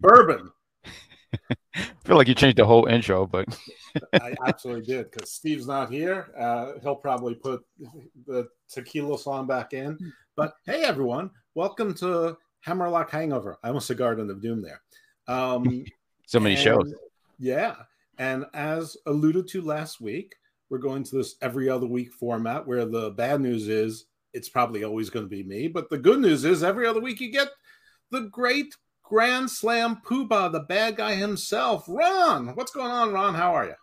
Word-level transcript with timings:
Bourbon. 0.00 0.50
I 1.76 1.86
feel 2.04 2.16
like 2.16 2.28
you 2.28 2.34
changed 2.34 2.58
the 2.58 2.64
whole 2.64 2.86
intro, 2.86 3.26
but 3.26 3.46
I 4.14 4.34
absolutely 4.46 4.84
did 4.84 5.10
because 5.10 5.32
Steve's 5.32 5.66
not 5.66 5.90
here. 5.90 6.32
Uh, 6.38 6.72
he'll 6.82 6.96
probably 6.96 7.34
put 7.34 7.64
the 8.26 8.48
tequila 8.68 9.18
song 9.18 9.46
back 9.46 9.72
in. 9.72 9.98
But 10.36 10.54
hey, 10.66 10.82
everyone, 10.82 11.30
welcome 11.54 11.94
to 11.94 12.36
Hammerlock 12.60 13.10
Hangover. 13.10 13.58
I 13.62 13.68
almost 13.68 13.86
said 13.86 13.98
Garden 13.98 14.30
of 14.30 14.40
Doom 14.40 14.62
there. 14.62 14.80
Um, 15.28 15.84
so 16.26 16.40
many 16.40 16.54
and, 16.54 16.64
shows. 16.64 16.94
Yeah. 17.38 17.74
And 18.18 18.46
as 18.54 18.96
alluded 19.06 19.48
to 19.48 19.62
last 19.62 20.00
week, 20.00 20.34
we're 20.70 20.78
going 20.78 21.04
to 21.04 21.16
this 21.16 21.36
every 21.42 21.68
other 21.68 21.86
week 21.86 22.12
format 22.12 22.66
where 22.66 22.84
the 22.84 23.10
bad 23.10 23.40
news 23.40 23.68
is 23.68 24.06
it's 24.34 24.48
probably 24.48 24.84
always 24.84 25.08
going 25.08 25.24
to 25.24 25.30
be 25.30 25.44
me. 25.44 25.68
But 25.68 25.88
the 25.88 25.98
good 25.98 26.20
news 26.20 26.44
is 26.44 26.62
every 26.62 26.86
other 26.86 27.00
week 27.00 27.20
you 27.20 27.32
get 27.32 27.48
the 28.10 28.22
great 28.22 28.74
Grand 29.04 29.50
Slam 29.50 30.00
Poobah, 30.04 30.50
the 30.50 30.60
bad 30.60 30.96
guy 30.96 31.14
himself. 31.14 31.84
Ron, 31.88 32.48
what's 32.54 32.72
going 32.72 32.90
on, 32.90 33.12
Ron? 33.12 33.34
How 33.34 33.54
are 33.54 33.66
you? 33.66 33.74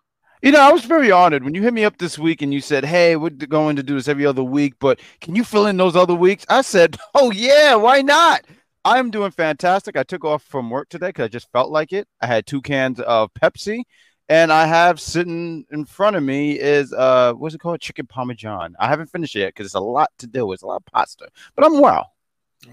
You 0.41 0.51
know, 0.51 0.61
I 0.61 0.71
was 0.71 0.85
very 0.85 1.11
honored 1.11 1.43
when 1.43 1.53
you 1.53 1.61
hit 1.61 1.73
me 1.73 1.85
up 1.85 1.99
this 1.99 2.17
week 2.17 2.41
and 2.41 2.51
you 2.51 2.61
said, 2.61 2.83
Hey, 2.83 3.15
we're 3.15 3.29
going 3.29 3.75
to 3.75 3.83
do 3.83 3.93
this 3.93 4.07
every 4.07 4.25
other 4.25 4.43
week, 4.43 4.73
but 4.79 4.99
can 5.21 5.35
you 5.35 5.43
fill 5.43 5.67
in 5.67 5.77
those 5.77 5.95
other 5.95 6.15
weeks? 6.15 6.45
I 6.49 6.61
said, 6.61 6.97
Oh, 7.13 7.31
yeah, 7.31 7.75
why 7.75 8.01
not? 8.01 8.41
I'm 8.83 9.11
doing 9.11 9.29
fantastic. 9.29 9.95
I 9.95 10.01
took 10.01 10.25
off 10.25 10.41
from 10.41 10.71
work 10.71 10.89
today 10.89 11.09
because 11.09 11.25
I 11.25 11.27
just 11.27 11.51
felt 11.51 11.69
like 11.69 11.93
it. 11.93 12.07
I 12.19 12.25
had 12.25 12.47
two 12.47 12.61
cans 12.61 12.99
of 12.99 13.29
Pepsi, 13.35 13.83
and 14.31 14.49
I 14.53 14.65
have 14.65 15.01
sitting 15.01 15.65
in 15.71 15.83
front 15.83 16.15
of 16.15 16.23
me 16.23 16.57
is 16.57 16.93
uh, 16.93 17.33
what's 17.33 17.53
it 17.53 17.57
called? 17.57 17.81
Chicken 17.81 18.07
Parmesan. 18.07 18.77
I 18.79 18.87
haven't 18.87 19.07
finished 19.07 19.35
it 19.35 19.39
yet 19.39 19.47
because 19.47 19.65
it's 19.65 19.75
a 19.75 19.81
lot 19.81 20.09
to 20.19 20.27
do. 20.27 20.53
It's 20.53 20.63
a 20.63 20.67
lot 20.67 20.77
of 20.77 20.85
pasta, 20.85 21.27
but 21.53 21.65
I'm 21.65 21.81
well. 21.81 22.13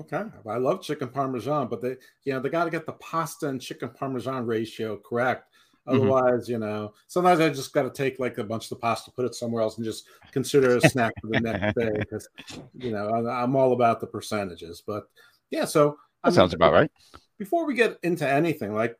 Okay, 0.00 0.22
I 0.46 0.58
love 0.58 0.82
chicken 0.82 1.08
parmesan, 1.08 1.66
but 1.66 1.80
they, 1.80 1.96
you 2.22 2.34
know, 2.34 2.40
they 2.40 2.50
got 2.50 2.64
to 2.64 2.70
get 2.70 2.86
the 2.86 2.92
pasta 2.92 3.48
and 3.48 3.60
chicken 3.60 3.88
parmesan 3.88 4.46
ratio 4.46 4.98
correct. 4.98 5.52
Mm-hmm. 5.88 5.96
Otherwise, 5.96 6.44
mm-hmm. 6.44 6.52
you 6.52 6.58
know, 6.58 6.92
sometimes 7.08 7.40
I 7.40 7.48
just 7.48 7.72
got 7.72 7.82
to 7.82 7.90
take 7.90 8.20
like 8.20 8.38
a 8.38 8.44
bunch 8.44 8.66
of 8.66 8.70
the 8.70 8.76
pasta, 8.76 9.10
put 9.10 9.24
it 9.24 9.34
somewhere 9.34 9.62
else, 9.62 9.78
and 9.78 9.84
just 9.84 10.06
consider 10.30 10.76
a 10.76 10.80
snack 10.82 11.12
for 11.20 11.26
the 11.26 11.40
next 11.40 11.74
day 11.78 11.90
because, 11.98 12.28
you 12.74 12.92
know, 12.92 13.08
I'm 13.08 13.56
all 13.56 13.72
about 13.72 14.00
the 14.00 14.06
percentages. 14.06 14.80
But 14.86 15.08
yeah, 15.50 15.64
so 15.64 15.96
that 16.22 16.28
I 16.28 16.28
mean, 16.28 16.36
sounds 16.36 16.54
about 16.54 16.72
right. 16.72 16.90
Before 17.36 17.66
we 17.66 17.74
get 17.74 17.98
into 18.04 18.28
anything, 18.28 18.74
like, 18.74 18.96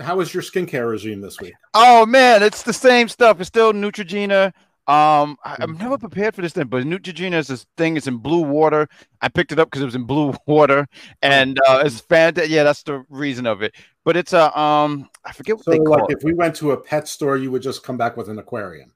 how 0.00 0.16
was 0.16 0.32
your 0.32 0.42
skincare 0.42 0.88
regime 0.90 1.20
this 1.20 1.40
week? 1.40 1.54
Oh 1.74 2.06
man, 2.06 2.42
it's 2.42 2.62
the 2.62 2.72
same 2.72 3.08
stuff. 3.08 3.40
It's 3.40 3.48
still 3.48 3.72
Neutrogena. 3.72 4.52
Um, 4.88 5.36
I, 5.44 5.56
am 5.60 5.76
never 5.78 5.98
prepared 5.98 6.36
for 6.36 6.42
this 6.42 6.52
thing, 6.52 6.68
but 6.68 6.84
Neutrogena 6.84 7.34
is 7.34 7.48
this 7.48 7.66
thing. 7.76 7.96
It's 7.96 8.06
in 8.06 8.18
blue 8.18 8.42
water. 8.42 8.88
I 9.20 9.28
picked 9.28 9.50
it 9.50 9.58
up 9.58 9.68
because 9.68 9.82
it 9.82 9.86
was 9.86 9.96
in 9.96 10.04
blue 10.04 10.34
water, 10.46 10.86
and 11.22 11.58
uh, 11.66 11.82
it's 11.84 12.00
fantastic. 12.00 12.52
Yeah, 12.52 12.62
that's 12.62 12.84
the 12.84 13.04
reason 13.08 13.46
of 13.46 13.62
it. 13.62 13.74
But 14.04 14.16
it's 14.16 14.32
a 14.32 14.56
um, 14.58 15.08
I 15.24 15.32
forget 15.32 15.56
what 15.56 15.64
so 15.64 15.70
they 15.72 15.78
call 15.78 15.98
like. 15.98 16.10
If 16.10 16.22
we 16.22 16.34
went 16.34 16.54
to 16.56 16.72
a 16.72 16.76
pet 16.76 17.08
store, 17.08 17.36
you 17.36 17.50
would 17.50 17.62
just 17.62 17.82
come 17.82 17.96
back 17.96 18.16
with 18.16 18.28
an 18.28 18.38
aquarium. 18.38 18.92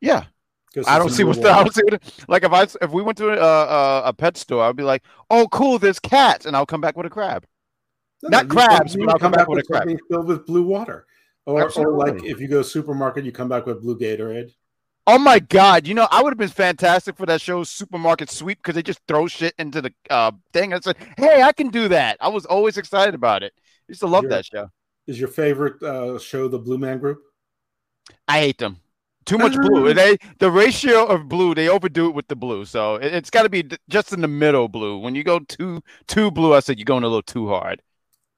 Yeah, 0.00 0.24
I 0.86 0.98
don't 0.98 1.10
see 1.10 1.24
what's 1.24 1.40
the, 1.40 1.50
I 1.50 1.62
don't 1.62 1.74
see 1.74 1.82
what, 1.84 2.02
like 2.28 2.44
if 2.44 2.52
I 2.52 2.62
if 2.62 2.90
we 2.90 3.02
went 3.02 3.18
to 3.18 3.28
a, 3.30 3.38
a, 3.38 4.02
a 4.06 4.12
pet 4.12 4.36
store, 4.36 4.64
I'd 4.64 4.76
be 4.76 4.82
like, 4.82 5.02
oh 5.30 5.48
cool, 5.50 5.78
there's 5.78 5.98
cats, 5.98 6.46
and 6.46 6.56
I'll 6.56 6.66
come 6.66 6.80
back 6.80 6.96
with 6.96 7.06
a 7.06 7.10
crab. 7.10 7.44
No, 8.22 8.28
Not 8.28 8.48
crabs, 8.48 8.96
but 8.96 9.08
I'll 9.08 9.18
come, 9.18 9.32
back, 9.32 9.40
back 9.40 9.48
with, 9.48 9.64
a 9.64 9.66
crab 9.66 9.88
filled 10.08 10.26
with 10.26 10.46
blue 10.46 10.62
water. 10.62 11.06
Or, 11.46 11.70
or 11.78 11.96
like 11.96 12.22
if 12.22 12.40
you 12.40 12.48
go 12.48 12.62
supermarket, 12.62 13.24
you 13.24 13.32
come 13.32 13.48
back 13.48 13.66
with 13.66 13.80
blue 13.80 13.98
Gatorade. 13.98 14.52
Oh 15.06 15.18
my 15.18 15.38
god! 15.38 15.86
You 15.86 15.94
know, 15.94 16.06
I 16.10 16.22
would 16.22 16.30
have 16.30 16.38
been 16.38 16.48
fantastic 16.48 17.16
for 17.16 17.26
that 17.26 17.40
show, 17.40 17.64
Supermarket 17.64 18.30
Sweep, 18.30 18.58
because 18.58 18.74
they 18.74 18.82
just 18.82 19.00
throw 19.08 19.26
shit 19.26 19.54
into 19.58 19.80
the 19.80 19.92
uh, 20.10 20.32
thing. 20.52 20.74
I 20.74 20.80
said, 20.80 20.96
"Hey, 21.16 21.42
I 21.42 21.52
can 21.52 21.68
do 21.68 21.88
that." 21.88 22.18
I 22.20 22.28
was 22.28 22.44
always 22.44 22.76
excited 22.76 23.14
about 23.14 23.42
it. 23.42 23.52
I 23.56 23.62
used 23.88 24.00
to 24.00 24.06
love 24.06 24.24
your, 24.24 24.30
that 24.30 24.44
show. 24.44 24.70
Is 25.06 25.18
your 25.18 25.28
favorite 25.28 25.82
uh, 25.82 26.18
show 26.18 26.46
the 26.46 26.58
Blue 26.58 26.78
Man 26.78 26.98
Group? 26.98 27.22
I 28.28 28.40
hate 28.40 28.58
them. 28.58 28.80
Too 29.24 29.38
much 29.38 29.54
blue. 29.54 29.92
They 29.94 30.16
the 30.38 30.50
ratio 30.50 31.06
of 31.06 31.28
blue. 31.28 31.54
They 31.54 31.68
overdo 31.68 32.08
it 32.08 32.14
with 32.14 32.28
the 32.28 32.36
blue. 32.36 32.64
So 32.64 32.96
it, 32.96 33.12
has 33.12 33.30
got 33.30 33.42
to 33.42 33.48
be 33.48 33.64
just 33.88 34.12
in 34.12 34.20
the 34.20 34.28
middle 34.28 34.68
blue. 34.68 34.98
When 34.98 35.14
you 35.14 35.24
go 35.24 35.40
too 35.40 35.82
too 36.06 36.30
blue, 36.30 36.54
I 36.54 36.60
said 36.60 36.78
you're 36.78 36.84
going 36.84 37.04
a 37.04 37.08
little 37.08 37.22
too 37.22 37.48
hard. 37.48 37.82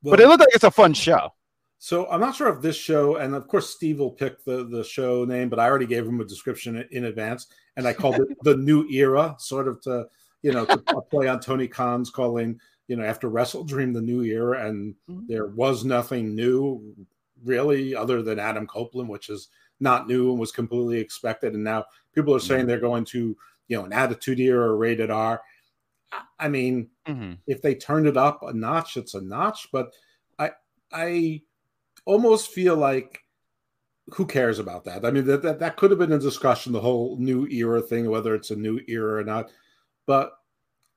Well, 0.02 0.12
but 0.12 0.20
it 0.20 0.28
looked 0.28 0.40
like 0.40 0.54
it's 0.54 0.64
a 0.64 0.70
fun 0.70 0.94
show. 0.94 1.32
So 1.78 2.08
I'm 2.08 2.20
not 2.20 2.36
sure 2.36 2.48
if 2.48 2.62
this 2.62 2.76
show, 2.76 3.16
and 3.16 3.34
of 3.34 3.48
course 3.48 3.70
Steve 3.70 3.98
will 3.98 4.12
pick 4.12 4.44
the 4.44 4.64
the 4.64 4.84
show 4.84 5.24
name, 5.24 5.48
but 5.48 5.58
I 5.58 5.68
already 5.68 5.86
gave 5.86 6.06
him 6.06 6.20
a 6.20 6.24
description 6.24 6.86
in 6.92 7.06
advance, 7.06 7.48
and 7.76 7.88
I 7.88 7.92
called 7.92 8.20
it 8.20 8.28
the 8.42 8.56
New 8.56 8.86
Era, 8.88 9.34
sort 9.40 9.66
of 9.66 9.80
to 9.82 10.06
you 10.42 10.52
know 10.52 10.64
to 10.64 10.78
play 11.10 11.26
on 11.26 11.40
Tony 11.40 11.66
Khan's 11.66 12.08
calling 12.08 12.60
you 12.86 12.94
know 12.94 13.04
after 13.04 13.28
Wrestle 13.28 13.64
Dream 13.64 13.92
the 13.92 14.00
New 14.00 14.22
Era, 14.22 14.64
and 14.64 14.94
mm-hmm. 15.10 15.26
there 15.26 15.46
was 15.46 15.84
nothing 15.84 16.36
new 16.36 16.94
really 17.42 17.96
other 17.96 18.22
than 18.22 18.38
Adam 18.38 18.68
Copeland, 18.68 19.08
which 19.08 19.28
is 19.28 19.48
not 19.80 20.06
new 20.06 20.30
and 20.30 20.38
was 20.38 20.52
completely 20.52 20.98
expected, 20.98 21.54
and 21.54 21.64
now 21.64 21.84
people 22.14 22.32
are 22.32 22.38
saying 22.38 22.60
mm-hmm. 22.60 22.68
they're 22.68 22.78
going 22.78 23.04
to 23.06 23.36
you 23.66 23.76
know 23.76 23.84
an 23.84 23.92
Attitude 23.92 24.38
Era 24.38 24.68
or 24.68 24.76
rated 24.76 25.10
R. 25.10 25.42
I 26.38 26.48
mean, 26.48 26.90
mm-hmm. 27.06 27.34
if 27.46 27.62
they 27.62 27.74
turned 27.74 28.06
it 28.06 28.16
up 28.16 28.42
a 28.42 28.52
notch, 28.52 28.96
it's 28.96 29.14
a 29.14 29.20
notch, 29.20 29.68
but 29.72 29.92
I 30.38 30.50
I 30.92 31.42
almost 32.04 32.50
feel 32.50 32.76
like 32.76 33.20
who 34.10 34.26
cares 34.26 34.58
about 34.58 34.84
that? 34.84 35.04
I 35.04 35.10
mean, 35.10 35.26
that, 35.26 35.42
that, 35.42 35.60
that 35.60 35.76
could 35.76 35.90
have 35.90 35.98
been 35.98 36.12
a 36.12 36.18
discussion, 36.18 36.72
the 36.72 36.80
whole 36.80 37.16
new 37.18 37.46
era 37.46 37.80
thing, 37.80 38.10
whether 38.10 38.34
it's 38.34 38.50
a 38.50 38.56
new 38.56 38.80
era 38.88 39.20
or 39.20 39.24
not. 39.24 39.50
But 40.06 40.32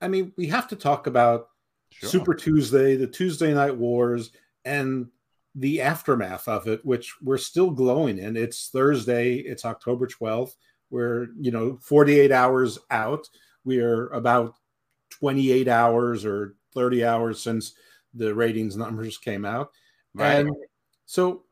I 0.01 0.07
mean, 0.07 0.33
we 0.37 0.47
have 0.47 0.67
to 0.69 0.75
talk 0.75 1.07
about 1.07 1.49
sure. 1.91 2.09
Super 2.09 2.33
Tuesday, 2.33 2.95
the 2.95 3.07
Tuesday 3.07 3.53
Night 3.53 3.75
Wars, 3.75 4.31
and 4.65 5.07
the 5.53 5.81
aftermath 5.81 6.47
of 6.47 6.67
it, 6.67 6.85
which 6.85 7.15
we're 7.21 7.37
still 7.37 7.71
glowing 7.71 8.17
in. 8.17 8.35
It's 8.35 8.69
Thursday, 8.69 9.35
it's 9.35 9.63
October 9.63 10.07
12th. 10.07 10.55
We're, 10.89 11.27
you 11.39 11.51
know, 11.51 11.77
48 11.81 12.31
hours 12.31 12.77
out. 12.91 13.29
We 13.63 13.79
are 13.79 14.07
about 14.09 14.55
28 15.19 15.67
hours 15.67 16.25
or 16.25 16.55
30 16.73 17.05
hours 17.05 17.41
since 17.41 17.73
the 18.13 18.33
ratings 18.33 18.77
numbers 18.77 19.17
came 19.17 19.45
out. 19.45 19.71
Right. 20.13 20.39
And 20.39 20.55
so 21.05 21.43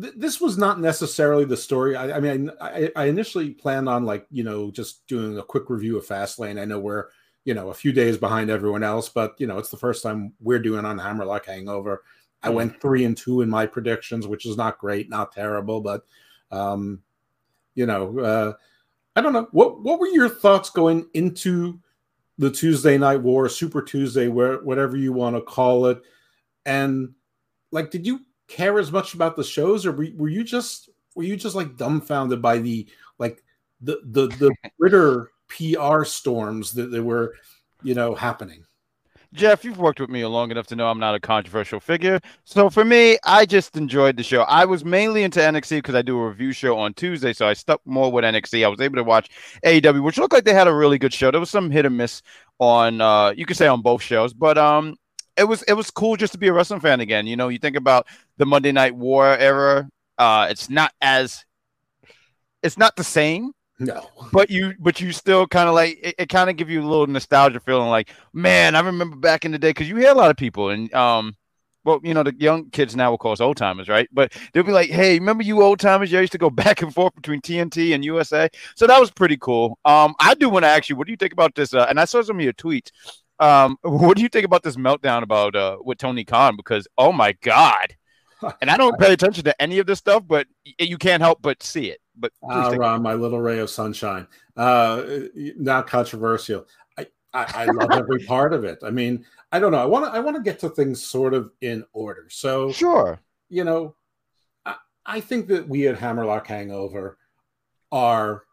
th- 0.00 0.14
this 0.16 0.40
was 0.40 0.58
not 0.58 0.80
necessarily 0.80 1.44
the 1.44 1.56
story. 1.56 1.96
I, 1.96 2.16
I 2.16 2.20
mean, 2.20 2.50
I, 2.60 2.90
I, 2.96 3.04
initially 3.06 3.50
planned 3.50 3.88
on 3.88 4.04
like 4.04 4.26
you 4.30 4.44
know 4.44 4.70
just 4.70 5.06
doing 5.06 5.38
a 5.38 5.42
quick 5.42 5.68
review 5.68 5.96
of 5.96 6.06
Fastlane. 6.06 6.60
I 6.60 6.64
know 6.64 6.78
we're 6.78 7.06
you 7.44 7.54
know 7.54 7.70
a 7.70 7.74
few 7.74 7.92
days 7.92 8.16
behind 8.16 8.50
everyone 8.50 8.82
else, 8.82 9.08
but 9.08 9.34
you 9.38 9.46
know 9.46 9.58
it's 9.58 9.70
the 9.70 9.76
first 9.76 10.02
time 10.02 10.32
we're 10.40 10.58
doing 10.58 10.84
on 10.84 10.98
Hammerlock 10.98 11.46
Hangover. 11.46 12.02
I 12.42 12.50
went 12.50 12.74
mm. 12.74 12.80
three 12.80 13.04
and 13.04 13.16
two 13.16 13.42
in 13.42 13.50
my 13.50 13.66
predictions, 13.66 14.26
which 14.26 14.46
is 14.46 14.56
not 14.56 14.78
great, 14.78 15.10
not 15.10 15.32
terrible, 15.32 15.80
but 15.80 16.04
um, 16.50 17.02
you 17.74 17.86
know, 17.86 18.18
uh, 18.18 18.52
I 19.14 19.20
don't 19.20 19.32
know 19.32 19.48
what 19.52 19.80
what 19.82 19.98
were 19.98 20.08
your 20.08 20.28
thoughts 20.28 20.70
going 20.70 21.08
into 21.14 21.80
the 22.38 22.50
Tuesday 22.50 22.98
Night 22.98 23.22
War, 23.22 23.48
Super 23.48 23.82
Tuesday, 23.82 24.28
where 24.28 24.58
whatever 24.62 24.96
you 24.96 25.12
want 25.12 25.36
to 25.36 25.42
call 25.42 25.86
it, 25.86 26.02
and 26.64 27.14
like 27.72 27.90
did 27.90 28.06
you 28.06 28.20
care 28.48 28.78
as 28.78 28.92
much 28.92 29.14
about 29.14 29.36
the 29.36 29.44
shows 29.44 29.86
or 29.86 29.92
were, 29.92 30.28
you 30.28 30.44
just 30.44 30.90
were 31.14 31.24
you 31.24 31.36
just 31.36 31.56
like 31.56 31.76
dumbfounded 31.76 32.42
by 32.42 32.58
the 32.58 32.86
like 33.18 33.42
the 33.80 34.00
the 34.04 34.26
the 34.28 34.54
Twitter 34.78 35.30
PR 35.48 36.04
storms 36.04 36.72
that, 36.72 36.90
that 36.90 37.02
were 37.02 37.34
you 37.82 37.94
know 37.94 38.14
happening? 38.14 38.65
Jeff, 39.36 39.64
you've 39.64 39.78
worked 39.78 40.00
with 40.00 40.08
me 40.08 40.24
long 40.24 40.50
enough 40.50 40.66
to 40.68 40.76
know 40.76 40.88
I'm 40.88 40.98
not 40.98 41.14
a 41.14 41.20
controversial 41.20 41.78
figure. 41.78 42.18
So 42.44 42.70
for 42.70 42.84
me, 42.84 43.18
I 43.24 43.44
just 43.44 43.76
enjoyed 43.76 44.16
the 44.16 44.22
show. 44.22 44.42
I 44.42 44.64
was 44.64 44.84
mainly 44.84 45.24
into 45.24 45.40
NXT 45.40 45.78
because 45.78 45.94
I 45.94 46.02
do 46.02 46.18
a 46.18 46.28
review 46.28 46.52
show 46.52 46.78
on 46.78 46.94
Tuesday, 46.94 47.34
so 47.34 47.46
I 47.46 47.52
stuck 47.52 47.80
more 47.84 48.10
with 48.10 48.24
NXT. 48.24 48.64
I 48.64 48.68
was 48.68 48.80
able 48.80 48.96
to 48.96 49.04
watch 49.04 49.28
AEW, 49.64 50.02
which 50.02 50.16
looked 50.16 50.32
like 50.32 50.44
they 50.44 50.54
had 50.54 50.68
a 50.68 50.74
really 50.74 50.98
good 50.98 51.12
show. 51.12 51.30
There 51.30 51.38
was 51.38 51.50
some 51.50 51.70
hit 51.70 51.84
and 51.84 51.96
miss 51.96 52.22
on, 52.58 53.00
uh, 53.02 53.34
you 53.36 53.44
could 53.44 53.58
say 53.58 53.66
on 53.66 53.82
both 53.82 54.00
shows, 54.02 54.32
but 54.32 54.56
um, 54.56 54.96
it 55.36 55.44
was 55.44 55.62
it 55.64 55.74
was 55.74 55.90
cool 55.90 56.16
just 56.16 56.32
to 56.32 56.38
be 56.38 56.48
a 56.48 56.52
wrestling 56.52 56.80
fan 56.80 57.00
again. 57.00 57.26
You 57.26 57.36
know, 57.36 57.48
you 57.48 57.58
think 57.58 57.76
about 57.76 58.06
the 58.38 58.46
Monday 58.46 58.72
Night 58.72 58.96
War 58.96 59.36
era. 59.36 59.88
Uh, 60.16 60.46
it's 60.50 60.70
not 60.70 60.92
as 61.02 61.44
it's 62.62 62.78
not 62.78 62.96
the 62.96 63.04
same. 63.04 63.52
No, 63.78 64.08
but 64.32 64.48
you 64.50 64.74
but 64.78 65.00
you 65.00 65.12
still 65.12 65.46
kind 65.46 65.68
of 65.68 65.74
like 65.74 65.98
it, 66.02 66.14
it 66.18 66.28
kind 66.30 66.48
of 66.48 66.56
give 66.56 66.70
you 66.70 66.80
a 66.80 66.88
little 66.88 67.06
nostalgia 67.06 67.60
feeling. 67.60 67.90
Like, 67.90 68.10
man, 68.32 68.74
I 68.74 68.80
remember 68.80 69.16
back 69.16 69.44
in 69.44 69.52
the 69.52 69.58
day 69.58 69.70
because 69.70 69.88
you 69.88 69.96
hear 69.96 70.10
a 70.10 70.14
lot 70.14 70.30
of 70.30 70.36
people 70.36 70.70
and 70.70 70.92
um. 70.94 71.36
Well, 71.84 72.00
you 72.02 72.14
know, 72.14 72.24
the 72.24 72.34
young 72.36 72.70
kids 72.70 72.96
now 72.96 73.12
will 73.12 73.18
call 73.18 73.30
us 73.30 73.40
old 73.40 73.56
timers, 73.56 73.88
right? 73.88 74.08
But 74.12 74.32
they'll 74.52 74.64
be 74.64 74.72
like, 74.72 74.90
hey, 74.90 75.20
remember 75.20 75.44
you 75.44 75.62
old 75.62 75.78
timers? 75.78 76.10
You 76.10 76.18
used 76.18 76.32
to 76.32 76.38
go 76.38 76.50
back 76.64 76.82
and 76.82 76.92
forth 76.92 77.14
between 77.14 77.40
TNT 77.40 77.94
and 77.94 78.04
USA. 78.04 78.48
So 78.74 78.88
that 78.88 78.98
was 78.98 79.12
pretty 79.12 79.36
cool. 79.36 79.78
Um, 79.84 80.16
I 80.18 80.34
do 80.34 80.48
want 80.48 80.64
to 80.64 80.68
ask 80.68 80.88
you, 80.88 80.96
what 80.96 81.06
do 81.06 81.12
you 81.12 81.16
think 81.16 81.32
about 81.32 81.54
this? 81.54 81.72
Uh, 81.72 81.86
and 81.88 82.00
I 82.00 82.04
saw 82.04 82.22
some 82.22 82.38
of 82.40 82.42
your 82.42 82.54
tweets. 82.54 82.90
Um, 83.38 83.76
what 83.82 84.16
do 84.16 84.22
you 84.24 84.28
think 84.28 84.44
about 84.44 84.64
this 84.64 84.74
meltdown 84.74 85.22
about 85.22 85.54
uh 85.54 85.76
with 85.80 85.98
Tony 85.98 86.24
Khan? 86.24 86.56
Because 86.56 86.88
oh 86.98 87.12
my 87.12 87.36
god, 87.40 87.94
and 88.60 88.68
I 88.68 88.76
don't 88.76 88.98
pay 88.98 89.12
attention 89.12 89.44
to 89.44 89.62
any 89.62 89.78
of 89.78 89.86
this 89.86 90.00
stuff, 90.00 90.24
but 90.26 90.48
you 90.80 90.98
can't 90.98 91.22
help 91.22 91.40
but 91.40 91.62
see 91.62 91.90
it. 91.90 92.00
But 92.16 92.32
uh, 92.48 92.74
Ron, 92.76 93.02
my 93.02 93.14
little 93.14 93.40
ray 93.40 93.58
of 93.58 93.70
sunshine. 93.70 94.26
Uh, 94.56 95.02
not 95.34 95.86
controversial. 95.86 96.66
I 96.98 97.06
I, 97.34 97.46
I 97.54 97.64
love 97.66 97.90
every 97.92 98.24
part 98.24 98.52
of 98.52 98.64
it. 98.64 98.78
I 98.82 98.90
mean, 98.90 99.24
I 99.52 99.58
don't 99.58 99.72
know. 99.72 99.78
I 99.78 99.86
want 99.86 100.06
to 100.06 100.10
I 100.10 100.20
want 100.20 100.36
to 100.36 100.42
get 100.42 100.58
to 100.60 100.68
things 100.68 101.02
sort 101.02 101.34
of 101.34 101.50
in 101.60 101.84
order. 101.92 102.26
So 102.30 102.72
sure, 102.72 103.20
you 103.48 103.64
know, 103.64 103.94
I, 104.64 104.76
I 105.04 105.20
think 105.20 105.48
that 105.48 105.68
we 105.68 105.88
at 105.88 105.98
Hammerlock 105.98 106.46
Hangover 106.46 107.18
are 107.92 108.44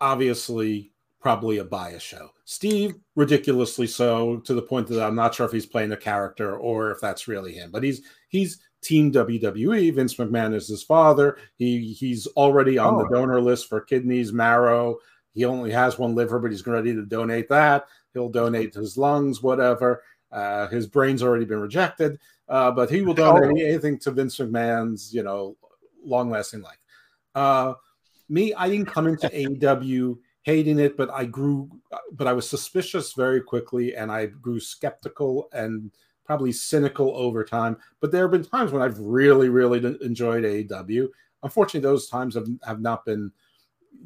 obviously 0.00 0.92
probably 1.20 1.58
a 1.58 1.64
bias 1.64 2.02
show. 2.02 2.30
Steve, 2.44 2.94
ridiculously 3.16 3.86
so, 3.86 4.36
to 4.40 4.52
the 4.52 4.62
point 4.62 4.86
that 4.88 5.02
I'm 5.02 5.14
not 5.14 5.34
sure 5.34 5.46
if 5.46 5.52
he's 5.52 5.64
playing 5.64 5.92
a 5.92 5.96
character 5.96 6.56
or 6.56 6.90
if 6.90 7.00
that's 7.00 7.26
really 7.26 7.54
him. 7.54 7.70
But 7.70 7.82
he's 7.82 8.02
he's 8.28 8.60
Team 8.84 9.10
WWE. 9.12 9.94
Vince 9.94 10.14
McMahon 10.14 10.54
is 10.54 10.68
his 10.68 10.82
father. 10.82 11.38
He 11.56 11.92
he's 11.92 12.26
already 12.28 12.78
on 12.78 12.94
oh. 12.94 12.98
the 12.98 13.08
donor 13.08 13.40
list 13.40 13.68
for 13.68 13.80
kidneys, 13.80 14.32
marrow. 14.32 14.98
He 15.32 15.44
only 15.44 15.70
has 15.72 15.98
one 15.98 16.14
liver, 16.14 16.38
but 16.38 16.50
he's 16.50 16.66
ready 16.66 16.94
to 16.94 17.02
donate 17.02 17.48
that. 17.48 17.86
He'll 18.12 18.28
donate 18.28 18.74
his 18.74 18.96
lungs, 18.96 19.42
whatever. 19.42 20.02
Uh, 20.30 20.68
his 20.68 20.86
brain's 20.86 21.22
already 21.22 21.44
been 21.44 21.60
rejected, 21.60 22.18
uh, 22.48 22.70
but 22.70 22.90
he 22.90 23.02
will 23.02 23.14
donate 23.14 23.62
oh. 23.62 23.66
anything 23.66 23.98
to 24.00 24.10
Vince 24.12 24.38
McMahon's, 24.38 25.12
you 25.14 25.22
know, 25.22 25.56
long-lasting 26.04 26.62
life. 26.62 26.78
Uh, 27.34 27.74
me, 28.28 28.54
I 28.54 28.68
didn't 28.68 28.86
come 28.86 29.06
into 29.06 29.28
AEW 29.34 30.18
hating 30.42 30.78
it, 30.78 30.96
but 30.96 31.10
I 31.10 31.24
grew, 31.24 31.70
but 32.12 32.26
I 32.26 32.32
was 32.32 32.48
suspicious 32.48 33.14
very 33.14 33.40
quickly, 33.40 33.96
and 33.96 34.12
I 34.12 34.26
grew 34.26 34.60
skeptical 34.60 35.48
and 35.52 35.90
probably 36.24 36.52
cynical 36.52 37.16
over 37.16 37.44
time. 37.44 37.76
But 38.00 38.12
there 38.12 38.22
have 38.22 38.30
been 38.30 38.44
times 38.44 38.72
when 38.72 38.82
I've 38.82 38.98
really, 38.98 39.48
really 39.48 39.78
enjoyed 40.02 40.44
AEW. 40.44 41.08
Unfortunately, 41.42 41.80
those 41.80 42.08
times 42.08 42.34
have, 42.34 42.48
have 42.66 42.80
not 42.80 43.04
been, 43.04 43.30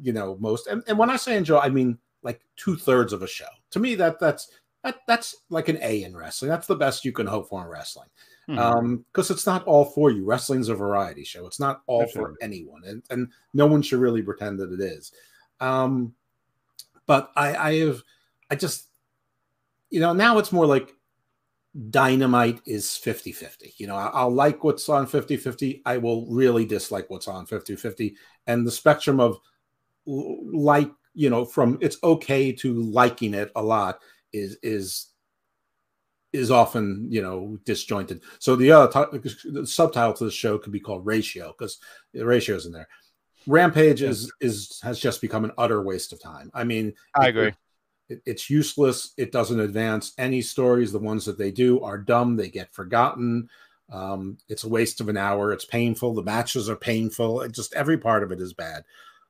you 0.01 0.13
know, 0.13 0.37
most. 0.39 0.67
And, 0.67 0.83
and 0.87 0.97
when 0.97 1.09
I 1.09 1.15
say 1.15 1.37
enjoy, 1.37 1.59
I 1.59 1.69
mean 1.69 1.97
like 2.21 2.41
two 2.55 2.75
thirds 2.75 3.13
of 3.13 3.21
a 3.21 3.27
show. 3.27 3.45
To 3.71 3.79
me, 3.79 3.95
that 3.95 4.19
that's 4.19 4.51
that 4.83 4.97
that's 5.07 5.35
like 5.49 5.69
an 5.69 5.79
A 5.81 6.03
in 6.03 6.15
wrestling. 6.15 6.49
That's 6.49 6.67
the 6.67 6.75
best 6.75 7.05
you 7.05 7.11
can 7.11 7.27
hope 7.27 7.49
for 7.49 7.63
in 7.63 7.69
wrestling. 7.69 8.09
Mm-hmm. 8.49 8.59
Um, 8.59 9.05
because 9.11 9.29
it's 9.29 9.45
not 9.45 9.63
all 9.65 9.85
for 9.85 10.09
you. 10.09 10.25
Wrestling's 10.25 10.69
a 10.69 10.75
variety 10.75 11.23
show. 11.23 11.45
It's 11.45 11.59
not 11.59 11.81
all 11.85 12.07
for 12.07 12.35
anyone, 12.41 12.83
and 12.85 13.03
and 13.09 13.27
no 13.53 13.67
one 13.67 13.81
should 13.81 13.99
really 13.99 14.23
pretend 14.23 14.59
that 14.59 14.71
it 14.71 14.79
is. 14.79 15.11
Um, 15.59 16.13
but 17.05 17.31
I 17.35 17.55
I 17.55 17.75
have 17.79 18.01
I 18.49 18.55
just 18.55 18.87
you 19.91 19.99
know 19.99 20.13
now 20.13 20.39
it's 20.39 20.51
more 20.51 20.65
like 20.65 20.95
dynamite 21.91 22.59
is 22.65 22.97
50 22.97 23.31
50 23.31 23.75
you 23.77 23.85
know 23.85 23.95
i'll 23.95 24.33
like 24.33 24.63
what's 24.63 24.89
on 24.89 25.05
50 25.05 25.37
50 25.37 25.83
i 25.85 25.97
will 25.97 26.25
really 26.25 26.65
dislike 26.65 27.07
what's 27.09 27.27
on 27.27 27.45
50 27.45 27.75
50 27.75 28.15
and 28.47 28.65
the 28.65 28.71
spectrum 28.71 29.19
of 29.19 29.37
like 30.07 30.89
you 31.13 31.29
know 31.29 31.45
from 31.45 31.77
it's 31.79 31.97
okay 32.03 32.51
to 32.51 32.81
liking 32.81 33.35
it 33.35 33.51
a 33.55 33.61
lot 33.61 33.99
is 34.33 34.57
is 34.63 35.09
is 36.31 36.51
often 36.51 37.07
you 37.09 37.21
know 37.21 37.57
disjointed. 37.65 38.21
So 38.39 38.55
the 38.55 38.71
other 38.71 39.07
t- 39.11 39.49
the 39.49 39.65
subtitle 39.65 40.13
to 40.13 40.25
the 40.25 40.31
show 40.31 40.57
could 40.57 40.71
be 40.71 40.79
called 40.79 41.05
ratio 41.05 41.53
because 41.57 41.79
the 42.13 42.25
ratio 42.25 42.55
is 42.55 42.65
in 42.65 42.71
there. 42.71 42.87
Rampage 43.47 44.01
is 44.01 44.31
is 44.39 44.79
has 44.83 44.99
just 44.99 45.21
become 45.21 45.43
an 45.43 45.51
utter 45.57 45.81
waste 45.81 46.13
of 46.13 46.21
time. 46.21 46.51
I 46.53 46.63
mean 46.63 46.93
i 47.15 47.27
agree 47.27 47.53
it, 48.09 48.21
it's 48.25 48.49
useless. 48.49 49.13
It 49.17 49.31
doesn't 49.31 49.59
advance 49.59 50.13
any 50.17 50.41
stories. 50.41 50.91
The 50.91 50.99
ones 50.99 51.25
that 51.25 51.37
they 51.37 51.51
do 51.51 51.81
are 51.81 51.97
dumb. 51.97 52.35
They 52.35 52.49
get 52.49 52.73
forgotten. 52.73 53.49
Um, 53.91 54.37
it's 54.49 54.63
a 54.63 54.69
waste 54.69 55.01
of 55.01 55.09
an 55.09 55.17
hour. 55.17 55.51
It's 55.51 55.65
painful. 55.65 56.13
The 56.13 56.23
matches 56.23 56.69
are 56.69 56.75
painful. 56.75 57.41
It 57.41 57.53
just 57.53 57.73
every 57.73 57.97
part 57.97 58.23
of 58.23 58.31
it 58.31 58.41
is 58.41 58.53
bad. 58.53 58.83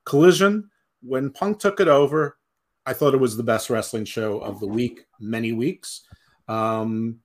Collision, 0.05 0.69
when 1.01 1.29
Punk 1.29 1.59
took 1.59 1.79
it 1.79 1.87
over, 1.87 2.37
I 2.85 2.93
thought 2.93 3.13
it 3.13 3.19
was 3.19 3.37
the 3.37 3.43
best 3.43 3.69
wrestling 3.69 4.05
show 4.05 4.39
of 4.39 4.59
the 4.59 4.67
week, 4.67 5.05
many 5.19 5.53
weeks. 5.53 6.01
Um, 6.47 7.19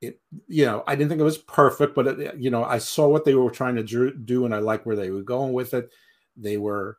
it, 0.00 0.20
you 0.48 0.66
know, 0.66 0.82
I 0.86 0.96
didn't 0.96 1.10
think 1.10 1.20
it 1.20 1.24
was 1.24 1.38
perfect, 1.38 1.94
but 1.94 2.06
it, 2.06 2.36
you 2.36 2.50
know, 2.50 2.64
I 2.64 2.78
saw 2.78 3.08
what 3.08 3.24
they 3.24 3.34
were 3.34 3.50
trying 3.50 3.76
to 3.76 4.12
do, 4.12 4.44
and 4.44 4.54
I 4.54 4.58
like 4.58 4.84
where 4.84 4.96
they 4.96 5.10
were 5.10 5.22
going 5.22 5.52
with 5.52 5.74
it. 5.74 5.90
They 6.36 6.56
were 6.56 6.98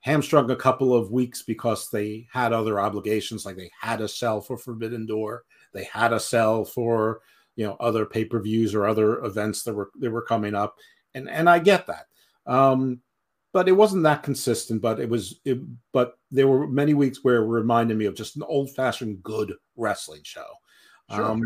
hamstrung 0.00 0.50
a 0.50 0.56
couple 0.56 0.94
of 0.94 1.10
weeks 1.10 1.42
because 1.42 1.90
they 1.90 2.26
had 2.32 2.52
other 2.52 2.80
obligations, 2.80 3.44
like 3.44 3.56
they 3.56 3.70
had 3.78 3.98
to 3.98 4.08
sell 4.08 4.40
for 4.40 4.56
Forbidden 4.56 5.06
Door, 5.06 5.44
they 5.72 5.84
had 5.84 6.08
to 6.08 6.20
sell 6.20 6.64
for 6.64 7.20
you 7.56 7.66
know 7.66 7.76
other 7.80 8.06
pay 8.06 8.24
per 8.24 8.40
views 8.40 8.74
or 8.74 8.86
other 8.86 9.22
events 9.24 9.62
that 9.64 9.74
were 9.74 9.90
that 10.00 10.10
were 10.10 10.22
coming 10.22 10.54
up, 10.54 10.76
and 11.14 11.28
and 11.28 11.48
I 11.48 11.58
get 11.58 11.86
that. 11.86 12.06
Um, 12.46 13.00
but 13.52 13.68
it 13.68 13.72
wasn't 13.72 14.04
that 14.04 14.22
consistent. 14.22 14.80
But 14.80 15.00
it 15.00 15.08
was, 15.08 15.40
it, 15.44 15.58
but 15.92 16.18
there 16.30 16.48
were 16.48 16.66
many 16.66 16.94
weeks 16.94 17.22
where 17.22 17.36
it 17.36 17.46
reminded 17.46 17.96
me 17.96 18.04
of 18.06 18.14
just 18.14 18.36
an 18.36 18.42
old 18.44 18.74
fashioned 18.74 19.22
good 19.22 19.54
wrestling 19.76 20.22
show. 20.24 20.46
Sure. 21.12 21.24
Um, 21.24 21.42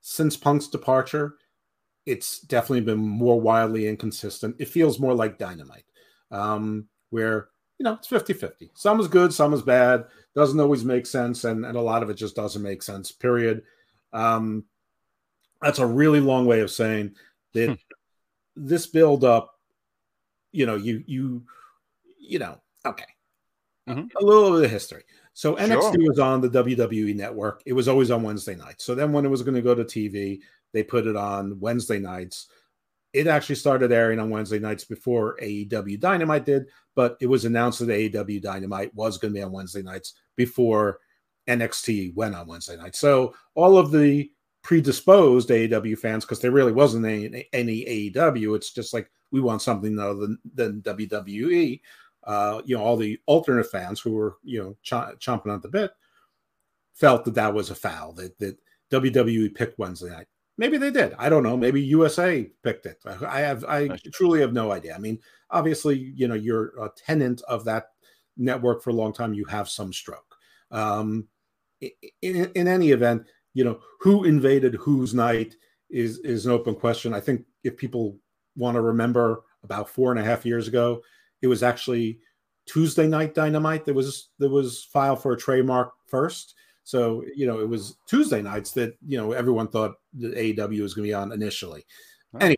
since 0.00 0.36
Punk's 0.36 0.68
departure, 0.68 1.36
it's 2.06 2.40
definitely 2.40 2.80
been 2.80 2.98
more 2.98 3.40
wildly 3.40 3.88
inconsistent. 3.88 4.56
It 4.58 4.68
feels 4.68 5.00
more 5.00 5.14
like 5.14 5.38
Dynamite, 5.38 5.84
um, 6.30 6.88
where 7.10 7.48
you 7.78 7.84
know, 7.84 7.94
it's 7.94 8.06
50 8.06 8.32
50. 8.32 8.70
Some 8.74 9.00
is 9.00 9.08
good, 9.08 9.32
some 9.32 9.52
is 9.52 9.62
bad. 9.62 10.04
Doesn't 10.34 10.60
always 10.60 10.84
make 10.84 11.06
sense. 11.06 11.44
And, 11.44 11.64
and 11.64 11.76
a 11.76 11.80
lot 11.80 12.02
of 12.02 12.10
it 12.10 12.14
just 12.14 12.36
doesn't 12.36 12.62
make 12.62 12.82
sense, 12.82 13.12
period. 13.12 13.62
Um, 14.12 14.64
that's 15.60 15.78
a 15.78 15.86
really 15.86 16.20
long 16.20 16.46
way 16.46 16.60
of 16.60 16.70
saying 16.70 17.14
that 17.54 17.68
hmm. 17.68 17.74
this 18.56 18.86
build 18.86 19.24
up, 19.24 19.58
you 20.52 20.66
know, 20.66 20.76
you, 20.76 21.02
you, 21.06 21.42
you 22.18 22.38
know, 22.38 22.60
okay. 22.84 23.04
Mm-hmm. 23.88 24.16
A 24.16 24.24
little 24.24 24.52
bit 24.52 24.64
of 24.66 24.70
history. 24.70 25.02
So 25.34 25.56
NXT 25.56 25.94
sure. 25.94 26.08
was 26.08 26.18
on 26.18 26.40
the 26.40 26.50
WWE 26.50 27.16
network. 27.16 27.62
It 27.66 27.72
was 27.72 27.88
always 27.88 28.10
on 28.10 28.22
Wednesday 28.22 28.54
nights. 28.54 28.84
So 28.84 28.94
then 28.94 29.12
when 29.12 29.24
it 29.24 29.30
was 29.30 29.42
going 29.42 29.54
to 29.54 29.62
go 29.62 29.74
to 29.74 29.84
TV, 29.84 30.40
they 30.72 30.82
put 30.82 31.06
it 31.06 31.16
on 31.16 31.58
Wednesday 31.58 31.98
nights 31.98 32.48
it 33.12 33.26
actually 33.26 33.56
started 33.56 33.92
airing 33.92 34.18
on 34.18 34.30
Wednesday 34.30 34.58
nights 34.58 34.84
before 34.84 35.36
AEW 35.42 36.00
Dynamite 36.00 36.46
did, 36.46 36.68
but 36.94 37.16
it 37.20 37.26
was 37.26 37.44
announced 37.44 37.80
that 37.80 37.88
AEW 37.88 38.40
Dynamite 38.40 38.94
was 38.94 39.18
going 39.18 39.34
to 39.34 39.38
be 39.38 39.42
on 39.42 39.52
Wednesday 39.52 39.82
nights 39.82 40.14
before 40.36 40.98
NXT 41.48 42.14
went 42.14 42.34
on 42.34 42.46
Wednesday 42.46 42.76
night. 42.76 42.96
So 42.96 43.34
all 43.54 43.76
of 43.76 43.90
the 43.90 44.30
predisposed 44.62 45.50
AEW 45.50 45.98
fans, 45.98 46.24
because 46.24 46.40
there 46.40 46.52
really 46.52 46.72
wasn't 46.72 47.04
any, 47.04 47.48
any 47.52 48.12
AEW, 48.14 48.56
it's 48.56 48.72
just 48.72 48.94
like 48.94 49.10
we 49.30 49.40
want 49.40 49.62
something 49.62 49.98
other 49.98 50.14
than, 50.14 50.38
than 50.54 50.82
WWE. 50.82 51.80
Uh, 52.24 52.62
you 52.64 52.76
know, 52.76 52.82
all 52.82 52.96
the 52.96 53.18
alternate 53.26 53.70
fans 53.70 53.98
who 53.98 54.12
were 54.12 54.36
you 54.44 54.62
know 54.62 54.76
ch- 54.82 55.18
chomping 55.18 55.52
at 55.52 55.60
the 55.60 55.68
bit 55.68 55.90
felt 56.92 57.24
that 57.24 57.34
that 57.34 57.52
was 57.52 57.70
a 57.70 57.74
foul 57.74 58.12
that 58.12 58.38
that 58.38 58.56
WWE 58.92 59.52
picked 59.54 59.78
Wednesday 59.78 60.10
night. 60.10 60.28
Maybe 60.58 60.76
they 60.76 60.90
did. 60.90 61.14
I 61.18 61.28
don't 61.28 61.42
know. 61.42 61.56
Maybe 61.56 61.80
USA 61.82 62.50
picked 62.62 62.86
it. 62.86 62.98
I 63.06 63.40
have. 63.40 63.64
I 63.64 63.88
truly 64.12 64.40
have 64.40 64.52
no 64.52 64.70
idea. 64.70 64.94
I 64.94 64.98
mean, 64.98 65.18
obviously, 65.50 66.12
you 66.14 66.28
know, 66.28 66.34
you're 66.34 66.72
a 66.80 66.90
tenant 66.96 67.42
of 67.48 67.64
that 67.64 67.86
network 68.36 68.82
for 68.82 68.90
a 68.90 68.94
long 68.94 69.12
time. 69.12 69.34
You 69.34 69.44
have 69.46 69.68
some 69.68 69.92
stroke. 69.92 70.36
Um, 70.70 71.28
in, 71.80 72.50
in 72.54 72.68
any 72.68 72.90
event, 72.90 73.26
you 73.54 73.64
know, 73.64 73.80
who 74.00 74.24
invaded 74.24 74.74
whose 74.74 75.14
night 75.14 75.54
is 75.90 76.18
is 76.18 76.46
an 76.46 76.52
open 76.52 76.74
question. 76.74 77.14
I 77.14 77.20
think 77.20 77.44
if 77.64 77.76
people 77.76 78.18
want 78.56 78.74
to 78.74 78.82
remember, 78.82 79.44
about 79.64 79.88
four 79.88 80.10
and 80.10 80.20
a 80.20 80.24
half 80.24 80.44
years 80.44 80.68
ago, 80.68 81.02
it 81.40 81.46
was 81.46 81.62
actually 81.62 82.20
Tuesday 82.66 83.06
night 83.06 83.34
dynamite 83.34 83.84
that 83.84 83.94
was 83.94 84.30
that 84.38 84.50
was 84.50 84.84
filed 84.84 85.22
for 85.22 85.32
a 85.32 85.36
trademark 85.36 85.92
first 86.06 86.54
so, 86.84 87.24
you 87.34 87.46
know, 87.46 87.60
it 87.60 87.68
was 87.68 87.96
Tuesday 88.06 88.42
nights 88.42 88.72
that, 88.72 88.96
you 89.06 89.16
know, 89.16 89.32
everyone 89.32 89.68
thought 89.68 89.94
that 90.14 90.34
AEW 90.34 90.82
was 90.82 90.94
going 90.94 91.04
to 91.04 91.10
be 91.10 91.14
on 91.14 91.32
initially. 91.32 91.84
Right. 92.32 92.42
Anyway, 92.42 92.56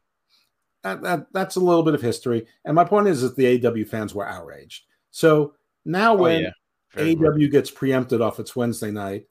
that, 0.82 1.02
that, 1.02 1.26
that's 1.32 1.56
a 1.56 1.60
little 1.60 1.82
bit 1.82 1.94
of 1.94 2.02
history. 2.02 2.46
And 2.64 2.74
my 2.74 2.84
point 2.84 3.08
is 3.08 3.22
that 3.22 3.36
the 3.36 3.58
AEW 3.58 3.88
fans 3.88 4.14
were 4.14 4.28
outraged. 4.28 4.84
So 5.10 5.54
now 5.84 6.14
oh, 6.14 6.22
when 6.22 6.46
oh, 6.46 7.02
yeah. 7.02 7.14
AEW 7.14 7.50
gets 7.50 7.70
preempted 7.70 8.20
off 8.20 8.40
its 8.40 8.56
Wednesday 8.56 8.90
night 8.90 9.26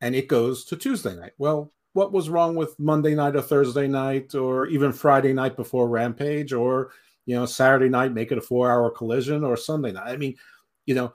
and 0.00 0.14
it 0.14 0.28
goes 0.28 0.64
to 0.66 0.76
Tuesday 0.76 1.16
night, 1.16 1.32
well, 1.38 1.72
what 1.94 2.12
was 2.12 2.28
wrong 2.28 2.54
with 2.54 2.78
Monday 2.78 3.14
night 3.14 3.36
or 3.36 3.42
Thursday 3.42 3.88
night 3.88 4.34
or 4.34 4.66
even 4.66 4.92
Friday 4.92 5.32
night 5.32 5.56
before 5.56 5.88
Rampage 5.88 6.52
or, 6.52 6.90
you 7.24 7.34
know, 7.34 7.46
Saturday 7.46 7.88
night, 7.88 8.12
make 8.12 8.30
it 8.30 8.38
a 8.38 8.42
four 8.42 8.70
hour 8.70 8.90
collision 8.90 9.42
or 9.42 9.56
Sunday 9.56 9.92
night? 9.92 10.06
I 10.06 10.16
mean, 10.16 10.36
you 10.84 10.94
know, 10.94 11.14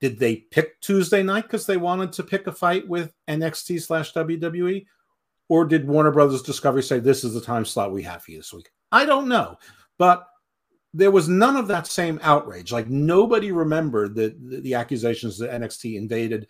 did 0.00 0.18
they 0.18 0.36
pick 0.36 0.80
Tuesday 0.80 1.22
night 1.22 1.42
because 1.42 1.66
they 1.66 1.76
wanted 1.76 2.12
to 2.12 2.22
pick 2.22 2.46
a 2.46 2.52
fight 2.52 2.88
with 2.88 3.12
NXT 3.28 3.82
slash 3.82 4.12
WWE? 4.14 4.86
Or 5.48 5.64
did 5.64 5.86
Warner 5.86 6.12
Brothers 6.12 6.42
Discovery 6.42 6.82
say 6.82 7.00
this 7.00 7.24
is 7.24 7.34
the 7.34 7.40
time 7.40 7.64
slot 7.64 7.92
we 7.92 8.02
have 8.04 8.22
for 8.22 8.30
you 8.30 8.38
this 8.38 8.52
week? 8.52 8.70
I 8.92 9.04
don't 9.04 9.28
know. 9.28 9.58
But 9.98 10.26
there 10.94 11.10
was 11.10 11.28
none 11.28 11.56
of 11.56 11.68
that 11.68 11.86
same 11.86 12.18
outrage. 12.22 12.72
Like 12.72 12.88
nobody 12.88 13.52
remembered 13.52 14.14
the, 14.14 14.34
the, 14.42 14.60
the 14.60 14.74
accusations 14.74 15.38
that 15.38 15.50
NXT 15.50 15.96
invaded 15.96 16.46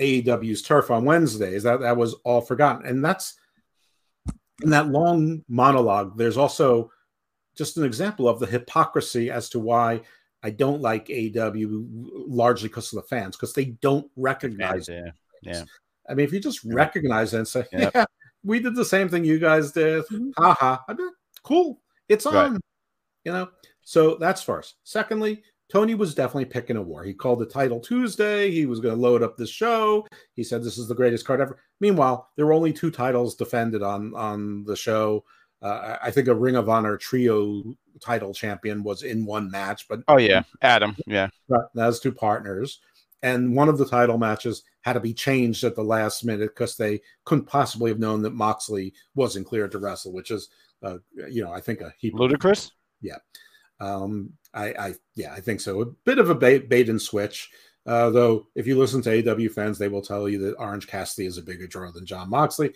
AEW's 0.00 0.62
turf 0.62 0.90
on 0.90 1.04
Wednesdays. 1.04 1.62
That 1.62 1.80
that 1.80 1.96
was 1.96 2.14
all 2.24 2.40
forgotten. 2.40 2.86
And 2.86 3.04
that's 3.04 3.34
in 4.62 4.70
that 4.70 4.88
long 4.88 5.44
monologue, 5.48 6.16
there's 6.16 6.36
also 6.36 6.90
just 7.56 7.76
an 7.76 7.84
example 7.84 8.28
of 8.28 8.40
the 8.40 8.46
hypocrisy 8.46 9.30
as 9.30 9.48
to 9.50 9.60
why 9.60 10.00
I 10.44 10.50
don't 10.50 10.82
like 10.82 11.10
AW 11.10 11.52
largely 12.28 12.68
because 12.68 12.92
of 12.92 13.02
the 13.02 13.08
fans, 13.08 13.34
because 13.34 13.54
they 13.54 13.64
don't 13.64 14.08
recognize 14.14 14.88
yeah. 14.88 15.10
yeah. 15.42 15.64
I 16.08 16.12
mean, 16.12 16.26
if 16.26 16.34
you 16.34 16.38
just 16.38 16.62
recognize 16.64 17.32
it 17.32 17.38
and 17.38 17.48
say, 17.48 17.64
yep. 17.72 17.92
"Yeah, 17.94 18.04
we 18.44 18.60
did 18.60 18.76
the 18.76 18.84
same 18.84 19.08
thing 19.08 19.24
you 19.24 19.38
guys 19.38 19.72
did," 19.72 20.04
mm-hmm. 20.04 20.30
haha, 20.36 20.78
I 20.86 20.92
mean, 20.92 21.10
cool, 21.42 21.80
it's 22.10 22.26
on. 22.26 22.52
Right. 22.52 22.60
You 23.24 23.32
know, 23.32 23.48
so 23.82 24.16
that's 24.16 24.42
first. 24.42 24.74
Secondly, 24.84 25.42
Tony 25.72 25.94
was 25.94 26.14
definitely 26.14 26.44
picking 26.44 26.76
a 26.76 26.82
war. 26.82 27.04
He 27.04 27.14
called 27.14 27.38
the 27.38 27.46
Title 27.46 27.80
Tuesday. 27.80 28.50
He 28.50 28.66
was 28.66 28.80
going 28.80 28.94
to 28.94 29.00
load 29.00 29.22
up 29.22 29.38
the 29.38 29.46
show. 29.46 30.06
He 30.34 30.44
said 30.44 30.62
this 30.62 30.76
is 30.76 30.88
the 30.88 30.94
greatest 30.94 31.26
card 31.26 31.40
ever. 31.40 31.58
Meanwhile, 31.80 32.28
there 32.36 32.44
were 32.44 32.52
only 32.52 32.72
two 32.72 32.90
titles 32.90 33.34
defended 33.34 33.82
on 33.82 34.14
on 34.14 34.64
the 34.64 34.76
show. 34.76 35.24
Uh, 35.64 35.96
I 36.02 36.10
think 36.10 36.28
a 36.28 36.34
Ring 36.34 36.56
of 36.56 36.68
Honor 36.68 36.98
trio 36.98 37.74
title 37.98 38.34
champion 38.34 38.82
was 38.82 39.02
in 39.02 39.24
one 39.24 39.50
match, 39.50 39.88
but 39.88 40.00
oh 40.08 40.18
yeah, 40.18 40.42
Adam, 40.60 40.94
yeah, 41.06 41.28
that's 41.74 42.00
two 42.00 42.12
partners. 42.12 42.80
And 43.22 43.56
one 43.56 43.70
of 43.70 43.78
the 43.78 43.86
title 43.86 44.18
matches 44.18 44.62
had 44.82 44.92
to 44.92 45.00
be 45.00 45.14
changed 45.14 45.64
at 45.64 45.74
the 45.74 45.82
last 45.82 46.26
minute 46.26 46.50
because 46.50 46.76
they 46.76 47.00
couldn't 47.24 47.46
possibly 47.46 47.90
have 47.90 47.98
known 47.98 48.20
that 48.20 48.34
Moxley 48.34 48.92
wasn't 49.14 49.46
cleared 49.46 49.72
to 49.72 49.78
wrestle, 49.78 50.12
which 50.12 50.30
is, 50.30 50.50
uh, 50.82 50.98
you 51.30 51.42
know, 51.42 51.50
I 51.50 51.62
think 51.62 51.80
a 51.80 51.94
heap 51.96 52.12
ludicrous. 52.12 52.70
Yeah. 53.00 53.16
Um, 53.80 54.34
I, 54.52 54.66
I, 54.78 54.94
yeah, 55.14 55.32
I 55.32 55.40
think 55.40 55.62
so. 55.62 55.80
A 55.80 55.86
bit 55.86 56.18
of 56.18 56.28
a 56.28 56.34
bait, 56.34 56.68
bait 56.68 56.90
and 56.90 57.00
switch. 57.00 57.50
Uh, 57.86 58.10
though, 58.10 58.46
if 58.54 58.66
you 58.66 58.78
listen 58.78 59.00
to 59.02 59.32
AW 59.32 59.48
fans, 59.48 59.78
they 59.78 59.88
will 59.88 60.02
tell 60.02 60.28
you 60.28 60.38
that 60.40 60.56
Orange 60.56 60.86
Cassidy 60.86 61.26
is 61.26 61.38
a 61.38 61.42
bigger 61.42 61.66
draw 61.66 61.90
than 61.90 62.04
Jon 62.04 62.28
Moxley. 62.28 62.74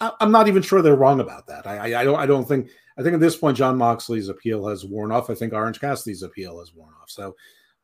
I, 0.00 0.12
am 0.20 0.32
not 0.32 0.48
even 0.48 0.62
sure 0.62 0.82
they're 0.82 0.96
wrong 0.96 1.20
about 1.20 1.46
that. 1.46 1.66
I, 1.66 1.76
I, 1.76 2.00
I, 2.00 2.04
don't, 2.04 2.18
I 2.18 2.26
don't 2.26 2.46
think. 2.46 2.70
I 2.98 3.02
think 3.02 3.14
at 3.14 3.20
this 3.20 3.36
point, 3.36 3.58
Jon 3.58 3.76
Moxley's 3.76 4.28
appeal 4.28 4.66
has 4.68 4.84
worn 4.84 5.12
off. 5.12 5.28
I 5.28 5.34
think 5.34 5.52
Orange 5.52 5.80
Cassidy's 5.80 6.22
appeal 6.22 6.58
has 6.60 6.74
worn 6.74 6.94
off. 7.00 7.10
So, 7.10 7.36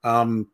um, 0.05 0.49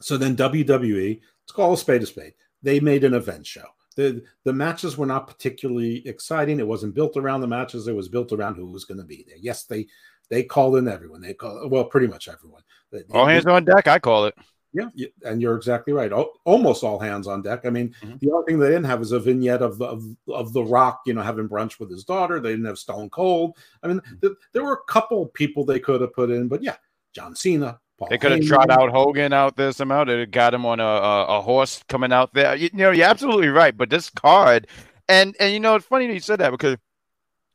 so 0.00 0.16
then 0.16 0.36
WWE, 0.36 1.20
let's 1.20 1.52
call 1.52 1.74
a 1.74 1.76
spade 1.78 2.02
a 2.02 2.06
spade. 2.06 2.34
They 2.62 2.80
made 2.80 3.04
an 3.04 3.14
event 3.14 3.46
show. 3.46 3.66
The 3.96 4.22
the 4.42 4.52
matches 4.52 4.98
were 4.98 5.06
not 5.06 5.28
particularly 5.28 6.06
exciting. 6.08 6.58
It 6.58 6.66
wasn't 6.66 6.94
built 6.94 7.16
around 7.16 7.40
the 7.40 7.46
matches. 7.46 7.86
It 7.86 7.94
was 7.94 8.08
built 8.08 8.32
around 8.32 8.56
who 8.56 8.66
was 8.66 8.84
going 8.84 8.98
to 8.98 9.04
be 9.04 9.24
there. 9.28 9.36
Yes, 9.38 9.64
they 9.64 9.86
they 10.28 10.42
called 10.42 10.76
in 10.76 10.88
everyone. 10.88 11.20
They 11.20 11.34
call 11.34 11.68
well, 11.68 11.84
pretty 11.84 12.08
much 12.08 12.28
everyone. 12.28 12.62
All 13.12 13.26
hands 13.26 13.46
on 13.46 13.64
deck. 13.64 13.86
I 13.86 13.98
call 13.98 14.26
it. 14.26 14.34
Yeah, 14.74 15.06
and 15.24 15.40
you're 15.40 15.54
exactly 15.54 15.92
right. 15.92 16.10
Almost 16.44 16.82
all 16.82 16.98
hands 16.98 17.28
on 17.28 17.42
deck. 17.42 17.64
I 17.64 17.70
mean, 17.70 17.94
mm-hmm. 18.02 18.16
the 18.20 18.32
only 18.32 18.44
thing 18.44 18.58
they 18.58 18.66
didn't 18.66 18.84
have 18.84 19.00
is 19.00 19.12
a 19.12 19.20
vignette 19.20 19.62
of 19.62 19.78
the 19.78 19.84
of, 19.84 20.04
of, 20.28 20.52
the 20.52 20.64
Rock, 20.64 21.02
you 21.06 21.14
know, 21.14 21.22
having 21.22 21.48
brunch 21.48 21.78
with 21.78 21.90
his 21.90 22.02
daughter. 22.02 22.40
They 22.40 22.50
didn't 22.50 22.64
have 22.64 22.78
Stone 22.78 23.10
Cold. 23.10 23.56
I 23.84 23.86
mean, 23.86 23.98
mm-hmm. 24.00 24.16
th- 24.20 24.32
there 24.52 24.64
were 24.64 24.72
a 24.72 24.92
couple 24.92 25.26
people 25.26 25.64
they 25.64 25.78
could 25.78 26.00
have 26.00 26.12
put 26.12 26.30
in, 26.30 26.48
but 26.48 26.60
yeah, 26.60 26.76
John 27.14 27.36
Cena. 27.36 27.78
Paul 27.96 28.08
they 28.10 28.18
could 28.18 28.32
have 28.32 28.44
trot 28.44 28.70
out 28.70 28.90
Hogan 28.90 29.32
out 29.32 29.56
there 29.56 29.70
somehow. 29.70 30.02
They 30.02 30.26
got 30.26 30.52
him 30.52 30.66
on 30.66 30.80
a, 30.80 30.84
a, 30.84 31.38
a 31.38 31.40
horse 31.40 31.80
coming 31.88 32.12
out 32.12 32.34
there. 32.34 32.56
You, 32.56 32.68
you 32.72 32.78
know, 32.78 32.90
you're 32.90 33.06
absolutely 33.06 33.48
right. 33.48 33.76
But 33.76 33.90
this 33.90 34.10
card, 34.10 34.66
and 35.08 35.36
and 35.38 35.52
you 35.52 35.60
know, 35.60 35.76
it's 35.76 35.86
funny 35.86 36.08
that 36.08 36.14
you 36.14 36.20
said 36.20 36.40
that 36.40 36.50
because 36.50 36.76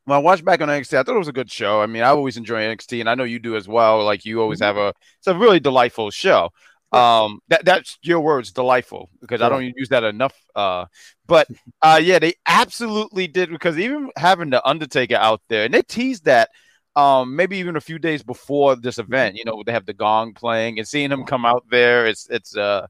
when 0.04 0.16
I 0.16 0.20
watched 0.20 0.44
back 0.44 0.60
on 0.60 0.68
NXT, 0.68 0.96
I 0.96 1.02
thought 1.02 1.16
it 1.16 1.18
was 1.18 1.28
a 1.28 1.32
good 1.32 1.50
show. 1.50 1.82
I 1.82 1.86
mean, 1.86 2.02
I 2.02 2.08
always 2.08 2.36
enjoy 2.36 2.62
NXT, 2.62 3.00
and 3.00 3.10
I 3.10 3.14
know 3.14 3.24
you 3.24 3.38
do 3.38 3.56
as 3.56 3.68
well. 3.68 4.02
Like 4.02 4.24
you 4.24 4.40
always 4.40 4.60
mm-hmm. 4.60 4.76
have 4.76 4.76
a, 4.76 4.94
it's 5.18 5.26
a 5.26 5.36
really 5.36 5.60
delightful 5.60 6.10
show. 6.10 6.50
Um, 6.92 7.40
that 7.48 7.64
that's 7.64 7.98
your 8.02 8.20
words, 8.20 8.52
delightful, 8.52 9.10
because 9.20 9.40
I 9.42 9.48
don't 9.48 9.72
use 9.76 9.90
that 9.90 10.02
enough. 10.02 10.34
Uh, 10.54 10.86
but 11.26 11.46
uh, 11.82 12.00
yeah, 12.02 12.18
they 12.18 12.34
absolutely 12.46 13.28
did 13.28 13.50
because 13.50 13.78
even 13.78 14.10
having 14.16 14.50
the 14.50 14.66
Undertaker 14.66 15.16
out 15.16 15.40
there, 15.48 15.64
and 15.64 15.74
they 15.74 15.82
teased 15.82 16.24
that 16.24 16.50
um 16.96 17.36
maybe 17.36 17.56
even 17.58 17.76
a 17.76 17.80
few 17.80 18.00
days 18.00 18.20
before 18.20 18.74
this 18.74 18.96
mm-hmm. 18.96 19.12
event 19.12 19.36
you 19.36 19.44
know 19.44 19.62
they 19.64 19.70
have 19.70 19.86
the 19.86 19.94
gong 19.94 20.34
playing 20.34 20.76
and 20.76 20.88
seeing 20.88 21.12
him 21.12 21.24
come 21.24 21.46
out 21.46 21.64
there 21.70 22.04
it's 22.04 22.28
it's 22.30 22.56
uh 22.56 22.84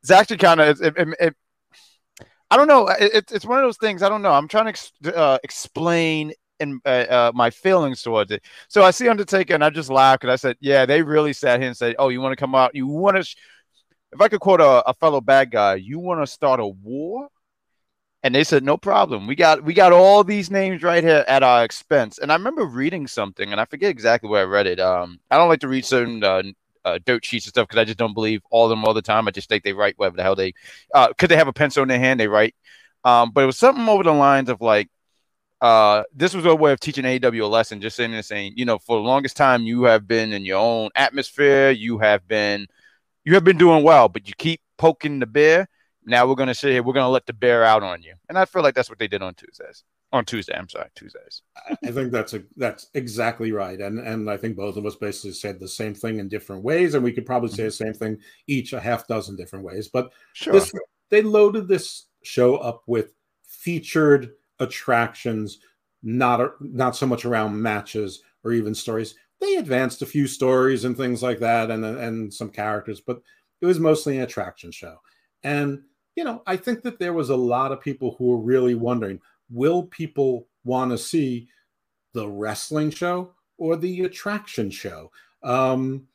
it's 0.00 0.12
actually 0.12 0.36
kind 0.36 0.60
of 0.60 0.80
it, 0.80 0.94
it, 0.96 1.08
it, 1.18 1.36
I 2.52 2.56
don't 2.58 2.68
know. 2.68 2.86
It, 2.88 3.32
it's 3.32 3.46
one 3.46 3.58
of 3.58 3.64
those 3.64 3.78
things. 3.78 4.02
I 4.02 4.10
don't 4.10 4.20
know. 4.20 4.32
I'm 4.32 4.46
trying 4.46 4.66
to 4.66 4.68
ex- 4.68 4.92
uh, 5.06 5.38
explain 5.42 6.34
in 6.62 6.80
uh, 6.84 6.88
uh, 6.88 7.32
my 7.34 7.50
feelings 7.50 8.02
towards 8.02 8.30
it. 8.30 8.42
So 8.68 8.82
I 8.82 8.90
see 8.90 9.08
Undertaker 9.08 9.54
and 9.54 9.64
I 9.64 9.70
just 9.70 9.90
laughed 9.90 10.24
and 10.24 10.32
I 10.32 10.36
said, 10.36 10.56
"Yeah, 10.60 10.86
they 10.86 11.02
really 11.02 11.32
sat 11.32 11.60
here 11.60 11.68
and 11.68 11.76
said, 11.76 11.96
oh, 11.98 12.08
you 12.08 12.20
want 12.20 12.32
to 12.32 12.40
come 12.40 12.54
out? 12.54 12.74
You 12.74 12.86
want 12.86 13.16
to? 13.16 13.24
Sh- 13.24 13.36
if 14.12 14.20
I 14.20 14.28
could 14.28 14.40
quote 14.40 14.60
a, 14.60 14.88
a 14.88 14.94
fellow 14.94 15.20
bad 15.20 15.50
guy, 15.50 15.74
you 15.76 15.98
want 15.98 16.22
to 16.22 16.26
start 16.26 16.60
a 16.60 16.66
war?" 16.66 17.28
And 18.22 18.34
they 18.34 18.44
said, 18.44 18.62
"No 18.64 18.76
problem. 18.76 19.26
We 19.26 19.34
got 19.34 19.64
we 19.64 19.74
got 19.74 19.92
all 19.92 20.24
these 20.24 20.50
names 20.50 20.82
right 20.82 21.02
here 21.04 21.24
at 21.28 21.42
our 21.42 21.64
expense." 21.64 22.18
And 22.18 22.30
I 22.32 22.36
remember 22.36 22.64
reading 22.64 23.06
something, 23.06 23.50
and 23.52 23.60
I 23.60 23.64
forget 23.64 23.90
exactly 23.90 24.30
where 24.30 24.42
I 24.42 24.44
read 24.44 24.66
it. 24.66 24.80
Um, 24.80 25.20
I 25.30 25.38
don't 25.38 25.48
like 25.48 25.60
to 25.60 25.68
read 25.68 25.84
certain 25.84 26.22
uh, 26.22 26.42
uh, 26.84 26.98
dirt 27.04 27.24
sheets 27.24 27.46
and 27.46 27.50
stuff 27.50 27.68
because 27.68 27.80
I 27.80 27.84
just 27.84 27.98
don't 27.98 28.14
believe 28.14 28.42
all 28.50 28.66
of 28.66 28.70
them 28.70 28.84
all 28.84 28.94
the 28.94 29.02
time. 29.02 29.28
I 29.28 29.30
just 29.30 29.48
think 29.48 29.64
they 29.64 29.72
write 29.72 29.98
whatever 29.98 30.16
the 30.16 30.22
hell 30.22 30.36
they, 30.36 30.54
uh, 30.94 31.12
could 31.18 31.30
they 31.30 31.36
have 31.36 31.48
a 31.48 31.52
pencil 31.52 31.82
in 31.82 31.88
their 31.88 31.98
hand, 31.98 32.20
they 32.20 32.28
write. 32.28 32.54
Um, 33.04 33.30
but 33.32 33.42
it 33.42 33.46
was 33.46 33.58
something 33.58 33.88
over 33.88 34.02
the 34.04 34.12
lines 34.12 34.48
of 34.48 34.60
like, 34.60 34.88
uh, 35.62 36.02
this 36.12 36.34
was 36.34 36.44
a 36.44 36.54
way 36.54 36.72
of 36.72 36.80
teaching 36.80 37.04
AEW 37.04 37.44
a 37.44 37.46
lesson, 37.46 37.80
just 37.80 37.96
saying 37.96 38.12
and 38.12 38.24
saying, 38.24 38.54
you 38.56 38.64
know, 38.64 38.80
for 38.80 38.96
the 38.96 39.02
longest 39.02 39.36
time 39.36 39.62
you 39.62 39.84
have 39.84 40.08
been 40.08 40.32
in 40.32 40.44
your 40.44 40.58
own 40.58 40.90
atmosphere, 40.96 41.70
you 41.70 41.98
have 41.98 42.26
been, 42.26 42.66
you 43.24 43.34
have 43.34 43.44
been 43.44 43.58
doing 43.58 43.84
well, 43.84 44.08
but 44.08 44.26
you 44.26 44.34
keep 44.36 44.60
poking 44.76 45.20
the 45.20 45.26
bear. 45.26 45.68
Now 46.04 46.26
we're 46.26 46.34
gonna 46.34 46.56
sit 46.56 46.72
here, 46.72 46.82
we're 46.82 46.94
gonna 46.94 47.08
let 47.08 47.26
the 47.26 47.32
bear 47.32 47.62
out 47.62 47.84
on 47.84 48.02
you, 48.02 48.14
and 48.28 48.36
I 48.36 48.44
feel 48.44 48.62
like 48.62 48.74
that's 48.74 48.90
what 48.90 48.98
they 48.98 49.06
did 49.06 49.22
on 49.22 49.34
Tuesdays. 49.34 49.84
On 50.10 50.24
Tuesday, 50.24 50.52
I'm 50.54 50.68
sorry, 50.68 50.88
Tuesdays. 50.96 51.42
I 51.86 51.90
think 51.92 52.10
that's 52.10 52.34
a 52.34 52.42
that's 52.56 52.88
exactly 52.94 53.52
right, 53.52 53.80
and 53.80 54.00
and 54.00 54.28
I 54.28 54.36
think 54.36 54.56
both 54.56 54.76
of 54.76 54.84
us 54.84 54.96
basically 54.96 55.30
said 55.30 55.60
the 55.60 55.68
same 55.68 55.94
thing 55.94 56.18
in 56.18 56.28
different 56.28 56.64
ways, 56.64 56.94
and 56.94 57.04
we 57.04 57.12
could 57.12 57.24
probably 57.24 57.50
say 57.50 57.62
the 57.62 57.70
same 57.70 57.94
thing 57.94 58.18
each 58.48 58.72
a 58.72 58.80
half 58.80 59.06
dozen 59.06 59.36
different 59.36 59.64
ways. 59.64 59.88
But 59.88 60.12
sure, 60.32 60.54
this, 60.54 60.72
they 61.08 61.22
loaded 61.22 61.68
this 61.68 62.08
show 62.24 62.56
up 62.56 62.82
with 62.88 63.12
featured 63.46 64.32
attractions, 64.58 65.58
not 66.02 66.52
not 66.60 66.96
so 66.96 67.06
much 67.06 67.24
around 67.24 67.60
matches 67.60 68.22
or 68.44 68.52
even 68.52 68.74
stories. 68.74 69.14
They 69.40 69.56
advanced 69.56 70.02
a 70.02 70.06
few 70.06 70.26
stories 70.26 70.84
and 70.84 70.96
things 70.96 71.22
like 71.22 71.38
that, 71.40 71.70
and 71.70 71.84
and 71.84 72.32
some 72.32 72.50
characters, 72.50 73.00
but 73.00 73.20
it 73.60 73.66
was 73.66 73.80
mostly 73.80 74.16
an 74.16 74.24
attraction 74.24 74.70
show. 74.70 74.98
And 75.42 75.82
you 76.16 76.24
know, 76.24 76.42
I 76.46 76.56
think 76.56 76.82
that 76.82 76.98
there 76.98 77.12
was 77.12 77.30
a 77.30 77.36
lot 77.36 77.72
of 77.72 77.80
people 77.80 78.16
who 78.18 78.26
were 78.26 78.38
really 78.38 78.74
wondering: 78.74 79.20
Will 79.50 79.84
people 79.84 80.46
want 80.64 80.90
to 80.90 80.98
see 80.98 81.48
the 82.12 82.28
wrestling 82.28 82.90
show 82.90 83.32
or 83.58 83.76
the 83.76 84.02
attraction 84.02 84.70
show? 84.70 85.10
Um, 85.42 86.06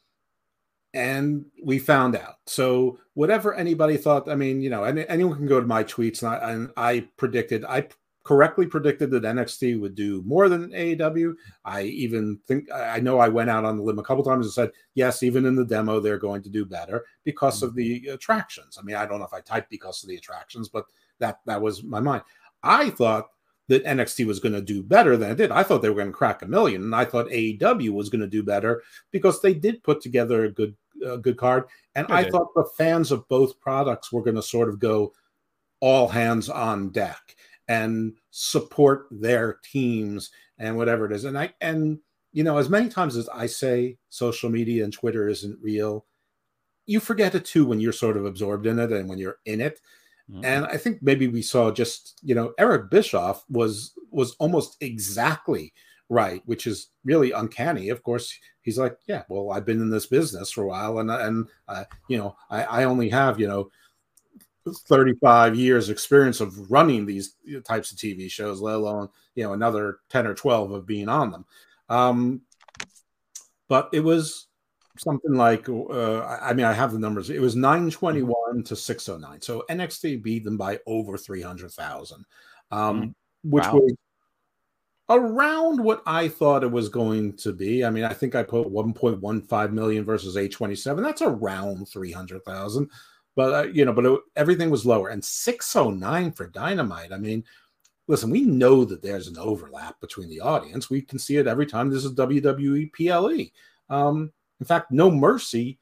and 0.93 1.45
we 1.63 1.79
found 1.79 2.15
out. 2.15 2.37
So 2.45 2.99
whatever 3.13 3.53
anybody 3.53 3.97
thought, 3.97 4.29
I 4.29 4.35
mean, 4.35 4.61
you 4.61 4.69
know, 4.69 4.83
anyone 4.83 5.37
can 5.37 5.47
go 5.47 5.59
to 5.59 5.67
my 5.67 5.83
tweets, 5.83 6.23
and 6.23 6.31
I, 6.31 6.51
and 6.51 6.71
I 6.77 7.07
predicted, 7.17 7.65
I 7.65 7.87
correctly 8.27 8.67
predicted 8.67 9.09
that 9.09 9.23
NXT 9.23 9.79
would 9.79 9.95
do 9.95 10.21
more 10.25 10.49
than 10.49 10.71
AEW. 10.71 11.33
I 11.63 11.83
even 11.83 12.37
think 12.45 12.67
I 12.73 12.99
know 12.99 13.19
I 13.19 13.29
went 13.29 13.49
out 13.49 13.63
on 13.63 13.77
the 13.77 13.83
limb 13.83 13.99
a 13.99 14.03
couple 14.03 14.21
times 14.21 14.45
and 14.45 14.53
said, 14.53 14.71
yes, 14.95 15.23
even 15.23 15.45
in 15.45 15.55
the 15.55 15.63
demo, 15.63 16.01
they're 16.01 16.17
going 16.17 16.41
to 16.41 16.49
do 16.49 16.65
better 16.65 17.05
because 17.23 17.63
of 17.63 17.73
the 17.73 18.01
mm-hmm. 18.01 18.13
attractions. 18.13 18.77
I 18.77 18.83
mean, 18.83 18.97
I 18.97 19.05
don't 19.05 19.19
know 19.19 19.25
if 19.25 19.33
I 19.33 19.39
typed 19.39 19.69
because 19.69 20.03
of 20.03 20.09
the 20.09 20.17
attractions, 20.17 20.67
but 20.67 20.87
that 21.19 21.39
that 21.45 21.61
was 21.61 21.83
my 21.83 22.01
mind. 22.01 22.23
I 22.63 22.89
thought 22.89 23.29
that 23.69 23.85
NXT 23.85 24.25
was 24.27 24.41
going 24.41 24.53
to 24.53 24.61
do 24.61 24.83
better 24.83 25.15
than 25.15 25.31
it 25.31 25.37
did. 25.37 25.51
I 25.51 25.63
thought 25.63 25.81
they 25.81 25.89
were 25.89 25.95
going 25.95 26.07
to 26.07 26.13
crack 26.13 26.41
a 26.41 26.47
million, 26.47 26.83
and 26.83 26.93
I 26.93 27.05
thought 27.05 27.27
AEW 27.27 27.91
was 27.91 28.09
going 28.09 28.21
to 28.21 28.27
do 28.27 28.43
better 28.43 28.83
because 29.11 29.41
they 29.41 29.53
did 29.53 29.83
put 29.83 30.01
together 30.01 30.43
a 30.43 30.51
good 30.51 30.75
a 31.05 31.17
good 31.17 31.37
card, 31.37 31.63
and. 31.95 32.07
I 32.09 32.29
thought 32.29 32.53
the 32.55 32.69
fans 32.77 33.13
of 33.13 33.25
both 33.29 33.57
products 33.61 34.11
were 34.11 34.23
going 34.23 34.35
to 34.35 34.41
sort 34.41 34.67
of 34.67 34.79
go 34.79 35.13
all 35.79 36.07
hands 36.07 36.49
on 36.49 36.89
deck 36.89 37.35
and 37.67 38.13
support 38.31 39.07
their 39.11 39.59
teams 39.63 40.31
and 40.57 40.77
whatever 40.77 41.05
it 41.05 41.11
is. 41.11 41.25
And 41.25 41.37
I 41.37 41.53
and 41.61 41.99
you 42.31 42.43
know, 42.43 42.57
as 42.57 42.69
many 42.69 42.89
times 42.89 43.15
as 43.15 43.27
I 43.29 43.47
say 43.47 43.97
social 44.09 44.49
media 44.49 44.83
and 44.83 44.93
Twitter 44.93 45.27
isn't 45.27 45.59
real, 45.61 46.05
you 46.85 46.99
forget 46.99 47.35
it 47.35 47.45
too 47.45 47.65
when 47.65 47.79
you're 47.79 47.93
sort 47.93 48.17
of 48.17 48.25
absorbed 48.25 48.65
in 48.65 48.79
it 48.79 48.91
and 48.91 49.09
when 49.09 49.17
you're 49.17 49.39
in 49.45 49.61
it. 49.61 49.79
Mm-hmm. 50.29 50.45
And 50.45 50.65
I 50.65 50.77
think 50.77 51.01
maybe 51.01 51.27
we 51.27 51.41
saw 51.41 51.71
just, 51.71 52.19
you 52.21 52.35
know, 52.35 52.53
Eric 52.57 52.89
Bischoff 52.89 53.43
was 53.49 53.93
was 54.11 54.35
almost 54.39 54.77
exactly 54.81 55.73
right, 56.09 56.41
which 56.45 56.67
is 56.67 56.89
really 57.03 57.31
uncanny. 57.31 57.89
Of 57.89 58.03
course, 58.03 58.37
he's 58.61 58.77
like, 58.77 58.97
yeah, 59.07 59.23
well, 59.29 59.51
I've 59.51 59.65
been 59.65 59.81
in 59.81 59.89
this 59.89 60.05
business 60.05 60.51
for 60.51 60.63
a 60.63 60.67
while, 60.67 60.99
and 60.99 61.09
and 61.09 61.47
uh, 61.67 61.85
you 62.07 62.17
know, 62.17 62.35
I, 62.49 62.63
I 62.63 62.83
only 62.83 63.09
have 63.09 63.39
you 63.39 63.47
know 63.47 63.69
35 64.73 65.55
years 65.55 65.89
experience 65.89 66.41
of 66.41 66.71
running 66.71 67.05
these 67.05 67.35
types 67.65 67.91
of 67.91 67.97
TV 67.97 68.29
shows, 68.29 68.61
let 68.61 68.75
alone 68.75 69.09
you 69.35 69.43
know 69.43 69.53
another 69.53 69.99
10 70.09 70.27
or 70.27 70.33
12 70.33 70.71
of 70.71 70.85
being 70.85 71.09
on 71.09 71.31
them. 71.31 71.45
Um, 71.89 72.41
but 73.67 73.89
it 73.93 74.01
was 74.01 74.47
something 74.97 75.33
like 75.33 75.69
uh, 75.69 76.21
I 76.41 76.53
mean 76.53 76.65
I 76.65 76.73
have 76.73 76.91
the 76.91 76.99
numbers. 76.99 77.29
It 77.29 77.41
was 77.41 77.55
921 77.55 78.63
to 78.63 78.75
609. 78.75 79.41
So 79.41 79.63
NXT 79.69 80.23
beat 80.23 80.43
them 80.43 80.57
by 80.57 80.79
over 80.85 81.17
300,000, 81.17 82.25
um, 82.71 83.01
mm 83.01 83.13
which 83.43 83.63
wow. 83.65 83.75
was 83.75 83.93
around 85.09 85.81
what 85.81 86.01
I 86.05 86.27
thought 86.27 86.63
it 86.63 86.71
was 86.71 86.89
going 86.89 87.33
to 87.37 87.53
be. 87.53 87.85
I 87.85 87.89
mean, 87.89 88.03
I 88.03 88.13
think 88.13 88.35
I 88.35 88.43
put 88.43 88.67
1.15 88.67 89.71
million 89.71 90.03
versus 90.03 90.35
827. 90.35 91.03
That's 91.03 91.21
around 91.21 91.87
300,000 91.87 92.89
but 93.37 93.53
uh, 93.53 93.67
you 93.69 93.85
know, 93.85 93.93
but 93.93 94.05
it, 94.05 94.19
everything 94.35 94.71
was 94.71 94.85
lower. 94.85 95.09
And 95.09 95.23
609 95.23 96.31
for 96.31 96.47
Dynamite. 96.47 97.13
I 97.13 97.17
mean, 97.17 97.43
listen, 98.07 98.31
we 98.31 98.41
know 98.41 98.83
that 98.83 99.03
there's 99.03 99.27
an 99.27 99.37
overlap 99.37 100.01
between 100.01 100.27
the 100.27 100.41
audience. 100.41 100.89
We 100.89 101.03
can 101.03 101.19
see 101.19 101.37
it 101.37 101.45
every 101.45 101.67
time 101.67 101.89
This 101.89 102.03
is 102.03 102.15
WWE 102.15 102.91
PLE. 102.93 103.51
Um, 103.95 104.33
in 104.59 104.65
fact, 104.65 104.91
No 104.91 105.11
Mercy 105.11 105.77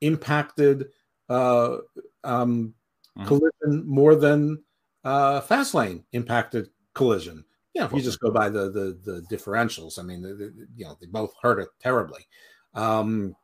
impacted 0.00 0.86
uh, 1.28 1.76
um, 2.24 2.74
mm-hmm. 3.18 3.26
Collision 3.26 3.86
more 3.86 4.14
than 4.14 4.62
uh, 5.04 5.42
Fastlane 5.42 6.02
impacted 6.12 6.70
Collision. 6.94 7.44
Yeah, 7.74 7.84
if 7.84 7.92
you 7.92 8.00
just 8.00 8.20
go 8.20 8.30
by 8.30 8.48
the 8.48 8.70
the, 8.70 8.98
the 9.04 9.20
differentials, 9.30 9.98
I 9.98 10.02
mean, 10.02 10.22
the, 10.22 10.34
the, 10.34 10.66
you 10.74 10.86
know, 10.86 10.96
they 10.98 11.06
both 11.06 11.34
hurt 11.42 11.60
it 11.60 11.68
terribly. 11.78 12.26
Um, 12.74 13.36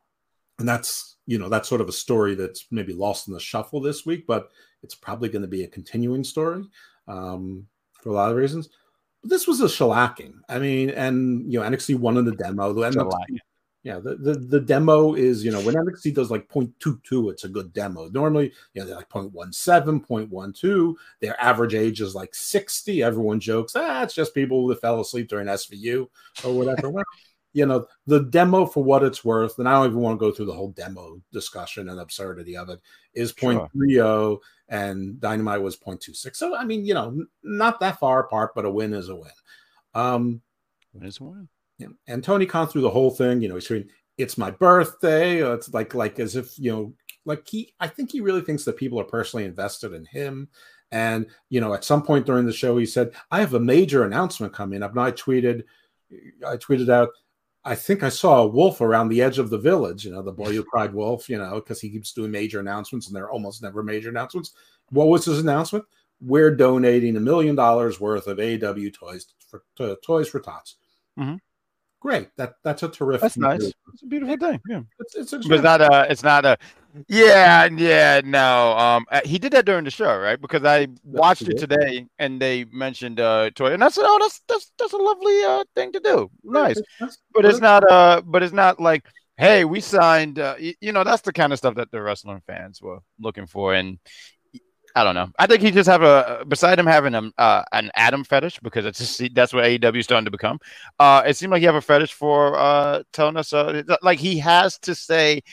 and 0.59 0.67
that's 0.67 1.17
you 1.25 1.37
know 1.37 1.49
that's 1.49 1.69
sort 1.69 1.81
of 1.81 1.89
a 1.89 1.93
story 1.93 2.35
that's 2.35 2.65
maybe 2.71 2.93
lost 2.93 3.27
in 3.27 3.33
the 3.33 3.39
shuffle 3.39 3.81
this 3.81 4.05
week, 4.05 4.25
but 4.27 4.49
it's 4.83 4.95
probably 4.95 5.29
going 5.29 5.41
to 5.41 5.47
be 5.47 5.63
a 5.63 5.67
continuing 5.67 6.23
story 6.23 6.63
um, 7.07 7.67
for 8.01 8.09
a 8.09 8.13
lot 8.13 8.31
of 8.31 8.37
reasons. 8.37 8.69
But 9.21 9.29
this 9.29 9.47
was 9.47 9.61
a 9.61 9.65
shellacking. 9.65 10.33
I 10.47 10.59
mean, 10.59 10.89
and 10.89 11.51
you 11.51 11.59
know 11.59 11.69
NXT 11.69 11.99
won 11.99 12.17
in 12.17 12.25
the 12.25 12.35
demo. 12.35 12.73
The 12.73 12.81
NXT, 12.81 13.39
yeah, 13.83 13.99
the, 13.99 14.15
the 14.15 14.33
the 14.33 14.59
demo 14.59 15.13
is 15.13 15.45
you 15.45 15.51
know 15.51 15.61
when 15.61 15.75
NXT 15.75 16.13
does 16.13 16.31
like 16.31 16.47
0.22, 16.49 17.31
it's 17.31 17.43
a 17.43 17.49
good 17.49 17.71
demo. 17.73 18.09
Normally, 18.09 18.51
you 18.73 18.81
know 18.81 18.85
they're 18.87 18.97
like 18.97 19.09
0.17, 19.09 20.05
0.12. 20.05 20.93
Their 21.21 21.41
average 21.41 21.73
age 21.73 22.01
is 22.01 22.15
like 22.15 22.33
60. 22.35 23.03
Everyone 23.03 23.39
jokes, 23.39 23.75
ah, 23.75 24.03
it's 24.03 24.13
just 24.13 24.33
people 24.33 24.67
that 24.67 24.81
fell 24.81 24.99
asleep 24.99 25.29
during 25.29 25.47
SVU 25.47 26.07
or 26.43 26.53
whatever. 26.53 26.89
well, 26.91 27.03
you 27.57 27.65
know, 27.65 27.87
the 28.05 28.19
demo 28.19 28.67
for 28.67 28.83
what 28.83 29.01
it's 29.01 29.25
worth, 29.25 29.57
and 29.57 29.67
I 29.67 29.73
don't 29.73 29.87
even 29.87 29.99
want 29.99 30.19
to 30.19 30.23
go 30.23 30.31
through 30.31 30.45
the 30.45 30.53
whole 30.53 30.69
demo 30.69 31.19
discussion 31.33 31.89
and 31.89 31.99
absurdity 31.99 32.55
of 32.55 32.69
it, 32.69 32.79
is 33.15 33.33
0.30 33.33 33.91
sure. 33.91 34.39
and 34.69 35.19
Dynamite 35.19 35.63
was 35.63 35.75
0.26. 35.75 36.35
So, 36.35 36.55
I 36.55 36.65
mean, 36.65 36.85
you 36.85 36.93
know, 36.93 37.25
not 37.41 37.79
that 37.79 37.99
far 37.99 38.19
apart, 38.19 38.51
but 38.53 38.65
a 38.65 38.69
win 38.69 38.93
is 38.93 39.09
a 39.09 39.15
win. 39.15 39.31
Um, 39.95 40.41
win 40.93 41.07
is 41.07 41.19
a 41.19 41.23
win. 41.23 41.49
Yeah. 41.79 41.87
And 42.05 42.23
Tony 42.23 42.45
Khan 42.45 42.67
through 42.67 42.83
the 42.83 42.91
whole 42.91 43.09
thing, 43.09 43.41
you 43.41 43.49
know, 43.49 43.55
he's 43.55 43.67
saying, 43.67 43.89
it's 44.19 44.37
my 44.37 44.51
birthday. 44.51 45.41
It's 45.41 45.73
like, 45.73 45.95
like 45.95 46.19
as 46.19 46.35
if, 46.35 46.59
you 46.59 46.71
know, 46.71 46.93
like 47.25 47.47
he, 47.47 47.73
I 47.79 47.87
think 47.87 48.11
he 48.11 48.21
really 48.21 48.41
thinks 48.41 48.65
that 48.65 48.77
people 48.77 48.99
are 48.99 49.03
personally 49.03 49.45
invested 49.45 49.93
in 49.93 50.05
him. 50.05 50.49
And, 50.91 51.25
you 51.49 51.59
know, 51.59 51.73
at 51.73 51.83
some 51.83 52.03
point 52.03 52.27
during 52.27 52.45
the 52.45 52.53
show, 52.53 52.77
he 52.77 52.85
said, 52.85 53.13
I 53.31 53.39
have 53.39 53.55
a 53.55 53.59
major 53.59 54.03
announcement 54.03 54.53
coming 54.53 54.83
up. 54.83 54.91
And 54.91 54.99
I 54.99 55.11
tweeted, 55.11 55.63
I 56.45 56.57
tweeted 56.57 56.89
out, 56.89 57.09
I 57.67 57.75
think 57.75 58.01
I 58.01 58.09
saw 58.09 58.41
a 58.41 58.47
wolf 58.47 58.81
around 58.81 59.09
the 59.09 59.21
edge 59.21 59.39
of 59.39 59.49
the 59.49 59.57
village. 59.57 60.05
You 60.05 60.11
know, 60.11 60.21
the 60.21 60.31
boy 60.31 60.53
who 60.53 60.63
cried 60.71 60.93
wolf. 60.93 61.29
You 61.29 61.37
know, 61.37 61.55
because 61.55 61.81
he 61.81 61.89
keeps 61.89 62.13
doing 62.13 62.31
major 62.31 62.59
announcements, 62.59 63.07
and 63.07 63.15
they're 63.15 63.29
almost 63.29 63.61
never 63.61 63.83
major 63.83 64.09
announcements. 64.09 64.53
What 64.89 65.09
was 65.09 65.25
his 65.25 65.39
announcement? 65.39 65.85
We're 66.19 66.55
donating 66.55 67.15
a 67.15 67.19
million 67.19 67.55
dollars 67.55 67.99
worth 67.99 68.27
of 68.27 68.39
AW 68.39 68.89
toys 68.93 69.27
for 69.47 69.63
to, 69.75 69.97
toys 70.03 70.27
for 70.29 70.39
tots. 70.39 70.77
Mm-hmm 71.19 71.35
great. 71.99 72.29
That 72.37 72.55
that's 72.63 72.83
a 72.83 72.89
terrific. 72.89 73.21
That's 73.21 73.37
nice. 73.37 73.73
It's 73.93 74.03
a 74.03 74.05
beautiful 74.05 74.37
thing. 74.37 74.59
Yeah, 74.67 74.81
it's 74.99 75.15
it's, 75.15 75.33
a, 75.33 75.37
it's 75.37 75.63
not 75.63 75.81
a 75.81 76.07
it's 76.09 76.23
not 76.23 76.45
a 76.45 76.57
yeah 77.07 77.65
yeah 77.65 78.21
no. 78.23 78.77
Um, 78.77 79.05
uh, 79.11 79.21
he 79.23 79.37
did 79.39 79.53
that 79.53 79.65
during 79.65 79.83
the 79.83 79.91
show, 79.91 80.17
right? 80.17 80.39
Because 80.39 80.63
I 80.63 80.87
watched 81.03 81.47
it 81.47 81.57
today 81.57 82.07
and 82.19 82.41
they 82.41 82.65
mentioned 82.65 83.19
uh 83.19 83.49
toy, 83.51 83.73
and 83.73 83.83
I 83.83 83.89
said, 83.89 84.05
oh, 84.05 84.17
that's 84.21 84.41
that's 84.47 84.71
that's 84.77 84.93
a 84.93 84.97
lovely 84.97 85.43
uh 85.43 85.63
thing 85.75 85.91
to 85.93 85.99
do. 85.99 86.31
Nice, 86.43 86.81
but 87.33 87.45
it's 87.45 87.59
not 87.59 87.89
uh, 87.89 88.21
but 88.25 88.43
it's 88.43 88.53
not 88.53 88.79
like. 88.79 89.05
Hey, 89.39 89.65
we 89.65 89.81
signed. 89.81 90.39
Uh, 90.39 90.55
you, 90.57 90.73
you 90.81 90.91
know, 90.91 91.03
that's 91.03 91.21
the 91.21 91.31
kind 91.31 91.53
of 91.53 91.59
stuff 91.59 91.75
that 91.75 91.91
the 91.91 92.01
wrestling 92.01 92.41
fans 92.47 92.81
were 92.81 93.01
looking 93.19 93.45
for, 93.45 93.75
and 93.75 93.99
I 94.97 95.03
don't 95.03 95.13
know. 95.13 95.29
I 95.37 95.45
think 95.45 95.61
he 95.61 95.69
just 95.69 95.87
have 95.87 96.01
a 96.01 96.43
beside 96.47 96.79
him 96.79 96.87
having 96.87 97.13
a, 97.13 97.31
uh, 97.37 97.63
an 97.71 97.91
Adam 97.93 98.23
fetish 98.23 98.59
because 98.63 98.83
it's 98.83 98.97
just 98.97 99.35
that's 99.35 99.53
what 99.53 99.63
AEW 99.63 99.99
is 99.99 100.05
starting 100.05 100.25
to 100.25 100.31
become. 100.31 100.57
Uh, 100.97 101.21
it 101.23 101.37
seemed 101.37 101.51
like 101.51 101.59
he 101.59 101.67
have 101.67 101.75
a 101.75 101.81
fetish 101.81 102.13
for 102.13 102.57
uh, 102.57 103.03
telling 103.13 103.37
us 103.37 103.53
uh, 103.53 103.83
like 104.01 104.17
he 104.17 104.39
has 104.39 104.79
to 104.79 104.95
say, 104.95 105.43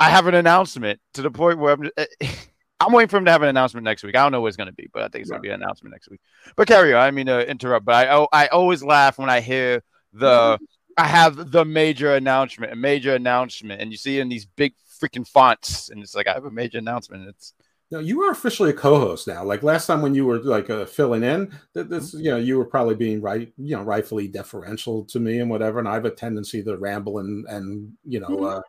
"I 0.00 0.10
have 0.10 0.26
an 0.26 0.34
announcement." 0.34 0.98
To 1.14 1.22
the 1.22 1.30
point 1.30 1.60
where 1.60 1.74
I'm, 1.74 1.90
I'm 2.80 2.92
waiting 2.92 3.08
for 3.08 3.18
him 3.18 3.24
to 3.26 3.30
have 3.30 3.42
an 3.42 3.48
announcement 3.48 3.84
next 3.84 4.02
week. 4.02 4.16
I 4.16 4.24
don't 4.24 4.32
know 4.32 4.40
what 4.40 4.48
it's 4.48 4.56
going 4.56 4.66
to 4.66 4.72
be, 4.72 4.88
but 4.92 5.04
I 5.04 5.08
think 5.08 5.22
it's 5.22 5.30
going 5.30 5.42
to 5.42 5.48
be 5.48 5.52
an 5.54 5.62
announcement 5.62 5.94
next 5.94 6.10
week. 6.10 6.20
But 6.56 6.66
carry 6.66 6.92
on. 6.92 7.02
I 7.02 7.12
mean 7.12 7.26
to 7.26 7.48
interrupt, 7.48 7.86
but 7.86 8.08
I 8.08 8.26
I 8.32 8.48
always 8.48 8.82
laugh 8.82 9.16
when 9.16 9.30
I 9.30 9.42
hear 9.42 9.84
the 10.12 10.58
I 10.98 11.06
have 11.06 11.52
the 11.52 11.64
major 11.64 12.16
announcement, 12.16 12.72
a 12.72 12.76
major 12.76 13.14
announcement, 13.14 13.80
and 13.80 13.92
you 13.92 13.96
see 13.96 14.18
it 14.18 14.22
in 14.22 14.28
these 14.28 14.44
big 14.44 14.74
freaking 15.00 15.28
fonts, 15.28 15.88
and 15.88 16.02
it's 16.02 16.16
like 16.16 16.26
I 16.26 16.32
have 16.32 16.46
a 16.46 16.50
major 16.50 16.78
announcement. 16.78 17.28
It's 17.28 17.54
no, 17.90 18.00
you 18.00 18.22
are 18.22 18.32
officially 18.32 18.70
a 18.70 18.74
co-host 18.74 19.28
now. 19.28 19.44
Like 19.44 19.62
last 19.62 19.86
time 19.86 20.02
when 20.02 20.14
you 20.14 20.26
were 20.26 20.38
like 20.40 20.70
uh, 20.70 20.86
filling 20.86 21.22
in, 21.22 21.56
that 21.74 21.88
this 21.88 22.14
you 22.14 22.30
know 22.30 22.36
you 22.36 22.58
were 22.58 22.64
probably 22.64 22.96
being 22.96 23.20
right, 23.20 23.52
you 23.56 23.76
know, 23.76 23.82
rightfully 23.82 24.26
deferential 24.26 25.04
to 25.04 25.20
me 25.20 25.38
and 25.38 25.48
whatever. 25.48 25.78
And 25.78 25.88
I 25.88 25.94
have 25.94 26.04
a 26.04 26.10
tendency 26.10 26.64
to 26.64 26.76
ramble 26.76 27.18
and 27.18 27.46
and 27.46 27.92
you 28.04 28.18
know, 28.18 28.28
mm-hmm. 28.28 28.44
uh, 28.44 28.60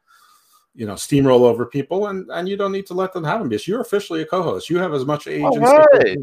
you 0.76 0.86
know, 0.86 0.94
steamroll 0.94 1.42
over 1.42 1.66
people, 1.66 2.08
and 2.08 2.30
and 2.30 2.48
you 2.48 2.58
don't 2.58 2.72
need 2.72 2.86
to 2.88 2.94
let 2.94 3.12
them 3.12 3.24
have 3.24 3.40
them 3.40 3.50
because 3.50 3.68
you're 3.68 3.82
officially 3.82 4.22
a 4.22 4.26
co-host. 4.26 4.70
You 4.70 4.78
have 4.78 4.94
as 4.94 5.06
much 5.06 5.26
agency. 5.26 5.60
All 5.60 5.86
right. 5.94 6.18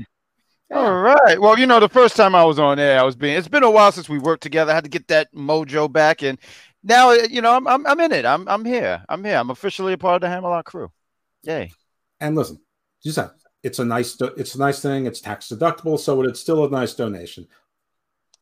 Yeah. 0.71 0.79
All 0.79 1.01
right. 1.01 1.41
Well, 1.41 1.59
you 1.59 1.67
know, 1.67 1.81
the 1.81 1.89
first 1.89 2.17
time 2.17 2.35
I 2.35 2.45
was 2.45 2.59
on 2.59 2.79
air, 2.79 3.01
I 3.01 3.03
was 3.03 3.17
being. 3.17 3.37
It's 3.37 3.49
been 3.49 3.65
a 3.65 3.71
while 3.71 3.91
since 3.91 4.09
we 4.09 4.19
worked 4.19 4.43
together. 4.45 4.71
I 4.71 4.77
had 4.77 4.85
to 4.85 4.91
get 4.91 5.09
that 5.09 5.35
mojo 5.35 5.93
back, 5.93 6.23
and 6.23 6.39
now 6.85 7.11
you 7.11 7.43
know 7.43 7.57
I'm 7.57 7.67
I'm, 7.67 7.85
I'm 7.89 7.99
in 7.99 8.13
it. 8.13 8.25
I'm 8.25 8.49
I'm 8.49 8.65
here. 8.65 9.05
I'm 9.09 9.25
here. 9.25 9.37
I'm 9.37 9.51
officially 9.51 9.95
a 9.95 9.99
part 9.99 10.17
of 10.17 10.21
the 10.21 10.29
Hammerlock 10.29 10.67
crew. 10.67 10.93
Yay! 11.43 11.73
And 12.21 12.37
listen, 12.37 12.61
you 13.05 13.13
said 13.13 13.31
it's 13.63 13.79
a 13.79 13.85
nice 13.85 14.21
it's 14.37 14.55
a 14.55 14.59
nice 14.59 14.81
thing. 14.81 15.07
It's 15.07 15.21
tax 15.21 15.49
deductible, 15.49 15.99
so 15.99 16.23
it's 16.23 16.41
still 16.41 16.65
a 16.65 16.71
nice 16.71 16.95
donation. 16.95 17.47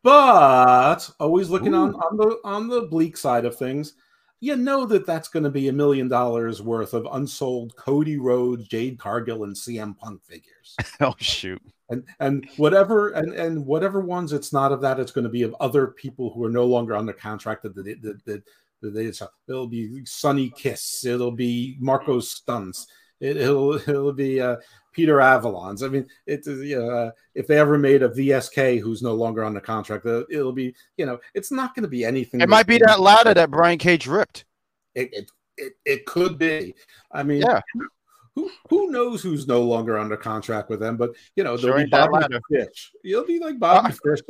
But 0.02 0.98
always 1.20 1.48
looking 1.48 1.74
on 1.74 1.94
on 1.94 2.16
the 2.16 2.38
on 2.44 2.68
the 2.68 2.82
bleak 2.82 3.16
side 3.16 3.44
of 3.44 3.56
things, 3.56 3.94
you 4.40 4.56
know 4.56 4.84
that 4.86 5.06
that's 5.06 5.28
going 5.28 5.44
to 5.44 5.50
be 5.50 5.68
a 5.68 5.72
million 5.72 6.08
dollars 6.08 6.60
worth 6.60 6.92
of 6.92 7.06
unsold 7.12 7.76
Cody 7.76 8.16
Rhodes, 8.16 8.66
Jade 8.66 8.98
Cargill, 8.98 9.44
and 9.44 9.54
CM 9.54 9.96
Punk 9.96 10.24
figures. 10.24 10.76
oh 11.00 11.14
shoot! 11.18 11.62
And 11.88 12.04
and 12.18 12.48
whatever 12.56 13.10
and 13.10 13.32
and 13.34 13.64
whatever 13.64 14.00
ones 14.00 14.32
it's 14.32 14.52
not 14.52 14.72
of 14.72 14.80
that, 14.80 14.98
it's 14.98 15.12
going 15.12 15.24
to 15.24 15.30
be 15.30 15.44
of 15.44 15.54
other 15.60 15.88
people 15.88 16.32
who 16.32 16.44
are 16.44 16.50
no 16.50 16.66
longer 16.66 16.96
under 16.96 17.12
contract 17.12 17.62
that 17.62 17.76
that 17.76 17.84
that, 18.02 18.24
that, 18.24 18.44
that 18.80 19.28
it'll 19.46 19.68
be 19.68 20.04
Sonny 20.04 20.50
Kiss, 20.50 21.04
it'll 21.04 21.30
be 21.30 21.76
Marko 21.78 22.18
Stunt's 22.18 22.88
it, 23.22 23.36
will 23.36 23.74
it'll 23.74 24.12
be 24.12 24.40
uh, 24.40 24.56
Peter 24.92 25.20
Avalon's. 25.20 25.82
I 25.82 25.88
mean, 25.88 26.06
it's 26.26 26.46
you 26.46 26.78
know, 26.78 26.90
uh, 26.90 27.10
if 27.34 27.46
they 27.46 27.58
ever 27.58 27.78
made 27.78 28.02
a 28.02 28.08
VSK 28.08 28.80
who's 28.80 29.02
no 29.02 29.14
longer 29.14 29.44
on 29.44 29.54
the 29.54 29.60
contract, 29.60 30.04
uh, 30.06 30.24
it'll 30.28 30.52
be 30.52 30.74
you 30.96 31.06
know, 31.06 31.18
it's 31.34 31.52
not 31.52 31.74
going 31.74 31.84
to 31.84 31.88
be 31.88 32.04
anything. 32.04 32.40
It 32.40 32.48
might 32.48 32.66
be 32.66 32.78
that 32.78 33.00
ladder 33.00 33.32
that 33.32 33.50
Brian 33.50 33.78
Cage 33.78 34.06
ripped. 34.06 34.44
It, 34.94 35.10
it 35.12 35.30
it, 35.56 35.72
it 35.84 36.06
could 36.06 36.38
be. 36.38 36.74
I 37.12 37.22
mean, 37.22 37.42
yeah. 37.42 37.60
Who, 38.34 38.50
who 38.70 38.90
knows 38.90 39.22
who's 39.22 39.46
no 39.46 39.60
longer 39.60 39.98
under 39.98 40.16
contract 40.16 40.70
with 40.70 40.80
them? 40.80 40.96
But 40.96 41.10
you 41.36 41.44
know, 41.44 41.56
they'll 41.58 41.76
sure 41.76 41.84
be 41.84 41.90
Bobby 41.90 42.38
Fish. 42.50 42.92
You'll 43.04 43.26
be 43.26 43.38
like 43.38 43.58
Bobby 43.58 43.92
Fish, 44.02 44.20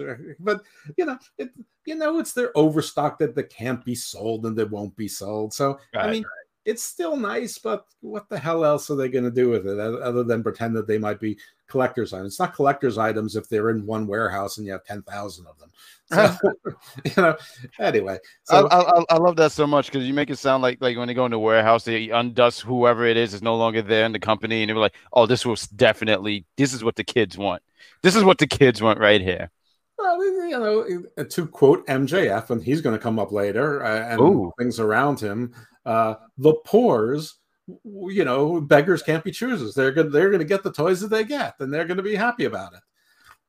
but 0.40 0.60
you 0.96 1.06
know, 1.06 1.18
it, 1.38 1.50
you 1.86 1.94
know, 1.94 2.18
it's 2.18 2.32
their 2.32 2.50
overstock 2.56 3.18
that 3.18 3.36
they 3.36 3.44
can't 3.44 3.84
be 3.84 3.94
sold 3.94 4.44
and 4.44 4.58
they 4.58 4.64
won't 4.64 4.96
be 4.96 5.06
sold. 5.06 5.54
So 5.54 5.78
right, 5.94 6.06
I 6.06 6.10
mean, 6.10 6.24
right 6.24 6.41
it's 6.64 6.84
still 6.84 7.16
nice, 7.16 7.58
but 7.58 7.86
what 8.00 8.28
the 8.28 8.38
hell 8.38 8.64
else 8.64 8.90
are 8.90 8.96
they 8.96 9.08
going 9.08 9.24
to 9.24 9.30
do 9.30 9.48
with 9.50 9.66
it 9.66 9.78
other 9.78 10.22
than 10.22 10.42
pretend 10.42 10.76
that 10.76 10.86
they 10.86 10.98
might 10.98 11.18
be 11.18 11.38
collector's 11.68 12.12
items? 12.12 12.34
It's 12.34 12.40
not 12.40 12.54
collector's 12.54 12.98
items 12.98 13.34
if 13.34 13.48
they're 13.48 13.70
in 13.70 13.84
one 13.84 14.06
warehouse 14.06 14.58
and 14.58 14.66
you 14.66 14.72
have 14.72 14.84
10,000 14.84 15.46
of 15.46 15.58
them. 15.58 15.70
So, 16.12 16.36
you 17.04 17.22
know, 17.22 17.36
anyway. 17.80 18.18
So, 18.44 18.68
I, 18.68 18.80
I, 18.80 19.04
I 19.10 19.16
love 19.16 19.36
that 19.36 19.52
so 19.52 19.66
much 19.66 19.86
because 19.86 20.06
you 20.06 20.14
make 20.14 20.30
it 20.30 20.38
sound 20.38 20.62
like 20.62 20.78
like 20.80 20.96
when 20.96 21.08
they 21.08 21.14
go 21.14 21.24
into 21.24 21.38
a 21.38 21.40
warehouse, 21.40 21.84
they 21.84 22.10
undust 22.10 22.62
whoever 22.62 23.04
it 23.06 23.16
is 23.16 23.34
is 23.34 23.42
no 23.42 23.56
longer 23.56 23.82
there 23.82 24.04
in 24.04 24.12
the 24.12 24.20
company, 24.20 24.62
and 24.62 24.70
they're 24.70 24.76
like, 24.76 24.94
oh, 25.12 25.26
this 25.26 25.44
was 25.44 25.66
definitely, 25.68 26.44
this 26.56 26.72
is 26.72 26.84
what 26.84 26.96
the 26.96 27.04
kids 27.04 27.36
want. 27.36 27.62
This 28.02 28.14
is 28.14 28.24
what 28.24 28.38
the 28.38 28.46
kids 28.46 28.80
want 28.80 29.00
right 29.00 29.20
here. 29.20 29.50
Well, 29.98 30.24
you 30.24 30.58
know, 30.58 31.24
to 31.24 31.46
quote 31.46 31.86
MJF, 31.86 32.50
and 32.50 32.62
he's 32.62 32.80
going 32.80 32.96
to 32.96 33.02
come 33.02 33.18
up 33.18 33.32
later, 33.32 33.84
uh, 33.84 34.12
and 34.12 34.20
Ooh. 34.20 34.52
things 34.58 34.80
around 34.80 35.20
him 35.20 35.54
uh, 35.84 36.14
the 36.38 36.54
poor's 36.64 37.36
you 37.84 38.24
know 38.24 38.60
beggars 38.60 39.02
can't 39.02 39.22
be 39.22 39.30
choosers 39.30 39.74
they're 39.74 39.92
good 39.92 40.10
they're 40.10 40.30
going 40.30 40.40
to 40.40 40.44
get 40.44 40.64
the 40.64 40.72
toys 40.72 41.00
that 41.00 41.08
they 41.08 41.22
get 41.22 41.54
and 41.60 41.72
they're 41.72 41.84
going 41.84 41.96
to 41.96 42.02
be 42.02 42.14
happy 42.14 42.44
about 42.44 42.72
it 42.72 42.80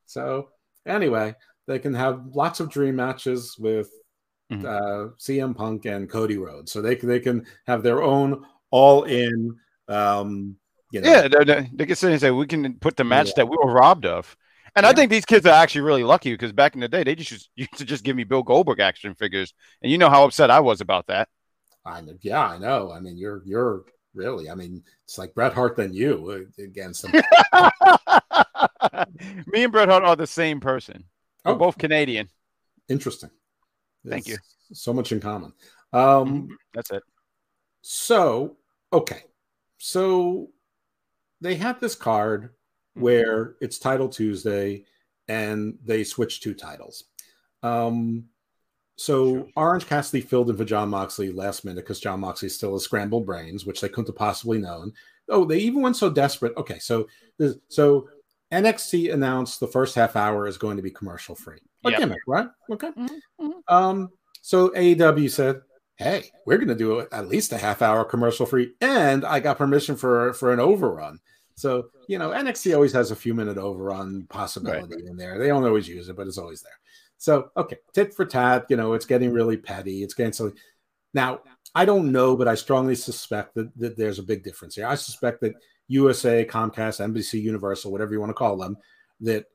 so 0.05 0.49
anyway 0.85 1.33
they 1.67 1.79
can 1.79 1.93
have 1.93 2.23
lots 2.27 2.59
of 2.59 2.69
dream 2.69 2.95
matches 2.95 3.55
with 3.57 3.89
mm-hmm. 4.51 4.65
uh, 4.65 5.09
CM 5.19 5.55
Punk 5.55 5.85
and 5.85 6.09
Cody 6.09 6.37
Rhodes 6.37 6.71
so 6.71 6.81
they 6.81 6.95
can 6.95 7.09
they 7.09 7.19
can 7.19 7.45
have 7.65 7.81
their 7.81 8.03
own 8.03 8.45
all 8.69 9.03
in 9.03 9.55
um 9.87 10.55
you 10.91 11.01
know, 11.01 11.09
yeah 11.09 11.27
they, 11.27 11.69
they 11.73 11.85
can 11.87 11.95
say 11.95 12.11
and 12.11 12.21
say 12.21 12.29
we 12.29 12.45
can 12.45 12.75
put 12.75 12.95
the 12.95 13.03
match 13.03 13.29
yeah. 13.29 13.33
that 13.37 13.49
we 13.49 13.57
were 13.57 13.73
robbed 13.73 14.05
of 14.05 14.37
and 14.75 14.85
yeah. 14.85 14.89
I 14.89 14.93
think 14.93 15.11
these 15.11 15.25
kids 15.25 15.45
are 15.45 15.53
actually 15.53 15.81
really 15.81 16.03
lucky 16.03 16.33
because 16.33 16.51
back 16.51 16.73
in 16.73 16.81
the 16.81 16.87
day, 16.87 17.03
they 17.03 17.15
just 17.15 17.49
used 17.55 17.77
to 17.77 17.85
just 17.85 18.03
give 18.03 18.15
me 18.15 18.23
Bill 18.23 18.43
Goldberg 18.43 18.79
action 18.79 19.13
figures, 19.15 19.53
and 19.81 19.91
you 19.91 19.97
know 19.97 20.09
how 20.09 20.25
upset 20.25 20.49
I 20.49 20.59
was 20.61 20.81
about 20.81 21.07
that. 21.07 21.29
I 21.85 22.01
yeah, 22.21 22.45
I 22.45 22.57
know. 22.57 22.91
I 22.91 22.99
mean, 22.99 23.17
you're 23.17 23.41
you're 23.45 23.83
really. 24.13 24.49
I 24.49 24.55
mean, 24.55 24.83
it's 25.03 25.17
like 25.17 25.33
Bret 25.35 25.53
Hart 25.53 25.75
than 25.75 25.93
you 25.93 26.47
uh, 26.59 26.63
against 26.63 27.05
him. 27.05 27.11
Me 29.47 29.63
and 29.63 29.71
Bret 29.71 29.89
Hart 29.89 30.03
are 30.03 30.15
the 30.15 30.27
same 30.27 30.59
person. 30.59 31.03
We're 31.45 31.53
Oh. 31.53 31.55
both 31.55 31.77
Canadian. 31.77 32.29
Interesting. 32.87 33.29
Thank 34.07 34.25
There's 34.27 34.39
So 34.73 34.93
much 34.93 35.11
in 35.11 35.19
common. 35.19 35.53
Um, 35.91 36.49
That's 36.73 36.91
it. 36.91 37.03
So, 37.81 38.57
okay. 38.91 39.23
So 39.77 40.49
they 41.41 41.55
have 41.55 41.79
this 41.79 41.95
card 41.95 42.51
where 42.93 43.55
it's 43.61 43.79
Title 43.79 44.07
Tuesday 44.09 44.85
and 45.27 45.77
they 45.83 46.03
switch 46.03 46.41
two 46.41 46.53
titles. 46.53 47.05
Um, 47.61 48.25
so 48.95 49.47
Orange 49.55 49.87
Cassidy 49.87 50.21
filled 50.21 50.49
in 50.49 50.57
for 50.57 50.65
Jon 50.65 50.89
Moxley 50.89 51.31
last 51.31 51.65
minute 51.65 51.83
because 51.83 51.99
Jon 51.99 52.19
Moxley 52.19 52.49
still 52.49 52.73
has 52.73 52.83
scrambled 52.83 53.25
brains, 53.25 53.65
which 53.65 53.81
they 53.81 53.89
couldn't 53.89 54.07
have 54.07 54.15
possibly 54.15 54.57
known. 54.59 54.93
Oh, 55.29 55.45
they 55.45 55.57
even 55.59 55.81
went 55.81 55.95
so 55.95 56.09
desperate. 56.09 56.55
Okay, 56.57 56.79
so 56.79 57.07
this- 57.37 57.57
so 57.69 58.07
NXT 58.51 59.11
announced 59.11 59.59
the 59.59 59.67
first 59.67 59.95
half 59.95 60.15
hour 60.15 60.45
is 60.47 60.57
going 60.57 60.77
to 60.77 60.83
be 60.83 60.91
commercial 60.91 61.33
free. 61.35 61.59
A 61.85 61.89
Yep. 61.91 61.99
gimmick, 61.99 62.19
right? 62.27 62.47
Okay. 62.71 62.91
Mhm, 62.91 63.19
mhm. 63.41 63.61
Um, 63.67 64.09
so 64.41 64.69
AEW 64.75 65.27
said, 65.29 65.61
"Hey, 65.95 66.31
we're 66.45 66.57
going 66.57 66.67
to 66.67 66.75
do 66.75 66.99
at 67.11 67.27
least 67.27 67.51
a 67.51 67.57
half 67.57 67.81
hour 67.81 68.05
commercial 68.05 68.45
free, 68.45 68.73
and 68.79 69.25
I 69.25 69.39
got 69.39 69.57
permission 69.57 69.95
for 69.95 70.33
for 70.33 70.53
an 70.53 70.59
overrun." 70.59 71.19
So 71.55 71.89
you 72.07 72.19
know, 72.19 72.31
NXT 72.31 72.73
always 72.75 72.91
has 72.93 73.09
a 73.11 73.15
few 73.15 73.33
minute 73.33 73.57
overrun 73.57 74.27
possibility 74.29 75.05
in 75.07 75.15
there. 75.17 75.39
They 75.39 75.47
don't 75.47 75.63
always 75.63 75.87
use 75.87 76.09
it, 76.09 76.15
but 76.15 76.27
it's 76.27 76.37
always 76.37 76.61
there. 76.61 76.77
So 77.23 77.51
okay, 77.55 77.77
tit 77.93 78.13
for 78.13 78.25
tat. 78.25 78.65
You 78.67 78.75
know, 78.75 78.95
it's 78.95 79.05
getting 79.05 79.31
really 79.31 79.55
petty. 79.55 80.03
It's 80.03 80.13
getting 80.13 80.33
so. 80.33 80.51
Now 81.13 81.39
I 81.73 81.85
don't 81.85 82.11
know, 82.11 82.35
but 82.35 82.49
I 82.49 82.55
strongly 82.55 82.95
suspect 82.95 83.55
that, 83.55 83.71
that 83.77 83.95
there's 83.95 84.19
a 84.19 84.23
big 84.23 84.43
difference 84.43 84.75
here. 84.75 84.87
I 84.87 84.95
suspect 84.95 85.39
that 85.39 85.53
USA, 85.87 86.43
Comcast, 86.43 86.99
NBC, 86.99 87.41
Universal, 87.41 87.93
whatever 87.93 88.11
you 88.11 88.19
want 88.19 88.31
to 88.31 88.33
call 88.33 88.57
them, 88.57 88.75
that 89.21 89.45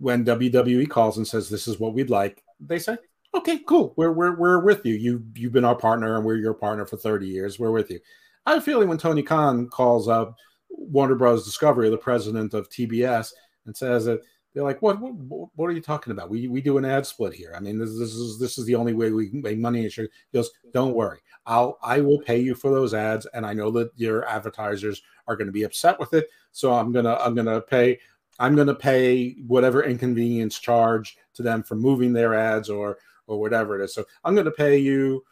when 0.00 0.22
WWE 0.22 0.86
calls 0.86 1.16
and 1.16 1.26
says 1.26 1.48
this 1.48 1.66
is 1.66 1.80
what 1.80 1.94
we'd 1.94 2.10
like, 2.10 2.44
they 2.60 2.78
say, 2.78 2.98
okay, 3.34 3.60
cool. 3.66 3.94
We're 3.96 4.12
we're 4.12 4.36
we're 4.36 4.62
with 4.62 4.84
you. 4.84 4.92
You 4.94 5.24
you've 5.34 5.54
been 5.54 5.64
our 5.64 5.74
partner 5.74 6.16
and 6.16 6.26
we're 6.26 6.36
your 6.36 6.52
partner 6.52 6.84
for 6.84 6.98
30 6.98 7.26
years. 7.26 7.58
We're 7.58 7.70
with 7.70 7.90
you. 7.90 8.00
I 8.44 8.50
have 8.50 8.58
a 8.60 8.62
feeling 8.62 8.90
when 8.90 8.98
Tony 8.98 9.22
Khan 9.22 9.66
calls 9.70 10.08
up 10.08 10.36
Warner 10.68 11.14
Bros. 11.14 11.46
Discovery, 11.46 11.88
the 11.88 11.96
president 11.96 12.52
of 12.52 12.68
TBS, 12.68 13.32
and 13.64 13.74
says 13.74 14.04
that 14.04 14.20
they're 14.54 14.64
like, 14.64 14.82
what 14.82 15.00
what, 15.00 15.48
what 15.54 15.66
are 15.66 15.72
you 15.72 15.80
talking 15.80 16.10
about? 16.12 16.30
We 16.30 16.48
we 16.48 16.60
do 16.60 16.78
an 16.78 16.84
ad 16.84 17.06
split 17.06 17.32
here. 17.34 17.54
I 17.56 17.60
mean, 17.60 17.78
this, 17.78 17.90
this 17.98 18.14
is 18.14 18.38
this 18.38 18.58
is 18.58 18.66
the 18.66 18.74
only 18.74 18.92
way 18.92 19.10
we 19.10 19.28
can 19.30 19.42
make 19.42 19.58
money. 19.58 19.84
And 19.84 19.92
He 19.92 20.08
goes, 20.32 20.50
don't 20.72 20.94
worry. 20.94 21.20
I'll 21.46 21.78
I 21.82 22.00
will 22.00 22.20
pay 22.20 22.38
you 22.38 22.54
for 22.54 22.70
those 22.70 22.94
ads, 22.94 23.26
and 23.34 23.44
I 23.46 23.52
know 23.52 23.70
that 23.72 23.90
your 23.96 24.26
advertisers 24.28 25.02
are 25.26 25.36
going 25.36 25.46
to 25.46 25.52
be 25.52 25.62
upset 25.64 25.98
with 25.98 26.14
it. 26.14 26.28
So 26.52 26.72
I'm 26.72 26.92
gonna 26.92 27.14
I'm 27.16 27.34
gonna 27.34 27.60
pay 27.60 27.98
I'm 28.38 28.54
going 28.54 28.66
to 28.66 28.74
pay 28.74 29.36
whatever 29.46 29.84
inconvenience 29.84 30.58
charge 30.58 31.16
to 31.34 31.42
them 31.42 31.62
for 31.62 31.74
moving 31.76 32.12
their 32.12 32.34
ads 32.34 32.70
or 32.70 32.98
or 33.26 33.38
whatever 33.38 33.80
it 33.80 33.84
is. 33.84 33.94
So 33.94 34.04
I'm 34.24 34.34
going 34.34 34.46
to 34.46 34.50
pay 34.50 34.78
you 34.78 35.22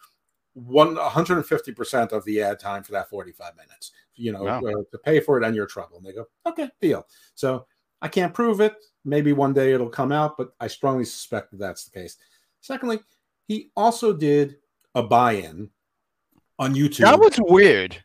one 0.55 0.95
150 0.97 1.73
percent 1.73 2.13
of 2.13 2.25
the 2.25 2.43
ad 2.43 2.61
time 2.61 2.83
for 2.83 2.93
that 2.93 3.09
45 3.09 3.57
minutes. 3.57 3.93
You 4.17 4.33
know, 4.33 4.45
Wow. 4.45 4.59
uh, 4.61 4.83
to 4.91 4.99
pay 5.03 5.19
for 5.21 5.41
it 5.41 5.45
and 5.47 5.57
your 5.57 5.67
trouble. 5.67 5.97
And 5.97 6.07
they 6.07 6.13
go, 6.13 6.27
okay, 6.47 6.71
deal. 6.81 7.07
So 7.35 7.67
I 8.03 8.09
can't 8.09 8.33
prove 8.35 8.61
it. 8.61 8.75
Maybe 9.05 9.33
one 9.33 9.53
day 9.53 9.73
it'll 9.73 9.89
come 9.89 10.13
out, 10.13 10.37
but 10.37 10.53
I 10.61 10.67
strongly 10.69 11.05
suspect 11.05 11.51
that 11.53 11.59
that's 11.59 11.85
the 11.85 11.99
case. 12.01 12.17
Secondly, 12.61 13.01
he 13.49 13.71
also 13.77 14.13
did 14.13 14.57
a 14.95 15.03
buy-in 15.03 15.71
on 16.59 16.75
YouTube. 16.75 17.01
That 17.05 17.19
was 17.19 17.39
weird. 17.41 18.03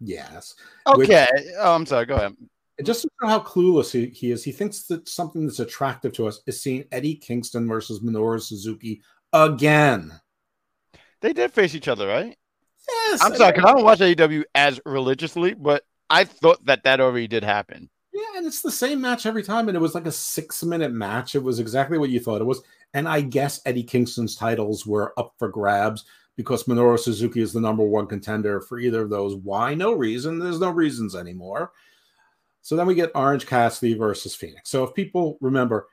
yes. 0.00 0.54
Which- 0.94 1.08
Okay. 1.10 1.26
oh, 1.58 1.74
I'm 1.74 1.86
sorry. 1.86 2.06
Go 2.06 2.16
ahead. 2.16 2.36
Just 2.84 3.02
to 3.02 3.08
show 3.20 3.28
how 3.28 3.40
clueless 3.40 3.90
he, 3.90 4.06
he 4.06 4.30
is, 4.30 4.44
he 4.44 4.52
thinks 4.52 4.82
that 4.84 5.08
something 5.08 5.46
that's 5.46 5.60
attractive 5.60 6.12
to 6.12 6.26
us 6.26 6.42
is 6.46 6.60
seeing 6.60 6.84
Eddie 6.92 7.14
Kingston 7.14 7.66
versus 7.66 8.00
Minoru 8.00 8.40
Suzuki 8.40 9.00
again. 9.32 10.12
They 11.22 11.32
did 11.32 11.52
face 11.54 11.74
each 11.74 11.88
other, 11.88 12.06
right? 12.06 12.36
Yes, 12.86 13.22
I'm 13.24 13.34
sorry, 13.34 13.52
because 13.52 13.64
I 13.68 13.72
don't 13.72 13.84
watch 13.84 14.00
AEW 14.00 14.44
as 14.54 14.78
religiously, 14.84 15.54
but 15.54 15.84
I 16.10 16.24
thought 16.24 16.64
that 16.66 16.84
that 16.84 17.00
already 17.00 17.26
did 17.28 17.42
happen. 17.42 17.88
Yeah, 18.16 18.38
and 18.38 18.46
it's 18.46 18.62
the 18.62 18.70
same 18.70 19.02
match 19.02 19.26
every 19.26 19.42
time, 19.42 19.68
and 19.68 19.76
it 19.76 19.80
was 19.80 19.94
like 19.94 20.06
a 20.06 20.12
six-minute 20.12 20.90
match. 20.90 21.34
It 21.34 21.42
was 21.42 21.58
exactly 21.58 21.98
what 21.98 22.08
you 22.08 22.18
thought 22.18 22.40
it 22.40 22.44
was, 22.44 22.62
and 22.94 23.06
I 23.06 23.20
guess 23.20 23.60
Eddie 23.66 23.82
Kingston's 23.82 24.34
titles 24.34 24.86
were 24.86 25.12
up 25.18 25.34
for 25.38 25.50
grabs 25.50 26.06
because 26.34 26.64
Minoru 26.64 26.98
Suzuki 26.98 27.42
is 27.42 27.52
the 27.52 27.60
number 27.60 27.84
one 27.84 28.06
contender 28.06 28.62
for 28.62 28.78
either 28.78 29.02
of 29.02 29.10
those. 29.10 29.34
Why? 29.34 29.74
No 29.74 29.92
reason. 29.92 30.38
There's 30.38 30.60
no 30.60 30.70
reasons 30.70 31.14
anymore. 31.14 31.72
So 32.62 32.74
then 32.74 32.86
we 32.86 32.94
get 32.94 33.12
Orange 33.14 33.46
Cassidy 33.46 33.92
versus 33.92 34.34
Fénix. 34.34 34.64
So 34.64 34.82
if 34.84 34.94
people 34.94 35.36
remember, 35.42 35.86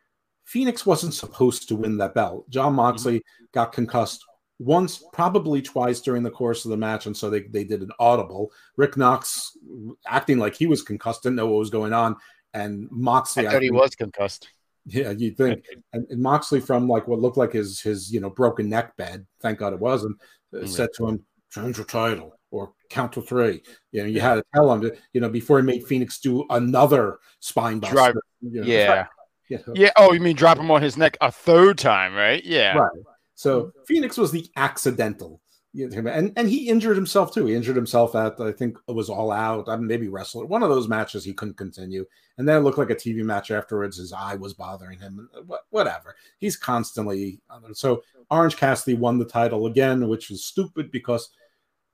Fénix 0.48 0.86
wasn't 0.86 1.14
supposed 1.14 1.68
to 1.68 1.76
win 1.76 1.98
that 1.98 2.14
belt. 2.14 2.50
John 2.50 2.68
mm-hmm. 2.68 2.78
Moxley 2.78 3.22
got 3.52 3.74
concussed 3.74 4.24
once, 4.60 5.04
probably 5.14 5.62
twice 5.62 6.00
during 6.02 6.24
the 6.24 6.32
course 6.32 6.66
of 6.66 6.72
the 6.72 6.78
match, 6.78 7.06
and 7.06 7.16
so 7.16 7.30
they, 7.30 7.42
they 7.42 7.64
did 7.64 7.82
an 7.82 7.92
audible. 8.00 8.52
Rick 8.78 8.98
Knox 8.98 9.58
acting 10.06 10.38
like 10.38 10.56
he 10.56 10.66
was 10.68 10.82
concussed, 10.82 11.24
didn't 11.24 11.36
know 11.36 11.48
what 11.48 11.60
was 11.60 11.70
going 11.70 11.94
on, 11.94 12.16
and 12.54 12.88
Moxley. 12.92 13.48
I 13.48 13.52
thought 13.52 13.62
he 13.62 13.70
think- 13.70 13.82
was 13.82 13.96
concussed. 13.96 14.48
Yeah, 14.86 15.12
you 15.12 15.32
think, 15.32 15.64
and, 15.94 16.06
and 16.10 16.22
Moxley 16.22 16.60
from 16.60 16.88
like 16.88 17.08
what 17.08 17.20
looked 17.20 17.38
like 17.38 17.54
his 17.54 17.80
his 17.82 18.12
you 18.14 18.20
know 18.20 18.30
broken 18.30 18.70
neck 18.70 18.96
bed. 18.98 19.26
Thank 19.42 19.60
God 19.60 19.74
it 19.74 19.80
wasn't. 19.80 20.18
uh, 20.54 20.58
Mm. 20.60 20.68
Said 20.70 20.90
to 20.98 21.08
him, 21.08 21.26
"Change 21.52 21.78
your 21.78 21.86
title." 21.86 22.38
Or 22.52 22.72
count 22.92 23.14
to 23.14 23.22
three. 23.24 23.64
You 23.92 24.04
know, 24.04 24.08
you 24.08 24.20
had 24.22 24.36
to 24.36 24.44
tell 24.54 24.72
him, 24.72 24.82
that, 24.82 25.00
you 25.12 25.20
know, 25.22 25.30
before 25.30 25.58
he 25.58 25.66
made 25.66 25.84
Fénix 25.88 26.22
do 26.22 26.46
another 26.52 27.18
spine 27.40 27.80
buster. 27.80 27.96
Drive- 27.96 28.16
you 28.42 28.62
know, 28.62 28.68
Yeah. 28.68 29.08
yeah. 29.50 29.58
Yeah. 29.74 29.90
Oh, 29.96 30.14
you 30.14 30.20
mean 30.20 30.36
drop 30.36 30.60
him 30.60 30.70
on 30.70 30.84
his 30.84 30.96
neck 30.96 31.18
a 31.20 31.32
third 31.32 31.80
time, 31.80 32.14
right? 32.14 32.44
Yeah. 32.46 32.78
Right. 32.78 32.92
So 33.36 33.64
mm-hmm. 33.64 34.06
Fénix 34.06 34.18
was 34.18 34.32
the 34.32 34.50
accidental, 34.56 35.42
and 35.76 36.34
and 36.36 36.50
he 36.50 36.70
injured 36.70 36.96
himself 36.96 37.34
too. 37.34 37.46
He 37.46 37.56
injured 37.56 37.76
himself 37.76 38.16
at 38.16 38.40
I 38.40 38.52
think 38.52 38.78
it 38.88 38.94
was 38.94 39.10
all 39.10 39.32
out. 39.32 39.70
I 39.70 39.76
mean, 39.76 39.88
maybe 39.88 40.08
wrestler. 40.08 40.46
One 40.46 40.64
of 40.64 40.70
those 40.70 40.88
matches 40.88 41.24
he 41.24 41.34
couldn't 41.34 41.58
continue, 41.58 42.06
and 42.38 42.48
then 42.48 42.58
it 42.58 42.62
looked 42.62 42.78
like 42.78 42.92
a 42.92 42.96
TV 42.96 43.24
match 43.24 43.52
afterwards. 43.52 43.98
His 43.98 44.14
eye 44.14 44.36
was 44.36 44.54
bothering 44.54 45.00
him. 45.00 45.30
Uh, 45.36 45.42
wha- 45.48 45.58
Whatever. 45.70 46.16
He's 46.40 46.58
constantly 46.58 47.40
uh, 47.50 47.60
so. 47.74 48.04
Orange 48.32 48.58
Cassidy 48.58 48.96
won 48.96 49.20
the 49.20 49.26
title 49.26 49.68
again, 49.68 50.08
which 50.08 50.30
was 50.30 50.46
stupid 50.46 50.92
because 50.92 51.30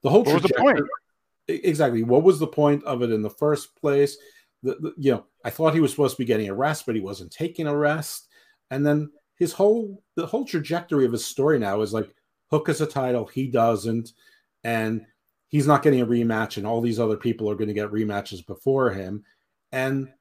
the 0.03 0.09
whole 0.09 0.23
What 0.23 0.35
was 0.35 0.43
the 0.43 0.53
point? 0.57 0.79
Exactly. 1.49 2.03
What 2.03 2.23
was 2.23 2.39
the 2.39 2.47
point 2.47 2.83
of 2.83 3.01
it 3.01 3.11
in 3.11 3.21
the 3.21 3.29
first 3.29 3.75
place? 3.75 4.17
The, 4.61 4.75
the, 4.75 4.93
you 4.97 5.11
know, 5.11 5.25
I 5.43 5.49
thought 5.49 5.73
he 5.73 5.79
was 5.79 5.91
supposed 5.91 6.15
to 6.15 6.21
be 6.21 6.25
getting 6.25 6.49
a 6.49 6.53
rest, 6.53 6.85
but 6.85 6.95
he 6.95 7.01
wasn't 7.01 7.31
taking 7.31 7.67
a 7.67 7.75
rest. 7.75 8.27
And 8.71 8.85
then 8.85 9.11
his 9.39 9.53
whole 9.53 10.03
the 10.15 10.27
whole 10.27 10.45
trajectory 10.45 11.05
of 11.05 11.11
his 11.13 11.25
story 11.25 11.57
now 11.57 11.81
is 11.81 11.93
like 11.93 12.13
Hook 12.51 12.67
has 12.67 12.81
a 12.81 12.85
title, 12.85 13.25
he 13.25 13.47
doesn't, 13.47 14.11
and 14.63 15.05
he's 15.47 15.65
not 15.67 15.81
getting 15.81 16.01
a 16.01 16.05
rematch, 16.05 16.57
and 16.57 16.67
all 16.67 16.81
these 16.81 16.99
other 16.99 17.17
people 17.17 17.49
are 17.49 17.55
going 17.55 17.67
to 17.69 17.73
get 17.73 17.89
rematches 17.91 18.45
before 18.45 18.91
him. 18.91 19.23
And 19.71 20.11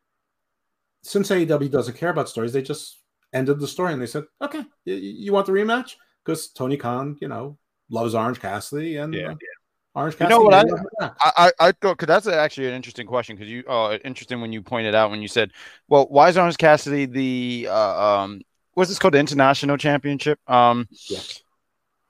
since 1.03 1.31
AEW 1.31 1.71
doesn't 1.71 1.97
care 1.97 2.11
about 2.11 2.29
stories, 2.29 2.53
they 2.53 2.63
just 2.63 3.01
ended 3.33 3.61
the 3.61 3.69
story 3.69 3.93
and 3.93 4.01
they 4.03 4.07
said, 4.07 4.25
"Okay, 4.43 4.59
y- 4.59 4.65
y- 4.87 4.95
you 4.95 5.33
want 5.33 5.47
the 5.47 5.53
rematch?" 5.53 5.95
Because 6.25 6.49
Tony 6.49 6.77
Khan, 6.77 7.17
you 7.21 7.29
know, 7.29 7.59
loves 7.91 8.15
Orange 8.15 8.41
Cassidy, 8.41 8.97
and 8.97 9.15
Yeah. 9.15 9.31
uh, 9.33 9.35
Orange 9.95 10.15
You 10.15 10.19
Cassidy. 10.19 10.35
know 10.35 10.41
what 10.43 10.55
I- 10.55 10.63
will 10.65 10.71
love 10.71 10.81
him 10.81 10.87
back. 11.01 11.17
I, 11.21 11.33
I, 11.37 11.69
I 11.69 11.73
thought 11.73 11.97
because 11.99 12.07
that's 12.09 12.27
actually 12.27 12.69
an 12.69 12.75
interesting 12.75 13.07
question 13.07 13.37
because 13.37 13.51
you 13.51 13.65
uh 13.67 13.99
interesting 14.05 14.41
when 14.41 14.53
you 14.53 14.63
pointed 14.63 14.95
out 14.95 15.11
when 15.11 15.23
you 15.23 15.29
said, 15.29 15.53
well, 15.89 16.07
why 16.09 16.29
is 16.29 16.37
Orange 16.37 16.59
Cassidy 16.59 17.07
the 17.07 17.69
uh, 17.71 18.05
um 18.23 18.41
what's 18.79 18.89
this 18.91 18.99
called 18.99 19.15
the 19.15 19.19
international 19.19 19.77
championship? 19.77 20.39
Um, 20.49 20.89
Yeah. 21.09 21.19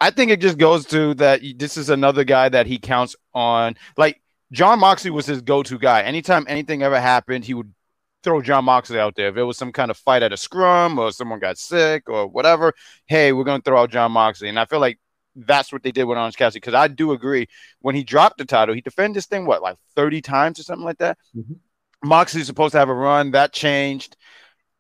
I 0.00 0.10
think 0.10 0.30
it 0.30 0.40
just 0.40 0.58
goes 0.58 0.86
to 0.86 1.14
that 1.14 1.40
this 1.56 1.76
is 1.76 1.90
another 1.90 2.22
guy 2.22 2.48
that 2.48 2.66
he 2.68 2.78
counts 2.78 3.16
on. 3.34 3.74
Like 3.96 4.22
Jon 4.52 4.78
Moxley 4.78 5.10
was 5.10 5.26
his 5.26 5.40
go-to 5.42 5.76
guy. 5.76 6.02
Anytime 6.02 6.46
anything 6.48 6.82
ever 6.84 7.00
happened, 7.00 7.44
he 7.44 7.54
would 7.54 7.74
throw 8.22 8.40
Jon 8.40 8.64
Moxley 8.64 9.00
out 9.00 9.16
there. 9.16 9.28
If 9.28 9.36
it 9.36 9.42
was 9.42 9.58
some 9.58 9.72
kind 9.72 9.90
of 9.90 9.96
fight 9.96 10.22
at 10.22 10.32
a 10.32 10.36
scrum 10.36 10.98
or 11.00 11.10
someone 11.10 11.40
got 11.40 11.58
sick 11.58 12.08
or 12.08 12.28
whatever, 12.28 12.74
hey, 13.06 13.32
we're 13.32 13.42
gonna 13.42 13.62
throw 13.62 13.82
out 13.82 13.90
Jon 13.90 14.12
Moxley. 14.12 14.48
And 14.48 14.58
I 14.60 14.66
feel 14.66 14.78
like 14.80 15.00
that's 15.34 15.72
what 15.72 15.82
they 15.82 15.90
did 15.92 16.04
with 16.04 16.18
Orange 16.18 16.36
Cassidy 16.36 16.60
because 16.60 16.74
I 16.74 16.86
do 16.88 17.10
agree 17.12 17.48
when 17.80 17.94
he 17.96 18.04
dropped 18.04 18.38
the 18.38 18.44
title, 18.44 18.74
he 18.74 18.80
defended 18.80 19.16
this 19.16 19.26
thing 19.26 19.46
what 19.46 19.62
like 19.62 19.76
30 19.96 20.20
times 20.20 20.60
or 20.60 20.62
something 20.62 20.84
like 20.84 20.98
that. 20.98 21.18
Mhm. 21.36 21.56
Moxley's 22.04 22.46
supposed 22.46 22.72
to 22.72 22.78
have 22.78 22.88
a 22.88 22.94
run 22.94 23.32
that 23.32 23.52
changed, 23.52 24.16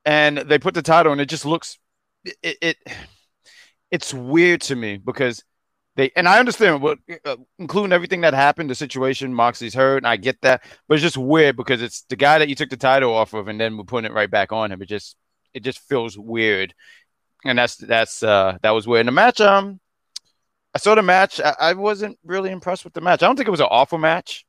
and 0.08 0.38
they 0.38 0.58
put 0.58 0.74
the 0.74 0.82
title, 0.82 1.12
and 1.12 1.20
it 1.20 1.28
just 1.28 1.44
looks 1.46 1.78
it, 2.24 2.58
it 2.62 2.78
it's 3.90 4.14
weird 4.14 4.62
to 4.62 4.76
me 4.76 4.96
because 4.98 5.44
they 5.96 6.10
and 6.16 6.28
I 6.28 6.38
understand 6.38 6.82
what 6.82 6.98
uh, 7.26 7.36
including 7.58 7.92
everything 7.92 8.22
that 8.22 8.34
happened, 8.34 8.70
the 8.70 8.74
situation 8.74 9.34
Moxley's 9.34 9.74
hurt, 9.74 9.98
and 9.98 10.06
I 10.08 10.16
get 10.16 10.40
that, 10.42 10.62
but 10.88 10.94
it's 10.94 11.02
just 11.02 11.18
weird 11.18 11.56
because 11.56 11.82
it's 11.82 12.02
the 12.08 12.16
guy 12.16 12.38
that 12.38 12.48
you 12.48 12.54
took 12.56 12.70
the 12.70 12.76
title 12.78 13.14
off 13.14 13.34
of, 13.34 13.48
and 13.48 13.60
then 13.60 13.76
we're 13.76 13.84
putting 13.84 14.10
it 14.10 14.14
right 14.14 14.30
back 14.30 14.52
on 14.52 14.72
him. 14.72 14.82
It 14.82 14.88
just 14.88 15.16
it 15.54 15.62
just 15.64 15.80
feels 15.88 16.18
weird, 16.18 16.74
and 17.44 17.58
that's 17.58 17.76
that's 17.76 18.22
uh 18.22 18.58
that 18.62 18.72
was 18.72 18.88
weird. 18.88 19.06
The 19.08 19.12
match, 19.12 19.40
um, 19.40 19.80
I 20.74 20.78
saw 20.78 20.94
the 20.94 21.02
match. 21.02 21.40
I, 21.40 21.54
I 21.60 21.74
wasn't 21.74 22.18
really 22.24 22.50
impressed 22.50 22.84
with 22.84 22.94
the 22.94 23.00
match. 23.02 23.22
I 23.22 23.26
don't 23.26 23.36
think 23.36 23.48
it 23.48 23.52
was 23.52 23.60
an 23.60 23.68
awful 23.70 23.98
match. 23.98 24.46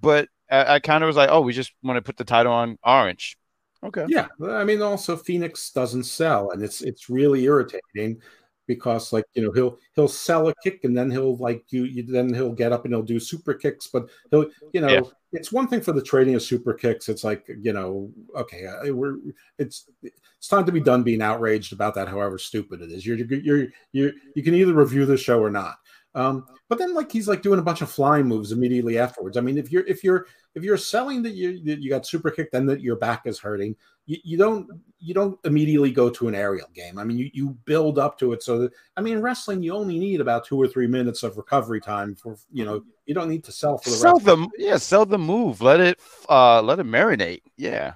but 0.00 0.28
I, 0.50 0.76
I 0.76 0.80
kind 0.80 1.04
of 1.04 1.08
was 1.08 1.16
like, 1.16 1.30
oh, 1.32 1.42
we 1.42 1.54
just 1.54 1.72
want 1.84 1.98
to 1.98 2.02
put 2.02 2.18
the 2.18 2.24
title 2.24 2.54
on 2.54 2.78
Orange. 2.84 3.37
Okay. 3.84 4.06
Yeah, 4.08 4.26
I 4.44 4.64
mean, 4.64 4.82
also 4.82 5.16
Fénix 5.16 5.72
doesn't 5.72 6.04
sell, 6.04 6.50
and 6.50 6.62
it's 6.62 6.82
it's 6.82 7.08
really 7.08 7.44
irritating 7.44 8.20
because 8.68 9.12
like 9.12 9.24
you 9.34 9.42
know 9.42 9.50
he'll 9.50 9.78
he'll 9.94 10.06
sell 10.06 10.46
a 10.48 10.54
kick 10.62 10.84
and 10.84 10.96
then 10.96 11.10
he'll 11.10 11.36
like 11.38 11.64
you, 11.70 11.84
you 11.84 12.04
then 12.04 12.32
he'll 12.32 12.52
get 12.52 12.72
up 12.72 12.84
and 12.84 12.94
he'll 12.94 13.02
do 13.02 13.18
super 13.18 13.54
kicks, 13.54 13.88
but 13.88 14.08
he'll 14.30 14.46
you 14.72 14.80
know 14.80 14.88
yeah. 14.88 15.00
it's 15.32 15.50
one 15.50 15.66
thing 15.66 15.80
for 15.80 15.92
the 15.92 16.02
trading 16.02 16.34
of 16.34 16.42
super 16.42 16.74
kicks. 16.74 17.08
It's 17.08 17.24
like 17.24 17.44
you 17.60 17.72
know 17.72 18.12
okay, 18.36 18.66
uh, 18.66 18.92
we're 18.94 19.16
it's 19.58 19.86
it's 20.02 20.48
time 20.48 20.66
to 20.66 20.72
be 20.72 20.80
done 20.80 21.02
being 21.02 21.22
outraged 21.22 21.72
about 21.72 21.94
that, 21.94 22.08
however 22.08 22.38
stupid 22.38 22.82
it 22.82 22.92
is. 22.92 23.06
You're 23.06 23.18
you're 23.18 23.68
you 23.92 24.12
you 24.34 24.42
can 24.42 24.54
either 24.54 24.74
review 24.74 25.06
the 25.06 25.16
show 25.16 25.40
or 25.40 25.50
not. 25.50 25.78
Um, 26.14 26.46
but 26.68 26.78
then 26.78 26.94
like 26.94 27.12
he's 27.12 27.28
like 27.28 27.42
doing 27.42 27.58
a 27.58 27.62
bunch 27.62 27.82
of 27.82 27.90
flying 27.90 28.26
moves 28.26 28.52
immediately 28.52 28.98
afterwards. 28.98 29.36
I 29.36 29.40
mean, 29.40 29.58
if 29.58 29.70
you're 29.70 29.86
if 29.86 30.02
you're 30.02 30.26
if 30.54 30.62
you're 30.62 30.76
selling 30.76 31.22
that 31.22 31.34
you 31.34 31.62
that 31.64 31.80
you 31.80 31.90
got 31.90 32.06
super 32.06 32.30
kick, 32.30 32.50
then 32.50 32.66
that 32.66 32.80
your 32.80 32.96
back 32.96 33.26
is 33.26 33.38
hurting, 33.38 33.76
you, 34.06 34.16
you 34.24 34.38
don't 34.38 34.66
you 34.98 35.14
don't 35.14 35.38
immediately 35.44 35.92
go 35.92 36.10
to 36.10 36.28
an 36.28 36.34
aerial 36.34 36.68
game. 36.74 36.98
I 36.98 37.04
mean, 37.04 37.18
you, 37.18 37.30
you 37.32 37.50
build 37.66 37.98
up 37.98 38.18
to 38.18 38.32
it 38.32 38.42
so 38.42 38.58
that 38.58 38.72
I 38.96 39.00
mean, 39.00 39.20
wrestling 39.20 39.62
you 39.62 39.74
only 39.74 39.98
need 39.98 40.20
about 40.20 40.44
two 40.44 40.60
or 40.60 40.66
three 40.66 40.86
minutes 40.86 41.22
of 41.22 41.36
recovery 41.36 41.80
time 41.80 42.14
for 42.14 42.36
you 42.52 42.64
know 42.64 42.82
you 43.06 43.14
don't 43.14 43.28
need 43.28 43.44
to 43.44 43.52
sell 43.52 43.78
for 43.78 43.90
the 43.90 43.96
sell 43.96 44.18
them 44.18 44.48
yeah 44.56 44.78
sell 44.78 45.06
the 45.06 45.18
move. 45.18 45.60
Let 45.60 45.80
it 45.80 46.00
uh 46.28 46.62
let 46.62 46.80
it 46.80 46.86
marinate. 46.86 47.42
Yeah. 47.56 47.94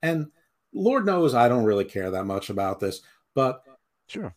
And 0.00 0.28
Lord 0.72 1.04
knows 1.04 1.34
I 1.34 1.48
don't 1.48 1.64
really 1.64 1.84
care 1.84 2.10
that 2.12 2.24
much 2.24 2.50
about 2.50 2.80
this, 2.80 3.02
but 3.34 3.62
sure. 4.06 4.34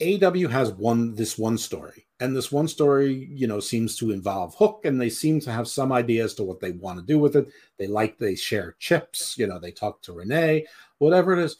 AW 0.00 0.48
has 0.48 0.72
one 0.72 1.14
this 1.14 1.38
one 1.38 1.58
story 1.58 2.06
and 2.22 2.36
this 2.36 2.52
one 2.52 2.68
story 2.68 3.28
you 3.32 3.46
know 3.46 3.60
seems 3.60 3.96
to 3.96 4.12
involve 4.12 4.54
hook 4.54 4.82
and 4.84 5.00
they 5.00 5.10
seem 5.10 5.40
to 5.40 5.50
have 5.50 5.66
some 5.66 5.90
idea 5.92 6.24
as 6.24 6.34
to 6.34 6.44
what 6.44 6.60
they 6.60 6.70
want 6.72 6.98
to 6.98 7.04
do 7.04 7.18
with 7.18 7.36
it. 7.36 7.48
They 7.78 7.86
like 7.86 8.16
they 8.18 8.34
share 8.34 8.76
chips 8.78 9.36
you 9.36 9.46
know 9.46 9.58
they 9.58 9.72
talk 9.72 10.02
to 10.02 10.12
renee 10.12 10.66
whatever 10.98 11.32
it 11.32 11.44
is. 11.44 11.56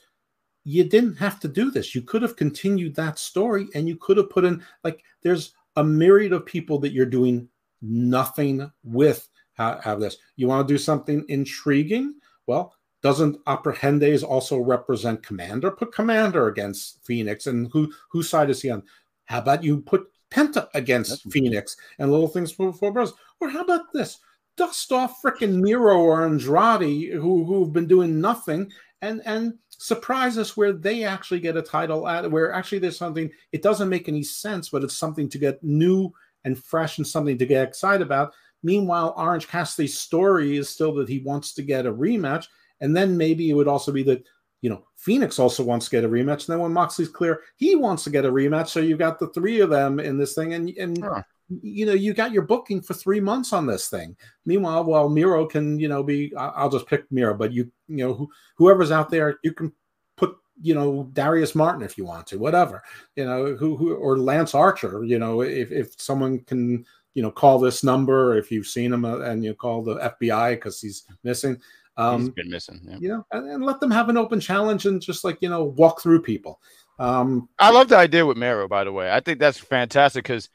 You 0.65 0.85
didn't 0.85 1.17
have 1.17 1.41
to 1.41 1.49
do 1.49 1.73
this. 1.73 1.95
You 1.95 2.03
could 2.03 2.23
have 2.23 2.37
continued 2.37 2.95
that 2.95 3.19
story 3.19 3.67
and 3.75 3.89
you 3.89 3.97
could 3.97 4.17
have 4.17 4.31
put 4.31 4.45
in 4.45 4.63
like 4.85 5.03
there's 5.23 5.53
a 5.77 5.83
myriad 5.83 6.33
of 6.33 6.47
people 6.47 6.79
that 6.81 6.93
you're 6.93 7.07
doing 7.07 7.49
nothing 7.81 8.71
with 8.85 9.29
have 9.55 10.01
this. 10.01 10.17
You 10.37 10.47
want 10.47 10.67
to 10.67 10.75
do 10.75 10.79
something 10.79 11.25
intriguing? 11.29 12.15
Well 12.47 12.75
doesn't 13.03 13.45
Abrahantes 13.47 14.23
also 14.23 14.59
represent 14.59 15.25
Komander? 15.25 15.77
Put 15.77 15.93
Komander 15.93 16.49
against 16.49 17.05
Fénix, 17.05 17.49
and 17.49 17.69
who 17.73 17.93
whose 18.09 18.29
side 18.29 18.49
is 18.49 18.63
he 18.63 18.71
on? 18.71 18.85
How 19.25 19.39
about 19.39 19.65
you 19.65 19.81
put 19.81 20.12
Penta 20.33 20.69
against 20.75 21.25
That's 21.25 21.37
Fénix 21.37 21.77
and 21.99 22.11
little 22.11 22.29
things 22.29 22.51
for, 22.53 22.73
brothers. 22.73 23.13
Or 23.41 23.51
how 23.51 23.61
about 23.61 23.93
this? 23.93 24.19
Dust 24.57 24.93
off 24.93 25.21
freaking 25.23 25.61
Miro 25.61 25.99
or 25.99 26.25
Andrade, 26.25 27.13
who 27.13 27.45
who've 27.45 27.73
been 27.73 27.87
doing 27.87 28.21
nothing, 28.21 28.71
and 29.01 29.23
and 29.25 29.55
surprise 29.69 30.39
us 30.39 30.57
where 30.57 30.73
they 30.73 31.05
actually 31.05 31.41
get 31.41 31.57
a 31.57 31.63
title 31.63 32.07
at 32.07 32.31
where 32.31 32.53
actually 32.53 32.79
there's 32.79 32.99
something 32.99 33.31
it 33.53 33.63
doesn't 33.63 33.89
make 33.89 34.09
any 34.09 34.23
sense, 34.23 34.69
but 34.69 34.85
it's 34.85 34.97
something 34.97 35.29
to 35.29 35.39
get 35.39 35.63
new 35.63 36.13
and 36.45 36.63
fresh 36.63 36.99
and 36.99 37.07
something 37.07 37.39
to 37.39 37.47
get 37.47 37.67
excited 37.67 38.03
about. 38.03 38.33
Meanwhile, 38.63 39.15
Orange 39.17 39.49
Cassidy's 39.49 39.99
story 39.99 40.57
is 40.57 40.69
still 40.69 40.95
that 40.95 41.09
he 41.09 41.19
wants 41.19 41.53
to 41.55 41.63
get 41.63 41.87
a 41.87 41.93
rematch, 41.93 42.47
and 42.81 42.97
then 42.97 43.17
maybe 43.17 43.51
it 43.51 43.55
would 43.55 43.69
also 43.69 43.91
be 43.91 44.03
that 44.05 44.25
you 44.63 44.71
know, 44.71 44.85
Fénix 44.97 45.39
also 45.39 45.63
wants 45.63 45.87
to 45.87 45.91
get 45.91 46.05
a 46.05 46.09
rematch. 46.09 46.47
And 46.47 46.55
then 46.55 46.61
when 46.61 46.73
Moxley's 46.73 47.09
clear, 47.09 47.41
he 47.57 47.75
wants 47.75 48.05
to 48.05 48.11
get 48.11 48.25
a 48.25 48.31
rematch. 48.31 48.69
So 48.69 48.81
you've 48.81 48.99
got 48.99 49.19
the 49.19 49.27
three 49.29 49.61
of 49.61 49.69
them 49.69 50.01
in 50.01 50.17
this 50.17 50.35
thing, 50.35 50.55
and 50.55 50.71
and 50.79 51.03
huh. 51.03 51.23
you 51.49 51.85
know, 51.85 51.93
you 51.93 52.15
got 52.15 52.33
your 52.33 52.43
booking 52.43 52.81
for 52.81 52.95
three 52.95 53.21
months 53.21 53.53
on 53.53 53.67
this 53.67 53.89
thing. 53.89 54.17
Meanwhile, 54.47 54.85
while 54.85 55.09
Miro 55.09 55.45
can, 55.47 55.79
you 55.79 55.89
know, 55.89 56.03
be 56.03 56.33
I'll 56.37 56.71
just 56.71 56.87
pick 56.87 57.11
Miro, 57.11 57.35
but 57.35 57.53
you 57.53 57.71
you 57.89 58.07
know, 58.07 58.29
whoever's 58.57 58.93
out 58.93 59.11
there, 59.11 59.39
you 59.43 59.53
can 59.53 59.73
put 60.17 60.37
you 60.61 60.75
know 60.75 61.11
Darius 61.13 61.57
Martin 61.57 61.83
if 61.83 61.99
you 61.99 62.05
want 62.05 62.29
to, 62.29 62.39
whatever, 62.39 62.85
you 63.17 63.25
know, 63.25 63.57
who 63.57 63.77
who 63.77 63.95
or 63.95 64.17
Lance 64.17 64.55
Archer, 64.55 65.03
you 65.03 65.19
know, 65.19 65.43
if 65.43 65.73
if 65.73 66.01
someone 66.01 66.39
can 66.39 66.87
you 67.15 67.23
know 67.23 67.31
call 67.31 67.59
this 67.59 67.85
number 67.85 68.37
if 68.39 68.51
you've 68.51 68.67
seen 68.67 68.93
him 68.93 69.05
uh, 69.05 69.19
and 69.19 69.45
you 69.45 69.55
call 69.55 69.83
the 69.83 69.97
FBI 69.97 70.53
because 70.55 70.81
he's 70.81 71.05
missing 71.25 71.61
um, 71.97 72.21
He's 72.21 72.31
been 72.31 72.51
missing, 72.51 72.81
yeah. 72.89 72.97
you 73.01 73.09
know, 73.09 73.27
and, 73.33 73.51
and, 73.51 73.65
let 73.65 73.81
them 73.81 73.91
have 73.91 74.09
an 74.09 74.17
open 74.17 74.41
challenge 74.41 74.87
and 74.87 75.01
just 75.01 75.25
like 75.25 75.39
you 75.41 75.49
know 75.49 75.65
walk 75.65 76.01
through 76.01 76.23
people. 76.23 76.61
Um, 76.99 77.49
I 77.59 77.71
love 77.71 77.89
the 77.89 77.97
idea 77.97 78.25
with 78.25 78.37
Miro, 78.37 78.69
by 78.69 78.85
the 78.85 78.93
way. 78.93 79.11
I 79.11 79.21
think 79.21 79.39
that's 79.39 79.59
fantastic 79.59 80.25
because 80.25 80.49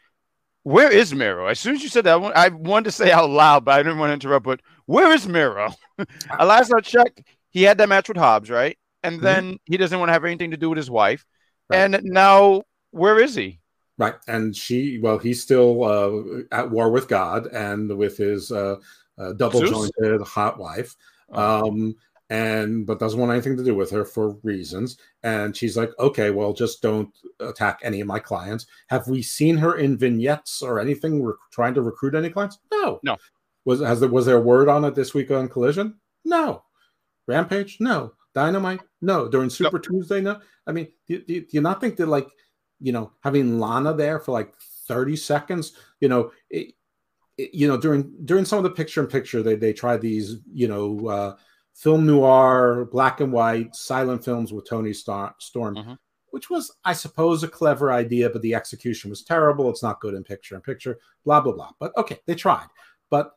where 0.63 0.91
is 0.91 1.13
Miro? 1.13 1.47
As 1.47 1.59
soon 1.59 1.75
as 1.75 1.83
you 1.83 1.89
said 1.89 2.05
that, 2.05 2.21
I 2.35 2.49
wanted 2.49 2.85
to 2.85 2.91
say 2.91 3.11
out 3.11 3.29
loud, 3.29 3.65
but 3.65 3.79
I 3.79 3.83
didn't 3.83 3.99
want 3.99 4.09
to 4.09 4.13
interrupt. 4.13 4.45
But 4.45 4.61
where 4.85 5.11
is 5.13 5.27
Miro? 5.27 5.73
Last 6.39 6.73
I 6.77 6.79
checked, 6.81 7.21
he 7.49 7.63
had 7.63 7.77
that 7.77 7.89
match 7.89 8.07
with 8.07 8.17
Hobbs, 8.17 8.49
right? 8.49 8.77
And 9.03 9.15
mm-hmm. 9.15 9.23
then 9.23 9.45
mm-hmm. 9.45 9.55
he 9.65 9.77
doesn't 9.77 9.97
want 9.97 10.09
to 10.09 10.13
have 10.13 10.25
anything 10.25 10.51
to 10.51 10.57
do 10.57 10.69
with 10.69 10.77
his 10.77 10.89
wife. 10.89 11.25
Right. 11.69 11.79
And 11.79 12.03
now, 12.03 12.63
where 12.91 13.19
is 13.19 13.35
he? 13.35 13.59
Right, 13.97 14.13
and 14.27 14.55
she, 14.55 14.99
well, 14.99 15.17
he's 15.17 15.41
still 15.41 15.83
uh, 15.83 16.43
at 16.51 16.69
war 16.69 16.91
with 16.91 17.07
God 17.07 17.47
and 17.47 17.97
with 17.97 18.17
his 18.17 18.51
uh, 18.51 18.75
uh, 19.17 19.33
double 19.33 19.61
jointed 19.61 20.21
hot 20.21 20.59
wife. 20.59 20.95
Oh. 21.31 21.67
Um, 21.67 21.95
and 22.29 22.85
but 22.85 22.99
doesn't 22.99 23.19
want 23.19 23.31
anything 23.31 23.55
to 23.55 23.63
do 23.63 23.75
with 23.75 23.89
her 23.91 24.03
for 24.03 24.37
reasons. 24.43 24.97
And 25.23 25.55
she's 25.55 25.77
like, 25.77 25.91
okay, 25.99 26.29
well, 26.29 26.53
just 26.53 26.81
don't 26.81 27.09
attack 27.39 27.79
any 27.83 28.01
of 28.01 28.07
my 28.07 28.19
clients. 28.19 28.65
Have 28.87 29.07
we 29.07 29.21
seen 29.21 29.57
her 29.57 29.77
in 29.77 29.97
vignettes 29.97 30.61
or 30.61 30.79
anything? 30.79 31.19
We're 31.19 31.35
trying 31.51 31.73
to 31.75 31.81
recruit 31.81 32.15
any 32.15 32.29
clients? 32.29 32.59
No, 32.71 32.99
no. 33.03 33.17
Was 33.65 33.81
has 33.81 33.99
there 33.99 34.09
was 34.09 34.25
there 34.25 34.37
a 34.37 34.41
word 34.41 34.69
on 34.69 34.85
it 34.85 34.95
this 34.95 35.13
week 35.13 35.31
on 35.31 35.47
Collision? 35.47 35.95
No. 36.25 36.63
Rampage? 37.27 37.77
No. 37.79 38.13
Dynamite? 38.33 38.81
No. 39.01 39.27
During 39.27 39.49
Super 39.49 39.79
Tuesday? 39.79 40.21
No. 40.21 40.39
I 40.65 40.71
mean, 40.71 40.87
do, 41.07 41.19
do, 41.19 41.41
do, 41.41 41.47
you 41.51 41.61
not 41.61 41.79
think 41.79 41.95
that 41.97 42.07
like 42.07 42.27
you 42.79 42.91
know 42.91 43.11
having 43.23 43.59
Lana 43.59 43.93
there 43.93 44.19
for 44.19 44.33
like 44.33 44.53
thirty 44.87 45.15
seconds? 45.15 45.73
You 46.01 46.09
know, 46.09 46.31
it, 46.49 46.73
you 47.37 47.67
know 47.67 47.77
during 47.77 48.11
during 48.25 48.45
some 48.45 48.57
of 48.57 48.63
the 48.63 48.69
picture 48.69 49.01
in 49.01 49.07
picture 49.07 49.43
they 49.43 49.55
they 49.55 49.73
tried 49.73 50.01
these 50.01 50.37
you 50.51 50.67
know 50.67 51.07
uh, 51.07 51.35
film 51.75 52.05
noir 52.05 52.87
black 52.91 53.21
and 53.21 53.31
white 53.31 53.75
silent 53.75 54.23
films 54.23 54.51
with 54.51 54.67
tony 54.67 54.93
Star- 54.93 55.35
storm 55.39 55.75
mm-hmm. 55.75 55.93
which 56.31 56.49
was 56.49 56.71
i 56.83 56.93
suppose 56.93 57.43
a 57.43 57.47
clever 57.47 57.91
idea 57.91 58.29
but 58.29 58.41
the 58.41 58.55
execution 58.55 59.09
was 59.09 59.23
terrible. 59.23 59.69
It's 59.69 59.83
not 59.83 60.01
good 60.01 60.15
in 60.15 60.23
picture 60.23 60.55
in 60.55 60.61
picture 60.61 60.97
blah 61.25 61.41
blah 61.41 61.53
blah. 61.53 61.71
But 61.79 61.95
okay 61.97 62.19
they 62.25 62.35
tried. 62.35 62.67
But 63.09 63.31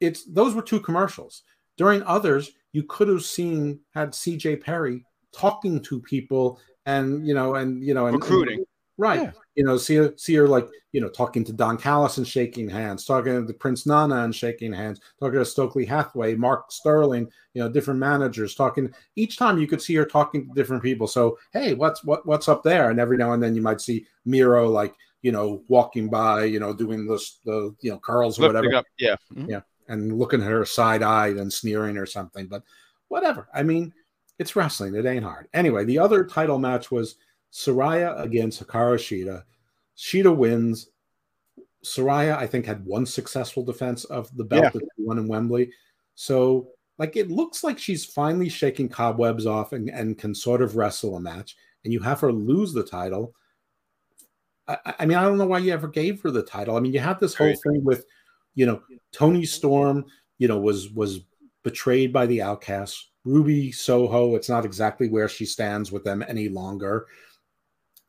it's 0.00 0.24
those 0.24 0.54
were 0.54 0.62
two 0.62 0.80
commercials. 0.80 1.42
During 1.76 2.02
others 2.02 2.52
you 2.72 2.82
could 2.82 3.08
have 3.08 3.24
seen 3.24 3.80
had 3.94 4.10
cj 4.10 4.60
perry 4.60 5.04
talking 5.32 5.80
to 5.82 6.00
people 6.00 6.60
and 6.84 7.26
you 7.26 7.34
know 7.34 7.54
and 7.54 7.82
you 7.82 7.94
know 7.94 8.06
and 8.06 8.16
recruiting. 8.16 8.58
And, 8.58 8.66
right. 8.98 9.22
Yeah 9.22 9.30
you 9.56 9.64
know, 9.64 9.76
see 9.78 9.96
her, 9.96 10.12
see 10.16 10.34
her 10.34 10.46
like, 10.46 10.68
you 10.92 11.00
know, 11.00 11.08
talking 11.08 11.42
to 11.44 11.52
Don 11.52 11.78
Callis 11.78 12.18
and 12.18 12.28
shaking 12.28 12.68
hands, 12.68 13.04
talking 13.04 13.46
to 13.46 13.52
Prince 13.54 13.86
Nana 13.86 14.22
and 14.24 14.34
shaking 14.34 14.72
hands, 14.72 15.00
talking 15.18 15.38
to 15.38 15.44
Stokely 15.44 15.86
Hathaway, 15.86 16.34
Mark 16.34 16.70
Sterling, 16.70 17.28
you 17.54 17.62
know, 17.62 17.68
different 17.68 17.98
managers 17.98 18.54
talking. 18.54 18.92
Each 19.16 19.38
time 19.38 19.58
you 19.58 19.66
could 19.66 19.80
see 19.80 19.94
her 19.94 20.04
talking 20.04 20.46
to 20.46 20.54
different 20.54 20.82
people. 20.82 21.06
So, 21.06 21.38
hey, 21.52 21.74
what's 21.74 22.04
what 22.04 22.26
what's 22.26 22.48
up 22.48 22.62
there? 22.62 22.90
And 22.90 23.00
every 23.00 23.16
now 23.16 23.32
and 23.32 23.42
then 23.42 23.54
you 23.54 23.62
might 23.62 23.80
see 23.80 24.06
Miro 24.26 24.68
like, 24.68 24.94
you 25.22 25.32
know, 25.32 25.62
walking 25.68 26.08
by, 26.08 26.44
you 26.44 26.60
know, 26.60 26.74
doing 26.74 27.06
this 27.06 27.38
the 27.44 27.74
you 27.80 27.90
know 27.90 27.98
curls 27.98 28.38
or 28.38 28.46
whatever. 28.46 28.74
Up. 28.76 28.84
Yeah, 28.98 29.16
mm-hmm. 29.34 29.50
yeah, 29.50 29.60
and 29.88 30.18
looking 30.18 30.42
at 30.42 30.50
her 30.50 30.66
side 30.66 31.02
eyed 31.02 31.36
and 31.36 31.50
sneering 31.50 31.96
or 31.96 32.06
something. 32.06 32.46
But 32.46 32.62
whatever. 33.08 33.48
I 33.54 33.62
mean, 33.62 33.94
it's 34.38 34.54
wrestling. 34.54 34.94
It 34.94 35.06
ain't 35.06 35.24
hard. 35.24 35.48
Anyway, 35.54 35.84
the 35.84 35.98
other 35.98 36.24
title 36.24 36.58
match 36.58 36.90
was 36.90 37.16
Saraya 37.56 38.20
against 38.20 38.62
Hikaru 38.62 38.98
Shida. 38.98 39.42
Shida 39.96 40.36
wins. 40.36 40.90
Saraya, 41.82 42.36
I 42.36 42.46
think, 42.46 42.66
had 42.66 42.84
one 42.84 43.06
successful 43.06 43.64
defense 43.64 44.04
of 44.04 44.34
the 44.36 44.44
belt 44.44 44.64
yeah. 44.64 44.70
that 44.70 44.82
she 44.82 45.04
won 45.04 45.18
in 45.18 45.26
Wembley. 45.26 45.70
So, 46.16 46.68
like, 46.98 47.16
it 47.16 47.30
looks 47.30 47.64
like 47.64 47.78
she's 47.78 48.04
finally 48.04 48.50
shaking 48.50 48.90
cobwebs 48.90 49.46
off 49.46 49.72
and, 49.72 49.88
and 49.88 50.18
can 50.18 50.34
sort 50.34 50.60
of 50.60 50.76
wrestle 50.76 51.16
a 51.16 51.20
match. 51.20 51.56
And 51.84 51.94
you 51.94 52.00
have 52.00 52.20
her 52.20 52.32
lose 52.32 52.74
the 52.74 52.82
title. 52.82 53.34
I, 54.68 54.76
I 54.98 55.06
mean, 55.06 55.16
I 55.16 55.22
don't 55.22 55.38
know 55.38 55.46
why 55.46 55.58
you 55.58 55.72
ever 55.72 55.88
gave 55.88 56.20
her 56.22 56.30
the 56.30 56.42
title. 56.42 56.76
I 56.76 56.80
mean, 56.80 56.92
you 56.92 57.00
have 57.00 57.20
this 57.20 57.34
whole 57.34 57.54
thing 57.54 57.84
with, 57.84 58.04
you 58.54 58.66
know, 58.66 58.82
Toni 59.12 59.46
Storm, 59.46 60.04
you 60.38 60.48
know, 60.48 60.58
was 60.58 60.90
was 60.90 61.20
betrayed 61.62 62.12
by 62.12 62.26
the 62.26 62.42
outcasts. 62.42 63.10
Ruby 63.24 63.72
Soho, 63.72 64.34
it's 64.34 64.48
not 64.48 64.64
exactly 64.64 65.08
where 65.08 65.28
she 65.28 65.46
stands 65.46 65.90
with 65.90 66.04
them 66.04 66.24
any 66.28 66.48
longer. 66.48 67.06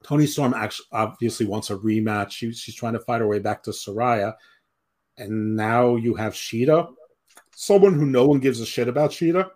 Toni 0.07 0.25
Storm 0.25 0.53
actually 0.53 0.85
obviously 0.93 1.45
wants 1.45 1.69
a 1.69 1.75
rematch. 1.75 2.31
She, 2.31 2.53
she's 2.53 2.75
trying 2.75 2.93
to 2.93 2.99
fight 2.99 3.19
her 3.19 3.27
way 3.27 3.39
back 3.39 3.61
to 3.63 3.71
Saraya. 3.71 4.33
And 5.17 5.55
now 5.55 5.97
you 5.97 6.13
have 6.15 6.33
Shida, 6.33 6.93
someone 7.53 7.93
who 7.93 8.05
no 8.05 8.25
one 8.25 8.39
gives 8.39 8.61
a 8.61 8.65
shit 8.65 8.87
about 8.87 9.11
Shida 9.11 9.49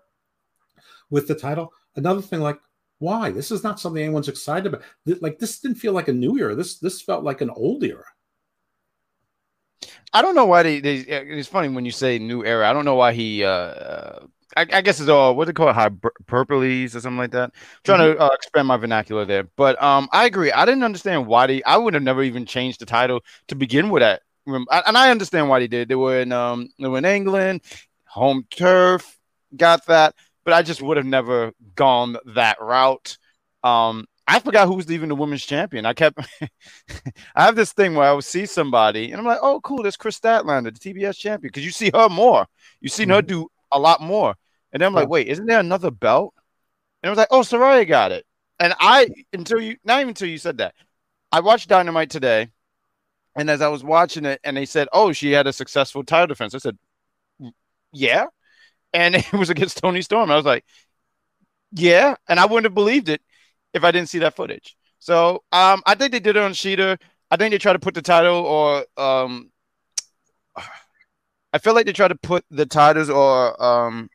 with 1.10 1.28
the 1.30 1.36
title. 1.36 1.72
Another 1.96 2.22
thing, 2.22 2.42
like, 2.42 2.60
why? 3.00 3.32
This 3.32 3.50
is 3.50 3.64
not 3.64 3.80
something 3.80 4.04
anyone's 4.04 4.28
excited 4.28 4.68
about. 4.74 4.84
Like, 5.22 5.40
this 5.40 5.60
didn't 5.60 5.78
feel 5.78 5.94
like 5.94 6.10
a 6.10 6.14
new 6.14 6.38
era. 6.38 6.54
This 6.54 6.80
this 6.80 7.02
felt 7.02 7.24
like 7.24 7.42
an 7.42 7.50
old 7.52 7.84
era. 7.84 8.06
I 10.14 10.22
don't 10.22 10.36
know 10.36 10.46
why 10.46 10.64
they, 10.64 10.80
they. 10.82 10.96
It's 10.98 11.48
funny 11.48 11.70
when 11.70 11.86
you 11.86 11.92
say 11.92 12.20
new 12.20 12.44
era. 12.44 12.70
I 12.70 12.74
don't 12.74 12.86
know 12.86 12.96
why 12.96 13.14
he. 13.14 13.44
Uh, 13.44 14.20
I, 14.56 14.66
I 14.72 14.82
guess 14.82 15.00
it's 15.00 15.10
all 15.10 15.36
what 15.36 15.46
they 15.46 15.54
call 15.54 15.70
it, 15.70 15.76
hyperboles 15.76 16.96
or 16.96 17.00
something 17.00 17.18
like 17.18 17.32
that. 17.32 17.52
I'm 17.54 17.82
trying 17.84 18.00
mm-hmm. 18.00 18.18
to 18.18 18.24
uh, 18.24 18.30
expand 18.34 18.68
my 18.68 18.78
vernacular 18.78 19.26
there, 19.26 19.44
but 19.56 19.82
um, 19.82 20.10
I 20.12 20.26
agree. 20.26 20.52
I 20.52 20.66
didn't 20.66 20.84
understand 20.84 21.28
why 21.28 21.48
they. 21.48 21.64
I 21.64 21.78
would 21.78 21.94
have 21.94 22.04
never 22.04 22.24
even 22.24 22.46
changed 22.46 22.80
the 22.80 22.86
title 22.86 23.22
to 23.48 23.56
begin 23.56 23.90
with. 23.90 24.02
That 24.02 24.22
and 24.46 24.98
I 24.98 25.12
understand 25.12 25.50
why 25.50 25.60
they 25.60 25.68
did. 25.68 25.88
They 25.88 25.96
were 25.96 26.20
in 26.20 26.32
um, 26.32 26.70
they 26.80 26.88
were 26.88 26.98
in 26.98 27.06
England, 27.06 27.62
home 28.06 28.46
turf, 28.50 29.20
got 29.56 29.86
that, 29.88 30.16
but 30.44 30.54
I 30.54 30.62
just 30.62 30.82
would 30.82 30.98
have 30.98 31.06
never 31.06 31.54
gone 31.76 32.18
that 32.26 32.62
route. 32.62 33.18
Um, 33.64 34.08
I 34.28 34.40
forgot 34.40 34.68
who 34.68 34.76
was 34.76 34.90
even 34.92 35.10
the 35.10 35.16
women's 35.16 35.46
champion. 35.46 35.86
I 35.86 35.94
kept, 35.94 36.18
I 37.36 37.44
have 37.44 37.56
this 37.56 37.74
thing 37.74 37.96
where 37.96 38.08
I 38.08 38.14
would 38.14 38.24
see 38.24 38.46
somebody 38.46 39.12
and 39.12 39.20
I'm 39.20 39.26
like, 39.26 39.40
oh, 39.42 39.60
cool, 39.62 39.84
there's 39.84 39.98
Kris 39.98 40.20
Statlander, 40.20 40.74
the 40.74 40.94
TBS 40.94 41.18
champion, 41.18 41.50
because 41.50 41.66
you 41.66 41.72
see 41.72 41.92
her 41.94 42.08
more. 42.08 42.48
You 42.80 42.90
see 42.90 43.04
mm-hmm. 43.04 43.12
her 43.12 43.22
do 43.22 43.50
a 43.72 43.80
lot 43.80 44.02
more. 44.02 44.36
And 44.74 44.82
then 44.82 44.88
I'm 44.88 44.94
like, 44.94 45.10
wait, 45.10 45.28
isn't 45.28 45.46
there 45.46 45.60
another 45.60 45.92
belt? 45.92 46.34
And 47.02 47.10
I 47.10 47.12
was 47.12 47.18
like, 47.18 47.28
oh, 47.32 47.42
Saraya 47.42 47.88
got 47.88 48.12
it. 48.12 48.26
And 48.60 48.74
I, 48.80 49.08
until 49.34 49.60
you, 49.60 49.78
not 49.84 50.00
even 50.00 50.10
until 50.10 50.30
you 50.30 50.38
said 50.38 50.60
that, 50.60 50.76
I 51.32 51.40
watched 51.40 51.70
Dynamite 51.70 52.10
today. 52.10 52.50
And 53.36 53.50
as 53.50 53.62
I 53.62 53.70
was 53.70 53.84
watching 53.84 54.26
it, 54.26 54.40
and 54.44 54.56
they 54.56 54.66
said, 54.66 54.88
oh, 54.94 55.12
she 55.14 55.32
had 55.32 55.48
a 55.48 55.54
successful 55.54 56.04
title 56.04 56.28
defense, 56.28 56.54
I 56.54 56.60
said, 56.60 56.78
yeah. 57.92 58.28
And 58.94 59.16
it 59.16 59.34
was 59.34 59.50
against 59.50 59.78
Toni 59.78 60.02
Storm. 60.02 60.32
I 60.32 60.36
was 60.36 60.46
like, 60.46 60.66
yeah. 61.72 62.16
And 62.28 62.40
I 62.40 62.46
wouldn't 62.46 62.66
have 62.66 62.76
believed 62.76 63.10
it 63.10 63.22
if 63.74 63.84
I 63.84 63.92
didn't 63.92 64.10
see 64.10 64.20
that 64.20 64.36
footage. 64.36 64.76
So 65.00 65.44
um, 65.52 65.82
I 65.86 65.96
think 65.96 66.12
they 66.12 66.20
did 66.20 66.36
it 66.36 66.44
on 66.44 66.52
Shida. 66.52 67.00
I 67.32 67.38
think 67.38 67.52
they 67.52 67.58
tried 67.58 67.74
to 67.74 67.80
put 67.80 67.94
the 67.96 68.02
title 68.02 68.36
or 68.46 68.86
um, 69.02 69.52
I 71.54 71.58
feel 71.58 71.74
like 71.74 71.86
they 71.86 71.94
tried 71.94 72.10
to 72.10 72.16
put 72.16 72.46
the 72.52 72.66
titles 72.66 73.10
or 73.10 73.62
um, 73.62 74.10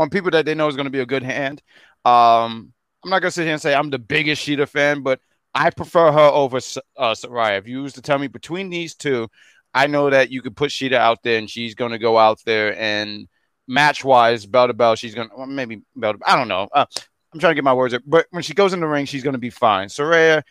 on 0.00 0.08
people 0.08 0.30
that 0.30 0.46
they 0.46 0.54
know 0.54 0.66
is 0.66 0.76
going 0.76 0.86
to 0.86 0.90
be 0.90 1.00
a 1.00 1.06
good 1.06 1.22
hand. 1.22 1.62
Um, 2.06 2.72
I'm 3.04 3.10
not 3.10 3.20
gonna 3.20 3.30
sit 3.30 3.44
here 3.44 3.52
and 3.52 3.62
say 3.62 3.74
I'm 3.74 3.90
the 3.90 3.98
biggest 3.98 4.46
Shida 4.46 4.66
fan, 4.66 5.02
but 5.02 5.20
I 5.54 5.70
prefer 5.70 6.10
her 6.10 6.18
over 6.18 6.56
uh, 6.56 7.14
Saraya. 7.14 7.58
If 7.58 7.68
you 7.68 7.82
was 7.82 7.92
to 7.94 8.02
tell 8.02 8.18
me 8.18 8.26
between 8.28 8.70
these 8.70 8.94
two, 8.94 9.28
I 9.74 9.86
know 9.86 10.08
that 10.10 10.30
you 10.30 10.42
could 10.42 10.56
put 10.56 10.70
Shida 10.70 10.94
out 10.94 11.22
there 11.22 11.38
and 11.38 11.48
she's 11.48 11.74
going 11.74 11.92
to 11.92 11.98
go 11.98 12.18
out 12.18 12.40
there 12.44 12.78
and 12.78 13.28
match 13.68 14.04
wise, 14.04 14.46
bell 14.46 14.66
to 14.66 14.74
bell, 14.74 14.96
she's 14.96 15.14
going 15.14 15.28
to 15.28 15.36
well, 15.36 15.46
maybe 15.46 15.82
bell 15.94 16.14
to, 16.14 16.18
I 16.26 16.36
don't 16.36 16.48
know. 16.48 16.68
Uh, 16.72 16.86
I'm 17.32 17.40
trying 17.40 17.52
to 17.52 17.54
get 17.54 17.64
my 17.64 17.74
words 17.74 17.94
up, 17.94 18.02
but 18.06 18.26
when 18.30 18.42
she 18.42 18.54
goes 18.54 18.72
in 18.72 18.80
the 18.80 18.86
ring, 18.86 19.06
she's 19.06 19.22
going 19.22 19.34
to 19.34 19.38
be 19.38 19.50
fine. 19.50 19.88
Saraya, 19.88 20.42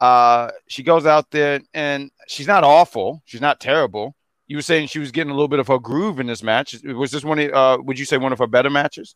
uh, 0.00 0.50
she 0.68 0.82
goes 0.82 1.06
out 1.06 1.30
there 1.30 1.60
and 1.74 2.10
she's 2.28 2.46
not 2.46 2.62
awful. 2.62 3.22
She's 3.24 3.40
not 3.40 3.58
terrible. 3.58 4.14
You 4.48 4.56
were 4.56 4.62
saying 4.62 4.88
she 4.88 4.98
was 4.98 5.12
getting 5.12 5.30
a 5.30 5.34
little 5.34 5.48
bit 5.48 5.60
of 5.60 5.68
her 5.68 5.78
groove 5.78 6.20
in 6.20 6.26
this 6.26 6.42
match. 6.42 6.74
Was 6.82 7.10
this 7.10 7.22
one? 7.22 7.38
Of, 7.38 7.52
uh, 7.52 7.78
would 7.82 7.98
you 7.98 8.04
say 8.04 8.16
one 8.16 8.32
of 8.32 8.38
her 8.38 8.46
better 8.46 8.70
matches? 8.70 9.14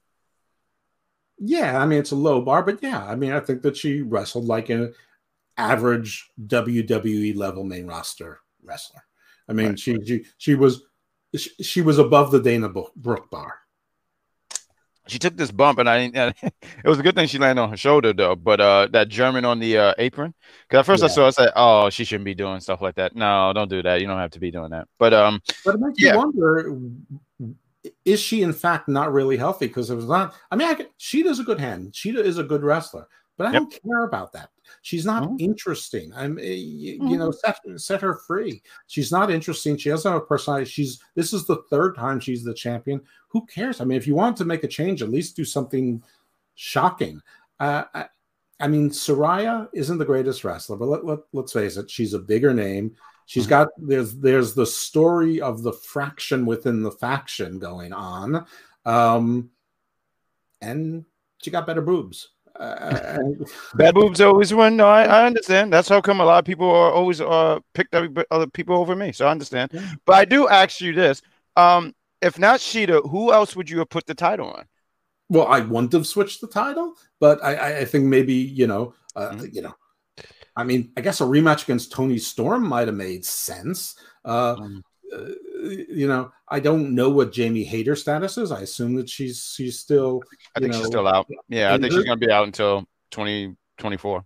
Yeah, 1.39 1.81
I 1.81 1.87
mean 1.87 1.99
it's 1.99 2.13
a 2.13 2.17
low 2.17 2.43
bar, 2.43 2.63
but 2.63 2.83
yeah, 2.83 3.05
I 3.05 3.17
mean 3.17 3.33
I 3.33 3.41
think 3.41 3.63
that 3.63 3.77
she 3.77 4.03
wrestled 4.03 4.45
like 4.45 4.69
an 4.69 4.95
average 5.57 6.31
WWE 6.47 7.37
level 7.37 7.65
main 7.65 7.87
roster 7.87 8.41
wrestler. 8.63 9.03
I 9.49 9.55
mean 9.55 9.71
right. 9.71 9.79
she 9.79 9.97
she 10.05 10.25
she 10.37 10.55
was 10.55 10.83
she 11.35 11.81
was 11.81 11.99
above 11.99 12.31
the 12.31 12.41
Dana 12.41 12.69
Brooke 12.69 13.31
bar 13.31 13.62
she 15.07 15.19
took 15.19 15.37
this 15.37 15.51
bump, 15.51 15.79
and 15.79 15.89
I 15.89 16.09
didn't. 16.09 16.37
it 16.43 16.89
was 16.89 16.99
a 16.99 17.03
good 17.03 17.15
thing 17.15 17.27
she 17.27 17.39
landed 17.39 17.61
on 17.61 17.71
her 17.71 17.77
shoulder 17.77 18.13
though. 18.13 18.37
But 18.37 18.61
uh, 18.61 18.89
that 18.93 19.09
German 19.09 19.45
on 19.45 19.59
the 19.59 19.79
uh, 19.79 19.95
apron, 19.99 20.35
because 20.69 20.81
at 20.81 20.87
first 20.87 21.03
yeah. 21.03 21.07
I 21.07 21.09
saw, 21.09 21.27
I 21.27 21.31
said, 21.31 21.53
"Oh, 21.57 21.91
she 21.91 22.05
shouldn't 22.05 22.25
be 22.25 22.35
doing 22.35 22.61
stuff 22.61 22.81
like 22.81 22.95
that." 22.97 23.17
No, 23.17 23.53
don't 23.55 23.69
do 23.69 23.83
that. 23.83 24.01
You 24.01 24.07
don't 24.07 24.19
have 24.19 24.31
to 24.33 24.41
be 24.41 24.51
doing 24.51 24.71
that. 24.71 24.89
But 24.99 25.13
um, 25.15 25.43
but 25.65 25.75
it 25.75 25.81
makes 25.81 26.01
yeah. 26.01 26.13
you 26.13 26.19
wonder: 26.19 26.79
is 28.05 28.21
she 28.21 28.43
in 28.43 28.53
fact 28.53 28.89
not 28.89 29.13
really 29.13 29.37
healthy? 29.37 29.67
Because 29.67 29.91
it 29.91 29.97
was 29.97 30.07
not. 30.07 30.35
I 30.51 30.57
mean, 30.57 30.69
I 30.69 30.75
can, 30.75 30.87
Shida 30.99 31.27
is 31.27 31.41
a 31.41 31.45
good 31.45 31.61
hand. 31.61 31.95
She 31.95 32.11
is 32.11 32.39
a 32.39 32.45
good 32.45 32.63
wrestler, 32.63 33.09
but 33.37 33.47
I 33.47 33.53
yep. 33.53 33.63
don't 33.63 33.83
care 33.83 34.05
about 34.05 34.33
that. 34.33 34.51
She's 34.83 35.05
not 35.05 35.25
mm-hmm. 35.25 35.37
interesting. 35.41 36.13
I'm, 36.15 36.39
eh, 36.39 36.43
you, 36.43 36.99
mm-hmm. 36.99 37.09
you, 37.09 37.19
know, 37.19 37.31
set, 37.31 37.59
set 37.77 38.01
her 38.01 38.15
free. 38.15 38.63
She's 38.87 39.11
not 39.11 39.31
interesting. 39.31 39.77
She 39.77 39.91
doesn't 39.91 40.11
have 40.11 40.23
a 40.23 40.25
personality. 40.25 40.71
She's 40.71 41.01
this 41.15 41.33
is 41.33 41.47
the 41.47 41.63
third 41.71 41.97
time 41.97 42.21
she's 42.21 42.45
the 42.45 42.55
champion. 42.55 43.01
Who 43.29 43.47
cares? 43.47 43.81
I 43.81 43.85
mean, 43.85 43.99
if 43.99 44.07
you 44.07 44.15
want 44.15 44.37
to 44.39 44.45
make 44.45 44.65
a 44.65 44.69
change, 44.69 45.03
at 45.03 45.11
least 45.11 45.37
do 45.37 45.45
something 45.45 46.03
shocking. 46.55 47.21
Uh, 47.59 47.85
I, 47.95 48.07
I, 48.61 48.69
mean, 48.69 48.91
Saraya 48.91 49.69
isn't 49.73 49.99
the 49.99 50.05
greatest 50.05 50.45
wrestler, 50.45 50.77
but 50.77 50.89
let, 50.89 51.05
let, 51.05 51.19
let's 51.33 51.53
face 51.53 51.77
it, 51.77 51.91
she's 51.91 52.15
a 52.15 52.19
bigger 52.19 52.53
name. 52.53 52.95
She's 53.27 53.45
mm-hmm. 53.45 53.51
got 53.51 53.69
there's 53.79 54.19
there's 54.19 54.55
the 54.55 54.67
story 54.67 55.41
of 55.41 55.63
the 55.63 55.73
fraction 55.73 56.45
within 56.45 56.83
the 56.83 56.93
faction 56.93 57.59
going 57.59 57.93
on, 57.93 58.47
um, 58.85 59.51
and 60.61 61.05
she 61.43 61.51
got 61.51 61.67
better 61.67 61.83
boobs. 61.83 62.31
Uh, 62.59 63.19
Bad 63.75 63.95
boobs 63.95 64.21
always 64.21 64.53
win. 64.53 64.77
No, 64.77 64.87
I, 64.87 65.05
I, 65.05 65.27
understand. 65.27 65.73
That's 65.73 65.89
how 65.89 66.01
come 66.01 66.21
a 66.21 66.25
lot 66.25 66.39
of 66.39 66.45
people 66.45 66.69
are 66.69 66.93
always 66.93 67.21
uh 67.21 67.61
picked 67.75 67.95
other 67.95 68.47
people 68.47 68.77
over 68.77 68.95
me. 68.95 69.13
So 69.13 69.27
I 69.27 69.31
understand. 69.31 69.71
Yeah. 69.73 69.91
But 70.05 70.13
I 70.15 70.25
do 70.25 70.49
ask 70.49 70.81
you 70.81 70.93
this: 70.93 71.23
um, 71.57 71.95
if 72.21 72.39
not 72.39 72.61
Shida, 72.61 73.09
who 73.11 73.33
else 73.33 73.57
would 73.57 73.71
you 73.71 73.79
have 73.79 73.89
put 73.89 74.07
the 74.07 74.15
title 74.15 74.51
on? 74.51 74.65
Well, 75.29 75.47
I 75.47 75.61
wouldn't 75.61 75.93
have 75.93 76.07
switched 76.07 76.41
the 76.41 76.47
title, 76.47 76.95
but 77.19 77.43
I, 77.43 77.81
I 77.81 77.85
think 77.85 78.05
maybe 78.05 78.35
you 78.35 78.67
know, 78.67 78.95
uh, 79.17 79.31
mm-hmm. 79.31 79.47
you 79.51 79.63
know, 79.63 79.75
I 80.57 80.65
mean, 80.65 80.93
I 80.97 81.01
guess 81.01 81.21
a 81.21 81.25
rematch 81.25 81.65
against 81.65 81.93
Toni 81.93 82.19
Storm 82.19 82.67
might 82.67 82.89
have 82.89 82.97
made 82.97 83.25
sense. 83.25 83.97
Uh, 84.25 84.57
uh, 85.15 85.29
you 85.63 86.09
know, 86.09 86.33
I 86.49 86.61
don't 86.61 86.95
know 86.95 87.11
what 87.11 87.33
Jamie 87.33 87.65
Hayter 87.65 87.97
status 87.97 88.39
is. 88.39 88.51
I 88.53 88.61
assume 88.61 88.95
that 88.97 89.09
she's 89.09 89.53
she's 89.57 89.79
still. 89.79 90.23
I 90.57 90.61
think 90.61 90.73
know, 90.73 90.79
she's 90.79 90.87
still 90.89 91.09
out. 91.09 91.29
Yeah, 91.49 91.73
I 91.73 91.79
think 91.79 91.93
she's 91.93 92.05
going 92.05 92.19
to 92.19 92.27
be 92.27 92.33
out 92.33 92.47
until 92.47 92.87
twenty 93.11 93.57
twenty 93.79 93.97
four. 93.97 94.25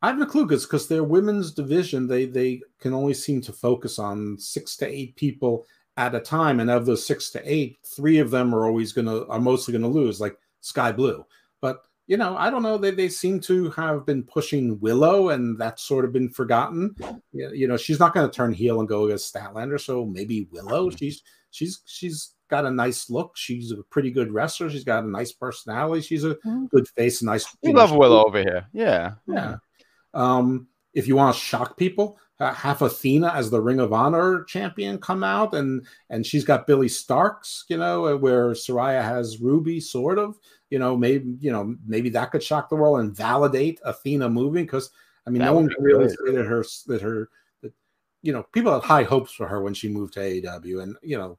I 0.00 0.08
have 0.08 0.18
no 0.18 0.26
clue 0.26 0.46
because 0.46 0.88
their 0.88 1.04
women's 1.04 1.52
division 1.52 2.08
they 2.08 2.26
they 2.26 2.62
can 2.80 2.92
only 2.92 3.14
seem 3.14 3.40
to 3.42 3.52
focus 3.52 3.98
on 3.98 4.36
six 4.38 4.76
to 4.78 4.86
eight 4.86 5.14
people 5.16 5.66
at 5.96 6.14
a 6.14 6.20
time, 6.20 6.60
and 6.60 6.70
of 6.70 6.86
those 6.86 7.06
six 7.06 7.30
to 7.30 7.42
eight, 7.44 7.78
three 7.84 8.18
of 8.18 8.30
them 8.30 8.54
are 8.54 8.66
always 8.66 8.92
going 8.92 9.06
to 9.06 9.26
are 9.28 9.40
mostly 9.40 9.72
going 9.72 9.82
to 9.82 9.88
lose, 9.88 10.20
like 10.20 10.36
Skye 10.60 10.92
Blue. 10.92 11.24
But 11.60 11.82
you 12.06 12.16
know, 12.16 12.36
I 12.36 12.50
don't 12.50 12.62
know. 12.62 12.78
They 12.78 12.90
they 12.90 13.08
seem 13.08 13.40
to 13.40 13.70
have 13.70 14.04
been 14.04 14.22
pushing 14.24 14.78
Willow, 14.80 15.30
and 15.30 15.58
that's 15.58 15.82
sort 15.82 16.04
of 16.04 16.12
been 16.12 16.28
forgotten. 16.28 16.94
You 17.32 17.68
know, 17.68 17.76
she's 17.76 18.00
not 18.00 18.14
going 18.14 18.28
to 18.28 18.34
turn 18.34 18.52
heel 18.52 18.80
and 18.80 18.88
go 18.88 19.04
against 19.04 19.32
Statlander, 19.32 19.80
so 19.80 20.04
maybe 20.04 20.48
Willow. 20.50 20.90
She's 20.90 21.22
she's 21.50 21.80
she's 21.86 22.34
got 22.50 22.66
a 22.66 22.70
nice 22.70 23.08
look. 23.08 23.36
She's 23.36 23.70
a 23.70 23.82
pretty 23.84 24.10
good 24.10 24.32
wrestler. 24.32 24.68
She's 24.68 24.84
got 24.84 25.04
a 25.04 25.08
nice 25.08 25.32
personality. 25.32 26.02
She's 26.02 26.24
a 26.24 26.34
mm-hmm. 26.34 26.66
good 26.66 26.88
face, 26.88 27.22
nice. 27.22 27.46
We 27.62 27.72
love 27.72 27.92
Willow 27.92 28.24
over 28.26 28.40
here. 28.40 28.66
Yeah, 28.72 29.12
yeah. 29.26 29.56
Um, 30.12 30.68
if 30.92 31.08
you 31.08 31.16
want 31.16 31.34
to 31.34 31.40
shock 31.40 31.78
people, 31.78 32.18
half 32.38 32.82
Athena 32.82 33.28
as 33.28 33.50
the 33.50 33.60
Ring 33.60 33.80
of 33.80 33.92
Honor 33.92 34.44
champion 34.44 34.98
come 34.98 35.22
out, 35.22 35.54
and 35.54 35.86
and 36.10 36.26
she's 36.26 36.44
got 36.44 36.66
Billie 36.66 36.88
Starkz, 36.88 37.62
you 37.68 37.76
know, 37.76 38.16
where 38.16 38.50
Saraya 38.50 39.02
has 39.02 39.40
Ruby, 39.40 39.80
sort 39.80 40.18
of 40.18 40.36
you 40.72 40.78
know, 40.78 40.96
maybe 40.96 41.36
you 41.38 41.52
know, 41.52 41.76
maybe 41.86 42.08
that 42.08 42.30
could 42.30 42.42
shock 42.42 42.70
the 42.70 42.76
world 42.76 43.00
and 43.00 43.14
validate 43.14 43.78
Athena 43.84 44.30
moving 44.30 44.64
because 44.64 44.88
I 45.26 45.30
mean, 45.30 45.40
that 45.40 45.44
no 45.44 45.52
one 45.52 45.68
can 45.68 45.84
really 45.84 46.06
good. 46.06 46.16
say 46.16 46.34
that 46.34 46.46
her 46.46 46.64
that 46.86 47.02
her 47.02 47.28
that 47.60 47.74
you 48.22 48.32
know 48.32 48.42
people 48.54 48.72
had 48.72 48.82
high 48.82 49.02
hopes 49.02 49.32
for 49.32 49.46
her 49.46 49.60
when 49.60 49.74
she 49.74 49.88
moved 49.88 50.14
to 50.14 50.20
AEW, 50.20 50.82
and 50.82 50.96
you 51.02 51.18
know, 51.18 51.36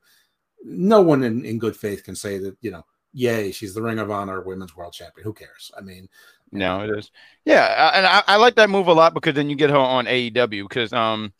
no 0.63 1.01
one 1.01 1.23
in, 1.23 1.43
in 1.45 1.57
good 1.57 1.75
faith 1.75 2.03
can 2.03 2.15
say 2.15 2.37
that 2.37 2.55
you 2.61 2.69
know, 2.69 2.85
yay, 3.11 3.51
she's 3.51 3.73
the 3.73 3.81
Ring 3.81 3.97
of 3.97 4.11
Honor 4.11 4.39
Women's 4.41 4.75
World 4.75 4.93
Champion. 4.93 5.23
Who 5.23 5.33
cares? 5.33 5.71
I 5.75 5.81
mean. 5.81 6.07
No, 6.51 6.81
it 6.81 6.91
is. 6.95 7.09
Yeah, 7.43 7.91
and 7.95 8.05
I, 8.05 8.21
I 8.27 8.35
like 8.35 8.53
that 8.57 8.69
move 8.69 8.85
a 8.85 8.93
lot 8.93 9.15
because 9.15 9.33
then 9.33 9.49
you 9.49 9.55
get 9.55 9.71
her 9.71 9.75
on 9.75 10.05
AEW 10.05 10.69
because 10.69 10.93
um 10.93 11.33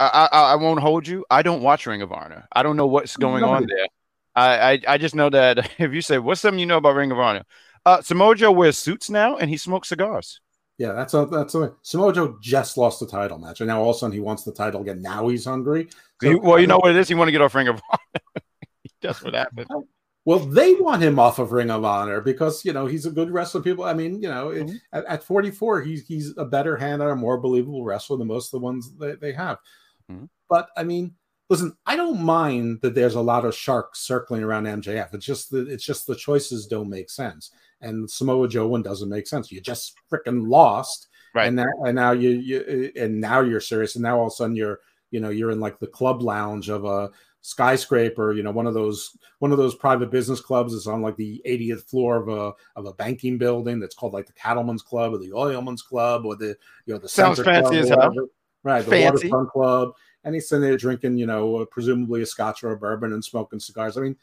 I, 0.00 0.28
I, 0.32 0.38
I 0.52 0.54
won't 0.56 0.80
hold 0.80 1.06
you. 1.06 1.24
I 1.30 1.42
don't 1.42 1.62
watch 1.62 1.86
Ring 1.86 2.02
of 2.02 2.10
Honor. 2.10 2.48
I 2.50 2.64
don't 2.64 2.76
know 2.76 2.88
what's 2.88 3.16
going 3.16 3.44
on 3.44 3.68
there. 3.68 3.86
I, 4.34 4.72
I, 4.72 4.80
I 4.88 4.98
just 4.98 5.14
know 5.14 5.30
that 5.30 5.70
if 5.78 5.92
you 5.92 6.02
say 6.02 6.18
what's 6.18 6.40
something 6.40 6.58
you 6.58 6.66
know 6.66 6.78
about 6.78 6.94
Ring 6.94 7.12
of 7.12 7.18
Honor, 7.18 7.44
uh, 7.84 8.02
Samoa 8.02 8.34
Joe 8.34 8.52
wears 8.52 8.78
suits 8.78 9.10
now 9.10 9.36
and 9.36 9.50
he 9.50 9.56
smokes 9.56 9.88
cigars. 9.88 10.40
Yeah, 10.78 10.92
that's 10.92 11.14
a 11.14 11.26
that's 11.26 11.54
a 11.54 11.74
Samoa 11.82 12.12
Joe 12.12 12.38
just 12.40 12.76
lost 12.76 12.98
the 12.98 13.06
title 13.06 13.38
match, 13.38 13.60
and 13.60 13.68
now 13.68 13.82
all 13.82 13.90
of 13.90 13.96
a 13.96 13.98
sudden 13.98 14.12
he 14.12 14.20
wants 14.20 14.42
the 14.42 14.52
title 14.52 14.80
again. 14.80 15.02
Now 15.02 15.28
he's 15.28 15.44
hungry. 15.44 15.88
So, 16.20 16.30
he, 16.30 16.34
well, 16.34 16.58
you 16.58 16.66
know 16.66 16.78
what 16.82 16.90
it 16.90 16.96
is. 16.96 17.08
He 17.08 17.14
want 17.14 17.28
to 17.28 17.32
get 17.32 17.42
off 17.42 17.54
Ring 17.54 17.68
of 17.68 17.80
Honor. 17.90 18.44
that's 19.02 19.22
what 19.22 19.34
happened. 19.34 19.68
Well, 20.24 20.38
they 20.38 20.74
want 20.74 21.02
him 21.02 21.18
off 21.18 21.38
of 21.38 21.52
Ring 21.52 21.70
of 21.70 21.84
Honor 21.84 22.20
because 22.20 22.64
you 22.64 22.72
know 22.72 22.86
he's 22.86 23.06
a 23.06 23.10
good 23.10 23.30
wrestler. 23.30 23.60
People, 23.60 23.84
I 23.84 23.92
mean, 23.92 24.22
you 24.22 24.28
know, 24.28 24.48
mm-hmm. 24.48 24.76
at, 24.92 25.04
at, 25.06 25.24
44, 25.24 25.82
he's 25.82 26.06
he's 26.06 26.36
a 26.36 26.44
better 26.44 26.76
hand 26.76 27.02
and 27.02 27.10
a 27.10 27.16
more 27.16 27.38
believable 27.38 27.84
wrestler 27.84 28.16
than 28.16 28.28
most 28.28 28.52
of 28.52 28.60
the 28.60 28.64
ones 28.64 28.96
that 28.98 29.20
they 29.20 29.32
have. 29.32 29.58
Mm-hmm. 30.10 30.24
But 30.48 30.70
I 30.76 30.84
mean, 30.84 31.14
listen, 31.52 31.76
I 31.84 31.96
don't 31.96 32.22
mind 32.22 32.80
that 32.80 32.94
there's 32.94 33.14
a 33.14 33.20
lot 33.20 33.44
of 33.44 33.54
sharks 33.54 34.00
circling 34.00 34.42
around 34.42 34.64
MJF. 34.64 35.12
It's 35.12 35.26
just 35.26 35.50
that 35.50 35.68
it's 35.68 35.84
just 35.84 36.06
the 36.06 36.16
choices 36.16 36.66
don't 36.66 36.88
make 36.88 37.10
sense. 37.10 37.50
And 37.82 38.10
Samoa 38.10 38.48
Joe 38.48 38.66
one 38.68 38.80
doesn't 38.80 39.10
make 39.10 39.26
sense. 39.26 39.52
You 39.52 39.60
just 39.60 39.94
freaking 40.10 40.48
lost. 40.48 41.08
Right. 41.34 41.48
And 41.48 41.56
now, 41.56 41.66
and 41.84 41.94
now 41.94 42.12
you, 42.12 42.30
you 42.30 42.90
and 42.96 43.20
now 43.20 43.42
you're 43.42 43.60
serious. 43.60 43.96
And 43.96 44.02
now 44.02 44.16
all 44.16 44.28
of 44.28 44.32
a 44.32 44.36
sudden 44.36 44.56
you're 44.56 44.80
you 45.10 45.20
know 45.20 45.28
you're 45.28 45.50
in 45.50 45.60
like 45.60 45.78
the 45.78 45.86
club 45.86 46.22
lounge 46.22 46.70
of 46.70 46.86
a 46.86 47.10
skyscraper 47.44 48.32
you 48.32 48.42
know 48.44 48.52
one 48.52 48.68
of 48.68 48.72
those 48.72 49.18
one 49.40 49.50
of 49.50 49.58
those 49.58 49.74
private 49.74 50.12
business 50.12 50.40
clubs 50.40 50.72
is 50.72 50.86
on 50.86 51.02
like 51.02 51.16
the 51.16 51.42
80th 51.44 51.82
floor 51.82 52.16
of 52.16 52.28
a 52.28 52.52
of 52.76 52.86
a 52.86 52.94
banking 52.94 53.36
building 53.36 53.80
that's 53.80 53.96
called 53.96 54.12
like 54.12 54.26
the 54.26 54.32
cattlemen's 54.32 54.80
club 54.80 55.12
or 55.12 55.18
the 55.18 55.32
oilman's 55.32 55.82
club 55.82 56.24
or 56.24 56.36
the 56.36 56.56
you 56.86 56.94
know 56.94 56.98
the 56.98 57.08
sounds 57.08 57.42
fancy 57.42 57.78
as 57.78 57.88
hell 57.88 58.14
right 58.62 58.84
the 58.84 58.90
fancy. 58.92 59.28
waterfront 59.28 59.50
club 59.50 59.92
and 60.24 60.34
he's 60.34 60.48
sitting 60.48 60.62
there 60.62 60.76
drinking 60.76 61.16
you 61.16 61.26
know 61.26 61.64
presumably 61.66 62.22
a 62.22 62.26
scotch 62.26 62.62
or 62.62 62.72
a 62.72 62.76
bourbon 62.76 63.12
and 63.12 63.24
smoking 63.24 63.60
cigars 63.60 63.96
i 63.96 64.00
mean 64.00 64.16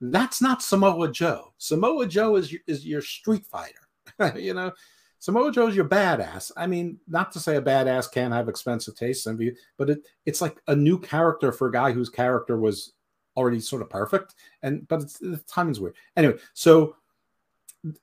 that's 0.00 0.40
not 0.40 0.62
samoa 0.62 1.10
joe 1.10 1.52
samoa 1.58 2.06
joe 2.06 2.36
is 2.36 2.52
your, 2.52 2.60
is 2.66 2.86
your 2.86 3.02
street 3.02 3.44
fighter 3.46 4.36
you 4.38 4.54
know 4.54 4.72
Samoa 5.20 5.50
Joe's 5.50 5.74
your 5.74 5.84
badass. 5.84 6.52
I 6.56 6.66
mean, 6.66 6.98
not 7.08 7.32
to 7.32 7.40
say 7.40 7.56
a 7.56 7.62
badass 7.62 8.10
can't 8.10 8.32
have 8.32 8.48
expensive 8.48 8.94
tastes, 8.94 9.26
but 9.76 9.90
it, 9.90 10.06
it's 10.26 10.40
like 10.40 10.60
a 10.68 10.76
new 10.76 10.98
character 10.98 11.50
for 11.50 11.68
a 11.68 11.72
guy 11.72 11.90
whose 11.90 12.08
character 12.08 12.56
was 12.56 12.92
already 13.36 13.60
sort 13.60 13.82
of 13.82 13.90
perfect. 13.90 14.36
And 14.62 14.86
but 14.86 15.02
it's, 15.02 15.18
the 15.18 15.42
timing's 15.48 15.80
weird. 15.80 15.96
Anyway, 16.16 16.36
so 16.54 16.96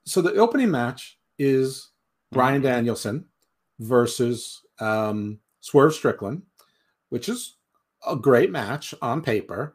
so 0.05 0.21
the 0.21 0.33
opening 0.35 0.71
match 0.71 1.17
is 1.39 1.91
mm-hmm. 2.33 2.61
Danielson 2.61 3.25
versus 3.79 4.61
um, 4.79 5.39
Swerve 5.61 5.93
Strickland, 5.93 6.41
which 7.15 7.29
is 7.29 7.55
a 8.05 8.13
great 8.13 8.51
match 8.51 8.93
on 9.01 9.21
paper 9.21 9.73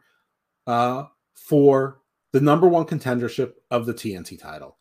uh, 0.67 1.05
for 1.33 2.01
the 2.33 2.39
number 2.39 2.67
one 2.67 2.85
contendership 2.85 3.53
of 3.71 3.87
the 3.87 3.93
TNT 3.95 4.39
title 4.39 4.77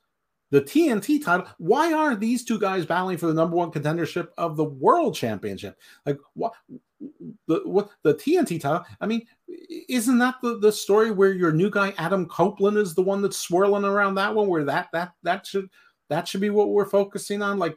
the 0.51 0.61
TNT 0.61 1.25
title. 1.25 1.47
Why 1.59 1.95
aren't 1.95 2.21
these 2.21 2.45
two 2.45 2.59
guys 2.59 2.85
battling 2.85 3.17
for 3.17 3.29
the 3.29 3.35
number 3.35 3.57
one 3.57 3.71
contendership 3.71 4.29
of 4.37 4.57
the 4.59 4.65
world 4.65 5.15
championship? 5.15 5.79
Like 6.05 6.19
what 6.35 6.53
the 7.47 7.63
what 7.65 7.91
the 8.03 8.15
TNT 8.15 8.61
title? 8.61 8.85
I 9.01 9.07
mean, 9.07 9.27
isn't 9.89 10.19
that 10.19 10.35
the, 10.43 10.59
the 10.59 10.71
story 10.71 11.13
where 11.13 11.33
your 11.33 11.53
new 11.53 11.71
guy 11.71 11.95
Adam 11.97 12.27
Copeland 12.27 12.77
is 12.77 12.95
the 12.95 13.03
one 13.03 13.23
that's 13.23 13.39
swirling 13.39 13.85
around 13.85 14.17
that 14.17 14.35
one? 14.35 14.49
Where 14.49 14.65
that 14.65 14.89
that 14.93 15.13
that 15.23 15.47
should 15.47 15.71
that 16.11 16.29
should 16.29 16.41
be 16.41 16.51
what 16.51 16.71
we're 16.71 16.85
focusing 16.85 17.43
on? 17.43 17.59
Like 17.59 17.77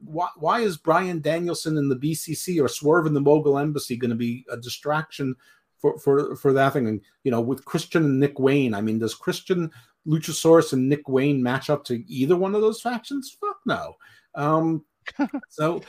why 0.00 0.28
why 0.36 0.60
is 0.60 0.76
Bryan 0.76 1.20
Danielson 1.20 1.76
in 1.76 1.88
the 1.88 1.96
BCC 1.96 2.62
or 2.62 2.68
Swerve 2.68 3.06
in 3.06 3.14
the 3.14 3.20
Mogul 3.20 3.58
Embassy 3.58 3.96
going 3.96 4.10
to 4.10 4.16
be 4.16 4.44
a 4.50 4.56
distraction? 4.56 5.34
For, 5.80 5.96
for 6.00 6.34
for 6.34 6.52
that 6.54 6.72
thing 6.72 6.88
and 6.88 7.00
you 7.22 7.30
know 7.30 7.40
with 7.40 7.64
Christian 7.64 8.04
and 8.04 8.18
Nick 8.18 8.40
Wayne 8.40 8.74
I 8.74 8.80
mean 8.80 8.98
does 8.98 9.14
Christian 9.14 9.70
Luchasaurus 10.08 10.72
and 10.72 10.88
Nick 10.88 11.08
Wayne 11.08 11.42
match 11.42 11.70
up 11.70 11.84
to 11.84 12.02
either 12.10 12.36
one 12.36 12.54
of 12.54 12.62
those 12.62 12.80
factions? 12.80 13.36
Fuck 13.38 13.58
no. 13.66 13.96
Um, 14.34 14.84
so, 15.48 15.82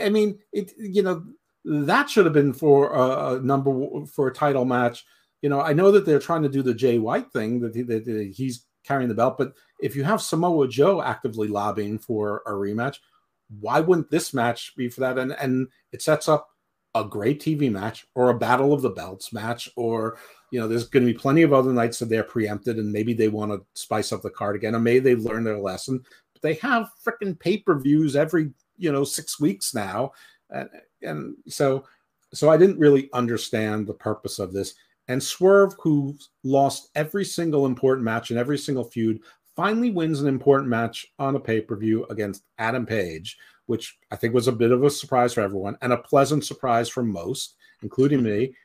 I 0.00 0.08
mean, 0.08 0.38
it 0.52 0.72
you 0.78 1.02
know 1.02 1.24
that 1.64 2.10
should 2.10 2.24
have 2.24 2.34
been 2.34 2.52
for 2.52 2.92
a, 2.92 3.34
a, 3.34 3.40
number 3.40 4.06
for 4.06 4.28
a 4.28 4.34
title 4.34 4.64
match. 4.64 5.04
You 5.42 5.48
know, 5.48 5.60
I 5.60 5.72
know 5.72 5.90
that 5.92 6.06
they're 6.06 6.18
trying 6.18 6.42
to 6.42 6.48
do 6.48 6.62
the 6.62 6.74
Jay 6.74 6.98
White 6.98 7.32
thing 7.32 7.60
that, 7.60 7.74
he, 7.74 7.82
that, 7.82 8.04
that 8.04 8.32
he's 8.34 8.66
carrying 8.84 9.08
the 9.08 9.14
belt, 9.14 9.38
but 9.38 9.52
if 9.80 9.94
you 9.94 10.04
have 10.04 10.22
Samoa 10.22 10.68
Joe 10.68 11.02
actively 11.02 11.48
lobbying 11.48 11.98
for 11.98 12.42
a 12.46 12.52
rematch, 12.52 12.98
why 13.60 13.80
wouldn't 13.80 14.10
this 14.10 14.32
match 14.32 14.74
be 14.76 14.88
for 14.88 15.00
that? 15.00 15.18
And 15.18 15.32
and 15.32 15.68
it 15.92 16.02
sets 16.02 16.28
up 16.28 16.48
a 16.94 17.04
great 17.04 17.40
TV 17.40 17.70
match 17.70 18.06
or 18.14 18.30
a 18.30 18.38
battle 18.38 18.72
of 18.72 18.82
the 18.82 18.90
belts 18.90 19.32
match 19.32 19.68
or 19.76 20.18
you 20.52 20.60
know, 20.60 20.68
there's 20.68 20.86
going 20.86 21.04
to 21.04 21.12
be 21.12 21.18
plenty 21.18 21.40
of 21.42 21.54
other 21.54 21.72
nights 21.72 21.98
that 21.98 22.10
they're 22.10 22.22
preempted, 22.22 22.76
and 22.76 22.92
maybe 22.92 23.14
they 23.14 23.28
want 23.28 23.50
to 23.50 23.64
spice 23.72 24.12
up 24.12 24.20
the 24.20 24.28
card 24.28 24.54
again, 24.54 24.74
or 24.74 24.80
maybe 24.80 24.98
they 24.98 25.16
learn 25.16 25.44
their 25.44 25.58
lesson. 25.58 26.04
But 26.34 26.42
they 26.42 26.54
have 26.54 26.90
freaking 27.04 27.40
pay 27.40 27.56
per 27.56 27.80
views 27.80 28.14
every 28.14 28.52
you 28.76 28.92
know 28.92 29.02
six 29.02 29.40
weeks 29.40 29.74
now, 29.74 30.12
and, 30.50 30.68
and 31.00 31.36
so 31.48 31.86
so 32.34 32.50
I 32.50 32.58
didn't 32.58 32.78
really 32.78 33.08
understand 33.14 33.86
the 33.86 33.94
purpose 33.94 34.38
of 34.38 34.52
this. 34.52 34.74
And 35.08 35.22
Swerve, 35.22 35.74
who 35.80 36.18
lost 36.44 36.90
every 36.94 37.24
single 37.24 37.64
important 37.64 38.04
match 38.04 38.30
and 38.30 38.38
every 38.38 38.58
single 38.58 38.84
feud, 38.84 39.20
finally 39.62 39.90
wins 39.90 40.20
an 40.20 40.26
important 40.26 40.68
match 40.68 41.06
on 41.20 41.36
a 41.36 41.40
pay 41.40 41.60
per 41.60 41.76
view 41.76 42.04
against 42.10 42.42
Adam 42.58 42.84
Page, 42.84 43.38
which 43.66 43.96
I 44.10 44.16
think 44.16 44.34
was 44.34 44.48
a 44.48 44.52
bit 44.52 44.72
of 44.72 44.82
a 44.82 44.90
surprise 44.90 45.34
for 45.34 45.40
everyone 45.40 45.78
and 45.82 45.92
a 45.92 45.98
pleasant 45.98 46.44
surprise 46.44 46.88
for 46.88 47.04
most, 47.04 47.54
including 47.80 48.24
me. 48.24 48.56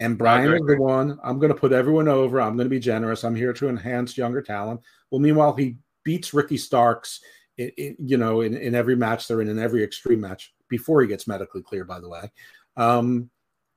And 0.00 0.18
Bryan 0.18 0.52
is 0.52 0.60
the 0.66 0.76
one. 0.76 1.18
I'm 1.24 1.38
going 1.38 1.50
to 1.50 1.58
put 1.58 1.72
everyone 1.72 2.08
over. 2.08 2.42
I'm 2.42 2.56
going 2.56 2.66
to 2.66 2.70
be 2.70 2.78
generous. 2.78 3.24
I'm 3.24 3.34
here 3.34 3.54
to 3.54 3.70
enhance 3.70 4.18
younger 4.18 4.42
talent. 4.42 4.82
Well, 5.10 5.18
meanwhile, 5.18 5.54
he 5.54 5.78
beats 6.04 6.34
Ricky 6.34 6.58
Starks, 6.58 7.20
in, 7.56 7.70
in, 7.78 7.96
you 7.98 8.18
know, 8.18 8.42
in, 8.42 8.54
in 8.54 8.74
every 8.74 8.96
match 8.96 9.26
they're 9.26 9.40
in, 9.40 9.48
in 9.48 9.58
every 9.58 9.82
extreme 9.82 10.20
match 10.20 10.52
before 10.68 11.00
he 11.00 11.08
gets 11.08 11.26
medically 11.26 11.62
clear, 11.62 11.86
by 11.86 12.00
the 12.00 12.08
way. 12.10 12.30
Um, 12.76 13.30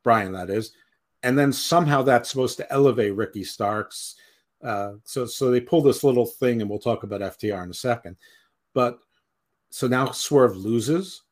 Bryan, 0.04 0.34
that 0.34 0.50
is. 0.50 0.74
And 1.24 1.40
then 1.40 1.54
somehow 1.54 2.02
that's 2.02 2.30
supposed 2.30 2.58
to 2.58 2.70
elevate 2.74 3.16
Ricky 3.16 3.46
Starks. 3.46 4.16
Uh, 4.68 4.94
so, 5.04 5.26
so 5.26 5.50
they 5.50 5.62
pull 5.62 5.82
this 5.82 6.04
little 6.04 6.26
thing, 6.26 6.62
and 6.62 6.70
we'll 6.70 6.80
talk 6.80 7.04
about 7.04 7.22
FTR 7.22 7.64
in 7.64 7.72
a 7.72 7.74
second. 7.74 8.18
But 8.74 9.00
so 9.70 9.88
now 9.88 10.12
Swerve 10.12 10.58
loses 10.58 11.24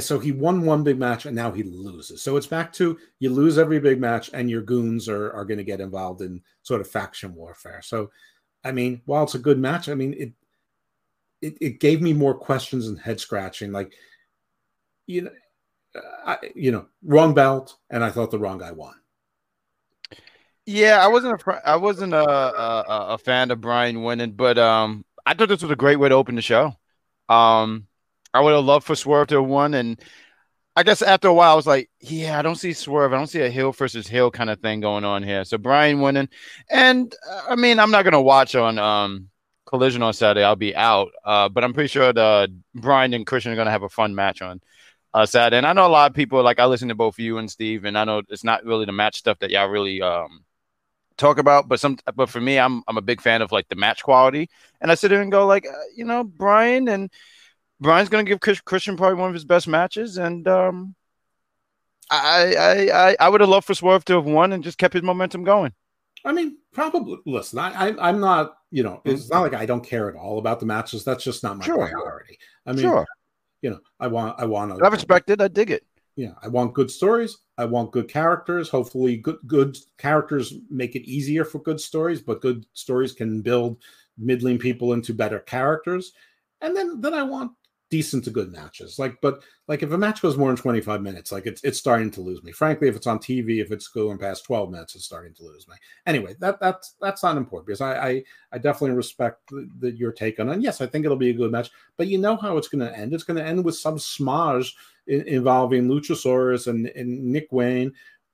so 0.00 0.18
he 0.18 0.32
won 0.32 0.62
one 0.62 0.84
big 0.84 0.98
match 0.98 1.24
and 1.24 1.34
now 1.34 1.50
he 1.50 1.62
loses. 1.62 2.22
So 2.22 2.36
it's 2.36 2.46
back 2.46 2.72
to 2.74 2.98
you 3.20 3.30
lose 3.30 3.56
every 3.56 3.80
big 3.80 3.98
match 3.98 4.30
and 4.34 4.50
your 4.50 4.60
goons 4.60 5.08
are, 5.08 5.32
are 5.32 5.46
going 5.46 5.58
to 5.58 5.64
get 5.64 5.80
involved 5.80 6.20
in 6.20 6.42
sort 6.62 6.82
of 6.82 6.90
faction 6.90 7.34
warfare. 7.34 7.80
So, 7.82 8.10
I 8.64 8.72
mean, 8.72 9.00
while 9.06 9.24
it's 9.24 9.34
a 9.34 9.38
good 9.38 9.58
match, 9.58 9.88
I 9.88 9.94
mean, 9.94 10.12
it, 10.12 10.32
it, 11.40 11.56
it 11.60 11.80
gave 11.80 12.02
me 12.02 12.12
more 12.12 12.34
questions 12.34 12.88
and 12.88 12.98
head 12.98 13.18
scratching. 13.18 13.72
Like, 13.72 13.94
you 15.06 15.22
know, 15.22 15.30
I, 16.26 16.36
you 16.54 16.70
know, 16.70 16.86
wrong 17.02 17.32
belt, 17.32 17.78
and 17.88 18.04
I 18.04 18.10
thought 18.10 18.30
the 18.30 18.38
wrong 18.38 18.58
guy 18.58 18.72
won. 18.72 18.94
Yeah, 20.70 21.02
I 21.02 21.08
wasn't 21.08 21.40
a 21.40 21.60
I 21.66 21.76
wasn't 21.76 22.12
a, 22.12 22.28
a, 22.28 23.14
a 23.14 23.18
fan 23.18 23.50
of 23.50 23.58
Bryan 23.58 24.02
winning, 24.02 24.32
but 24.32 24.58
um, 24.58 25.02
I 25.24 25.32
thought 25.32 25.48
this 25.48 25.62
was 25.62 25.70
a 25.70 25.76
great 25.76 25.96
way 25.96 26.10
to 26.10 26.14
open 26.14 26.34
the 26.34 26.42
show. 26.42 26.76
Um, 27.30 27.86
I 28.34 28.42
would 28.42 28.52
have 28.52 28.66
loved 28.66 28.84
for 28.84 28.94
Swerve 28.94 29.28
to 29.28 29.36
have 29.36 29.46
won. 29.46 29.72
And 29.72 29.98
I 30.76 30.82
guess 30.82 31.00
after 31.00 31.28
a 31.28 31.32
while, 31.32 31.52
I 31.52 31.54
was 31.54 31.66
like, 31.66 31.88
yeah, 32.00 32.38
I 32.38 32.42
don't 32.42 32.56
see 32.56 32.74
Swerve. 32.74 33.14
I 33.14 33.16
don't 33.16 33.28
see 33.28 33.40
a 33.40 33.48
heel 33.48 33.72
versus 33.72 34.06
heel 34.06 34.30
kind 34.30 34.50
of 34.50 34.60
thing 34.60 34.80
going 34.80 35.04
on 35.06 35.22
here. 35.22 35.42
So 35.46 35.56
Brian 35.56 36.02
winning. 36.02 36.28
And 36.68 37.14
uh, 37.26 37.44
I 37.48 37.56
mean, 37.56 37.78
I'm 37.78 37.90
not 37.90 38.02
to 38.02 38.20
watch 38.20 38.54
on 38.54 38.78
um, 38.78 39.30
Collision 39.64 40.02
on 40.02 40.12
Saturday. 40.12 40.44
I'll 40.44 40.54
be 40.54 40.76
out. 40.76 41.12
Uh, 41.24 41.48
but 41.48 41.64
I'm 41.64 41.72
pretty 41.72 41.88
sure 41.88 42.12
the 42.12 42.54
Bryan 42.74 43.14
and 43.14 43.26
Christian 43.26 43.58
are 43.58 43.64
to 43.64 43.70
have 43.70 43.84
a 43.84 43.88
fun 43.88 44.14
match 44.14 44.42
on 44.42 44.60
uh, 45.14 45.24
Saturday. 45.24 45.56
And 45.56 45.66
I 45.66 45.72
know 45.72 45.86
a 45.86 45.88
lot 45.88 46.10
of 46.10 46.14
people, 46.14 46.42
like 46.42 46.58
I 46.60 46.66
listen 46.66 46.88
to 46.88 46.94
both 46.94 47.18
you 47.18 47.38
and 47.38 47.50
Steve, 47.50 47.86
and 47.86 47.96
I 47.96 48.04
know 48.04 48.20
it's 48.28 48.44
not 48.44 48.66
really 48.66 48.84
the 48.84 48.92
match 48.92 49.16
stuff 49.16 49.38
that 49.38 49.48
y'all 49.48 49.68
really 49.68 50.02
um, 50.02 50.44
talk 51.18 51.38
about, 51.38 51.68
but 51.68 51.80
some, 51.80 51.98
but 52.14 52.30
for 52.30 52.40
me, 52.40 52.58
I'm 52.58 52.82
I'm 52.88 52.96
a 52.96 53.02
big 53.02 53.20
fan 53.20 53.42
of 53.42 53.52
like 53.52 53.68
the 53.68 53.76
match 53.76 54.02
quality, 54.02 54.48
and 54.80 54.90
I 54.90 54.94
sit 54.94 55.08
there 55.08 55.20
and 55.20 55.30
go 55.30 55.46
like, 55.46 55.66
uh, 55.66 55.72
you 55.94 56.04
know, 56.04 56.24
Bryan 56.24 56.88
and 56.88 57.10
Bryan's 57.80 58.08
to 58.08 58.22
give 58.24 58.40
Christian 58.40 58.96
probably 58.96 59.18
one 59.18 59.28
of 59.28 59.34
his 59.34 59.44
best 59.44 59.68
matches, 59.68 60.16
and 60.16 60.48
um, 60.48 60.94
I, 62.10 62.54
I, 62.58 63.08
I, 63.10 63.16
I 63.20 63.28
would 63.28 63.40
have 63.40 63.50
loved 63.50 63.66
for 63.66 63.74
Swerve 63.74 64.04
to 64.06 64.14
have 64.14 64.24
won 64.24 64.52
and 64.52 64.64
just 64.64 64.78
kept 64.78 64.94
his 64.94 65.02
momentum 65.02 65.44
going. 65.44 65.72
I 66.24 66.32
mean, 66.32 66.58
probably. 66.72 67.18
Listen, 67.26 67.58
I, 67.58 67.90
I 67.90 68.08
am 68.08 68.20
not. 68.20 68.54
You 68.70 68.82
know, 68.82 69.00
it's 69.04 69.30
not 69.30 69.40
like 69.40 69.54
I 69.54 69.64
don't 69.64 69.84
care 69.84 70.10
at 70.10 70.16
all 70.16 70.38
about 70.38 70.60
the 70.60 70.66
matches. 70.66 71.04
That's 71.04 71.24
just 71.24 71.42
not 71.42 71.56
my 71.56 71.64
sure. 71.64 71.88
priority. 71.88 72.38
I 72.66 72.72
mean, 72.72 72.82
sure. 72.82 73.06
You 73.62 73.70
know, 73.70 73.80
I 73.98 74.08
want, 74.08 74.38
I 74.38 74.44
want 74.44 74.76
to. 74.76 74.84
I 74.84 74.88
respect 74.88 75.30
it. 75.30 75.40
I 75.40 75.48
dig 75.48 75.70
it. 75.70 75.84
Yeah, 76.18 76.32
I 76.42 76.48
want 76.48 76.74
good 76.74 76.90
stories. 76.90 77.38
I 77.58 77.64
want 77.64 77.92
good 77.92 78.08
characters. 78.08 78.68
Hopefully, 78.68 79.18
good 79.18 79.38
good 79.46 79.78
characters 79.98 80.52
make 80.68 80.96
it 80.96 81.08
easier 81.08 81.44
for 81.44 81.60
good 81.60 81.80
stories, 81.80 82.20
but 82.20 82.40
good 82.40 82.66
stories 82.72 83.12
can 83.12 83.40
build 83.40 83.76
middling 84.18 84.58
people 84.58 84.94
into 84.94 85.14
better 85.14 85.38
characters. 85.38 86.12
And 86.60 86.76
then 86.76 87.00
then 87.00 87.14
I 87.14 87.22
want 87.22 87.52
decent 87.90 88.24
to 88.24 88.30
good 88.30 88.52
matches. 88.52 88.98
Like, 88.98 89.20
but 89.20 89.42
like 89.66 89.82
if 89.82 89.90
a 89.90 89.98
match 89.98 90.20
goes 90.20 90.36
more 90.36 90.48
than 90.48 90.56
25 90.56 91.02
minutes, 91.02 91.32
like 91.32 91.46
it's 91.46 91.62
it's 91.64 91.78
starting 91.78 92.10
to 92.12 92.20
lose 92.20 92.42
me. 92.42 92.52
Frankly, 92.52 92.88
if 92.88 92.96
it's 92.96 93.06
on 93.06 93.18
TV, 93.18 93.60
if 93.60 93.70
it's 93.70 93.88
going 93.88 94.18
past 94.18 94.44
12 94.44 94.70
minutes, 94.70 94.94
it's 94.94 95.04
starting 95.04 95.34
to 95.34 95.44
lose 95.44 95.66
me. 95.68 95.74
Anyway, 96.06 96.34
that 96.40 96.60
that's 96.60 96.94
that's 97.00 97.22
not 97.22 97.36
important 97.36 97.66
because 97.66 97.80
I 97.80 98.08
I, 98.08 98.24
I 98.52 98.58
definitely 98.58 98.96
respect 98.96 99.48
the, 99.48 99.68
the, 99.80 99.92
your 99.92 100.12
take 100.12 100.40
on 100.40 100.48
it. 100.48 100.54
And 100.54 100.62
yes, 100.62 100.80
I 100.80 100.86
think 100.86 101.04
it'll 101.04 101.16
be 101.16 101.30
a 101.30 101.34
good 101.34 101.52
match, 101.52 101.70
but 101.96 102.08
you 102.08 102.18
know 102.18 102.36
how 102.36 102.56
it's 102.56 102.68
going 102.68 102.86
to 102.86 102.96
end. 102.96 103.14
It's 103.14 103.24
going 103.24 103.38
to 103.38 103.44
end 103.44 103.64
with 103.64 103.76
some 103.76 103.98
smudge 103.98 104.74
involving 105.06 105.88
Luchasaurus 105.88 106.66
and, 106.66 106.86
and 106.88 107.24
Nick 107.24 107.48
Wayne 107.50 107.92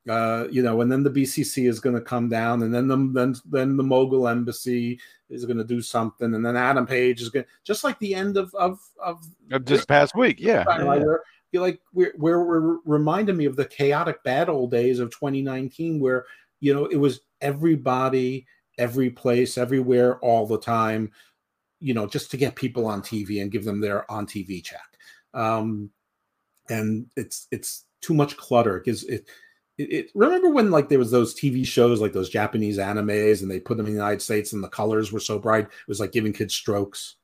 uh, 0.08 0.46
you 0.50 0.62
know, 0.62 0.80
and 0.80 0.92
then 0.92 1.02
the 1.02 1.10
BCC 1.10 1.68
is 1.68 1.80
going 1.80 1.94
to 1.94 2.00
come 2.00 2.28
down, 2.28 2.62
and 2.62 2.74
then 2.74 2.88
the 2.88 2.96
then 3.12 3.34
then 3.46 3.76
the 3.76 3.82
Mogul 3.82 4.28
Embassy 4.28 5.00
is 5.30 5.44
going 5.44 5.56
to 5.56 5.64
do 5.64 5.80
something, 5.80 6.34
and 6.34 6.44
then 6.44 6.56
Adam 6.56 6.86
Page 6.86 7.22
is 7.22 7.30
going 7.30 7.44
to 7.44 7.50
just 7.64 7.84
like 7.84 7.98
the 7.98 8.14
end 8.14 8.36
of 8.36 8.54
of 8.54 8.80
of, 9.02 9.26
of 9.50 9.64
this 9.64 9.84
past 9.84 10.14
week, 10.14 10.36
yeah. 10.38 10.64
yeah. 10.68 10.84
Where, 10.84 11.22
like 11.54 11.80
we're, 11.92 12.12
we're, 12.18 12.44
we're 12.44 12.78
reminding 12.84 13.36
me 13.36 13.44
of 13.44 13.56
the 13.56 13.64
chaotic 13.64 14.22
bad 14.24 14.48
old 14.48 14.70
days 14.70 14.98
of 14.98 15.10
2019, 15.10 16.00
where 16.00 16.26
you 16.60 16.74
know 16.74 16.86
it 16.86 16.96
was 16.96 17.20
everybody, 17.40 18.46
every 18.78 19.10
place, 19.10 19.56
everywhere, 19.56 20.18
all 20.18 20.46
the 20.46 20.58
time, 20.58 21.10
you 21.80 21.94
know, 21.94 22.06
just 22.06 22.30
to 22.30 22.36
get 22.36 22.56
people 22.56 22.86
on 22.86 23.02
TV 23.02 23.40
and 23.40 23.52
give 23.52 23.64
them 23.64 23.80
their 23.80 24.10
on 24.10 24.26
TV 24.26 24.62
check. 24.62 24.98
Um, 25.32 25.90
and 26.68 27.06
it's 27.16 27.46
it's 27.50 27.84
too 28.00 28.14
much 28.14 28.36
clutter. 28.36 28.78
It 28.78 28.84
gives 28.84 29.04
it, 29.04 29.28
it, 29.78 29.92
it, 29.92 30.10
remember 30.14 30.50
when 30.50 30.70
like 30.70 30.88
there 30.88 30.98
was 30.98 31.10
those 31.10 31.34
TV 31.34 31.66
shows 31.66 32.00
like 32.00 32.12
those 32.12 32.30
Japanese 32.30 32.78
animes 32.78 33.42
and 33.42 33.50
they 33.50 33.60
put 33.60 33.76
them 33.76 33.86
in 33.86 33.92
the 33.92 33.98
United 33.98 34.22
States 34.22 34.52
and 34.52 34.62
the 34.62 34.68
colors 34.68 35.12
were 35.12 35.20
so 35.20 35.38
bright 35.38 35.64
it 35.64 35.88
was 35.88 36.00
like 36.00 36.12
giving 36.12 36.32
kids 36.32 36.54
strokes. 36.54 37.16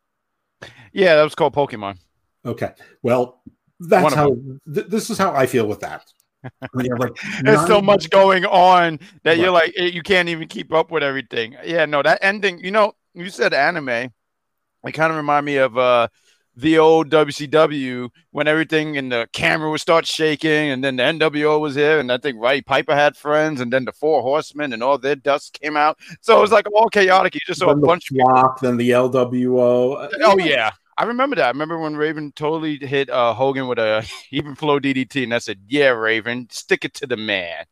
Yeah, 0.92 1.16
that 1.16 1.22
was 1.22 1.34
called 1.34 1.54
Pokemon. 1.54 1.98
Okay, 2.44 2.72
well 3.02 3.42
that's 3.78 4.14
how 4.14 4.36
th- 4.72 4.86
this 4.88 5.10
is 5.10 5.18
how 5.18 5.34
I 5.34 5.46
feel 5.46 5.66
with 5.66 5.80
that. 5.80 6.04
like 6.72 7.12
There's 7.42 7.66
so 7.66 7.82
much 7.82 8.08
going 8.08 8.46
on 8.46 8.98
that 9.24 9.38
you're 9.38 9.50
like 9.50 9.74
eh, 9.76 9.84
you 9.84 10.02
can't 10.02 10.28
even 10.28 10.48
keep 10.48 10.72
up 10.72 10.90
with 10.90 11.02
everything. 11.02 11.56
Yeah, 11.64 11.84
no, 11.84 12.02
that 12.02 12.18
ending. 12.22 12.64
You 12.64 12.70
know, 12.70 12.94
you 13.14 13.30
said 13.30 13.52
anime. 13.54 13.88
It 13.88 14.92
kind 14.92 15.10
of 15.10 15.16
remind 15.16 15.44
me 15.44 15.56
of 15.56 15.76
uh 15.76 16.08
the 16.56 16.78
old 16.78 17.10
WCW 17.10 18.10
when 18.30 18.48
everything 18.48 18.96
in 18.96 19.08
the 19.08 19.28
camera 19.32 19.70
would 19.70 19.80
start 19.80 20.06
shaking, 20.06 20.70
and 20.70 20.84
then 20.84 20.96
the 20.96 21.02
NWO 21.02 21.60
was 21.60 21.74
here, 21.74 21.98
and 21.98 22.10
I 22.10 22.18
think 22.18 22.36
Roddy 22.40 22.62
Piper 22.62 22.94
had 22.94 23.16
friends, 23.16 23.60
and 23.60 23.72
then 23.72 23.84
the 23.84 23.92
Four 23.92 24.22
Horsemen 24.22 24.72
and 24.72 24.82
all 24.82 24.98
their 24.98 25.16
dust 25.16 25.58
came 25.60 25.76
out. 25.76 25.98
So 26.20 26.38
it 26.38 26.40
was 26.40 26.52
like 26.52 26.66
all 26.72 26.88
chaotic. 26.88 27.34
You 27.34 27.40
just 27.46 27.60
saw 27.60 27.68
then 27.68 27.78
a 27.78 27.86
bunch 27.86 28.10
of 28.10 28.16
flock, 28.16 28.60
then 28.60 28.76
the 28.76 28.90
LWO. 28.90 30.10
Oh 30.22 30.38
yeah. 30.38 30.72
I 30.98 31.04
remember 31.04 31.34
that. 31.36 31.46
I 31.46 31.48
remember 31.48 31.78
when 31.78 31.96
Raven 31.96 32.30
totally 32.36 32.76
hit 32.76 33.08
uh, 33.08 33.32
Hogan 33.32 33.66
with 33.68 33.78
a 33.78 34.06
even 34.30 34.54
flow 34.54 34.78
DDT, 34.78 35.24
and 35.24 35.32
I 35.32 35.38
said, 35.38 35.60
"Yeah, 35.66 35.88
Raven, 35.88 36.48
stick 36.50 36.84
it 36.84 36.92
to 36.94 37.06
the 37.06 37.16
man." 37.16 37.64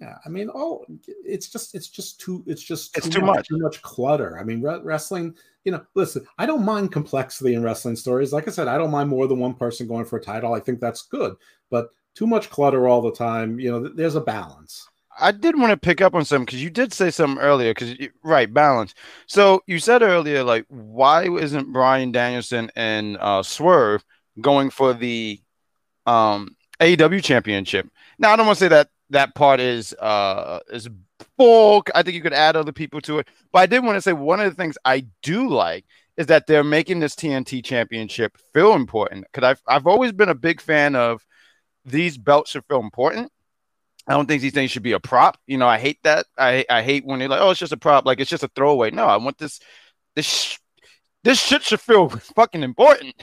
Yeah, 0.00 0.18
I 0.24 0.28
mean, 0.28 0.50
oh, 0.52 0.84
it's 1.24 1.48
just, 1.48 1.74
it's 1.74 1.88
just 1.88 2.20
too, 2.20 2.42
it's 2.46 2.62
just 2.62 2.96
it's 2.96 3.06
too, 3.06 3.20
too 3.20 3.26
much, 3.26 3.36
much, 3.36 3.48
too 3.48 3.58
much 3.58 3.82
clutter. 3.82 4.38
I 4.38 4.44
mean, 4.44 4.60
re- 4.60 4.80
wrestling 4.82 5.34
you 5.64 5.72
know, 5.72 5.84
listen, 5.94 6.26
I 6.38 6.46
don't 6.46 6.64
mind 6.64 6.92
complexity 6.92 7.54
in 7.54 7.62
wrestling 7.62 7.96
stories. 7.96 8.32
Like 8.32 8.46
I 8.46 8.50
said, 8.50 8.68
I 8.68 8.76
don't 8.76 8.90
mind 8.90 9.08
more 9.08 9.26
than 9.26 9.38
one 9.38 9.54
person 9.54 9.88
going 9.88 10.04
for 10.04 10.18
a 10.18 10.22
title. 10.22 10.52
I 10.52 10.60
think 10.60 10.78
that's 10.78 11.02
good, 11.02 11.36
but 11.70 11.88
too 12.14 12.26
much 12.26 12.50
clutter 12.50 12.86
all 12.86 13.00
the 13.00 13.12
time, 13.12 13.58
you 13.58 13.70
know, 13.70 13.88
there's 13.88 14.14
a 14.14 14.20
balance. 14.20 14.88
I 15.18 15.32
did 15.32 15.58
want 15.58 15.70
to 15.70 15.76
pick 15.76 16.00
up 16.00 16.14
on 16.14 16.24
something 16.24 16.44
because 16.44 16.62
you 16.62 16.70
did 16.70 16.92
say 16.92 17.10
something 17.10 17.42
earlier. 17.42 17.72
Because 17.72 17.94
right, 18.22 18.52
balance. 18.52 18.94
So 19.26 19.62
you 19.66 19.78
said 19.78 20.02
earlier, 20.02 20.42
like, 20.42 20.66
why 20.68 21.28
isn't 21.28 21.72
Bryan 21.72 22.10
Danielson 22.10 22.70
and 22.74 23.16
uh, 23.18 23.42
Swerve 23.42 24.04
going 24.40 24.70
for 24.70 24.92
the 24.92 25.40
um, 26.04 26.56
AEW 26.80 27.22
championship? 27.22 27.88
Now, 28.18 28.32
I 28.32 28.36
don't 28.36 28.46
want 28.46 28.58
to 28.58 28.64
say 28.64 28.68
that 28.68 28.88
that 29.10 29.34
part 29.34 29.60
is 29.60 29.92
uh, 29.94 30.60
is 30.70 30.88
bulk. 31.36 31.90
I 31.94 32.02
think 32.02 32.14
you 32.14 32.22
could 32.22 32.32
add 32.32 32.56
other 32.56 32.72
people 32.72 33.00
to 33.02 33.18
it. 33.18 33.28
But 33.52 33.60
I 33.60 33.66
did 33.66 33.84
want 33.84 33.96
to 33.96 34.02
say 34.02 34.12
one 34.12 34.40
of 34.40 34.50
the 34.50 34.56
things 34.56 34.78
I 34.84 35.06
do 35.22 35.48
like 35.48 35.84
is 36.16 36.26
that 36.26 36.46
they're 36.46 36.64
making 36.64 37.00
this 37.00 37.14
TNT 37.14 37.64
championship 37.64 38.36
feel 38.52 38.74
important. 38.74 39.26
Because 39.32 39.46
I've 39.46 39.62
I've 39.66 39.86
always 39.86 40.12
been 40.12 40.28
a 40.28 40.34
big 40.34 40.60
fan 40.60 40.96
of 40.96 41.24
these 41.84 42.16
belts 42.18 42.50
should 42.50 42.64
feel 42.66 42.80
important. 42.80 43.30
I 44.06 44.12
don't 44.12 44.26
think 44.26 44.42
these 44.42 44.52
things 44.52 44.70
should 44.70 44.82
be 44.82 44.92
a 44.92 45.00
prop. 45.00 45.38
You 45.46 45.56
know, 45.58 45.68
I 45.68 45.78
hate 45.78 45.98
that. 46.04 46.26
I 46.38 46.64
I 46.68 46.82
hate 46.82 47.04
when 47.06 47.18
they're 47.18 47.28
like, 47.28 47.40
oh, 47.40 47.50
it's 47.50 47.60
just 47.60 47.72
a 47.72 47.76
prop, 47.76 48.04
like 48.06 48.20
it's 48.20 48.30
just 48.30 48.44
a 48.44 48.50
throwaway. 48.54 48.90
No, 48.90 49.06
I 49.06 49.16
want 49.16 49.38
this 49.38 49.60
this 50.14 50.26
sh- 50.26 50.58
this 51.24 51.40
shit 51.40 51.62
should 51.62 51.80
feel 51.80 52.08
fucking 52.36 52.62
important. 52.62 53.14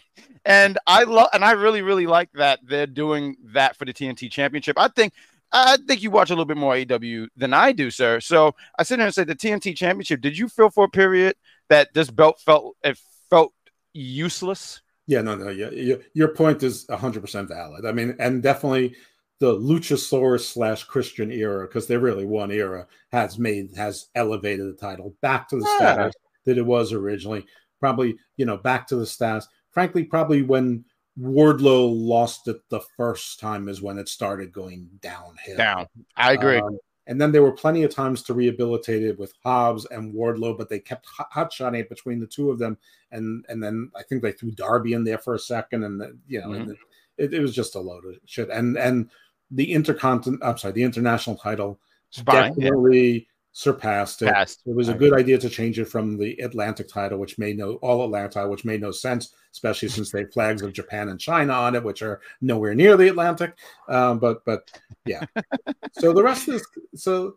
And 0.43 0.79
I 0.87 1.03
love 1.03 1.29
and 1.33 1.45
I 1.45 1.51
really, 1.51 1.83
really 1.83 2.07
like 2.07 2.31
that 2.33 2.59
they're 2.63 2.87
doing 2.87 3.35
that 3.53 3.75
for 3.77 3.85
the 3.85 3.93
TNT 3.93 4.29
championship. 4.31 4.77
I 4.79 4.87
think 4.87 5.13
I 5.53 5.77
think 5.87 6.01
you 6.01 6.11
watch 6.11 6.29
a 6.29 6.33
little 6.33 6.45
bit 6.45 6.57
more 6.57 6.73
AEW 6.73 7.27
than 7.35 7.53
I 7.53 7.71
do, 7.71 7.91
sir. 7.91 8.19
So 8.19 8.55
I 8.79 8.83
sit 8.83 8.99
here 8.99 9.05
and 9.05 9.15
say 9.15 9.23
the 9.23 9.35
TNT 9.35 9.75
Championship. 9.75 10.21
Did 10.21 10.37
you 10.37 10.47
feel 10.47 10.69
for 10.69 10.85
a 10.85 10.89
period 10.89 11.35
that 11.69 11.93
this 11.93 12.09
belt 12.09 12.39
felt 12.39 12.77
it 12.83 12.97
felt 13.29 13.53
useless? 13.93 14.81
Yeah, 15.07 15.21
no, 15.21 15.35
no, 15.35 15.49
yeah, 15.49 15.95
your 16.13 16.29
point 16.29 16.63
is 16.63 16.85
hundred 16.89 17.21
percent 17.21 17.49
valid. 17.49 17.85
I 17.85 17.91
mean, 17.91 18.15
and 18.19 18.41
definitely 18.41 18.95
the 19.39 19.53
Luchasaurus 19.53 20.45
slash 20.45 20.83
Christian 20.83 21.31
era, 21.31 21.67
because 21.67 21.87
they're 21.87 21.99
really 21.99 22.25
one 22.25 22.51
era, 22.51 22.87
has 23.11 23.39
made 23.39 23.75
has 23.75 24.07
elevated 24.15 24.67
the 24.67 24.77
title 24.77 25.15
back 25.21 25.49
to 25.49 25.57
the 25.57 25.65
yeah. 25.79 25.93
status 25.93 26.13
that 26.45 26.57
it 26.57 26.65
was 26.65 26.93
originally. 26.93 27.45
Probably, 27.79 28.15
you 28.37 28.45
know, 28.45 28.57
back 28.57 28.87
to 28.87 28.95
the 28.95 29.07
status. 29.07 29.47
Frankly, 29.71 30.03
probably 30.03 30.43
when 30.43 30.85
Wardlow 31.19 31.91
lost 31.93 32.47
it 32.47 32.61
the 32.69 32.81
first 32.97 33.39
time 33.39 33.67
is 33.67 33.81
when 33.81 33.97
it 33.97 34.07
started 34.07 34.53
going 34.53 34.89
downhill. 35.01 35.57
Down. 35.57 35.87
I 36.15 36.33
agree. 36.33 36.59
Um, 36.59 36.77
and 37.07 37.19
then 37.19 37.31
there 37.31 37.41
were 37.41 37.51
plenty 37.51 37.83
of 37.83 37.93
times 37.93 38.21
to 38.23 38.33
rehabilitate 38.33 39.03
it 39.03 39.19
with 39.19 39.33
Hobbs 39.43 39.85
and 39.91 40.13
Wardlow, 40.13 40.57
but 40.57 40.69
they 40.69 40.79
kept 40.79 41.05
hot 41.07 41.51
shotting 41.51 41.81
it 41.81 41.89
between 41.89 42.19
the 42.19 42.27
two 42.27 42.49
of 42.49 42.59
them. 42.59 42.77
And 43.11 43.43
and 43.49 43.61
then 43.61 43.91
I 43.95 44.03
think 44.03 44.21
they 44.21 44.31
threw 44.31 44.51
Darby 44.51 44.93
in 44.93 45.03
there 45.03 45.17
for 45.17 45.35
a 45.35 45.39
second, 45.39 45.83
and 45.83 45.99
the, 45.99 46.17
you 46.27 46.39
know, 46.39 46.49
mm-hmm. 46.49 46.71
it, 47.17 47.33
it, 47.33 47.39
was 47.41 47.53
just 47.53 47.75
a 47.75 47.79
load 47.79 48.05
of 48.05 48.15
shit. 48.25 48.49
And 48.49 48.77
and 48.77 49.09
the 49.49 49.73
intercontinental, 49.73 50.47
I'm 50.47 50.57
sorry, 50.57 50.73
the 50.73 50.83
international 50.83 51.35
title 51.35 51.79
Spine, 52.11 52.53
definitely. 52.53 53.27
Yeah 53.51 53.57
surpassed 53.61 54.21
it. 54.21 54.31
Passed. 54.31 54.61
It 54.65 54.75
was 54.75 54.89
a 54.89 54.93
good 54.93 55.13
idea 55.13 55.37
to 55.37 55.49
change 55.49 55.79
it 55.79 55.85
from 55.85 56.17
the 56.17 56.37
Atlantic 56.39 56.87
title, 56.87 57.19
which 57.19 57.37
made 57.37 57.57
no 57.57 57.75
all 57.75 58.03
Atlantic, 58.03 58.47
which 58.47 58.65
made 58.65 58.81
no 58.81 58.91
sense, 58.91 59.33
especially 59.51 59.89
since 59.89 60.11
they 60.11 60.19
have 60.21 60.33
flags 60.33 60.61
of 60.61 60.73
Japan 60.73 61.09
and 61.09 61.19
China 61.19 61.53
on 61.53 61.75
it, 61.75 61.83
which 61.83 62.01
are 62.01 62.21
nowhere 62.39 62.73
near 62.73 62.97
the 62.97 63.09
Atlantic. 63.09 63.57
Um, 63.89 64.19
but 64.19 64.43
but 64.45 64.69
yeah. 65.05 65.25
so 65.93 66.13
the 66.13 66.23
rest 66.23 66.47
of 66.47 66.55
this 66.55 66.65
so 66.95 67.35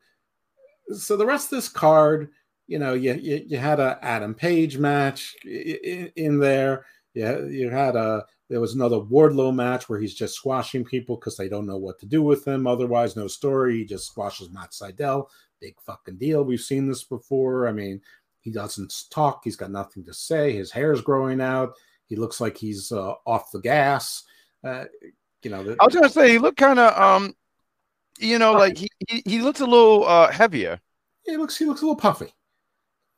so 0.93 1.17
the 1.17 1.27
rest 1.27 1.53
of 1.53 1.59
this 1.59 1.69
card, 1.69 2.31
you 2.67 2.79
know, 2.79 2.95
you 2.95 3.15
you, 3.15 3.45
you 3.49 3.59
had 3.59 3.81
a 3.81 3.99
Adam 4.03 4.35
Page 4.35 4.79
match 4.79 5.35
in, 5.45 6.11
in 6.17 6.39
there. 6.39 6.87
Yeah, 7.15 7.39
you 7.41 7.71
had 7.71 7.97
a 7.97 8.25
there 8.51 8.61
was 8.61 8.75
another 8.75 8.99
Wardlow 8.99 9.55
match 9.55 9.89
where 9.89 9.99
he's 9.99 10.15
just 10.15 10.35
squashing 10.35 10.85
people 10.85 11.17
because 11.17 11.37
they 11.37 11.49
don't 11.49 11.67
know 11.67 11.79
what 11.79 11.99
to 12.01 12.07
do 12.07 12.23
with 12.23 12.47
him. 12.47 12.67
Otherwise, 12.67 13.17
no 13.17 13.27
story. 13.27 13.79
He 13.79 13.85
just 13.85 14.07
squashes 14.07 14.51
Matt 14.51 14.73
Sydal 14.73 15.27
big 15.65 15.81
fucking 15.81 16.19
deal. 16.19 16.45
We've 16.45 16.61
seen 16.61 16.87
this 16.87 17.05
before. 17.05 17.67
I 17.67 17.73
mean, 17.73 18.01
he 18.41 18.51
doesn't 18.51 18.93
talk. 19.11 19.41
He's 19.45 19.57
got 19.57 19.71
nothing 19.71 20.05
to 20.05 20.13
say. 20.13 20.53
His 20.53 20.71
hair's 20.71 21.01
growing 21.01 21.41
out. 21.41 21.73
He 22.07 22.17
looks 22.17 22.41
like 22.41 22.59
he's 22.59 22.93
uh, 22.93 23.15
off 23.27 23.51
the 23.51 23.61
gas. 23.61 24.25
Uh, 24.63 24.85
you 25.43 25.51
know, 25.51 25.63
the, 25.63 25.77
I 25.81 25.85
was 25.85 25.95
gonna 25.95 26.11
say 26.11 26.31
he 26.31 26.39
looked 26.39 26.59
kind 26.59 26.79
of, 26.79 27.01
um, 27.01 27.35
you 28.19 28.39
know, 28.39 28.53
like 28.53 28.77
he, 28.77 28.89
he, 29.09 29.23
he 29.25 29.41
looks 29.41 29.61
a 29.61 29.67
little 29.67 30.05
uh, 30.05 30.31
heavier. 30.31 30.81
He 31.25 31.37
looks 31.39 31.57
he 31.57 31.65
looks 31.65 31.81
a 31.81 31.85
little 31.85 31.97
puffy. 31.97 32.33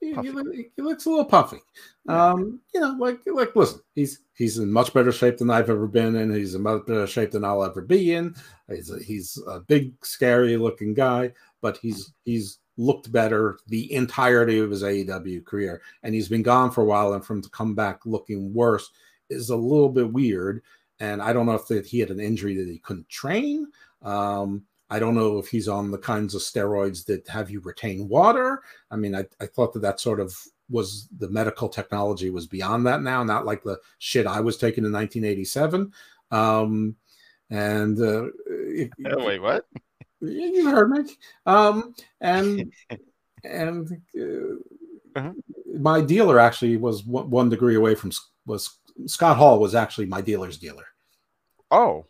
He, 0.01 0.13
he, 0.13 0.69
he, 0.77 0.83
looks 0.83 1.07
a 1.07 1.11
little 1.11 1.25
puffy. 1.25 1.59
Um, 2.07 2.61
you 2.73 2.81
know, 2.81 2.95
like 2.99 3.19
like 3.27 3.57
listen, 3.57 3.81
he's 3.95 4.21
he's 4.35 4.59
in 4.59 4.71
much 4.71 4.95
better 4.95 5.11
shape 5.11 5.39
than 5.39 5.51
I've 5.51 5.71
ever 5.71 5.89
been 5.89 6.15
in. 6.15 6.33
He's 6.33 6.55
in 6.55 6.63
much 6.63 6.87
better 6.87 7.07
shape 7.07 7.33
than 7.33 7.45
I'll 7.45 7.65
ever 7.65 7.81
be 7.81 8.15
in. 8.15 8.37
He's 8.69 8.91
a, 8.91 9.03
he's 9.03 9.43
a 9.49 9.61
big, 9.61 9.95
scary 10.05 10.57
looking 10.57 10.95
guy 10.95 11.33
but 11.67 11.79
he's 11.79 12.13
he's 12.25 12.61
looked 12.77 13.11
better 13.11 13.59
the 13.67 13.93
entirety 13.93 14.61
of 14.61 14.71
his 14.71 14.85
AEW 14.85 15.45
career, 15.45 15.83
and 16.05 16.15
he's 16.15 16.29
been 16.29 16.45
gone 16.45 16.71
for 16.71 16.83
a 16.83 16.85
while, 16.85 17.13
and 17.13 17.25
for 17.25 17.35
him 17.35 17.43
to 17.43 17.51
come 17.51 17.75
back 17.75 18.07
looking 18.07 18.55
worse 18.55 18.89
is 19.31 19.51
a 19.51 19.57
little 19.57 19.89
bit 19.89 20.13
weird. 20.13 20.63
And 21.01 21.21
I 21.21 21.33
don't 21.33 21.47
know 21.47 21.57
if 21.57 21.67
that 21.67 21.87
he 21.87 21.99
had 21.99 22.11
an 22.11 22.21
injury 22.21 22.55
that 22.57 22.69
he 22.69 22.79
couldn't 22.79 23.09
train. 23.09 23.67
Um, 24.01 24.63
I 24.89 25.01
don't 25.01 25.17
know 25.17 25.39
if 25.39 25.49
he's 25.49 25.67
on 25.67 25.91
the 25.91 25.99
kinds 25.99 26.37
of 26.37 26.41
steroids 26.41 27.05
that 27.07 27.27
have 27.27 27.51
you 27.51 27.59
retain 27.59 28.09
water. 28.09 28.63
I 28.93 28.95
mean, 28.95 29.17
I, 29.17 29.25
I 29.41 29.47
thought 29.47 29.73
that 29.73 29.83
that 29.83 29.99
sort 29.99 30.21
of 30.21 30.39
was 30.71 31.09
the 31.19 31.29
medical 31.31 31.69
technology 31.69 32.31
was 32.31 32.47
beyond 32.47 32.87
that 32.87 33.03
now, 33.03 33.25
not 33.25 33.45
like 33.45 33.65
the 33.65 33.81
shit 33.99 34.29
I 34.29 34.39
was 34.39 34.57
taking 34.57 34.85
in 34.85 34.93
1987. 34.93 35.93
Um, 36.31 36.95
and 37.51 38.01
uh, 38.01 38.27
it, 38.47 38.93
wait, 39.01 39.43
what? 39.43 39.67
You 40.21 40.71
heard 40.71 40.91
me. 40.91 41.05
Um, 41.45 41.95
and 42.21 42.73
and 43.45 43.91
uh, 44.19 45.19
uh-huh. 45.19 45.33
my 45.79 46.01
dealer 46.01 46.39
actually 46.39 46.77
was 46.77 47.05
one, 47.05 47.49
degree 47.49 47.75
away 47.75 47.95
from 47.95 48.13
was 48.47 48.79
Scott 49.07 49.37
Hall 49.37 49.59
was 49.59 49.75
actually 49.75 50.07
my 50.07 50.21
dealer's 50.21 50.59
dealer. 50.59 50.87
Oh, 51.71 52.07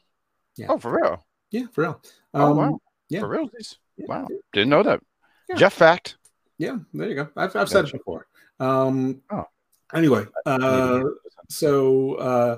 yeah. 0.57 0.67
Oh, 0.69 0.79
for 0.79 0.95
real? 0.95 1.25
Yeah, 1.51 1.67
for 1.73 1.83
real. 1.83 2.01
Um, 2.35 2.43
oh 2.43 2.55
wow. 2.55 2.81
Yeah, 3.09 3.21
for 3.21 3.29
real. 3.29 3.51
Yeah. 3.97 4.07
Wow, 4.09 4.29
didn't 4.53 4.71
know 4.71 4.83
that. 4.83 5.01
Yeah. 5.49 5.57
Jeff 5.57 5.73
Fact. 5.75 6.17
Yeah, 6.59 6.79
there 6.95 7.09
you 7.09 7.15
go. 7.15 7.29
I've, 7.37 7.55
I've 7.57 7.69
said 7.69 7.87
it 7.87 7.93
before. 7.93 8.27
Um, 8.61 9.23
oh. 9.31 9.45
Anyway, 9.95 10.25
uh, 10.47 11.03
so 11.49 12.15
uh, 12.15 12.57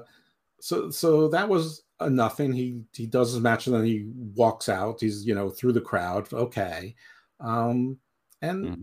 so 0.61 0.91
so 0.91 1.29
that 1.29 1.49
was 1.49 1.83
nothing. 2.01 2.53
He 2.53 2.83
he 2.93 3.07
does 3.07 3.33
his 3.33 3.41
match 3.41 3.67
and 3.67 3.77
then 3.77 3.85
he 3.85 4.11
walks 4.35 4.69
out. 4.69 5.01
He's 5.01 5.27
you 5.27 5.35
know 5.35 5.51
through 5.51 5.73
the 5.73 5.81
crowd. 5.81 6.33
Okay, 6.33 6.95
um, 7.41 7.99
and 8.43 8.65
mm-hmm. 8.65 8.83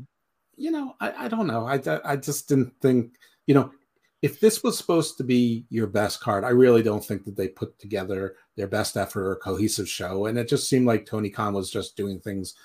you 0.58 0.72
know 0.72 0.96
I, 1.00 1.26
I 1.26 1.28
don't 1.28 1.48
know. 1.48 1.66
I 1.66 1.80
I 2.04 2.16
just 2.16 2.50
didn't 2.50 2.74
think 2.82 3.16
you 3.48 3.56
know 3.56 3.72
if 4.26 4.40
this 4.40 4.64
was 4.64 4.76
supposed 4.76 5.18
to 5.18 5.24
be 5.24 5.68
your 5.70 5.86
best 5.86 6.20
card, 6.20 6.44
I 6.44 6.50
really 6.50 6.82
don't 6.82 7.06
think 7.06 7.26
that 7.26 7.36
they 7.36 7.48
put 7.48 7.78
together 7.78 8.36
their 8.56 8.68
best 8.68 8.98
effort 8.98 9.30
or 9.30 9.36
cohesive 9.36 9.88
show. 9.88 10.26
And 10.26 10.40
it 10.40 10.50
just 10.50 10.68
seemed 10.68 10.88
like 10.88 11.06
Tony 11.06 11.30
Khan 11.30 11.54
was 11.54 11.70
just 11.70 11.96
doing 11.96 12.20
things 12.20 12.56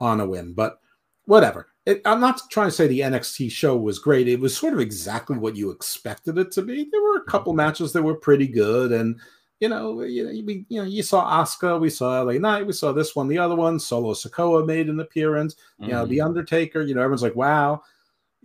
on 0.00 0.20
a 0.20 0.26
whim. 0.26 0.54
But 0.54 0.80
whatever. 1.26 1.68
It, 1.84 2.00
I'm 2.06 2.18
not 2.18 2.40
trying 2.50 2.68
to 2.68 2.74
say 2.74 2.86
the 2.86 3.00
NXT 3.00 3.50
show 3.50 3.76
was 3.76 3.98
great. 3.98 4.26
It 4.26 4.40
was 4.40 4.56
sort 4.56 4.72
of 4.72 4.80
exactly 4.80 5.36
what 5.36 5.54
you 5.54 5.70
expected 5.70 6.38
it 6.38 6.50
to 6.52 6.62
be. 6.62 6.88
There 6.90 7.02
were 7.02 7.16
a 7.18 7.30
couple 7.30 7.52
mm-hmm. 7.52 7.58
matches 7.58 7.92
that 7.92 8.02
were 8.02 8.14
pretty 8.14 8.46
good, 8.46 8.92
and 8.92 9.20
you 9.60 9.68
know, 9.68 10.00
you 10.02 10.24
know, 10.24 10.30
we, 10.44 10.64
you 10.68 10.80
know, 10.80 10.88
you 10.88 11.02
saw 11.02 11.42
Asuka, 11.42 11.78
we 11.78 11.90
saw 11.90 12.22
LA 12.22 12.32
Knight, 12.32 12.66
we 12.66 12.72
saw 12.72 12.92
this 12.92 13.14
one, 13.14 13.28
the 13.28 13.38
other 13.38 13.54
one. 13.54 13.78
Solo 13.78 14.14
Sikoa 14.14 14.66
made 14.66 14.88
an 14.88 15.00
appearance. 15.00 15.54
You 15.78 15.88
know, 15.88 16.06
the 16.06 16.18
mm-hmm. 16.18 16.26
Undertaker. 16.26 16.82
You 16.82 16.94
know, 16.94 17.02
everyone's 17.02 17.22
like, 17.22 17.36
wow. 17.36 17.82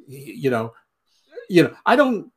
You 0.08 0.50
know, 0.50 0.74
you 1.50 1.64
know, 1.64 1.76
I 1.86 1.96
don't, 1.96 2.32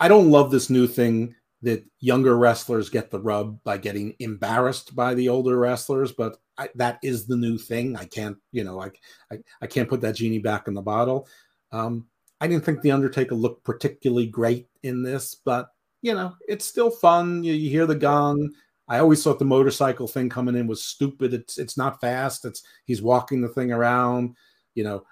I 0.00 0.08
don't 0.08 0.30
love 0.30 0.50
this 0.50 0.70
new 0.70 0.88
thing 0.88 1.36
that 1.62 1.84
younger 2.00 2.36
wrestlers 2.36 2.88
get 2.88 3.10
the 3.10 3.20
rub 3.20 3.62
by 3.62 3.76
getting 3.76 4.16
embarrassed 4.18 4.96
by 4.96 5.14
the 5.14 5.28
older 5.28 5.56
wrestlers, 5.56 6.10
but 6.10 6.38
I, 6.58 6.70
that 6.76 6.98
is 7.02 7.26
the 7.26 7.36
new 7.36 7.58
thing. 7.58 7.96
I 7.96 8.06
can't, 8.06 8.38
you 8.50 8.64
know, 8.64 8.76
like 8.76 8.98
I, 9.30 9.36
I 9.60 9.66
can't 9.66 9.88
put 9.88 10.00
that 10.00 10.16
genie 10.16 10.38
back 10.38 10.68
in 10.68 10.74
the 10.74 10.82
bottle. 10.82 11.28
Um, 11.70 12.06
I 12.40 12.48
didn't 12.48 12.64
think 12.64 12.80
the 12.80 12.92
Undertaker 12.92 13.34
looked 13.34 13.62
particularly 13.64 14.26
great 14.26 14.68
in 14.82 15.02
this, 15.02 15.34
but 15.34 15.70
you 16.02 16.14
know, 16.14 16.34
it's 16.48 16.64
still 16.64 16.90
fun. 16.90 17.44
You, 17.44 17.52
you 17.52 17.70
hear 17.70 17.86
the 17.86 17.94
gong. 17.94 18.50
I 18.88 18.98
always 18.98 19.22
thought 19.22 19.38
the 19.38 19.44
motorcycle 19.44 20.08
thing 20.08 20.28
coming 20.28 20.56
in 20.56 20.66
was 20.66 20.82
stupid. 20.82 21.32
It's 21.32 21.58
it's 21.58 21.76
not 21.76 22.00
fast. 22.00 22.44
It's 22.44 22.62
he's 22.86 23.02
walking 23.02 23.40
the 23.40 23.48
thing 23.48 23.72
around. 23.72 24.36
You 24.74 24.84
know, 24.84 25.04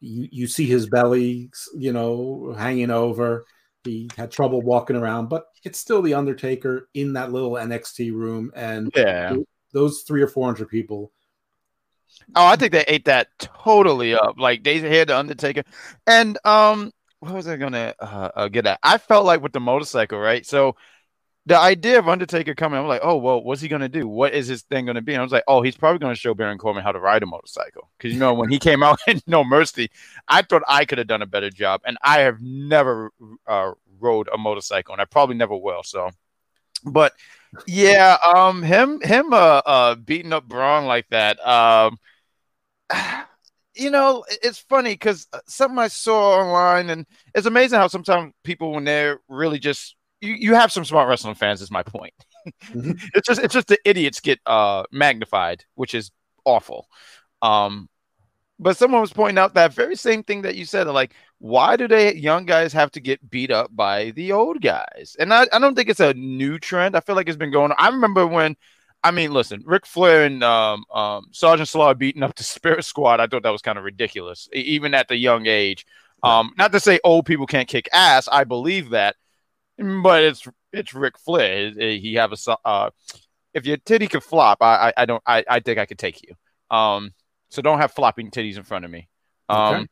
you 0.00 0.28
you 0.30 0.46
see 0.46 0.66
his 0.66 0.88
belly, 0.88 1.50
you 1.76 1.92
know, 1.92 2.54
hanging 2.56 2.90
over. 2.90 3.44
He 3.84 4.08
had 4.16 4.30
trouble 4.30 4.62
walking 4.62 4.96
around, 4.96 5.28
but 5.28 5.46
it's 5.64 5.78
still 5.78 6.02
the 6.02 6.14
Undertaker 6.14 6.88
in 6.94 7.12
that 7.12 7.30
little 7.30 7.52
NXT 7.52 8.12
room, 8.12 8.50
and 8.56 8.90
yeah, 8.96 9.36
those 9.72 10.02
three 10.02 10.22
or 10.22 10.28
four 10.28 10.46
hundred 10.46 10.68
people. 10.68 11.12
Oh, 12.34 12.46
I 12.46 12.56
think 12.56 12.72
they 12.72 12.84
ate 12.88 13.04
that 13.04 13.28
totally 13.38 14.14
up. 14.14 14.38
Like 14.38 14.64
they 14.64 14.78
had 14.78 15.08
the 15.08 15.18
Undertaker, 15.18 15.62
and 16.06 16.38
um, 16.44 16.92
what 17.20 17.34
was 17.34 17.48
I 17.48 17.56
gonna 17.56 17.94
uh, 17.98 18.30
uh, 18.34 18.48
get 18.48 18.66
at? 18.66 18.78
I 18.82 18.98
felt 18.98 19.24
like 19.24 19.42
with 19.42 19.52
the 19.52 19.60
motorcycle, 19.60 20.18
right? 20.18 20.44
So 20.44 20.76
the 21.46 21.58
idea 21.58 21.98
of 21.98 22.08
Undertaker 22.08 22.54
coming, 22.54 22.78
I'm 22.78 22.86
like, 22.86 23.00
oh 23.04 23.16
well, 23.16 23.42
what's 23.42 23.60
he 23.60 23.68
gonna 23.68 23.88
do? 23.88 24.06
What 24.08 24.34
is 24.34 24.48
his 24.48 24.62
thing 24.62 24.86
gonna 24.86 25.02
be? 25.02 25.12
And 25.12 25.20
I 25.20 25.22
was 25.22 25.32
like, 25.32 25.44
oh, 25.48 25.62
he's 25.62 25.76
probably 25.76 25.98
gonna 25.98 26.14
show 26.14 26.34
Baron 26.34 26.58
Corbin 26.58 26.82
how 26.82 26.92
to 26.92 27.00
ride 27.00 27.22
a 27.22 27.26
motorcycle 27.26 27.88
because 27.96 28.12
you 28.12 28.18
know 28.18 28.34
when 28.34 28.50
he 28.50 28.58
came 28.58 28.82
out 28.84 28.98
in 29.06 29.20
No 29.26 29.44
Mercy, 29.44 29.90
I 30.28 30.42
thought 30.42 30.62
I 30.68 30.84
could 30.84 30.98
have 30.98 31.06
done 31.06 31.22
a 31.22 31.26
better 31.26 31.50
job, 31.50 31.80
and 31.84 31.96
I 32.02 32.20
have 32.20 32.40
never 32.40 33.10
uh, 33.46 33.72
rode 34.00 34.28
a 34.32 34.38
motorcycle, 34.38 34.92
and 34.92 35.00
I 35.00 35.04
probably 35.06 35.36
never 35.36 35.56
will. 35.56 35.82
So, 35.84 36.10
but 36.84 37.12
yeah, 37.66 38.18
um, 38.34 38.62
him 38.62 39.00
him 39.00 39.32
uh, 39.32 39.62
uh 39.64 39.94
beating 39.94 40.32
up 40.32 40.48
Bron 40.48 40.86
like 40.86 41.08
that, 41.10 41.44
um 41.46 41.98
you 43.76 43.90
know, 43.90 44.24
it's 44.28 44.58
funny 44.58 44.94
because 44.94 45.26
uh, 45.32 45.40
something 45.46 45.78
I 45.78 45.88
saw 45.88 46.40
online, 46.40 46.90
and 46.90 47.06
it's 47.34 47.46
amazing 47.46 47.78
how 47.78 47.88
sometimes 47.88 48.32
people, 48.44 48.72
when 48.72 48.84
they're 48.84 49.20
really 49.28 49.58
just 49.58 49.96
you, 50.20 50.34
you 50.34 50.54
have 50.54 50.72
some 50.72 50.84
smart 50.84 51.08
wrestling 51.08 51.34
fans. 51.34 51.62
Is 51.62 51.70
my 51.70 51.82
point. 51.82 52.14
Mm-hmm. 52.70 52.92
it's 53.14 53.26
just 53.26 53.40
it's 53.42 53.54
just 53.54 53.68
the 53.68 53.78
idiots 53.84 54.20
get 54.20 54.40
uh 54.46 54.84
magnified, 54.90 55.64
which 55.74 55.94
is 55.94 56.10
awful. 56.44 56.88
Um, 57.42 57.88
but 58.58 58.76
someone 58.76 59.02
was 59.02 59.12
pointing 59.12 59.38
out 59.38 59.54
that 59.54 59.74
very 59.74 59.96
same 59.96 60.22
thing 60.22 60.42
that 60.42 60.54
you 60.54 60.64
said, 60.64 60.86
like, 60.86 61.12
why 61.38 61.76
do 61.76 61.86
they 61.86 62.14
young 62.14 62.46
guys 62.46 62.72
have 62.72 62.90
to 62.92 63.00
get 63.00 63.28
beat 63.30 63.50
up 63.50 63.74
by 63.74 64.12
the 64.12 64.32
old 64.32 64.62
guys? 64.62 65.14
And 65.18 65.32
I, 65.32 65.46
I 65.52 65.58
don't 65.58 65.74
think 65.74 65.90
it's 65.90 66.00
a 66.00 66.14
new 66.14 66.58
trend. 66.58 66.96
I 66.96 67.00
feel 67.00 67.16
like 67.16 67.28
it's 67.28 67.36
been 67.36 67.50
going 67.50 67.72
on. 67.72 67.76
I 67.78 67.90
remember 67.90 68.26
when 68.26 68.56
I 69.02 69.10
mean, 69.10 69.32
listen, 69.32 69.62
Ric 69.64 69.86
Flair 69.86 70.24
and 70.24 70.42
um, 70.42 70.84
um, 70.92 71.26
Sergeant 71.30 71.68
Slaughter 71.68 71.94
beating 71.94 72.22
up 72.22 72.34
the 72.34 72.42
Spirit 72.44 72.84
Squad. 72.84 73.20
I 73.20 73.26
thought 73.26 73.42
that 73.42 73.50
was 73.50 73.62
kind 73.62 73.78
of 73.78 73.84
ridiculous, 73.84 74.48
even 74.52 74.94
at 74.94 75.08
the 75.08 75.16
young 75.16 75.46
age. 75.46 75.86
Um, 76.22 76.52
not 76.58 76.72
to 76.72 76.80
say 76.80 76.98
old 77.04 77.26
people 77.26 77.46
can't 77.46 77.68
kick 77.68 77.88
ass. 77.92 78.28
I 78.30 78.44
believe 78.44 78.90
that, 78.90 79.14
but 79.78 80.24
it's 80.24 80.46
it's 80.72 80.94
Ric 80.94 81.18
Flair. 81.18 81.70
He 81.70 82.14
have 82.14 82.32
a 82.32 82.56
uh, 82.64 82.90
if 83.54 83.64
your 83.64 83.76
titty 83.76 84.08
could 84.08 84.24
flop, 84.24 84.58
I 84.60 84.88
I, 84.88 84.92
I 84.96 85.06
don't 85.06 85.22
I, 85.26 85.44
I 85.48 85.60
think 85.60 85.78
I 85.78 85.86
could 85.86 85.98
take 85.98 86.22
you. 86.22 86.34
Um, 86.76 87.12
so 87.48 87.62
don't 87.62 87.78
have 87.78 87.92
flopping 87.92 88.30
titties 88.30 88.56
in 88.56 88.64
front 88.64 88.84
of 88.84 88.90
me. 88.90 89.08
Um, 89.48 89.74
okay. 89.74 89.86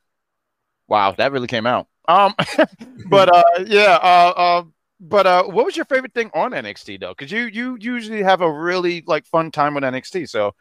wow, 0.87 1.11
that 1.13 1.31
really 1.31 1.47
came 1.47 1.65
out. 1.65 1.87
Um, 2.07 2.35
but 3.09 3.33
uh, 3.33 3.63
yeah, 3.65 3.97
uh, 4.01 4.33
uh, 4.35 4.63
but 4.99 5.27
uh, 5.27 5.43
what 5.43 5.65
was 5.65 5.75
your 5.75 5.85
favorite 5.85 6.13
thing 6.13 6.31
on 6.33 6.51
NXT 6.51 6.99
though? 6.99 7.13
Because 7.17 7.31
you 7.31 7.45
you 7.45 7.77
usually 7.79 8.23
have 8.23 8.41
a 8.41 8.51
really 8.51 9.03
like 9.05 9.25
fun 9.25 9.51
time 9.51 9.73
with 9.75 9.83
NXT. 9.83 10.29
So, 10.29 10.53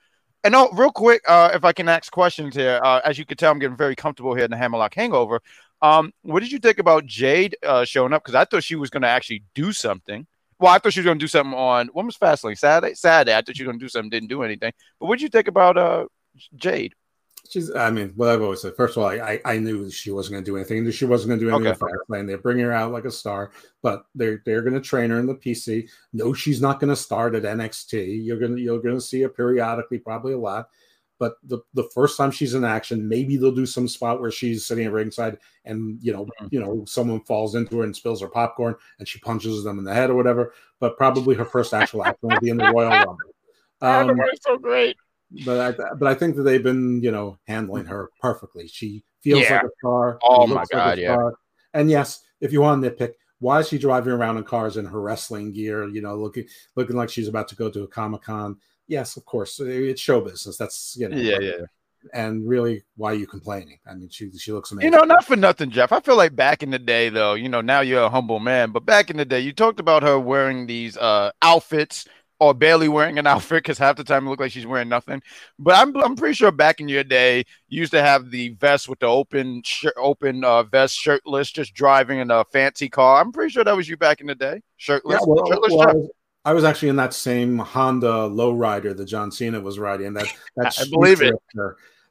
and 0.43 0.55
oh, 0.55 0.71
real 0.73 0.91
quick, 0.91 1.23
uh, 1.29 1.51
if 1.55 1.65
I 1.65 1.73
can 1.73 1.89
ask 1.89 2.13
questions 2.13 2.55
here, 2.55 2.81
uh, 2.83 3.01
as 3.05 3.19
you 3.19 3.25
can 3.25 3.37
tell, 3.37 3.53
I'm 3.53 3.59
getting 3.59 3.77
very 3.77 3.97
comfortable 3.97 4.35
here 4.35 4.45
in 4.45 4.51
the 4.51 4.57
Hammerlock 4.57 4.95
Hangover. 4.95 5.41
Um, 5.83 6.13
what 6.23 6.41
did 6.41 6.51
you 6.51 6.59
think 6.59 6.79
about 6.79 7.07
Jade 7.07 7.57
uh, 7.63 7.85
showing 7.85 8.13
up? 8.13 8.25
Because 8.25 8.35
I 8.35 8.45
thought 8.45 8.65
she 8.65 8.77
was 8.77 8.91
going 8.91 9.03
to 9.03 9.09
actually 9.09 9.45
do 9.55 9.73
something. 9.73 10.27
Well, 10.59 10.73
I 10.73 10.79
thought 10.79 10.93
she 10.93 11.01
was 11.01 11.05
going 11.05 11.19
to 11.19 11.23
do 11.23 11.29
something 11.29 11.55
on 11.55 11.89
when 11.89 12.07
was 12.07 12.17
Fastlane 12.17 12.59
Saturday. 12.59 12.95
Saturday, 12.95 13.37
I 13.37 13.43
thought 13.43 13.57
she 13.57 13.65
was 13.65 13.69
going 13.69 13.79
to 13.79 13.85
do 13.85 13.89
something, 13.89 14.11
didn't 14.11 14.29
do 14.29 14.43
anything. 14.43 14.73
But 14.99 15.07
what 15.07 15.19
did 15.19 15.23
you 15.23 15.29
think 15.29 15.49
about 15.49 15.77
uh, 15.77 16.07
Jade? 16.57 16.95
She's. 17.49 17.75
I 17.75 17.91
mean, 17.91 18.13
what 18.17 18.31
I've 18.31 18.43
always 18.43 18.63
said. 18.63 18.75
First 18.77 18.97
of 18.97 19.03
all, 19.03 19.09
I 19.09 19.41
I 19.45 19.59
knew 19.59 19.91
she 19.91 20.11
wasn't 20.11 20.33
going 20.35 20.45
to 20.45 20.51
do 20.51 20.57
anything. 20.57 20.91
She 20.91 21.05
wasn't 21.05 21.29
going 21.29 21.41
to 21.41 21.47
do 21.47 21.51
anything 21.51 21.73
okay. 21.73 21.79
with 21.81 22.09
Fastlane. 22.09 22.27
They're 22.27 22.39
bringing 22.39 22.65
her 22.65 22.73
out 22.73 22.93
like 22.93 23.05
a 23.05 23.11
star, 23.11 23.51
but 23.83 24.07
they're 24.15 24.43
they're 24.47 24.63
going 24.63 24.75
to 24.75 24.81
train 24.81 25.11
her 25.11 25.19
in 25.19 25.27
the 25.27 25.35
PC. 25.35 25.89
No, 26.13 26.33
she's 26.33 26.63
not 26.63 26.81
going 26.81 26.91
to 26.91 26.97
start 26.97 27.35
at 27.35 27.43
NXT. 27.43 28.25
You're 28.25 28.39
gonna 28.39 28.57
you're 28.57 28.81
going 28.81 28.95
to 28.95 29.01
see 29.01 29.21
her 29.23 29.29
periodically, 29.29 29.99
probably 29.99 30.33
a 30.33 30.39
lot. 30.39 30.69
But 31.19 31.37
the, 31.45 31.61
the 31.75 31.89
first 31.95 32.17
time 32.19 32.33
she's 32.33 32.55
in 32.55 32.65
action, 32.65 33.09
maybe 33.09 33.37
they'll 33.37 33.55
do 33.55 33.67
some 33.67 33.87
spot 33.87 34.21
where 34.21 34.33
she's 34.33 34.67
sitting 34.67 34.85
at 34.85 34.93
ringside 34.93 35.39
and 35.65 35.99
you 36.03 36.13
know, 36.13 36.25
mm-hmm. 36.25 36.49
you 36.51 36.61
know, 36.61 36.85
someone 36.87 37.21
falls 37.21 37.55
into 37.55 37.79
her 37.79 37.85
and 37.85 37.95
spills 37.95 38.21
her 38.21 38.29
popcorn 38.29 38.75
and 38.99 39.07
she 39.07 39.21
punches 39.21 39.63
them 39.63 39.79
in 39.79 39.85
the 39.85 39.95
head 39.95 40.11
or 40.11 40.17
whatever. 40.17 40.53
But 40.81 40.97
probably 40.97 41.37
her 41.37 41.45
first 41.45 41.73
actual 41.73 42.05
action 42.05 42.29
will 42.29 42.41
be 42.41 42.51
in 42.51 42.57
the 42.57 42.71
Royal 42.71 42.91
Rumble. 42.91 43.17
Um, 43.81 44.19
so 44.41 44.57
great 44.57 44.97
but 45.45 45.61
I 45.61 45.95
but 45.95 46.09
I 46.09 46.15
think 46.15 46.37
that 46.37 46.43
they've 46.43 46.63
been 46.63 47.03
you 47.03 47.11
know 47.11 47.39
handling 47.47 47.87
her 47.87 48.11
perfectly. 48.21 48.69
She 48.69 49.05
feels 49.21 49.43
yeah. 49.43 49.57
like 49.57 49.65
a 49.65 49.69
star. 49.79 50.19
Oh 50.23 50.47
my 50.47 50.65
god, 50.71 50.91
like 50.91 50.99
yeah. 50.99 51.31
And 51.73 51.91
yes, 51.91 52.23
if 52.41 52.53
you 52.53 52.61
want 52.61 52.83
to 52.83 52.91
nitpick, 52.91 53.15
why 53.41 53.61
is 53.61 53.69
she 53.69 53.79
driving 53.79 54.13
around 54.13 54.37
in 54.37 54.45
cars 54.45 54.77
in 54.77 54.85
her 54.85 55.01
wrestling 55.01 55.53
gear? 55.53 55.89
You 55.89 56.03
know, 56.03 56.17
looking 56.17 56.47
looking 56.77 56.97
like 56.97 57.11
she's 57.11 57.29
about 57.29 57.49
to 57.49 57.57
go 57.57 57.71
to 57.71 57.83
a 57.83 57.89
comic 57.89 58.23
con. 58.23 58.57
Yes, 58.87 59.17
of 59.17 59.25
course, 59.25 59.59
it's 59.61 60.01
show 60.01 60.21
business. 60.21 60.57
That's 60.57 60.97
you 60.99 61.09
know, 61.09 61.17
yeah, 61.17 61.39
yeah. 61.41 61.65
And 62.13 62.47
really, 62.47 62.85
why 62.97 63.13
are 63.13 63.17
you 63.17 63.27
complaining? 63.27 63.79
I 63.87 63.95
mean, 63.95 64.11
she 64.11 64.31
she 64.33 64.53
looks 64.53 64.71
amazing. 64.73 64.93
You 64.93 64.99
know, 64.99 65.05
not 65.05 65.25
for 65.25 65.37
nothing, 65.37 65.71
Jeff. 65.71 65.91
I 65.91 66.01
feel 66.01 66.17
like 66.17 66.37
back 66.37 66.63
in 66.63 66.71
the 66.71 66.79
day, 66.79 67.09
though, 67.09 67.35
you 67.35 67.49
know, 67.49 67.63
now 67.63 67.81
you're 67.81 68.03
a 68.03 68.11
humble 68.11 68.41
man, 68.41 68.73
but 68.73 68.85
back 68.85 69.11
in 69.11 69.17
the 69.17 69.25
day, 69.25 69.41
you 69.41 69.53
talked 69.53 69.81
about 69.81 70.03
her 70.03 70.19
wearing 70.19 70.67
these 70.67 70.97
uh 70.99 71.31
outfits 71.41 72.07
or 72.45 72.55
barely 72.55 72.89
wearing 72.89 73.19
an 73.19 73.27
outfit 73.27 73.63
because 73.63 73.79
half 73.79 73.97
the 73.97 74.05
time 74.05 74.27
it 74.27 74.31
looked 74.31 74.41
like 74.41 74.53
she's 74.53 74.67
wearing 74.67 74.89
nothing. 74.89 75.23
But 75.59 75.77
I'm 75.77 75.97
I'm 75.97 76.17
pretty 76.17 76.35
sure 76.35 76.53
back 76.53 76.81
in 76.81 76.89
your 76.89 77.05
day, 77.05 77.45
you 77.69 77.81
used 77.81 77.93
to 77.93 78.03
have 78.03 78.31
the 78.31 78.51
vest 78.51 78.89
with 78.89 78.99
the 79.01 79.07
open 79.07 79.63
sh- 79.65 79.87
open 79.97 80.45
uh, 80.45 80.63
vest, 80.65 80.97
shirtless, 80.97 81.51
just 81.51 81.75
driving 81.75 82.19
in 82.19 82.31
a 82.31 82.45
fancy 82.45 82.89
car. 82.89 83.21
I'm 83.21 83.33
pretty 83.33 83.51
sure 83.51 83.65
that 83.65 83.77
was 83.77 83.89
you 83.89 83.97
back 83.97 84.21
in 84.21 84.27
the 84.27 84.35
day, 84.35 84.61
shirtless. 84.77 85.21
Yeah, 85.21 85.27
well, 85.27 85.47
shirtless 85.47 85.73
well, 85.73 85.89
I, 85.89 85.93
was, 85.93 86.11
I, 86.45 86.53
was, 86.53 86.65
actually 86.65 86.91
in 86.91 86.97
that 86.97 87.15
same 87.15 87.59
Honda 87.59 88.29
lowrider 88.29 88.97
that 88.97 89.07
John 89.07 89.31
Cena 89.31 89.61
was 89.61 89.79
riding. 89.79 90.13
That 90.15 90.27
that 90.57 90.79
I 90.79 90.85
believe 90.91 91.23
it. 91.23 91.35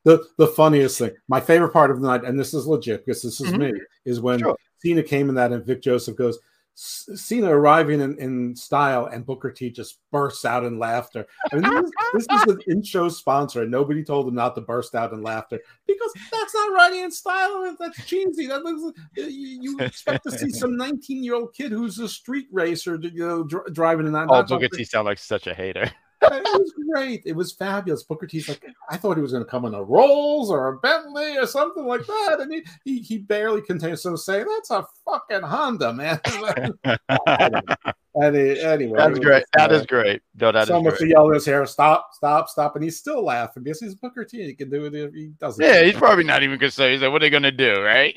The 0.06 0.22
the 0.38 0.48
funniest 0.48 0.98
thing, 0.98 1.12
my 1.30 1.40
favorite 1.40 1.72
part 1.72 1.90
of 1.90 2.02
the 2.02 2.08
night, 2.08 2.26
and 2.26 2.38
this 2.38 2.54
is 2.54 2.68
legit 2.68 3.06
because 3.06 3.22
this 3.22 3.40
is 3.40 3.52
mm-hmm. 3.54 3.74
me, 3.74 3.82
is 4.04 4.20
when 4.20 4.40
sure. 4.40 4.58
Cena 4.80 5.02
came 5.02 5.30
in 5.30 5.36
that 5.36 5.54
and 5.54 5.66
Vic 5.66 5.82
Joseph 5.82 6.18
goes 6.18 6.40
Cena 6.76 7.56
arriving 7.56 8.02
in, 8.02 8.18
in 8.18 8.56
style 8.56 9.06
and 9.06 9.26
Booker 9.26 9.52
T 9.52 9.70
just 9.70 10.00
bursts 10.12 10.44
out 10.44 10.64
in 10.64 10.80
laughter. 10.80 11.26
I 11.52 11.58
mean, 11.58 11.64
this, 11.64 12.24
is, 12.24 12.28
this 12.28 12.42
is 12.42 12.54
an 12.54 12.62
in-show 12.68 13.10
sponsor, 13.10 13.62
and 13.62 13.72
nobody 13.72 14.04
told 14.04 14.28
him 14.28 14.36
not 14.36 14.56
to 14.56 14.62
burst 14.62 14.96
out 14.96 15.14
in 15.14 15.22
laughter 15.22 15.60
because 15.86 16.12
that's 16.32 16.54
not 16.54 16.74
riding 16.74 17.04
in 17.04 17.12
style. 17.12 17.76
That's 17.80 18.06
cheesy. 18.06 18.48
That 18.48 18.64
looks 18.64 19.00
you, 19.16 19.26
you 19.28 19.80
expect 19.80 20.24
to 20.24 20.32
see 20.32 20.50
some 20.50 20.72
19-year-old 20.72 21.54
kid 21.54 21.72
who's 21.72 22.00
a 22.00 22.10
street 22.10 22.48
racer, 22.52 23.00
you 23.02 23.26
know, 23.26 23.44
dr- 23.44 23.74
driving 23.74 24.08
in 24.08 24.14
that. 24.14 24.28
Oh, 24.30 24.44
Booker 24.44 24.68
T 24.68 24.84
sound 24.84 25.06
like 25.06 25.20
such 25.20 25.48
a 25.48 25.54
hater 25.54 25.92
it 26.32 26.60
was 26.60 26.74
great. 26.90 27.24
It 27.26 27.36
was 27.36 27.52
fabulous. 27.52 28.04
Booker 28.04 28.28
T's 28.28 28.48
like, 28.48 28.64
I 28.90 28.98
thought 28.98 29.18
he 29.18 29.22
was 29.22 29.32
going 29.32 29.44
to 29.44 29.50
come 29.50 29.66
in 29.66 29.74
a 29.74 29.84
Rolls 29.84 30.50
or 30.50 30.68
a 30.68 30.78
Bentley 30.80 31.38
or 31.38 31.48
something 31.48 31.86
like 31.86 32.06
that, 32.06 32.38
and 32.40 32.54
he 32.54 32.64
he, 32.84 33.00
he 33.00 33.18
barely 33.18 33.62
contains 33.62 34.02
some 34.02 34.18
say 34.18 34.44
that's 34.44 34.72
a 34.72 34.86
fucking 35.06 35.42
Honda, 35.42 35.94
man. 35.94 36.20
Any, 38.22 38.60
anyway, 38.60 38.98
that's 38.98 39.18
great. 39.18 39.44
That 39.54 39.72
uh, 39.72 39.76
is 39.76 39.86
great. 39.88 40.22
No, 40.40 40.52
that 40.52 40.68
so 40.68 40.78
is 40.78 40.84
much 40.84 41.00
to 41.00 41.08
yell 41.08 41.32
his 41.32 41.46
hair, 41.48 41.66
stop, 41.66 42.10
stop, 42.12 42.48
stop, 42.48 42.76
and 42.76 42.84
he's 42.84 43.00
still 43.00 43.26
laughing 43.26 43.64
because 43.64 43.80
he's 43.80 43.96
Booker 43.96 44.24
T. 44.24 44.46
He 44.46 44.54
can 44.54 44.70
do 44.70 44.86
it. 44.86 45.14
He 45.16 45.30
doesn't. 45.40 45.64
Yeah, 45.64 45.84
he's 45.84 45.96
probably 45.96 46.24
not 46.24 46.44
even 46.44 46.60
gonna 46.60 46.70
say. 46.70 46.92
He's 46.92 47.02
like, 47.02 47.12
"What 47.12 47.24
are 47.24 47.26
they 47.26 47.32
gonna 47.32 47.52
do?" 47.52 47.82
Right? 47.82 48.16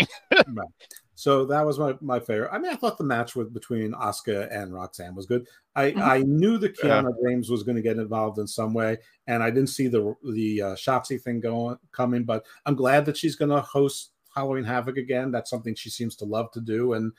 So 1.18 1.46
that 1.46 1.64
was 1.64 1.78
my, 1.78 1.94
my 2.02 2.20
favorite. 2.20 2.50
I 2.52 2.58
mean, 2.58 2.70
I 2.70 2.76
thought 2.76 2.98
the 2.98 3.04
match 3.04 3.34
with 3.34 3.54
between 3.54 3.92
Asuka 3.92 4.54
and 4.54 4.74
Roxanne 4.74 5.14
was 5.14 5.24
good. 5.24 5.48
I, 5.74 5.90
mm-hmm. 5.90 6.02
I 6.02 6.18
knew 6.18 6.58
that 6.58 6.76
Kiana 6.76 7.10
yeah. 7.22 7.28
James 7.30 7.48
was 7.48 7.62
going 7.62 7.76
to 7.76 7.82
get 7.82 7.96
involved 7.96 8.38
in 8.38 8.46
some 8.46 8.74
way, 8.74 8.98
and 9.26 9.42
I 9.42 9.48
didn't 9.50 9.70
see 9.70 9.88
the 9.88 10.14
the 10.30 10.62
uh, 10.62 10.74
Shotzi 10.74 11.20
thing 11.20 11.40
going 11.40 11.78
coming. 11.90 12.24
But 12.24 12.44
I'm 12.66 12.74
glad 12.74 13.06
that 13.06 13.16
she's 13.16 13.34
going 13.34 13.50
to 13.50 13.62
host 13.62 14.12
Halloween 14.34 14.64
Havoc 14.64 14.98
again. 14.98 15.30
That's 15.30 15.48
something 15.48 15.74
she 15.74 15.88
seems 15.88 16.16
to 16.16 16.26
love 16.26 16.50
to 16.52 16.60
do, 16.60 16.92
and 16.92 17.12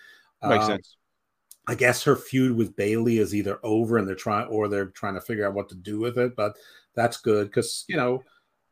makes 0.44 0.66
uh, 0.66 0.68
sense. 0.68 0.98
I 1.68 1.74
guess 1.74 2.04
her 2.04 2.16
feud 2.16 2.56
with 2.56 2.76
Bayley 2.76 3.18
is 3.18 3.34
either 3.34 3.60
over 3.64 3.98
and 3.98 4.08
they're 4.08 4.16
trying 4.16 4.48
or 4.48 4.68
they're 4.68 4.86
trying 4.92 5.16
to 5.16 5.22
figure 5.22 5.46
out 5.46 5.56
what 5.56 5.70
to 5.70 5.76
do 5.76 6.00
with 6.00 6.20
it, 6.20 6.36
but 6.36 6.56
that's 6.96 7.18
good 7.18 7.48
because 7.48 7.84
you 7.88 7.98
know 7.98 8.24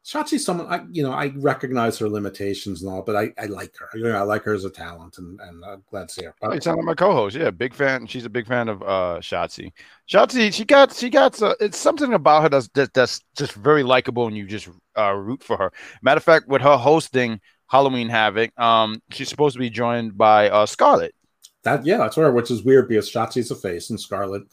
Shotzi's 0.06 0.46
someone 0.46 0.68
I 0.68 0.86
you 0.92 1.02
know 1.02 1.12
I 1.12 1.34
recognize 1.38 1.98
her 1.98 2.08
limitations 2.08 2.84
and 2.84 2.92
all, 2.92 3.02
but 3.02 3.16
I, 3.16 3.34
I 3.40 3.48
like 3.48 3.76
her. 3.78 3.90
You 3.96 4.04
know, 4.04 4.16
I 4.16 4.22
like 4.22 4.44
her 4.44 4.54
as 4.54 4.64
a 4.64 4.70
talent 4.70 5.18
and 5.18 5.40
and 5.42 5.66
I'm 5.66 5.84
glad 5.90 6.10
to 6.10 6.14
see 6.14 6.26
her. 6.26 6.36
But, 6.40 6.54
you 6.54 6.62
sound 6.62 6.78
like 6.78 6.86
my 6.86 6.94
co-host. 6.94 7.36
Yeah, 7.36 7.50
big 7.50 7.74
fan. 7.74 8.06
She's 8.06 8.26
a 8.26 8.30
big 8.30 8.46
fan 8.46 8.70
of 8.70 8.84
uh 8.84 9.18
Shotzi. 9.20 9.72
Shotzi, 10.08 10.54
she 10.54 10.64
got 10.64 10.94
she 10.94 11.10
got 11.10 11.42
uh, 11.42 11.56
it's 11.60 11.80
something 11.80 12.14
about 12.14 12.44
her 12.44 12.50
that's 12.50 12.68
that, 12.76 12.94
that's 12.94 13.22
just 13.36 13.54
very 13.54 13.82
likable 13.82 14.28
and 14.28 14.38
you 14.38 14.46
just 14.46 14.70
uh, 14.96 15.14
root 15.14 15.44
for 15.44 15.58
her. 15.58 15.74
Matter 16.04 16.20
of 16.20 16.24
fact, 16.24 16.48
with 16.48 16.62
her 16.62 16.78
hosting 16.78 17.42
Halloween 17.66 18.08
Havoc, 18.08 18.58
um, 18.60 19.02
she's 19.10 19.28
supposed 19.28 19.54
to 19.54 19.60
be 19.60 19.72
joined 19.72 20.16
by 20.16 20.52
uh 20.52 20.68
Scarlett. 20.68 21.16
That 21.64 21.84
yeah, 21.84 21.98
that's 21.98 22.16
her, 22.18 22.32
which 22.32 22.52
is 22.52 22.64
weird 22.64 22.88
because 22.88 23.10
Shotzi's 23.10 23.50
a 23.50 23.56
face 23.56 23.90
and 23.90 24.00
Scarlett 24.00 24.44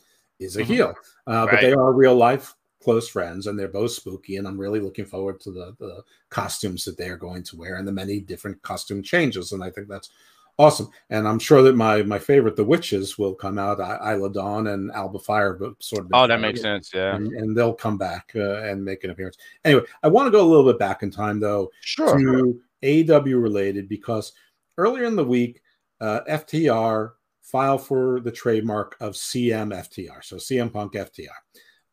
is 0.41 0.57
a 0.57 0.63
mm-hmm. 0.63 0.73
heel. 0.73 0.95
Uh, 1.29 1.33
right. 1.33 1.51
But 1.51 1.61
they 1.61 1.75
are 1.75 1.93
real 1.93 2.15
life 2.15 2.55
close 2.83 3.09
friends 3.09 3.47
and 3.47 3.59
they're 3.59 3.69
both 3.69 3.93
spooky 3.93 4.37
and 4.37 4.47
i'm 4.47 4.59
really 4.59 4.81
looking 4.81 5.07
forward 5.07 5.41
to 5.41 5.51
the, 5.51 5.75
the 5.79 6.03
costumes 6.31 6.85
that 6.85 6.97
they're 6.97 7.17
going 7.17 7.43
to 7.43 7.57
wear 7.57 7.77
and 7.77 7.87
the 7.87 7.93
many 7.93 8.21
different 8.21 8.61
costume 8.63 9.03
changes 9.03 9.53
and 9.53 9.63
i 9.63 9.71
think 9.71 9.89
that's 9.89 10.11
awesome. 10.59 10.91
And 11.11 11.27
i'm 11.27 11.39
sure 11.39 11.63
that 11.63 11.77
my 11.77 12.03
my 12.03 12.19
favorite 12.19 12.57
the 12.57 12.65
witches 12.65 13.19
will 13.19 13.35
come 13.35 13.59
out 13.59 13.81
isla 13.81 14.33
dawn 14.33 14.69
and 14.69 14.91
alba 14.93 15.19
fyre 15.19 15.55
but 15.55 15.83
sort 15.83 16.05
of 16.05 16.11
oh 16.13 16.27
that 16.27 16.41
makes 16.41 16.61
sense 16.61 16.91
yeah. 16.95 17.15
and, 17.15 17.33
and 17.33 17.57
they'll 17.57 17.75
come 17.75 17.99
back 17.99 18.33
uh, 18.35 18.63
and 18.63 18.85
make 18.85 19.05
an 19.05 19.11
appearance. 19.11 19.37
Anyway 19.65 19.83
i 20.03 20.09
want 20.09 20.27
to 20.27 20.31
go 20.31 20.45
a 20.45 20.49
little 20.49 20.71
bit 20.71 20.79
back 20.79 21.03
in 21.03 21.11
time 21.11 21.41
though 21.41 21.71
sure. 21.81 22.19
to 22.19 22.61
aw 22.85 23.23
related 23.25 23.89
because 23.89 24.33
earlier 24.79 25.05
in 25.05 25.17
the 25.17 25.25
week 25.25 25.63
uh, 26.01 26.21
ftr 26.29 27.13
filed 27.41 27.85
for 27.85 28.21
the 28.21 28.33
trademark 28.33 28.97
of 29.01 29.15
cm 29.15 29.71
ftr 29.73 30.23
so 30.23 30.37
cm 30.37 30.73
punk 30.73 30.93
ftr 30.95 31.29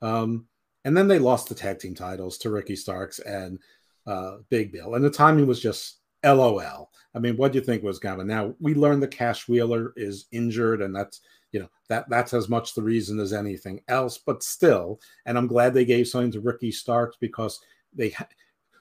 um, 0.01 0.45
and 0.89 0.97
then 0.97 1.07
they 1.07 1.19
lost 1.19 1.47
the 1.47 1.53
tag 1.53 1.77
team 1.77 1.93
titles 1.93 2.39
to 2.39 2.49
Ricky 2.49 2.75
Starks 2.75 3.19
and 3.19 3.59
uh, 4.07 4.37
Big 4.49 4.71
Bill. 4.71 4.95
And 4.95 5.05
the 5.05 5.11
timing 5.11 5.45
was 5.45 5.59
just 5.59 5.99
LOL. 6.25 6.89
I 7.13 7.19
mean, 7.19 7.37
what 7.37 7.51
do 7.51 7.59
you 7.59 7.63
think 7.63 7.83
was 7.83 7.99
going 7.99 8.17
to 8.17 8.25
Now 8.25 8.55
we 8.59 8.73
learned 8.73 9.03
the 9.03 9.07
Cash 9.07 9.47
Wheeler 9.47 9.93
is 9.95 10.25
injured, 10.31 10.81
and 10.81 10.95
that's 10.95 11.21
you 11.51 11.59
know 11.59 11.69
that 11.89 12.09
that's 12.09 12.33
as 12.33 12.49
much 12.49 12.73
the 12.73 12.81
reason 12.81 13.19
as 13.19 13.33
anything 13.33 13.81
else. 13.87 14.17
But 14.17 14.41
still, 14.41 14.99
and 15.27 15.37
I'm 15.37 15.45
glad 15.45 15.75
they 15.75 15.85
gave 15.85 16.07
something 16.07 16.31
to 16.31 16.41
Ricky 16.41 16.71
Starks 16.71 17.17
because 17.21 17.59
they, 17.93 18.15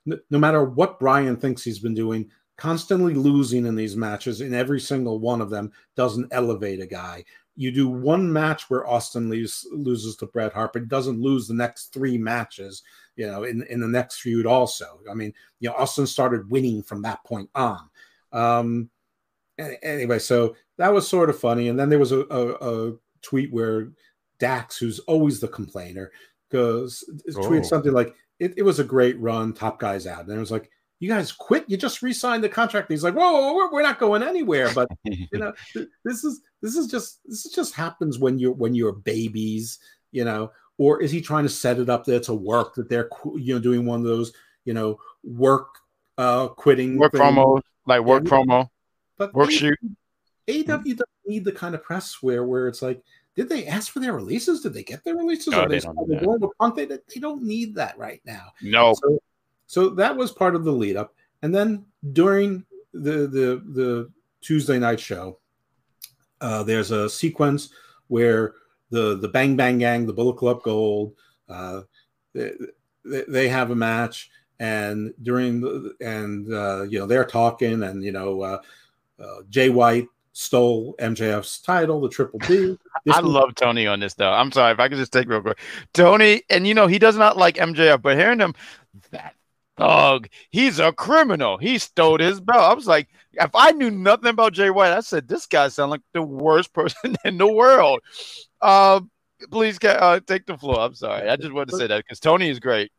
no 0.06 0.38
matter 0.38 0.64
what 0.64 0.98
Bryan 0.98 1.36
thinks 1.36 1.62
he's 1.62 1.78
been 1.78 1.92
doing, 1.94 2.30
constantly 2.56 3.12
losing 3.12 3.66
in 3.66 3.76
these 3.76 3.96
matches 3.96 4.40
in 4.40 4.54
every 4.54 4.80
single 4.80 5.18
one 5.18 5.42
of 5.42 5.50
them 5.50 5.72
doesn't 5.94 6.32
elevate 6.32 6.80
a 6.80 6.86
guy 6.86 7.22
you 7.58 7.72
do 7.72 7.88
one 7.88 8.32
match 8.32 8.70
where 8.70 8.86
Austin 8.86 9.28
leaves, 9.28 9.66
loses 9.72 10.14
to 10.14 10.26
Bret 10.26 10.52
Hart, 10.52 10.72
but 10.72 10.86
doesn't 10.86 11.20
lose 11.20 11.48
the 11.48 11.54
next 11.54 11.92
three 11.92 12.16
matches, 12.16 12.84
you 13.16 13.26
know, 13.26 13.42
in, 13.42 13.64
in 13.64 13.80
the 13.80 13.88
next 13.88 14.20
feud 14.20 14.46
also. 14.46 15.00
I 15.10 15.14
mean, 15.14 15.34
you 15.58 15.68
know, 15.68 15.74
Austin 15.74 16.06
started 16.06 16.48
winning 16.52 16.84
from 16.84 17.02
that 17.02 17.24
point 17.24 17.50
on. 17.56 17.90
Um, 18.30 18.90
anyway, 19.82 20.20
so 20.20 20.54
that 20.76 20.92
was 20.92 21.08
sort 21.08 21.30
of 21.30 21.40
funny. 21.40 21.66
And 21.66 21.76
then 21.76 21.88
there 21.88 21.98
was 21.98 22.12
a, 22.12 22.20
a, 22.30 22.90
a 22.90 22.96
tweet 23.22 23.52
where 23.52 23.90
Dax, 24.38 24.78
who's 24.78 25.00
always 25.00 25.40
the 25.40 25.48
complainer, 25.48 26.12
goes 26.52 27.02
oh. 27.10 27.40
tweets 27.40 27.66
something 27.66 27.92
like, 27.92 28.14
it, 28.38 28.54
it 28.56 28.62
was 28.62 28.78
a 28.78 28.84
great 28.84 29.18
run, 29.18 29.52
top 29.52 29.80
guys 29.80 30.06
out. 30.06 30.26
And 30.28 30.32
it 30.32 30.38
was 30.38 30.52
like, 30.52 30.70
you 31.00 31.08
guys 31.08 31.32
quit. 31.32 31.64
You 31.68 31.76
just 31.76 32.02
re-signed 32.02 32.42
the 32.42 32.48
contract. 32.48 32.90
he's 32.90 33.04
like, 33.04 33.14
whoa, 33.14 33.54
we're, 33.54 33.70
we're 33.70 33.82
not 33.82 33.98
going 33.98 34.22
anywhere. 34.22 34.70
But 34.74 34.88
you 35.04 35.26
know, 35.32 35.52
this 36.04 36.24
is 36.24 36.40
this 36.62 36.76
is 36.76 36.88
just 36.88 37.20
this 37.26 37.46
is 37.46 37.52
just 37.52 37.74
happens 37.74 38.18
when 38.18 38.38
you're 38.38 38.52
when 38.52 38.74
you're 38.74 38.92
babies, 38.92 39.78
you 40.12 40.24
know. 40.24 40.50
Or 40.76 41.02
is 41.02 41.10
he 41.10 41.20
trying 41.20 41.44
to 41.44 41.48
set 41.48 41.78
it 41.78 41.88
up 41.88 42.04
there 42.04 42.20
to 42.20 42.34
work 42.34 42.74
that 42.74 42.88
they're 42.88 43.08
you 43.36 43.54
know 43.54 43.60
doing 43.60 43.84
one 43.84 44.00
of 44.00 44.06
those 44.06 44.32
you 44.64 44.74
know 44.74 44.98
work 45.24 45.68
uh 46.18 46.48
quitting 46.48 46.98
work 46.98 47.12
promo 47.12 47.60
like 47.86 48.02
work 48.02 48.24
yeah, 48.24 48.30
promo, 48.30 48.68
but 49.16 49.34
work 49.34 49.50
shoot. 49.50 49.78
AW 50.48 50.62
doesn't 50.64 51.04
need 51.26 51.44
the 51.44 51.52
kind 51.52 51.74
of 51.74 51.82
press 51.82 52.18
where 52.22 52.44
where 52.44 52.68
it's 52.68 52.82
like 52.82 53.02
did 53.38 53.48
they 53.48 53.66
ask 53.68 53.92
for 53.92 54.00
their 54.00 54.14
releases? 54.14 54.62
Did 54.62 54.74
they 54.74 54.82
get 54.82 55.04
their 55.04 55.14
releases? 55.14 55.48
No, 55.52 55.68
they, 55.68 55.78
don't 55.78 56.74
they, 56.74 56.86
they, 56.86 57.20
don't 57.20 57.44
need 57.44 57.76
that 57.76 57.96
right 57.96 58.20
now. 58.24 58.48
No. 58.60 58.94
So, 58.94 59.20
so 59.68 59.90
that 59.90 60.16
was 60.16 60.32
part 60.32 60.56
of 60.56 60.64
the 60.64 60.72
lead 60.72 60.96
up. 60.96 61.14
And 61.42 61.54
then 61.54 61.84
during 62.12 62.64
the 62.92 63.28
the 63.28 63.62
the 63.72 64.10
Tuesday 64.40 64.78
night 64.78 64.98
show, 64.98 65.38
uh, 66.40 66.62
there's 66.64 66.90
a 66.90 67.08
sequence 67.08 67.70
where 68.08 68.54
the 68.90 69.18
the 69.18 69.28
Bang 69.28 69.56
Bang 69.56 69.78
Gang, 69.78 70.06
the 70.06 70.12
Bullet 70.12 70.38
Club 70.38 70.62
Gold, 70.62 71.14
uh, 71.48 71.82
they, 72.34 72.52
they 73.04 73.48
have 73.48 73.70
a 73.70 73.76
match, 73.76 74.30
and 74.58 75.12
during 75.22 75.60
the 75.60 75.94
and 76.00 76.52
uh, 76.52 76.82
you 76.88 76.98
know 76.98 77.06
they're 77.06 77.24
talking, 77.24 77.82
and 77.82 78.02
you 78.02 78.10
know 78.10 78.40
uh, 78.40 78.60
uh, 79.22 79.36
Jay 79.50 79.68
White 79.68 80.06
stole 80.32 80.94
MJF's 80.98 81.60
title, 81.60 82.00
the 82.00 82.08
Triple 82.08 82.38
B. 82.48 82.78
I 83.12 83.20
was- 83.20 83.30
love 83.30 83.54
Tony 83.54 83.86
on 83.86 84.00
this 84.00 84.14
though. 84.14 84.32
I'm 84.32 84.50
sorry 84.50 84.72
if 84.72 84.80
I 84.80 84.88
could 84.88 84.98
just 84.98 85.12
take 85.12 85.28
real 85.28 85.42
quick. 85.42 85.58
Tony, 85.92 86.42
and 86.48 86.66
you 86.66 86.72
know 86.72 86.86
he 86.86 86.98
does 86.98 87.18
not 87.18 87.36
like 87.36 87.56
MJF, 87.56 88.00
but 88.00 88.16
hearing 88.16 88.38
him 88.38 88.54
that 89.10 89.34
thug. 89.78 90.28
He's 90.50 90.78
a 90.78 90.92
criminal. 90.92 91.56
He 91.56 91.78
stole 91.78 92.18
his 92.18 92.40
belt. 92.40 92.60
I 92.60 92.74
was 92.74 92.86
like, 92.86 93.08
if 93.32 93.50
I 93.54 93.70
knew 93.70 93.90
nothing 93.90 94.28
about 94.28 94.52
Jay 94.52 94.70
White, 94.70 94.92
I 94.92 95.00
said 95.00 95.28
this 95.28 95.46
guy 95.46 95.68
sounds 95.68 95.90
like 95.90 96.02
the 96.12 96.22
worst 96.22 96.72
person 96.74 97.16
in 97.24 97.38
the 97.38 97.50
world. 97.50 98.00
Uh, 98.60 99.00
please 99.50 99.78
uh, 99.84 100.20
take 100.26 100.46
the 100.46 100.58
floor. 100.58 100.80
I'm 100.80 100.94
sorry. 100.94 101.28
I 101.28 101.36
just 101.36 101.52
wanted 101.52 101.70
to 101.70 101.76
say 101.78 101.86
that 101.86 102.04
because 102.04 102.20
Tony 102.20 102.50
is 102.50 102.60
great. 102.60 102.92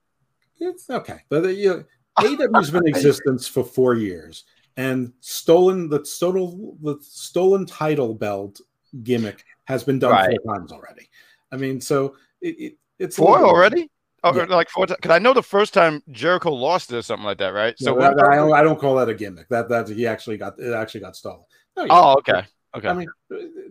It's 0.60 0.90
okay, 0.90 1.20
but 1.30 1.46
uh, 1.46 1.50
you 1.50 1.70
know, 1.70 1.84
AW's 2.18 2.72
been 2.72 2.88
in 2.88 2.88
existence 2.96 3.48
for 3.48 3.64
four 3.64 3.96
years, 3.96 4.44
and 4.76 5.14
stolen 5.22 5.88
the 5.88 6.04
stolen 6.04 6.78
the 6.82 6.98
stolen 7.02 7.66
title 7.66 8.14
belt 8.14 8.60
gimmick 9.04 9.46
has 9.66 9.86
been 9.86 10.00
done 10.00 10.12
right. 10.12 10.38
four 10.44 10.56
times 10.56 10.74
already. 10.74 11.10
I 11.52 11.56
mean, 11.56 11.80
so 11.80 12.16
it, 12.42 12.60
it 12.60 12.78
it's 12.98 13.16
four 13.16 13.46
already. 13.46 13.90
Oh, 14.24 14.36
yeah. 14.36 14.46
like 14.46 14.70
four 14.70 14.86
times. 14.88 14.98
Because 14.98 15.16
I 15.16 15.20
know 15.20 15.34
the 15.34 15.44
first 15.44 15.74
time 15.74 16.04
Jericho 16.12 16.52
lost 16.52 16.92
it 16.92 16.98
or 16.98 17.02
something 17.02 17.26
like 17.26 17.38
that, 17.40 17.54
right? 17.54 17.78
So 17.78 17.96
that, 17.96 18.20
I, 18.24 18.36
don't, 18.36 18.54
I 18.54 18.62
don't 18.62 18.80
call 18.80 18.96
that 18.96 19.10
a 19.10 19.14
gimmick. 19.14 19.48
That 19.50 19.70
that 19.70 19.88
he 19.90 20.08
actually 20.08 20.38
got 20.38 20.60
it 20.60 20.74
actually 20.74 21.02
got 21.02 21.16
stolen. 21.16 21.44
No, 21.78 21.88
oh, 21.90 22.14
okay. 22.20 22.44
Okay. 22.76 22.88
I 22.88 22.94
mean, 22.94 23.08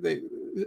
they, 0.00 0.22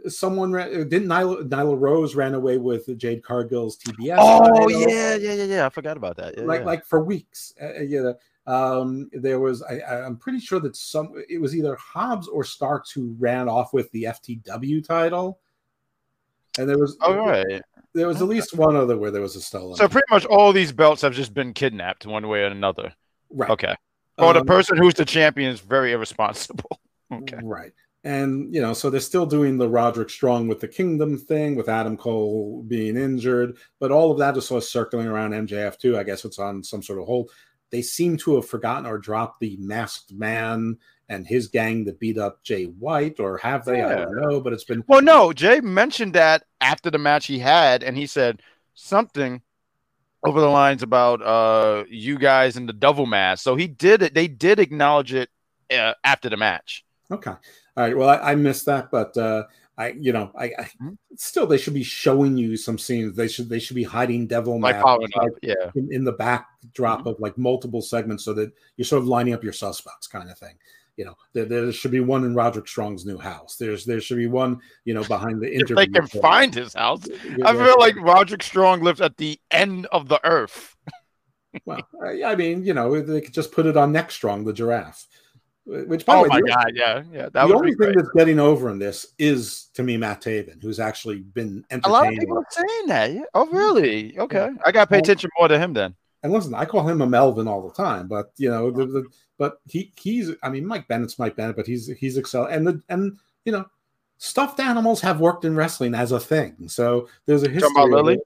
someone 0.08 0.54
ran, 0.54 0.72
didn't 0.88 1.10
Nyla, 1.10 1.50
Nyla 1.50 1.78
Rose 1.78 2.16
ran 2.16 2.34
away 2.34 2.58
with 2.58 2.98
Jade 2.98 3.24
Cargill's 3.24 3.78
TBS. 3.78 4.16
Oh 4.20 4.70
yeah, 4.70 5.16
yeah, 5.16 5.34
yeah, 5.34 5.44
yeah. 5.44 5.66
I 5.66 5.70
forgot 5.70 5.98
about 5.98 6.16
that. 6.18 6.38
Yeah, 6.38 6.46
like 6.46 6.64
like 6.64 6.86
for 6.86 7.04
weeks. 7.04 7.54
Uh, 7.62 7.66
uh 7.66 7.82
yeah. 7.82 8.12
Um, 8.48 9.10
there 9.14 9.40
was 9.40 9.62
I, 9.64 9.82
I'm 9.82 10.18
pretty 10.18 10.40
sure 10.40 10.60
that 10.62 10.76
some 10.76 11.14
it 11.30 11.40
was 11.40 11.56
either 11.56 11.76
Hobbs 11.76 12.28
or 12.28 12.44
Starks 12.44 12.92
who 12.92 13.16
ran 13.20 13.50
off 13.50 13.74
with 13.74 13.92
the 13.92 14.04
FTW 14.04 14.86
title. 14.86 15.40
And 16.58 16.68
there 16.68 16.78
was 16.78 16.97
all 17.02 17.16
right. 17.16 17.62
There 17.93 18.08
was 18.08 18.22
at 18.22 18.28
least 18.28 18.56
one 18.56 18.76
other 18.76 18.97
where 18.97 19.12
there 19.12 19.22
was 19.22 19.36
a 19.36 19.41
stolen. 19.41 19.76
So 19.76 19.88
pretty 19.88 20.06
much 20.10 20.26
all 20.26 20.54
these 20.54 20.72
belts 20.72 21.02
have 21.02 21.14
just 21.14 21.34
been 21.34 21.54
kidnapped 21.54 22.06
one 22.06 22.28
way 22.28 22.41
or 22.41 22.47
another. 22.47 22.93
Right. 23.30 23.49
Okay. 23.49 23.76
Well, 24.18 24.30
um, 24.30 24.36
the 24.36 24.45
person 24.45 24.78
who's 24.78 24.93
the 24.93 25.06
champion 25.06 25.52
is 25.52 25.60
very 25.60 25.91
irresponsible. 25.93 26.80
okay. 27.14 27.39
Right. 27.41 27.72
And 28.04 28.54
you 28.54 28.62
know, 28.62 28.74
so 28.74 28.89
they're 28.89 28.99
still 28.99 29.26
doing 29.26 29.58
the 29.58 29.70
Roderick 29.70 30.10
Strong 30.10 30.47
with 30.47 30.60
the 30.60 30.68
Kingdom 30.68 31.18
thing, 31.18 31.56
with 31.56 31.70
Adam 31.70 31.95
Cole 31.95 32.64
being 32.68 32.97
injured, 32.97 33.58
but 33.80 33.91
all 33.91 34.12
of 34.12 34.18
that 34.18 34.36
is 34.38 34.47
sort 34.47 34.64
of 34.64 34.70
circling 34.70 35.08
around 35.08 35.32
MJF 35.32 35.78
too. 35.78 35.97
I 35.97 36.04
guess 36.04 36.26
it's 36.26 36.39
on 36.39 36.64
some 36.64 36.82
sort 36.82 36.99
of 36.99 37.06
hold. 37.06 37.30
They 37.70 37.82
seem 37.82 38.18
to 38.18 38.36
have 38.36 38.47
forgotten 38.47 38.86
or 38.86 38.97
dropped 38.97 39.39
the 39.39 39.56
Masked 39.60 40.14
Man 40.14 40.78
and 41.12 41.28
his 41.28 41.49
gang 41.49 41.84
that 41.84 41.99
beat 41.99 42.18
up 42.18 42.41
Jay 42.41 42.64
White, 42.64 43.20
or 43.20 43.38
have 43.38 43.66
they? 43.66 43.80
Yeah. 43.80 43.88
I 43.88 43.95
don't 43.95 44.16
know, 44.16 44.39
but 44.39 44.53
it's 44.53 44.64
been. 44.64 44.84
Well, 44.88 45.01
no, 45.01 45.34
Jay 45.34 45.59
mentioned 45.59 46.14
that 46.14 46.45
after 46.62 46.89
the 46.89 46.97
match 46.97 47.28
he 47.28 47.38
had, 47.38 47.84
and 47.84 47.97
he 47.97 48.07
said 48.07 48.41
something 48.74 49.41
over 50.24 50.39
the 50.39 50.47
lines 50.47 50.84
about 50.84 51.22
uh 51.22 51.84
you 51.89 52.18
guys 52.18 52.55
in 52.55 52.66
the 52.66 52.74
double 52.74 53.05
mask. 53.05 53.43
So 53.43 53.55
he 53.55 53.68
did 53.68 54.01
it. 54.01 54.14
They 54.14 54.28
did 54.28 54.59
acknowledge 54.59 55.14
it 55.14 55.30
uh, 55.72 55.93
after 56.03 56.30
the 56.30 56.38
match. 56.38 56.86
Okay. 57.12 57.32
All 57.32 57.38
right. 57.76 57.97
Well, 57.97 58.09
I, 58.09 58.32
I 58.32 58.36
missed 58.36 58.66
that, 58.68 58.89
but 58.91 59.18
uh 59.18 59.43
I, 59.78 59.95
you 59.99 60.14
know, 60.14 60.32
I, 60.36 60.45
I, 60.45 60.64
mm-hmm. 60.64 60.89
still 61.16 61.47
they 61.47 61.57
should 61.57 61.74
be 61.74 61.82
showing 61.82 62.38
you 62.38 62.55
some 62.55 62.78
scenes. 62.78 63.16
They 63.16 63.28
should 63.28 63.49
they 63.49 63.57
should 63.57 63.76
be 63.76 63.84
hiding 63.84 64.28
devil 64.28 64.59
like, 64.59 64.84
like 64.84 65.32
yeah, 65.41 65.72
in, 65.76 65.91
in 65.91 66.03
the 66.03 66.12
backdrop 66.12 66.99
mm-hmm. 66.99 67.07
of 67.07 67.20
like 67.20 67.38
multiple 67.38 67.82
segments, 67.82 68.24
so 68.24 68.34
that 68.36 68.51
you're 68.78 68.86
sort 68.86 69.01
of 69.01 69.07
lining 69.07 69.34
up 69.34 69.43
your 69.43 69.53
suspects, 69.53 70.07
kind 70.07 70.30
of 70.30 70.38
thing 70.38 70.55
you 70.98 71.06
know 71.06 71.16
there, 71.34 71.46
there, 71.46 71.72
should 71.72 71.92
be 71.92 72.00
one 72.00 72.24
in 72.24 72.36
Roderick 72.36 72.68
Strong's 72.68 73.06
new 73.06 73.18
house. 73.18 73.56
There's 73.58 73.86
there 73.86 74.02
should 74.02 74.18
be 74.18 74.28
one 74.28 74.60
you 74.86 74.94
know 74.94 75.04
behind 75.04 75.42
the 75.42 75.48
interview. 75.54 75.78
If 75.78 75.92
they 75.92 76.00
can 76.00 76.08
find 76.22 76.54
his 76.54 76.74
house. 76.74 77.08
I 77.44 77.54
feel 77.54 77.80
like 77.80 77.96
Roderick 77.98 78.44
Strong 78.44 78.82
lives 78.82 79.02
at 79.02 79.18
the 79.18 79.39
end 79.52 79.88
of 79.88 80.08
the 80.08 80.20
earth. 80.26 80.76
well, 81.66 81.88
I 82.26 82.36
mean, 82.36 82.64
you 82.64 82.74
know, 82.74 83.02
they 83.02 83.22
could 83.22 83.34
just 83.34 83.52
put 83.52 83.66
it 83.66 83.78
on 83.78 83.92
Neck 83.92 84.12
Strong, 84.12 84.46
the 84.46 84.54
giraffe. 84.54 85.08
Which, 85.66 86.06
by 86.06 86.16
oh 86.16 86.24
way, 86.24 86.28
my 86.30 86.42
god, 86.42 86.72
yeah, 86.74 87.04
yeah. 87.14 87.30
That 87.30 87.48
the 87.48 87.56
only 87.56 87.76
thing 87.76 87.94
that's 87.96 88.10
getting 88.16 88.39
over 88.39 88.70
in 88.72 88.80
this 88.80 89.14
is 89.20 89.70
to 89.76 89.84
me 89.84 89.96
Matt 89.96 90.22
Taven, 90.22 90.62
who's 90.62 90.80
actually 90.80 91.20
been 91.20 91.64
entertaining. 91.70 91.84
A 91.84 91.89
lot 91.89 92.12
of 92.12 92.20
people 92.20 92.38
are 92.39 92.46
saying 92.50 92.88
that. 92.88 93.30
Oh, 93.36 93.46
really? 93.48 94.18
Okay. 94.18 94.50
I 94.66 94.72
got 94.72 94.86
to 94.86 94.89
pay 94.89 95.00
attention 95.00 95.30
more 95.38 95.48
to 95.48 95.60
him 95.60 95.74
then. 95.74 95.96
And 96.24 96.34
listen, 96.34 96.56
I 96.56 96.66
call 96.66 96.88
him 96.88 97.02
a 97.02 97.08
Melvin 97.08 97.48
all 97.48 97.68
the 97.68 97.74
time, 97.74 98.08
but 98.08 98.32
you 98.38 98.50
know, 98.50 98.72
the, 98.72 98.86
the, 98.86 99.06
but 99.42 99.60
he 99.68 99.92
he's. 100.00 100.30
I 100.44 100.50
mean, 100.50 100.68
Mike 100.68 100.88
Bennett's 100.88 101.18
Mike 101.18 101.36
Bennett, 101.36 101.56
but 101.56 101.66
he's 101.66 101.88
he's 101.88 102.16
excel. 102.16 102.46
And 102.46 102.68
the 102.68 102.80
and 102.89 103.18
you 103.44 103.52
know, 103.52 103.66
stuffed 104.20 104.60
animals 104.60 105.02
have 105.02 105.20
worked 105.20 105.46
in 105.46 105.56
wrestling 105.56 105.96
as 105.96 106.12
a 106.12 106.20
thing. 106.20 106.70
So 106.70 107.10
there's 107.26 107.42
a 107.42 107.50
history. 107.50 107.74
Talking 107.74 107.92
about 107.92 108.06
Lily? 108.06 108.20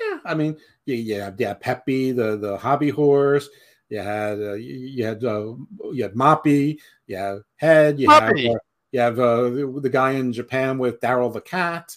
Yeah, 0.00 0.18
I 0.24 0.32
mean, 0.32 0.56
yeah, 0.86 0.96
yeah, 0.96 1.30
yeah. 1.36 1.52
Peppy, 1.52 2.12
the 2.12 2.38
the 2.38 2.56
hobby 2.56 2.88
horse. 2.88 3.50
You 3.90 4.00
had 4.00 4.40
uh, 4.40 4.54
you 4.54 5.04
had 5.04 5.22
uh, 5.22 5.54
you 5.92 6.02
had 6.02 6.14
Moppy, 6.14 6.78
you 7.06 7.16
have 7.16 7.42
Head, 7.56 8.00
you 8.00 8.08
Moppy. 8.08 8.46
have 8.46 8.56
uh, 8.56 8.58
you 8.92 9.00
have 9.00 9.18
uh, 9.18 9.42
the, 9.42 9.80
the, 9.82 9.90
guy 9.90 10.12
in 10.12 10.32
Japan 10.32 10.78
with 10.78 10.98
Daryl 11.00 11.30
the 11.30 11.42
cat. 11.42 11.94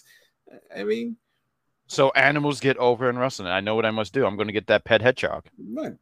I 0.76 0.84
mean, 0.84 1.16
so 1.86 2.10
animals 2.10 2.60
get 2.60 2.76
over 2.76 3.08
in 3.08 3.16
wrestling. 3.16 3.48
I 3.48 3.60
know 3.60 3.76
what 3.76 3.86
I 3.86 3.92
must 3.92 4.12
do. 4.12 4.26
I'm 4.26 4.36
going 4.36 4.48
to 4.48 4.52
get 4.52 4.66
that 4.66 4.84
pet 4.84 5.00
hedgehog. 5.00 5.46
Right. 5.72 5.94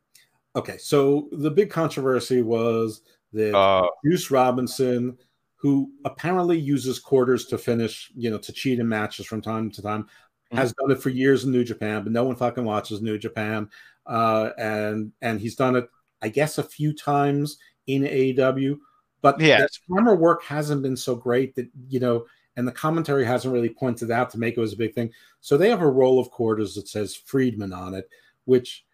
Okay, 0.56 0.78
so 0.78 1.28
the 1.32 1.50
big 1.50 1.70
controversy 1.70 2.42
was 2.42 3.02
that 3.32 3.56
uh, 3.56 3.86
Juice 4.04 4.30
Robinson, 4.30 5.16
who 5.56 5.90
apparently 6.04 6.58
uses 6.58 6.98
quarters 6.98 7.46
to 7.46 7.58
finish, 7.58 8.10
you 8.16 8.30
know, 8.30 8.38
to 8.38 8.52
cheat 8.52 8.78
in 8.78 8.88
matches 8.88 9.26
from 9.26 9.42
time 9.42 9.70
to 9.70 9.82
time, 9.82 10.04
mm-hmm. 10.04 10.56
has 10.56 10.72
done 10.74 10.90
it 10.90 11.02
for 11.02 11.10
years 11.10 11.44
in 11.44 11.52
New 11.52 11.64
Japan, 11.64 12.02
but 12.02 12.12
no 12.12 12.24
one 12.24 12.36
fucking 12.36 12.64
watches 12.64 13.02
New 13.02 13.18
Japan 13.18 13.68
uh, 14.08 14.50
and 14.58 15.12
and 15.20 15.40
he's 15.40 15.54
done 15.54 15.76
it, 15.76 15.88
I 16.22 16.30
guess, 16.30 16.58
a 16.58 16.62
few 16.62 16.92
times 16.92 17.58
in 17.86 18.02
AEW. 18.02 18.78
But 19.20 19.40
yeah, 19.40 19.66
camera 19.92 20.14
work 20.14 20.42
hasn't 20.44 20.82
been 20.82 20.96
so 20.96 21.14
great 21.14 21.54
that 21.56 21.68
you 21.88 22.00
know, 22.00 22.26
and 22.56 22.66
the 22.66 22.72
commentary 22.72 23.24
hasn't 23.24 23.52
really 23.52 23.68
pointed 23.68 24.10
out 24.10 24.30
to 24.30 24.38
make 24.38 24.56
it 24.56 24.60
was 24.60 24.72
a 24.72 24.78
big 24.78 24.94
thing. 24.94 25.12
So 25.40 25.56
they 25.56 25.68
have 25.68 25.82
a 25.82 25.90
roll 25.90 26.18
of 26.18 26.30
quarters 26.30 26.74
that 26.74 26.88
says 26.88 27.14
Friedman 27.14 27.72
on 27.72 27.94
it, 27.94 28.08
which 28.46 28.84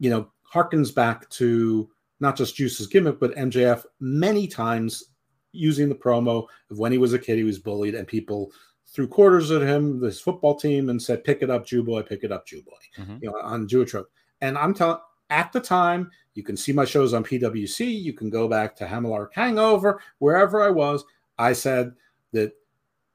you 0.00 0.10
know 0.10 0.30
harkens 0.52 0.94
back 0.94 1.28
to 1.30 1.88
not 2.20 2.36
just 2.36 2.56
Juice's 2.56 2.86
gimmick, 2.86 3.20
but 3.20 3.34
MJF 3.36 3.84
many 4.00 4.46
times 4.46 5.04
using 5.52 5.88
the 5.88 5.94
promo 5.94 6.46
of 6.70 6.78
when 6.78 6.92
he 6.92 6.98
was 6.98 7.12
a 7.12 7.18
kid, 7.18 7.38
he 7.38 7.44
was 7.44 7.58
bullied, 7.58 7.94
and 7.94 8.06
people 8.06 8.52
threw 8.86 9.06
quarters 9.06 9.50
at 9.50 9.62
him, 9.62 10.00
this 10.00 10.20
football 10.20 10.54
team, 10.54 10.88
and 10.88 11.00
said, 11.00 11.24
"Pick 11.24 11.42
it 11.42 11.50
up, 11.50 11.66
Jew 11.66 11.82
boy, 11.82 12.02
pick 12.02 12.24
it 12.24 12.32
up, 12.32 12.46
Jew 12.46 12.62
boy," 12.62 13.02
mm-hmm. 13.02 13.18
you 13.22 13.30
know, 13.30 13.38
on 13.42 13.68
Jewitro. 13.68 14.04
And 14.40 14.56
I'm 14.56 14.74
telling 14.74 14.98
at 15.30 15.52
the 15.52 15.60
time, 15.60 16.10
you 16.34 16.42
can 16.42 16.56
see 16.56 16.72
my 16.72 16.84
shows 16.84 17.14
on 17.14 17.24
PWC. 17.24 18.02
You 18.02 18.12
can 18.12 18.30
go 18.30 18.48
back 18.48 18.74
to 18.76 18.86
Hammerlock 18.86 19.34
Hangover, 19.34 20.00
wherever 20.18 20.62
I 20.62 20.70
was. 20.70 21.04
I 21.38 21.52
said 21.52 21.92
that 22.32 22.52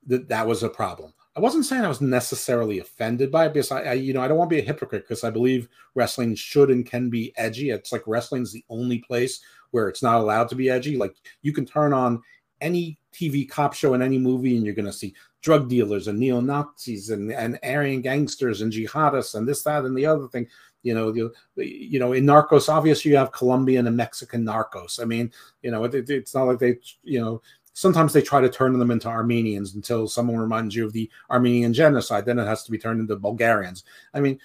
that 0.08 0.28
that 0.30 0.48
was 0.48 0.64
a 0.64 0.70
problem. 0.70 1.14
I 1.36 1.40
wasn't 1.40 1.66
saying 1.66 1.84
I 1.84 1.88
was 1.88 2.02
necessarily 2.02 2.80
offended 2.80 3.32
by 3.32 3.48
it 3.48 3.54
because 3.54 3.72
I, 3.72 3.82
I 3.82 3.94
you 3.94 4.14
know, 4.14 4.22
I 4.22 4.28
don't 4.28 4.38
want 4.38 4.50
to 4.52 4.56
be 4.56 4.62
a 4.62 4.66
hypocrite 4.66 5.04
because 5.04 5.24
I 5.24 5.32
believe 5.32 5.68
wrestling 5.96 6.36
should 6.36 6.70
and 6.70 6.86
can 6.86 7.10
be 7.10 7.34
edgy. 7.38 7.72
It's 7.72 7.92
like 7.92 8.04
wrestling's 8.06 8.52
the 8.52 8.64
only 8.70 9.00
place 9.00 9.42
where 9.72 9.90
it's 9.90 10.04
not 10.04 10.22
allowed 10.22 10.48
to 10.50 10.56
be 10.56 10.70
edgy. 10.70 10.96
Like 10.96 11.16
you 11.42 11.52
can 11.52 11.66
turn 11.66 11.92
on 11.92 12.22
any 12.62 13.00
TV 13.12 13.50
cop 13.50 13.74
show 13.74 13.96
in 13.96 14.02
any 14.02 14.20
movie 14.20 14.56
and 14.56 14.66
you're 14.66 14.76
going 14.76 14.86
to 14.86 14.94
see 14.94 15.16
drug 15.42 15.68
dealers 15.68 16.08
and 16.08 16.20
neo 16.20 16.40
Nazis 16.40 17.10
and, 17.10 17.32
and 17.32 17.60
Aryan 17.64 18.02
gangsters 18.02 18.62
and 18.62 18.72
jihadists 18.72 19.36
and 19.36 19.48
this, 19.48 19.64
that, 19.64 19.86
and 19.86 19.98
the 19.98 20.06
other 20.06 20.28
thing. 20.28 20.48
You 20.84 20.94
know, 20.94 21.14
you, 21.14 21.34
you 21.56 21.98
know, 21.98 22.12
in 22.12 22.26
Narcos, 22.26 22.68
obviously 22.68 23.12
you 23.12 23.18
have 23.18 23.32
Colombian 23.32 23.88
and 23.88 23.96
Mexican 23.96 24.46
Narcos. 24.46 25.02
I 25.02 25.06
mean, 25.06 25.32
you 25.62 25.72
know, 25.72 25.86
it, 25.86 26.10
it's 26.10 26.36
not 26.36 26.44
like 26.44 26.60
they, 26.60 26.78
you 27.04 27.22
know, 27.22 27.42
sometimes 27.74 28.14
they 28.14 28.22
try 28.22 28.40
to 28.40 28.50
turn 28.50 28.78
them 28.78 28.92
into 28.92 29.08
Armenians 29.08 29.76
until 29.76 30.08
someone 30.08 30.38
reminds 30.38 30.76
you 30.76 30.86
of 30.86 30.94
the 30.94 31.10
Armenian 31.30 31.74
genocide. 31.74 32.26
Then 32.26 32.40
it 32.40 32.46
has 32.46 32.64
to 32.64 32.72
be 32.72 32.78
turned 32.78 33.00
into 33.00 33.16
Bulgarians. 33.16 33.84
I 34.14 34.20
mean, 34.20 34.40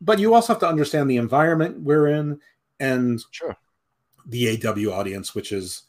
but 0.00 0.18
you 0.18 0.34
also 0.34 0.52
have 0.52 0.60
to 0.60 0.68
understand 0.68 1.10
the 1.10 1.16
environment 1.16 1.80
we're 1.80 2.08
in 2.08 2.40
and 2.78 3.22
sure. 3.30 3.56
the 4.26 4.64
AW 4.64 4.92
audience, 4.92 5.34
which 5.34 5.50
is, 5.50 5.82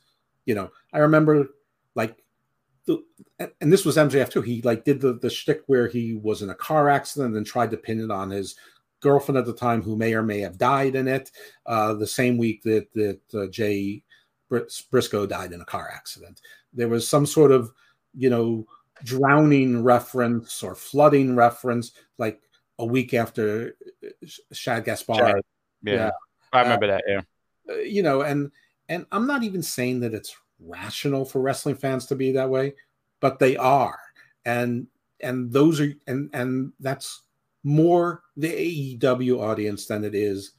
you 0.46 0.56
know, 0.56 0.72
I 0.94 1.00
remember 1.00 1.50
like 1.96 2.24
the, 2.86 3.04
and 3.62 3.72
this 3.72 3.86
was 3.86 3.98
MJF 3.98 4.32
too. 4.32 4.42
He 4.42 4.62
like 4.64 4.84
did 4.84 5.02
the 5.02 5.14
the 5.14 5.30
shtick 5.30 5.64
where 5.68 5.88
he 5.88 6.16
was 6.16 6.42
in 6.42 6.50
a 6.50 6.56
car 6.56 6.90
accident 6.90 7.36
and 7.36 7.46
tried 7.46 7.72
to 7.72 7.78
pin 7.78 8.02
it 8.02 8.10
on 8.10 8.32
his 8.32 8.56
girlfriend 9.02 9.38
at 9.38 9.46
the 9.46 9.54
time 9.54 9.82
who 9.82 9.96
may 9.96 10.14
or 10.14 10.24
may 10.24 10.40
have 10.40 10.58
died 10.58 10.96
in 10.96 11.08
it. 11.08 11.32
Uh, 11.66 11.94
the 11.94 12.08
same 12.08 12.38
week 12.38 12.64
that 12.64 12.88
that 12.94 13.20
uh, 13.34 13.48
Jay 13.48 14.02
Briscoe 14.50 15.28
died 15.28 15.54
in 15.54 15.62
a 15.62 15.66
car 15.66 15.90
accident, 15.94 16.42
there 16.74 16.88
was 16.88 17.08
some 17.08 17.26
sort 17.26 17.52
of 17.52 17.72
you 18.14 18.30
know 18.30 18.66
drowning 19.04 19.84
reference 19.84 20.64
or 20.64 20.76
flooding 20.76 21.36
reference, 21.36 21.92
like 22.18 22.42
a 22.80 22.86
week 22.86 23.14
after 23.14 23.76
uh, 24.04 24.10
Shad 24.52 24.86
Gaspard. 24.86 25.20
Shad. 25.20 25.42
Yeah. 25.84 25.94
yeah. 25.94 26.12
I 26.54 26.62
remember 26.62 26.86
uh, 26.86 26.90
that. 26.90 27.04
Yeah, 27.08 27.22
uh, 27.70 27.78
you 27.78 28.04
know, 28.04 28.22
and 28.22 28.52
and 28.88 29.06
I'm 29.12 29.28
not 29.28 29.44
even 29.44 29.62
saying 29.62 30.00
that 30.02 30.14
it's 30.14 30.36
rational 30.60 31.26
for 31.26 31.42
wrestling 31.42 31.76
fans 31.76 32.06
to 32.08 32.16
be 32.16 32.32
that 32.34 32.50
way, 32.50 32.74
but 33.20 33.40
they 33.40 33.56
are, 33.58 34.00
and 34.46 34.88
and 35.22 35.52
those 35.52 35.80
are 35.80 35.92
and 36.08 36.30
and 36.34 36.74
that's 36.80 37.24
more 37.64 38.24
the 38.38 38.98
AEW 38.98 39.40
audience 39.42 39.86
than 39.86 40.04
it 40.04 40.16
is 40.16 40.54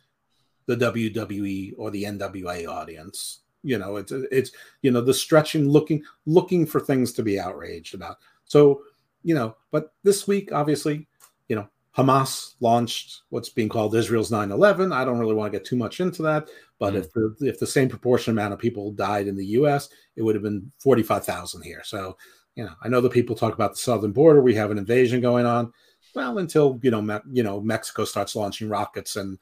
the 0.66 0.76
WWE 0.76 1.72
or 1.78 1.90
the 1.90 2.04
NWA 2.04 2.68
audience. 2.68 3.40
You 3.62 3.78
know, 3.78 3.96
it's 3.96 4.12
it's 4.12 4.52
you 4.82 4.90
know 4.90 5.00
the 5.00 5.14
stretching, 5.14 5.68
looking 5.68 6.02
looking 6.26 6.66
for 6.66 6.80
things 6.80 7.12
to 7.14 7.22
be 7.22 7.38
outraged 7.38 7.94
about. 7.94 8.16
So 8.44 8.82
you 9.22 9.34
know, 9.34 9.56
but 9.70 9.92
this 10.02 10.26
week, 10.26 10.50
obviously, 10.52 11.06
you 11.48 11.56
know, 11.56 11.68
Hamas 11.96 12.54
launched 12.60 13.22
what's 13.28 13.50
being 13.50 13.68
called 13.68 13.94
Israel's 13.94 14.30
9/11. 14.30 14.94
I 14.94 15.04
don't 15.04 15.18
really 15.18 15.34
want 15.34 15.52
to 15.52 15.58
get 15.58 15.66
too 15.66 15.76
much 15.76 16.00
into 16.00 16.22
that, 16.22 16.48
but 16.78 16.94
mm-hmm. 16.94 17.02
if 17.02 17.12
the 17.12 17.36
if 17.40 17.58
the 17.58 17.66
same 17.66 17.88
proportion 17.88 18.32
amount 18.32 18.54
of 18.54 18.58
people 18.58 18.92
died 18.92 19.26
in 19.26 19.36
the 19.36 19.46
U.S., 19.46 19.90
it 20.16 20.22
would 20.22 20.34
have 20.34 20.44
been 20.44 20.70
45,000 20.78 21.62
here. 21.62 21.82
So 21.84 22.16
you 22.56 22.64
know, 22.64 22.72
I 22.82 22.88
know 22.88 23.00
the 23.00 23.10
people 23.10 23.36
talk 23.36 23.54
about 23.54 23.72
the 23.72 23.78
southern 23.78 24.12
border. 24.12 24.42
We 24.42 24.54
have 24.54 24.70
an 24.70 24.78
invasion 24.78 25.20
going 25.20 25.46
on 25.46 25.72
well 26.14 26.38
until 26.38 26.78
you 26.82 26.90
know 26.90 27.02
Me- 27.02 27.18
you 27.30 27.42
know 27.42 27.60
Mexico 27.60 28.04
starts 28.04 28.36
launching 28.36 28.68
rockets 28.68 29.16
and 29.16 29.38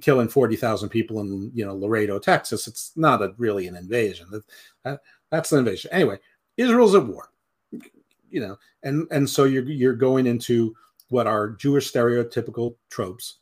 killing 0.00 0.28
40,000 0.28 0.88
people 0.88 1.20
in 1.20 1.50
you 1.54 1.64
know 1.64 1.74
Laredo, 1.74 2.18
Texas. 2.18 2.66
It's 2.66 2.92
not 2.96 3.22
a, 3.22 3.34
really 3.36 3.66
an 3.66 3.76
invasion. 3.76 4.26
That, 4.84 5.00
that's 5.30 5.52
an 5.52 5.60
invasion. 5.60 5.90
Anyway, 5.92 6.18
Israel's 6.56 6.94
at 6.94 7.06
war. 7.06 7.30
You 8.30 8.40
know, 8.40 8.56
and 8.82 9.06
and 9.10 9.28
so 9.28 9.44
you're 9.44 9.64
you're 9.64 9.94
going 9.94 10.26
into 10.26 10.74
what 11.08 11.26
are 11.26 11.50
Jewish 11.50 11.92
stereotypical 11.92 12.76
tropes. 12.90 13.38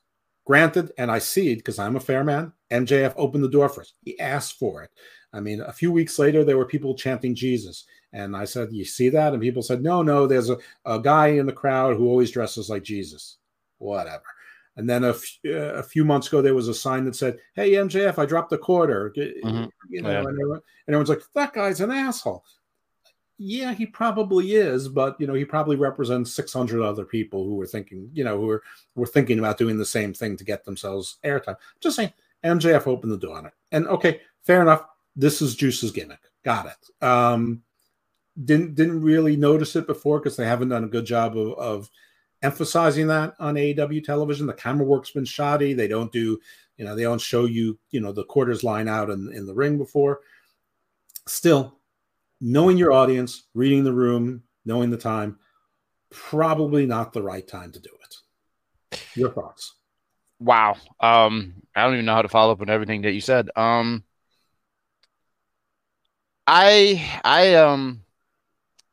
Granted, 0.47 0.93
and 0.97 1.11
I 1.11 1.19
see 1.19 1.53
it 1.53 1.57
because 1.57 1.79
I'm 1.79 1.97
a 1.97 2.01
fair 2.01 2.25
man. 2.25 2.55
MJF 2.71 3.13
opened 3.17 3.45
the 3.45 3.51
door 3.51 3.69
for 3.69 3.83
us. 3.83 3.93
He 4.03 4.19
asked 4.19 4.59
for 4.59 4.83
it. 4.83 4.91
I 5.33 5.41
mean, 5.41 5.61
a 5.61 5.73
few 5.73 5.93
weeks 5.93 6.19
later, 6.19 6.43
there 6.43 6.57
were 6.57 6.65
people 6.65 6.95
chanting 6.95 7.35
Jesus. 7.35 7.85
And 8.13 8.35
I 8.35 8.45
said, 8.45 8.69
You 8.73 8.85
see 8.85 9.11
that? 9.11 9.33
And 9.33 9.43
people 9.43 9.63
said, 9.63 9.83
No, 9.83 10.03
no, 10.03 10.27
there's 10.27 10.51
a, 10.51 10.57
a 10.85 10.99
guy 10.99 11.29
in 11.29 11.47
the 11.47 11.53
crowd 11.53 11.97
who 11.97 12.09
always 12.09 12.31
dresses 12.31 12.71
like 12.71 12.83
Jesus. 12.83 13.37
Whatever. 13.79 14.23
And 14.79 14.89
then 14.89 15.03
a, 15.03 15.11
f- 15.11 15.39
uh, 15.45 15.75
a 15.75 15.83
few 15.83 16.05
months 16.05 16.29
ago, 16.29 16.41
there 16.41 16.55
was 16.55 16.69
a 16.69 16.75
sign 16.75 17.05
that 17.05 17.17
said, 17.17 17.39
Hey, 17.55 17.73
MJF, 17.73 18.17
I 18.17 18.25
dropped 18.25 18.53
a 18.53 18.59
quarter. 18.59 19.13
Mm-hmm. 19.15 19.65
You 19.91 20.03
know, 20.03 20.11
yeah. 20.11 20.19
and, 20.21 20.29
everyone, 20.29 20.61
and 20.87 20.95
everyone's 20.95 21.09
like, 21.09 21.23
That 21.35 21.53
guy's 21.53 21.81
an 21.81 21.91
asshole. 21.91 22.45
Yeah, 23.39 23.75
he 23.75 23.87
probably 23.87 24.55
is, 24.55 24.89
but 24.89 25.21
you 25.21 25.27
know, 25.27 25.35
he 25.35 25.45
probably 25.45 25.77
represents 25.77 26.33
600 26.35 26.83
other 26.83 27.05
people 27.05 27.45
who 27.45 27.57
were 27.57 27.67
thinking, 27.67 28.09
you 28.13 28.25
know, 28.25 28.39
who 28.39 28.47
were, 28.47 28.63
were 28.95 29.07
thinking 29.07 29.39
about 29.39 29.59
doing 29.59 29.79
the 29.79 29.85
same 29.85 30.15
thing 30.15 30.37
to 30.37 30.45
get 30.45 30.65
themselves 30.65 31.19
airtime. 31.25 31.57
Just 31.81 31.97
saying, 31.97 32.13
MJF 32.45 32.87
opened 32.87 33.13
the 33.13 33.19
door 33.19 33.37
on 33.37 33.47
it. 33.47 33.53
And 33.73 33.87
okay, 33.89 34.21
fair 34.45 34.63
enough. 34.63 34.85
This 35.15 35.43
is 35.43 35.57
Juice's 35.57 35.91
gimmick. 35.91 36.21
Got 36.45 36.67
it. 36.67 37.05
Um, 37.05 37.63
didn't 38.45 38.77
didn't 38.77 39.03
really 39.03 39.37
notice 39.37 39.75
it 39.75 39.89
before 39.89 40.21
because 40.21 40.37
they 40.37 40.47
haven't 40.47 40.69
done 40.69 40.85
a 40.85 40.89
good 40.89 41.05
job 41.05 41.37
of, 41.37 41.55
of 41.59 41.91
emphasizing 42.43 43.07
that 43.09 43.35
on 43.39 43.55
AEW 43.55 44.05
television. 44.05 44.47
The 44.47 44.53
camera 44.53 44.87
work's 44.87 45.11
been 45.11 45.25
shoddy. 45.25 45.73
They 45.73 45.89
don't 45.89 46.13
do, 46.13 46.39
you 46.77 46.85
know, 46.85 46.95
they 46.95 47.03
don't 47.03 47.21
show 47.21 47.47
you, 47.47 47.79
you 47.91 48.01
know, 48.01 48.13
the 48.13 48.25
quarters 48.25 48.65
line 48.65 48.89
out 48.89 49.11
in, 49.11 49.33
in 49.33 49.47
the 49.47 49.55
ring 49.55 49.79
before. 49.79 50.21
Still, 51.27 51.79
knowing 52.41 52.77
your 52.77 52.93
audience, 52.93 53.45
reading 53.55 53.85
the 53.85 53.93
room, 53.93 54.43
knowing 54.65 54.91
the 54.91 54.97
time, 54.97 55.39
probably 56.11 56.87
not 56.87 57.13
the 57.13 57.23
right 57.23 57.47
time 57.47 57.73
to 57.73 57.81
do 57.81 57.91
it. 58.03 59.03
Your 59.15 59.31
thoughts? 59.31 59.75
Wow. 60.41 60.77
Um, 61.01 61.55
I 61.75 61.85
don't 61.85 61.95
even 61.95 62.07
know 62.07 62.15
how 62.15 62.23
to 62.23 62.29
follow 62.29 62.53
up 62.53 62.61
on 62.61 62.71
everything 62.71 63.03
that 63.03 63.13
you 63.13 63.21
said. 63.21 63.51
Um, 63.57 64.05
I 66.47 67.21
I 67.25 67.57
um 67.57 68.05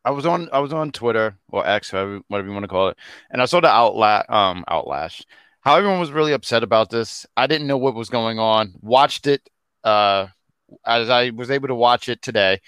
I 0.05 0.11
was 0.11 0.25
on 0.27 0.49
I 0.53 0.59
was 0.59 0.73
on 0.73 0.91
Twitter 0.93 1.37
or 1.49 1.67
X, 1.67 1.93
whatever, 1.93 2.21
whatever 2.29 2.47
you 2.47 2.53
want 2.53 2.65
to 2.65 2.69
call 2.69 2.89
it, 2.89 2.97
and 3.31 3.41
I 3.41 3.45
saw 3.45 3.59
the 3.61 3.67
outla- 3.67 4.29
um 4.29 4.65
outlash. 4.69 5.23
How 5.61 5.77
everyone 5.77 5.99
was 5.99 6.11
really 6.11 6.33
upset 6.33 6.63
about 6.63 6.91
this. 6.91 7.25
I 7.35 7.47
didn't 7.47 7.67
know 7.67 7.77
what 7.77 7.95
was 7.95 8.09
going 8.09 8.39
on. 8.39 8.75
Watched 8.81 9.27
it 9.27 9.49
uh 9.83 10.27
as 10.85 11.09
I 11.09 11.31
was 11.31 11.51
able 11.51 11.69
to 11.69 11.75
watch 11.75 12.09
it 12.09 12.21
today, 12.21 12.61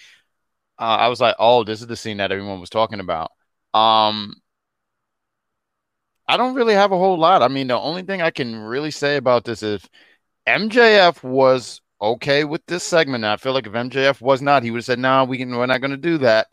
uh, 0.80 0.84
I 0.84 1.08
was 1.10 1.22
like, 1.22 1.36
"Oh, 1.40 1.64
this 1.64 1.82
is 1.82 1.88
the 1.88 1.96
scene 1.96 2.18
that 2.18 2.32
everyone 2.32 2.60
was 2.62 2.70
talking 2.70 3.00
about." 3.00 3.32
Um, 3.74 4.36
I 6.28 6.38
don't 6.38 6.56
really 6.56 6.74
have 6.74 6.92
a 6.92 6.98
whole 6.98 7.18
lot. 7.18 7.42
I 7.42 7.48
mean, 7.48 7.68
the 7.68 7.80
only 7.80 8.04
thing 8.04 8.22
I 8.22 8.32
can 8.32 8.56
really 8.56 8.92
say 8.92 9.16
about 9.18 9.46
this 9.46 9.64
is 9.64 9.88
MJF 10.46 11.24
was 11.24 11.82
okay 12.02 12.44
with 12.44 12.66
this 12.68 12.84
segment. 12.84 13.24
I 13.26 13.38
feel 13.38 13.54
like 13.54 13.68
if 13.68 13.76
MJF 13.76 14.22
was 14.22 14.42
not, 14.42 14.64
he 14.64 14.72
would 14.72 14.80
have 14.80 14.86
said, 14.86 15.00
"No, 15.00 15.24
we 15.26 15.38
can. 15.38 15.56
We're 15.56 15.66
not 15.66 15.82
going 15.82 15.92
to 15.92 15.98
do 15.98 16.18
that." 16.20 16.48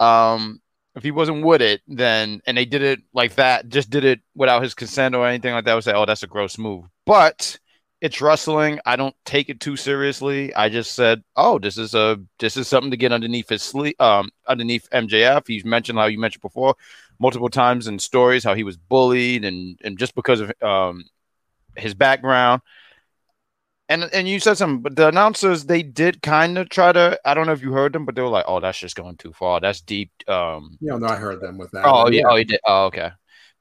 Um, 0.00 0.60
if 0.94 1.02
he 1.02 1.10
wasn't 1.10 1.44
with 1.44 1.62
it, 1.62 1.80
then 1.86 2.40
and 2.46 2.56
they 2.56 2.64
did 2.64 2.82
it 2.82 3.00
like 3.12 3.36
that, 3.36 3.68
just 3.68 3.90
did 3.90 4.04
it 4.04 4.20
without 4.34 4.62
his 4.62 4.74
consent 4.74 5.14
or 5.14 5.26
anything 5.26 5.54
like 5.54 5.64
that, 5.64 5.72
I 5.72 5.74
would 5.74 5.84
say, 5.84 5.92
"Oh, 5.92 6.06
that's 6.06 6.22
a 6.22 6.26
gross 6.26 6.58
move." 6.58 6.86
But 7.06 7.58
it's 8.00 8.20
wrestling. 8.20 8.80
I 8.86 8.96
don't 8.96 9.14
take 9.24 9.48
it 9.48 9.60
too 9.60 9.76
seriously. 9.76 10.54
I 10.54 10.68
just 10.68 10.94
said, 10.94 11.22
"Oh, 11.36 11.58
this 11.58 11.78
is 11.78 11.94
a 11.94 12.18
this 12.38 12.56
is 12.56 12.68
something 12.68 12.90
to 12.90 12.96
get 12.96 13.12
underneath 13.12 13.48
his 13.48 13.62
sleep, 13.62 14.00
um, 14.00 14.30
underneath 14.46 14.88
MJF." 14.92 15.46
He's 15.46 15.64
mentioned 15.64 15.98
how 15.98 16.06
you 16.06 16.18
mentioned 16.18 16.42
before 16.42 16.74
multiple 17.20 17.48
times 17.48 17.88
in 17.88 17.98
stories 17.98 18.44
how 18.44 18.54
he 18.54 18.64
was 18.64 18.76
bullied 18.76 19.44
and 19.44 19.78
and 19.84 19.98
just 19.98 20.14
because 20.14 20.40
of 20.40 20.52
um 20.62 21.04
his 21.76 21.94
background. 21.94 22.62
And 23.90 24.04
and 24.12 24.28
you 24.28 24.38
said 24.38 24.58
something, 24.58 24.82
but 24.82 24.96
the 24.96 25.08
announcers 25.08 25.64
they 25.64 25.82
did 25.82 26.20
kind 26.22 26.58
of 26.58 26.68
try 26.68 26.92
to. 26.92 27.18
I 27.24 27.32
don't 27.32 27.46
know 27.46 27.52
if 27.52 27.62
you 27.62 27.72
heard 27.72 27.94
them, 27.94 28.04
but 28.04 28.14
they 28.14 28.22
were 28.22 28.28
like, 28.28 28.44
"Oh, 28.46 28.60
that's 28.60 28.78
just 28.78 28.96
going 28.96 29.16
too 29.16 29.32
far. 29.32 29.60
That's 29.60 29.80
deep." 29.80 30.10
Um, 30.28 30.76
yeah, 30.80 30.96
no, 30.98 31.06
I 31.06 31.16
heard 31.16 31.40
them 31.40 31.56
with 31.56 31.70
that. 31.70 31.86
Oh 31.86 32.10
yeah, 32.10 32.24
oh, 32.28 32.36
he 32.36 32.44
did. 32.44 32.60
Oh, 32.66 32.86
okay. 32.86 33.10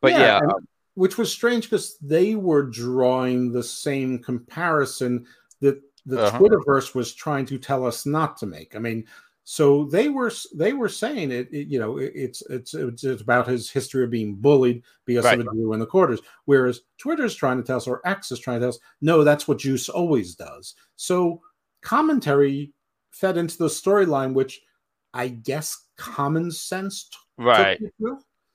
But 0.02 0.12
yeah, 0.12 0.20
yeah 0.20 0.40
and, 0.40 0.68
which 0.96 1.18
was 1.18 1.32
strange 1.32 1.70
because 1.70 1.98
they 2.00 2.36
were 2.36 2.64
drawing 2.64 3.52
the 3.52 3.64
same 3.64 4.20
comparison 4.20 5.26
that 5.62 5.82
the 6.06 6.24
uh-huh. 6.24 6.40
Twitterverse 6.40 6.96
was 6.96 7.14
trying 7.14 7.46
to 7.46 7.58
tell 7.58 7.86
us 7.86 8.06
not 8.06 8.36
to 8.38 8.46
make. 8.46 8.76
I 8.76 8.80
mean, 8.80 9.06
so 9.50 9.86
they 9.86 10.10
were 10.10 10.30
they 10.54 10.74
were 10.74 10.90
saying 10.90 11.32
it, 11.32 11.48
it 11.54 11.70
you 11.70 11.80
know, 11.80 12.00
it, 12.00 12.12
it's, 12.14 12.44
it's 12.50 12.74
it's 12.74 13.06
about 13.06 13.48
his 13.48 13.72
history 13.72 14.04
of 14.04 14.10
being 14.10 14.36
bullied 14.36 14.84
because 15.06 15.24
right. 15.24 15.40
of 15.40 15.48
a 15.48 15.52
Jew 15.56 15.72
in 15.72 15.80
the 15.80 15.86
quarters. 15.86 16.20
Whereas 16.44 16.82
Twitter's 16.98 17.34
trying 17.34 17.56
to 17.56 17.64
tell 17.64 17.78
us, 17.78 17.88
or 17.88 18.02
X 18.06 18.30
is 18.34 18.40
trying 18.40 18.58
to 18.60 18.66
tell 18.66 18.70
us, 18.72 18.80
no, 19.00 19.24
that's 19.24 19.48
what 19.48 19.60
Juice 19.60 19.88
always 19.88 20.36
does. 20.36 20.76
So 20.98 21.40
commentary 21.82 22.74
fed 23.12 23.38
into 23.38 23.58
the 23.58 23.68
storyline, 23.68 24.34
which 24.34 24.60
I 25.14 25.30
guess 25.30 25.86
common 25.96 26.52
sense. 26.52 27.10
right. 27.38 27.80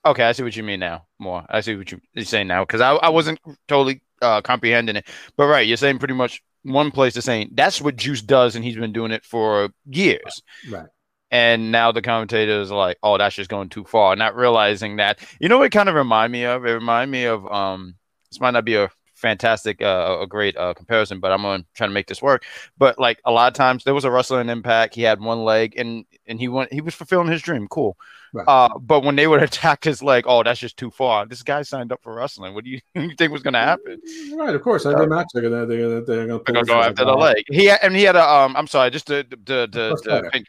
Okay, 0.04 0.24
I 0.24 0.32
see 0.32 0.42
what 0.42 0.56
you 0.56 0.62
mean 0.62 0.80
now. 0.80 1.06
More, 1.18 1.46
I 1.48 1.62
see 1.62 1.74
what 1.74 1.90
you, 1.90 2.02
are 2.18 2.24
saying 2.24 2.48
now 2.48 2.66
because 2.66 2.82
I, 2.82 2.96
I 2.96 3.08
wasn't 3.08 3.38
totally 3.66 4.02
uh, 4.20 4.42
comprehending 4.42 4.96
it. 4.96 5.06
But 5.38 5.46
right, 5.46 5.66
you're 5.66 5.78
saying 5.78 6.00
pretty 6.00 6.12
much 6.12 6.42
one 6.62 6.90
place 6.90 7.14
to 7.14 7.22
saying 7.22 7.50
that's 7.54 7.80
what 7.80 7.96
Juice 7.96 8.22
does, 8.22 8.56
and 8.56 8.64
he's 8.64 8.76
been 8.76 8.92
doing 8.92 9.12
it 9.12 9.24
for 9.24 9.70
years. 9.86 10.42
Right. 10.70 10.86
And 11.30 11.72
now 11.72 11.92
the 11.92 12.02
commentators 12.02 12.70
are 12.70 12.78
like, 12.78 12.98
"Oh, 13.02 13.16
that's 13.16 13.34
just 13.34 13.50
going 13.50 13.70
too 13.70 13.84
far," 13.84 14.14
not 14.16 14.36
realizing 14.36 14.96
that. 14.96 15.18
You 15.40 15.48
know, 15.48 15.58
what 15.58 15.66
It 15.66 15.70
kind 15.70 15.88
of 15.88 15.94
remind 15.94 16.32
me 16.32 16.44
of? 16.44 16.64
It 16.64 16.72
remind 16.72 17.10
me 17.10 17.24
of 17.24 17.46
um. 17.50 17.94
This 18.30 18.40
might 18.40 18.52
not 18.52 18.64
be 18.64 18.76
a 18.76 18.90
fantastic, 19.22 19.80
uh, 19.80 20.18
a 20.20 20.26
great 20.26 20.56
uh, 20.56 20.74
comparison, 20.74 21.20
but 21.20 21.32
I'm 21.32 21.42
gonna 21.42 21.64
try 21.74 21.86
to 21.86 21.92
make 21.92 22.08
this 22.08 22.20
work. 22.20 22.44
But 22.76 22.98
like 22.98 23.20
a 23.24 23.30
lot 23.30 23.48
of 23.48 23.54
times, 23.54 23.84
there 23.84 23.94
was 23.94 24.04
a 24.04 24.10
wrestler 24.10 24.40
in 24.40 24.50
Impact. 24.50 24.94
He 24.94 25.02
had 25.02 25.20
one 25.20 25.44
leg, 25.44 25.74
and 25.78 26.04
and 26.26 26.38
he 26.38 26.48
went. 26.48 26.72
He 26.72 26.82
was 26.82 26.94
fulfilling 26.94 27.28
his 27.28 27.40
dream. 27.40 27.68
Cool. 27.68 27.96
Right. 28.34 28.48
Uh, 28.48 28.78
but 28.78 29.04
when 29.04 29.16
they 29.16 29.26
would 29.26 29.42
attack 29.50 29.84
his 29.84 30.02
leg, 30.02 30.24
oh, 30.26 30.42
that's 30.42 30.60
just 30.60 30.76
too 30.76 30.90
far. 30.90 31.24
This 31.24 31.42
guy 31.42 31.62
signed 31.62 31.92
up 31.92 32.02
for 32.02 32.14
wrestling. 32.14 32.54
What 32.54 32.64
do 32.64 32.70
you, 32.70 32.80
you 32.94 33.14
think 33.16 33.32
was 33.32 33.42
going 33.42 33.54
to 33.54 33.60
happen? 33.60 34.00
Right, 34.34 34.54
of 34.54 34.62
course. 34.62 34.84
I 34.84 34.98
did 34.98 35.08
match. 35.08 35.28
They're 35.32 35.42
going 35.42 35.52
to 35.52 35.66
they're 35.66 36.26
going 36.26 36.44
to 36.44 36.64
go 36.64 36.80
after 36.80 37.04
the 37.04 37.14
leg. 37.14 37.44
He 37.48 37.70
and 37.70 37.94
he 37.94 38.02
had 38.02 38.16
a 38.16 38.28
um. 38.28 38.56
I'm 38.56 38.66
sorry, 38.66 38.90
just 38.90 39.06
to 39.06 39.24
to 39.24 39.66
to. 39.68 39.96
to 40.04 40.44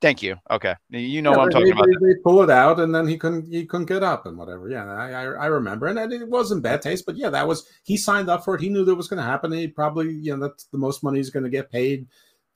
thank 0.00 0.22
you. 0.22 0.36
Okay, 0.50 0.74
you 0.90 1.22
know 1.22 1.30
yeah, 1.30 1.36
what 1.36 1.44
I'm 1.44 1.50
talking 1.50 1.66
they, 1.66 1.72
about. 1.72 1.86
They, 1.86 2.14
they, 2.14 2.20
pull 2.20 2.42
it 2.42 2.50
out, 2.50 2.80
and 2.80 2.94
then 2.94 3.06
he 3.06 3.16
couldn't 3.18 3.52
he 3.52 3.66
couldn't 3.66 3.86
get 3.86 4.02
up 4.02 4.26
and 4.26 4.36
whatever. 4.36 4.68
Yeah, 4.68 4.84
I 4.84 5.10
I, 5.10 5.22
I 5.24 5.46
remember, 5.46 5.86
and 5.86 5.98
it 6.12 6.28
wasn't 6.28 6.62
bad 6.62 6.82
taste, 6.82 7.06
but 7.06 7.16
yeah, 7.16 7.30
that 7.30 7.46
was 7.46 7.68
he 7.84 7.96
signed 7.96 8.28
up 8.28 8.44
for 8.44 8.54
it. 8.54 8.60
He 8.60 8.68
knew 8.68 8.84
that 8.84 8.94
was 8.94 9.08
going 9.08 9.18
to 9.18 9.22
happen. 9.22 9.52
He 9.52 9.68
probably 9.68 10.12
you 10.12 10.36
know 10.36 10.48
that's 10.48 10.64
the 10.64 10.78
most 10.78 11.02
money 11.02 11.18
he's 11.18 11.30
going 11.30 11.44
to 11.44 11.50
get 11.50 11.70
paid 11.70 12.06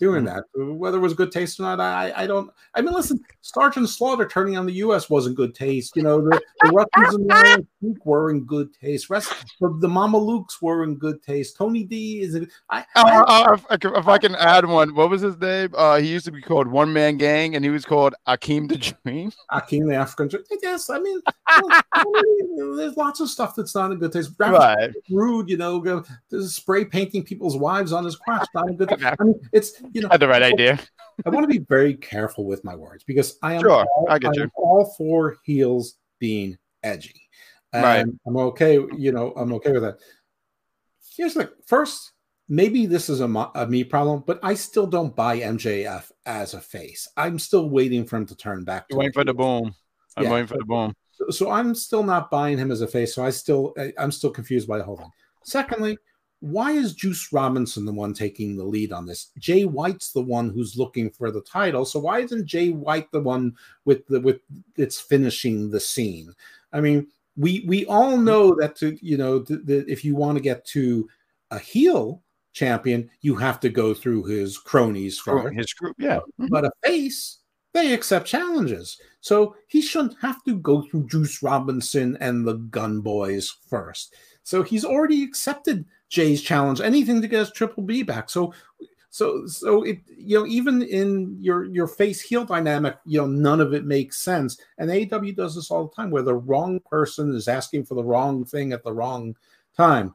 doing 0.03 0.25
mm-hmm. 0.25 0.37
that. 0.61 0.75
Whether 0.75 0.99
it 0.99 1.01
was 1.01 1.15
good 1.15 1.33
taste 1.33 1.61
or 1.61 1.63
not, 1.63 1.81
I, 1.81 2.13
I 2.15 2.27
don't. 2.27 2.51
I 2.75 2.83
mean, 2.83 2.93
listen, 2.93 3.21
Sergeant 3.41 3.89
Slaughter 3.89 4.27
turning 4.27 4.57
on 4.57 4.67
the 4.67 4.73
U.S. 4.75 5.09
wasn't 5.09 5.37
good 5.37 5.55
taste. 5.55 5.97
You 5.97 6.03
know, 6.03 6.21
the, 6.21 6.41
the 6.63 6.71
Russians 6.71 7.15
and 7.15 7.31
the 7.31 7.67
were 8.05 8.31
in 8.31 8.45
good 8.45 8.75
taste. 8.75 9.09
Rest 9.09 9.33
the, 9.61 9.69
the 9.81 9.89
Mamalukes 9.89 10.61
were 10.61 10.83
in 10.85 10.97
good 10.97 11.23
taste. 11.23 11.57
Tony 11.57 11.85
D 11.85 12.21
is. 12.21 12.35
it? 12.35 12.51
I, 12.69 12.81
uh, 12.97 13.25
I 13.27 13.43
uh, 13.45 13.57
if, 13.71 13.85
if, 13.85 14.09
I 14.09 14.19
can 14.19 14.35
add 14.35 14.67
one, 14.67 14.95
what 14.95 15.09
was 15.09 15.23
his 15.23 15.39
name? 15.39 15.71
Uh, 15.77 15.99
he 15.99 16.09
used 16.09 16.25
to 16.27 16.33
be 16.33 16.43
called 16.43 16.67
One 16.67 16.93
Man 16.93 17.17
Gang, 17.17 17.55
and 17.55 17.65
he 17.65 17.71
was 17.71 17.85
called 17.85 18.15
Akeem 18.27 18.69
the 18.69 18.77
Dream. 18.77 19.33
Akeem 19.53 19.89
the 19.89 19.95
African 19.95 20.29
Dream. 20.29 20.43
Yes, 20.63 20.91
I 20.91 20.99
mean, 20.99 21.21
there's 22.77 22.97
lots 22.97 23.21
of 23.21 23.31
stuff 23.31 23.55
that's 23.55 23.75
not 23.75 23.93
in 23.93 23.99
good 23.99 24.13
taste. 24.13 24.33
Right. 24.39 24.91
Rude, 25.11 25.49
you 25.49 25.57
know, 25.57 26.05
spray 26.41 26.85
painting 26.85 27.23
people's 27.23 27.57
wives 27.57 27.93
on 27.93 28.05
his 28.05 28.17
crotch. 28.17 28.49
Not 28.55 28.69
in 28.69 28.77
good 28.77 28.89
taste. 28.91 29.05
I 29.05 29.25
mean, 29.25 29.41
it's 29.53 29.83
you 29.93 30.03
know, 30.03 30.09
had 30.11 30.21
the 30.21 30.29
right 30.29 30.43
idea. 30.43 30.79
I 31.27 31.31
want 31.31 31.45
to 31.45 31.59
be 31.59 31.65
very 31.69 31.95
careful 31.95 32.45
with 32.45 32.65
my 32.65 32.75
words 32.75 33.05
because 33.05 33.39
I 33.43 33.55
am, 33.55 33.61
sure, 33.61 33.85
all, 33.85 34.07
I 34.09 34.19
get 34.19 34.33
I 34.37 34.43
you. 34.43 34.51
all 34.55 34.95
for 34.97 35.37
heels 35.45 35.97
being 36.19 36.57
edgy. 36.83 37.29
And 37.73 37.85
right. 37.85 38.07
I'm 38.27 38.37
okay, 38.37 38.79
you 38.97 39.13
know, 39.13 39.33
I'm 39.37 39.53
okay 39.55 39.73
with 39.73 39.83
that. 39.83 39.99
Here's 41.17 41.35
the 41.35 41.53
first, 41.67 42.13
maybe 42.49 42.87
this 42.87 43.09
is 43.09 43.21
a, 43.21 43.27
a 43.55 43.67
me 43.67 43.85
problem, 43.85 44.25
but 44.27 44.41
I 44.43 44.55
still 44.55 44.87
don't 44.87 45.15
buy 45.15 45.41
MJF 45.41 46.11
as 46.27 46.55
a 46.55 46.61
face. 46.61 47.09
I'm 47.17 47.39
still 47.39 47.69
waiting 47.69 48.05
for 48.07 48.17
him 48.17 48.27
to 48.27 48.37
turn 48.37 48.65
back. 48.65 48.89
To 48.89 48.97
waiting 48.97 49.13
for 49.13 49.25
the 49.25 49.35
boom. 49.35 49.75
I'm 50.17 50.25
yeah, 50.25 50.31
waiting 50.31 50.47
for 50.47 50.59
the 50.59 50.65
boom. 50.65 50.95
So, 51.13 51.31
so 51.31 51.51
I'm 51.51 51.75
still 51.75 52.03
not 52.03 52.31
buying 52.31 52.59
him 52.59 52.71
as 52.71 52.81
a 52.81 52.87
face. 52.87 53.15
So 53.15 53.25
I 53.25 53.31
still, 53.31 53.75
I'm 53.99 54.13
still 54.13 54.31
confused 54.31 54.69
by 54.69 54.79
the 54.79 54.85
whole 54.85 54.97
thing. 54.97 55.11
Secondly, 55.45 55.99
why 56.43 56.73
is 56.73 56.93
Juice 56.93 57.33
Robinson 57.33 57.85
the 57.87 57.93
one 57.93 58.13
taking 58.13 58.57
the 58.57 58.65
lead 58.65 58.93
on 58.93 59.07
this? 59.07 59.29
Jay 59.39 59.65
White's 59.65 60.11
the 60.11 60.21
one 60.21 60.51
who's 60.51 60.77
looking 60.77 61.09
for 61.09 61.31
the 61.31 61.41
title. 61.41 61.85
So 61.85 62.01
why 62.01 62.19
isn't 62.19 62.47
Jay 62.47 62.71
White 62.71 63.13
the 63.13 63.21
one 63.21 63.55
with 63.85 64.05
the 64.09 64.21
with 64.21 64.41
it's 64.77 64.99
finishing 64.99 65.71
the 65.71 65.79
scene? 65.79 66.35
I 66.73 66.81
mean, 66.81 67.07
we 67.37 67.65
we 67.69 67.87
all 67.87 68.17
know 68.17 68.57
that 68.57 68.75
to 68.77 68.99
you 69.01 69.17
know 69.17 69.39
that 69.39 69.85
if 69.89 70.05
you 70.05 70.17
want 70.17 70.37
to 70.37 70.43
get 70.43 70.65
to 70.67 71.09
a 71.53 71.61
heel 71.61 72.25
champion, 72.55 73.09
you 73.21 73.37
have 73.37 73.61
to 73.61 73.69
go 73.69 73.95
through 73.95 74.25
his 74.25 74.59
cronies 74.59 75.21
first. 75.21 75.55
His 75.55 75.73
group, 75.73 75.95
yeah. 76.01 76.17
Mm-hmm. 76.17 76.47
But 76.49 76.65
a 76.65 76.73
face, 76.83 77.39
they 77.73 77.95
accept 77.95 78.27
challenges. 78.27 78.99
So 79.21 79.55
he 79.69 79.81
shouldn't 79.81 80.17
have 80.21 80.43
to 80.43 80.57
go 80.59 80.83
through 80.83 81.07
Juice 81.07 81.41
Robinson 81.41 82.17
and 82.21 82.45
the 82.45 82.55
Gun 82.55 83.01
Boys 83.01 83.55
first. 83.71 84.17
So 84.43 84.65
he's 84.65 84.85
already 84.85 85.23
accepted 85.23 85.85
Jay's 86.13 86.43
challenge, 86.43 86.83
anything 86.83 87.23
to 87.23 87.27
get 87.27 87.39
his 87.39 87.51
triple 87.51 87.83
B 87.83 88.03
back. 88.03 88.29
So 88.29 88.53
so 89.09 89.47
so 89.47 89.83
it 89.83 89.99
you 90.07 90.39
know 90.39 90.47
even 90.47 90.83
in 90.83 91.37
your 91.41 91.65
your 91.65 91.87
face 91.87 92.21
heel 92.21 92.45
dynamic 92.45 92.99
you 93.05 93.19
know 93.19 93.27
none 93.27 93.61
of 93.61 93.75
it 93.75 93.85
makes 93.85 94.19
sense 94.19 94.59
and 94.79 94.89
AEW 94.89 95.37
does 95.37 95.55
this 95.55 95.71
all 95.71 95.87
the 95.87 95.95
time 95.95 96.11
where 96.11 96.23
the 96.23 96.35
wrong 96.35 96.81
person 96.81 97.35
is 97.35 97.47
asking 97.47 97.85
for 97.85 97.95
the 97.95 98.05
wrong 98.05 98.43
thing 98.43 98.73
at 98.73 98.83
the 98.83 98.93
wrong 98.93 99.37
time 99.77 100.15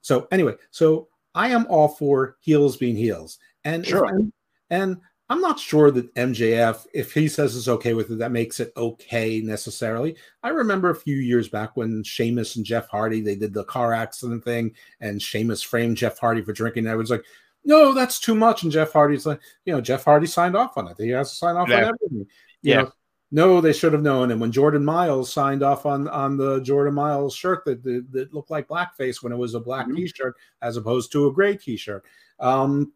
so 0.00 0.26
anyway 0.32 0.54
so 0.72 1.06
I 1.36 1.50
am 1.50 1.66
all 1.68 1.86
for 1.86 2.36
heels 2.40 2.76
being 2.76 2.96
heels 2.96 3.38
and 3.62 3.86
sure. 3.86 4.06
and, 4.06 4.32
and 4.70 4.96
I'm 5.32 5.40
not 5.40 5.58
sure 5.58 5.90
that 5.90 6.14
MJF, 6.14 6.86
if 6.92 7.14
he 7.14 7.26
says 7.26 7.56
it's 7.56 7.66
okay 7.66 7.94
with 7.94 8.10
it, 8.10 8.18
that 8.18 8.32
makes 8.32 8.60
it 8.60 8.70
okay 8.76 9.40
necessarily. 9.40 10.14
I 10.42 10.50
remember 10.50 10.90
a 10.90 10.94
few 10.94 11.16
years 11.16 11.48
back 11.48 11.74
when 11.74 12.02
Sheamus 12.02 12.56
and 12.56 12.66
Jeff 12.66 12.86
Hardy 12.88 13.22
they 13.22 13.34
did 13.34 13.54
the 13.54 13.64
car 13.64 13.94
accident 13.94 14.44
thing, 14.44 14.74
and 15.00 15.22
Sheamus 15.22 15.62
framed 15.62 15.96
Jeff 15.96 16.18
Hardy 16.18 16.42
for 16.42 16.52
drinking. 16.52 16.86
I 16.86 16.96
was 16.96 17.08
like, 17.08 17.24
no, 17.64 17.94
that's 17.94 18.20
too 18.20 18.34
much. 18.34 18.62
And 18.62 18.70
Jeff 18.70 18.92
Hardy's 18.92 19.24
like, 19.24 19.40
you 19.64 19.72
know, 19.72 19.80
Jeff 19.80 20.04
Hardy 20.04 20.26
signed 20.26 20.54
off 20.54 20.76
on 20.76 20.88
it. 20.88 20.96
He 20.98 21.08
has 21.08 21.30
to 21.30 21.36
sign 21.36 21.56
off 21.56 21.70
yeah. 21.70 21.76
on 21.76 21.82
everything. 21.84 22.18
You 22.18 22.26
yeah. 22.60 22.82
Know, 22.82 22.92
no, 23.34 23.60
they 23.62 23.72
should 23.72 23.94
have 23.94 24.02
known. 24.02 24.32
And 24.32 24.40
when 24.40 24.52
Jordan 24.52 24.84
Myles 24.84 25.32
signed 25.32 25.62
off 25.62 25.86
on 25.86 26.08
on 26.08 26.36
the 26.36 26.60
Jordan 26.60 26.92
Myles 26.92 27.34
shirt 27.34 27.64
that 27.64 27.82
that, 27.84 28.06
that 28.12 28.34
looked 28.34 28.50
like 28.50 28.68
blackface 28.68 29.22
when 29.22 29.32
it 29.32 29.38
was 29.38 29.54
a 29.54 29.60
black 29.60 29.86
mm-hmm. 29.86 29.96
T-shirt 29.96 30.36
as 30.60 30.76
opposed 30.76 31.10
to 31.12 31.28
a 31.28 31.32
gray 31.32 31.56
T-shirt, 31.56 32.04
um, 32.38 32.92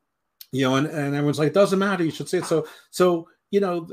you 0.56 0.62
know, 0.62 0.76
and, 0.76 0.86
and 0.86 1.14
everyone's 1.14 1.38
like, 1.38 1.48
it 1.48 1.54
doesn't 1.54 1.78
matter, 1.78 2.04
you 2.04 2.10
should 2.10 2.28
say 2.28 2.38
it. 2.38 2.46
So, 2.46 2.66
so 2.90 3.28
you 3.50 3.60
know, 3.60 3.88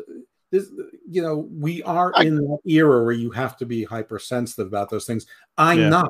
this, 0.51 0.70
you 1.09 1.22
know, 1.22 1.49
we 1.51 1.82
are 1.84 2.11
in 2.22 2.36
that 2.36 2.59
era 2.66 3.03
where 3.03 3.14
you 3.14 3.32
have 3.32 3.57
to 3.57 3.66
be 3.66 3.84
hypersensitive 3.84 4.68
about 4.68 4.89
those 4.89 5.05
things. 5.05 5.26
I'm 5.57 5.80
yeah. 5.80 5.89
not, 5.89 6.09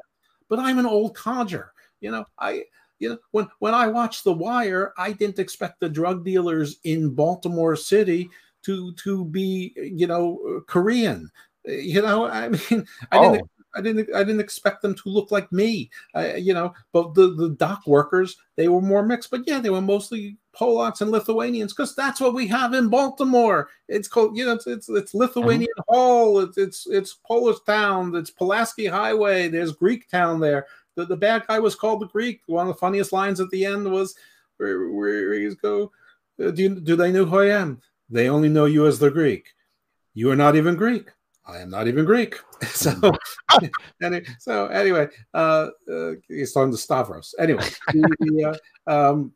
but 0.49 0.60
I'm 0.60 0.80
an 0.80 0.86
old 0.86 1.16
codger. 1.16 1.72
You 2.01 2.12
know, 2.12 2.26
I 2.38 2.66
you 2.99 3.10
know 3.10 3.18
when 3.32 3.47
when 3.60 3.74
I 3.74 3.88
watched 3.88 4.24
The 4.24 4.34
Wire, 4.34 4.93
I 4.97 5.14
didn't 5.14 5.39
expect 5.39 5.80
the 5.80 5.89
drug 5.89 6.26
dealers 6.26 6.80
in 6.84 7.16
Baltimore 7.16 7.76
City 7.76 8.30
to 8.64 8.93
to 8.93 9.26
be 9.26 9.74
you 9.76 10.08
know 10.08 10.62
Korean. 10.68 11.32
You 11.66 12.01
know, 12.01 12.26
I 12.26 12.49
mean, 12.70 12.86
I 13.12 13.18
oh. 13.18 13.32
didn't 13.32 13.49
I 13.76 13.82
didn't 13.82 14.16
I 14.16 14.24
didn't 14.24 14.41
expect 14.41 14.82
them 14.82 14.95
to 14.95 15.10
look 15.10 15.32
like 15.32 15.51
me. 15.51 15.89
Uh, 16.14 16.34
you 16.36 16.54
know, 16.54 16.74
but 16.91 17.14
the 17.14 17.34
the 17.34 17.49
dock 17.49 17.88
workers 17.88 18.38
they 18.56 18.68
were 18.68 18.82
more 18.82 19.06
mixed. 19.06 19.32
But 19.32 19.41
yeah, 19.47 19.60
they 19.60 19.70
were 19.70 19.82
mostly 19.82 20.38
Polacks 20.58 21.01
and 21.01 21.12
Lithuanians 21.12 21.74
because 21.74 21.95
that's 21.95 22.22
what 22.22 22.34
we 22.34 22.47
have 22.47 22.74
in 22.74 22.88
Baltimore. 22.88 23.70
It's 23.88 24.08
called, 24.08 24.38
you 24.38 24.45
know, 24.45 24.54
it's 24.54 24.68
it's, 24.68 24.89
it's 24.89 25.14
Lithuanian 25.14 25.70
mm-hmm. 25.80 25.93
Hall, 25.93 26.39
it's, 26.39 26.58
it's 26.58 26.88
it's 26.88 27.14
Polish 27.26 27.60
town, 27.66 28.16
it's 28.16 28.30
Pulaski 28.30 28.86
Highway. 28.86 29.47
There's 29.47 29.74
Greek 29.74 30.10
town 30.10 30.39
there. 30.39 30.68
The, 30.95 31.06
the 31.06 31.18
bad 31.18 31.47
guy 31.47 31.60
was 31.60 31.76
called 31.76 32.01
the 32.01 32.08
Greek. 32.08 32.41
One 32.45 32.68
of 32.68 32.76
the 32.76 32.80
funniest 32.80 33.12
lines 33.12 33.39
at 33.39 33.49
the 33.49 33.66
end 33.66 33.91
was, 33.91 34.16
"Where 34.58 34.89
where 34.89 35.34
he's 35.34 35.56
go? 35.56 35.91
Uh, 36.39 36.51
do 36.51 36.64
you, 36.64 36.80
do 36.80 36.95
they 36.95 37.12
know 37.12 37.26
who 37.26 37.39
I 37.39 37.49
am? 37.49 37.82
They 38.10 38.30
only 38.30 38.49
know 38.49 38.66
you 38.66 38.86
as 38.86 38.99
the 38.99 39.12
Greek. 39.12 39.49
You 40.14 40.30
are 40.32 40.36
not 40.36 40.56
even 40.56 40.76
Greek. 40.76 41.10
I 41.45 41.60
am 41.60 41.70
not 41.70 41.88
even 41.88 42.06
Greek. 42.06 42.39
so, 42.68 42.91
and 44.01 44.26
so 44.39 44.68
anyway, 44.68 45.08
uh, 45.34 45.70
uh, 45.91 46.12
he's 46.28 46.54
talking 46.54 46.72
to 46.72 46.78
Stavros. 46.78 47.36
Anyway, 47.38 47.64
the, 47.91 48.58
uh, 48.88 49.12
um, 49.12 49.34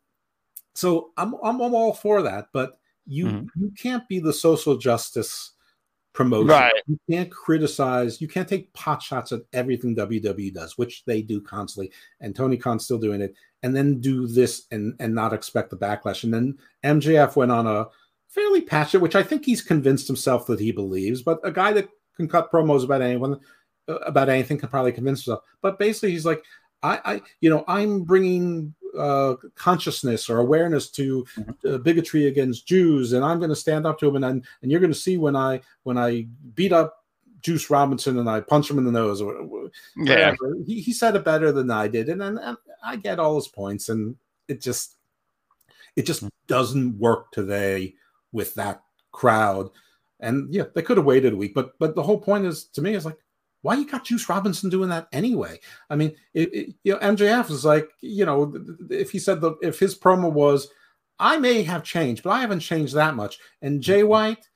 so 0.78 1.09
I'm, 1.17 1.34
I'm, 1.43 1.59
I'm 1.59 1.73
all 1.73 1.91
for 1.91 2.21
that, 2.21 2.49
but 2.53 2.80
you 3.07 3.25
mm-hmm. 3.25 3.45
you 3.55 3.71
can't 3.75 4.07
be 4.07 4.19
the 4.19 4.32
social 4.32 4.78
justice 4.78 5.53
promotion. 6.13 6.49
Right. 6.49 6.71
You 6.86 6.99
can't 7.09 7.32
criticize. 7.32 8.21
You 8.21 8.28
can't 8.28 8.47
take 8.47 8.71
pot 8.73 9.01
shots 9.01 9.32
at 9.32 9.41
everything 9.53 9.95
WWE 9.95 10.53
does, 10.53 10.78
which 10.78 11.03
they 11.05 11.23
do 11.23 11.41
constantly, 11.41 11.91
and 12.21 12.36
Tony 12.36 12.57
Khan's 12.57 12.86
still 12.86 12.99
doing 12.99 13.21
it, 13.21 13.34
and 13.63 13.75
then 13.75 13.99
do 13.99 14.28
this 14.28 14.67
and 14.69 14.93
and 14.99 15.15
not 15.15 15.34
expect 15.34 15.71
the 15.71 15.78
backlash. 15.78 16.23
And 16.23 16.32
then 16.32 16.59
MJF 16.84 17.36
went 17.36 17.51
on 17.51 17.65
a 17.65 17.88
fairly 18.28 18.61
passionate, 18.61 19.01
which 19.01 19.15
I 19.15 19.23
think 19.23 19.45
he's 19.45 19.63
convinced 19.63 20.05
himself 20.05 20.45
that 20.45 20.59
he 20.59 20.71
believes, 20.71 21.23
but 21.23 21.39
a 21.43 21.51
guy 21.51 21.73
that 21.73 21.89
can 22.15 22.28
cut 22.28 22.51
promos 22.51 22.84
about 22.84 23.01
anyone 23.01 23.39
uh, 23.88 23.95
about 23.95 24.30
anything 24.30 24.59
can 24.59 24.69
probably 24.69 24.91
convince 24.91 25.25
himself. 25.25 25.43
But 25.63 25.80
basically, 25.80 26.11
he's 26.11 26.25
like, 26.25 26.43
I, 26.84 26.99
I 27.03 27.21
you 27.41 27.49
know, 27.49 27.63
I'm 27.67 28.03
bringing 28.03 28.75
uh, 28.97 29.35
consciousness 29.55 30.29
or 30.29 30.39
awareness 30.39 30.89
to 30.91 31.23
mm-hmm. 31.23 31.75
uh, 31.75 31.77
bigotry 31.77 32.27
against 32.27 32.67
Jews, 32.67 33.13
and 33.13 33.23
I'm 33.23 33.39
going 33.39 33.49
to 33.49 33.55
stand 33.55 33.85
up 33.85 33.99
to 33.99 34.07
him, 34.07 34.23
and 34.23 34.45
and 34.61 34.71
you're 34.71 34.79
going 34.79 34.93
to 34.93 34.99
see 34.99 35.17
when 35.17 35.35
I 35.35 35.61
when 35.83 35.97
I 35.97 36.27
beat 36.55 36.73
up 36.73 37.05
Juice 37.41 37.69
Robinson 37.69 38.17
and 38.19 38.29
I 38.29 38.41
punch 38.41 38.69
him 38.69 38.77
in 38.77 38.85
the 38.85 38.91
nose 38.91 39.21
or. 39.21 39.69
Yeah, 39.97 40.33
he, 40.65 40.79
he 40.79 40.93
said 40.93 41.15
it 41.15 41.25
better 41.25 41.51
than 41.51 41.69
I 41.69 41.87
did, 41.87 42.09
and, 42.09 42.21
and, 42.21 42.39
and 42.39 42.57
I 42.83 42.95
get 42.95 43.19
all 43.19 43.35
his 43.35 43.49
points, 43.49 43.89
and 43.89 44.15
it 44.47 44.61
just 44.61 44.95
it 45.95 46.05
just 46.05 46.21
mm-hmm. 46.21 46.29
doesn't 46.47 46.97
work 46.97 47.31
today 47.31 47.95
with 48.31 48.53
that 48.55 48.81
crowd. 49.11 49.69
And 50.19 50.53
yeah, 50.53 50.63
they 50.73 50.81
could 50.81 50.97
have 50.97 51.05
waited 51.05 51.33
a 51.33 51.37
week, 51.37 51.53
but 51.53 51.77
but 51.79 51.95
the 51.95 52.03
whole 52.03 52.19
point 52.19 52.45
is 52.45 52.65
to 52.65 52.81
me 52.81 52.95
is 52.95 53.05
like, 53.05 53.17
why 53.61 53.75
you 53.75 53.87
got 53.87 54.05
Juice 54.05 54.29
Robinson 54.29 54.69
doing 54.69 54.89
that 54.89 55.07
anyway? 55.11 55.59
I 55.89 55.95
mean, 55.95 56.15
it, 56.33 56.53
it, 56.53 56.75
you 56.83 56.93
know, 56.93 56.99
MJF 56.99 57.49
is 57.49 57.65
like, 57.65 57.89
you 58.01 58.25
know, 58.25 58.53
if 58.89 59.11
he 59.11 59.19
said 59.19 59.41
the 59.41 59.55
if 59.61 59.79
his 59.79 59.97
promo 59.97 60.31
was, 60.31 60.69
I 61.19 61.37
may 61.37 61.63
have 61.63 61.83
changed, 61.83 62.23
but 62.23 62.31
I 62.31 62.41
haven't 62.41 62.59
changed 62.59 62.93
that 62.95 63.15
much. 63.15 63.37
And 63.61 63.81
Jay 63.81 64.01
mm-hmm. 64.01 64.09
White, 64.09 64.49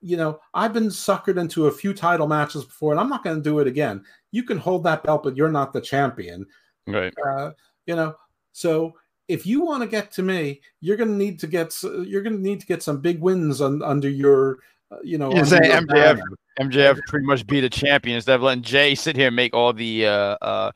you 0.00 0.16
know, 0.16 0.40
I've 0.54 0.72
been 0.72 0.88
suckered 0.88 1.38
into 1.38 1.66
a 1.66 1.72
few 1.72 1.92
title 1.92 2.26
matches 2.26 2.64
before, 2.64 2.92
and 2.92 3.00
I'm 3.00 3.08
not 3.08 3.24
going 3.24 3.36
to 3.36 3.42
do 3.42 3.58
it 3.58 3.66
again. 3.66 4.04
You 4.30 4.42
can 4.42 4.58
hold 4.58 4.84
that 4.84 5.02
belt, 5.04 5.22
but 5.22 5.36
you're 5.36 5.50
not 5.50 5.72
the 5.72 5.80
champion, 5.80 6.46
right? 6.86 7.14
Uh, 7.26 7.52
you 7.86 7.96
know, 7.96 8.14
so 8.52 8.94
if 9.28 9.46
you 9.46 9.60
want 9.64 9.82
to 9.82 9.88
get 9.88 10.10
to 10.12 10.22
me, 10.22 10.60
you're 10.80 10.96
going 10.96 11.10
to 11.10 11.14
need 11.14 11.38
to 11.40 11.46
get 11.46 11.74
you're 11.82 12.22
going 12.22 12.36
to 12.36 12.42
need 12.42 12.60
to 12.60 12.66
get 12.66 12.82
some 12.82 13.00
big 13.00 13.20
wins 13.20 13.60
on, 13.60 13.82
under 13.82 14.08
your 14.08 14.58
uh, 14.90 14.96
you 15.02 15.18
know, 15.18 15.32
you 15.32 15.44
say 15.44 15.58
MJF, 15.58 16.20
MJF 16.60 17.00
pretty 17.06 17.26
much 17.26 17.46
be 17.46 17.60
the 17.60 17.70
champion 17.70 18.16
instead 18.16 18.36
of 18.36 18.42
letting 18.42 18.62
Jay 18.62 18.94
sit 18.94 19.16
here 19.16 19.28
and 19.28 19.36
make 19.36 19.54
all 19.54 19.72
the. 19.72 20.06
Uh, 20.06 20.36
uh, 20.40 20.72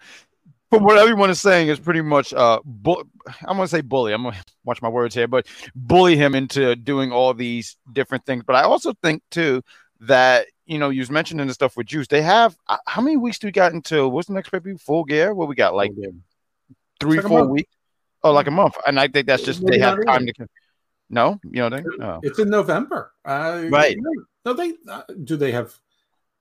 but 0.71 0.83
what 0.83 0.99
everyone 0.99 1.31
is 1.31 1.41
saying 1.41 1.69
is 1.69 1.81
pretty 1.81 2.01
much, 2.01 2.33
uh, 2.33 2.61
bu- 2.65 3.03
I'm 3.43 3.57
gonna 3.57 3.69
say 3.69 3.81
bully. 3.81 4.13
I'm 4.13 4.23
gonna 4.25 4.37
watch 4.65 4.83
my 4.83 4.89
words 4.89 5.15
here, 5.15 5.29
but 5.29 5.47
bully 5.75 6.17
him 6.17 6.35
into 6.35 6.77
doing 6.77 7.13
all 7.13 7.35
these 7.35 7.77
different 7.93 8.25
things. 8.25 8.45
But 8.47 8.57
I 8.57 8.63
also 8.63 8.95
think 9.03 9.23
too 9.31 9.63
that 10.01 10.47
you 10.67 10.79
know 10.79 10.91
you 10.91 11.01
was 11.01 11.11
mentioning 11.11 11.47
the 11.47 11.55
stuff 11.55 11.77
with 11.77 11.87
Juice. 11.87 12.07
They 12.09 12.23
have 12.23 12.57
uh, 12.69 12.79
how 12.87 13.03
many 13.03 13.17
weeks 13.17 13.39
do 13.39 13.49
we 13.49 13.53
got 13.53 13.73
until 13.73 14.11
what's 14.11 14.29
the 14.29 14.35
next 14.35 14.51
pay 14.51 14.61
Full 14.77 15.05
Gear? 15.05 15.35
What 15.35 15.49
we 15.49 15.55
got 15.55 15.75
like 15.75 15.93
three, 17.01 17.19
like 17.19 17.27
four 17.27 17.47
weeks? 17.47 17.71
Oh, 18.23 18.33
like 18.33 18.49
a 18.49 18.51
month. 18.51 18.77
And 18.87 19.01
I 19.01 19.09
think 19.09 19.27
that's 19.27 19.43
just 19.43 19.63
Maybe 19.63 19.79
they 19.79 19.85
have 19.85 20.05
time 20.05 20.27
to. 20.27 20.47
No, 21.11 21.41
you 21.45 21.69
know, 21.69 21.69
they, 21.69 21.83
oh. 22.01 22.21
it's 22.23 22.39
in 22.39 22.49
November. 22.49 23.13
Uh, 23.25 23.67
right. 23.69 23.99
No, 24.45 24.55
they 24.55 24.75
uh, 24.89 25.03
do. 25.25 25.37
They 25.37 25.53
have. 25.53 25.75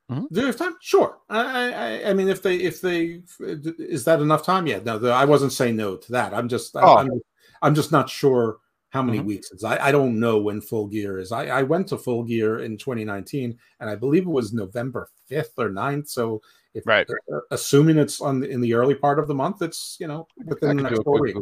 Mm-hmm. 0.09 0.25
Do 0.31 0.41
they 0.41 0.47
have 0.47 0.57
time? 0.57 0.75
Sure. 0.81 1.17
I, 1.29 1.71
I, 1.71 2.09
I 2.09 2.13
mean, 2.13 2.29
if 2.29 2.41
they, 2.41 2.55
if 2.55 2.81
they, 2.81 3.21
is 3.39 4.05
that 4.05 4.21
enough 4.21 4.43
time? 4.43 4.65
Yeah. 4.65 4.79
No, 4.83 4.97
the, 4.97 5.11
I 5.11 5.25
wasn't 5.25 5.53
saying 5.53 5.75
no 5.75 5.97
to 5.97 6.11
that. 6.13 6.33
I'm 6.33 6.49
just, 6.49 6.75
oh. 6.75 6.79
I, 6.79 7.01
am 7.01 7.21
I'm 7.61 7.75
just 7.75 7.91
not 7.91 8.09
sure 8.09 8.57
how 8.89 9.03
many 9.03 9.19
mm-hmm. 9.19 9.27
weeks. 9.27 9.63
I, 9.63 9.77
I 9.77 9.91
don't 9.91 10.19
know 10.19 10.39
when 10.39 10.61
Full 10.61 10.87
Gear 10.87 11.19
is. 11.19 11.31
I, 11.31 11.45
I 11.47 11.63
went 11.63 11.87
to 11.89 11.97
Full 11.97 12.23
Gear 12.23 12.59
in 12.59 12.77
2019, 12.77 13.57
and 13.79 13.89
I 13.89 13.95
believe 13.95 14.23
it 14.23 14.29
was 14.29 14.51
November 14.51 15.09
5th 15.29 15.57
or 15.57 15.69
9th. 15.69 16.09
So, 16.09 16.41
if 16.73 16.85
right, 16.85 17.07
uh, 17.09 17.39
assuming 17.51 17.97
it's 17.97 18.21
on 18.21 18.43
in 18.43 18.61
the 18.61 18.73
early 18.73 18.95
part 18.95 19.19
of 19.19 19.27
the 19.27 19.33
month, 19.33 19.61
it's 19.61 19.97
you 19.99 20.07
know 20.07 20.27
within 20.45 20.77
the 20.77 20.83
next 20.83 21.03
four 21.03 21.19
weeks. 21.19 21.39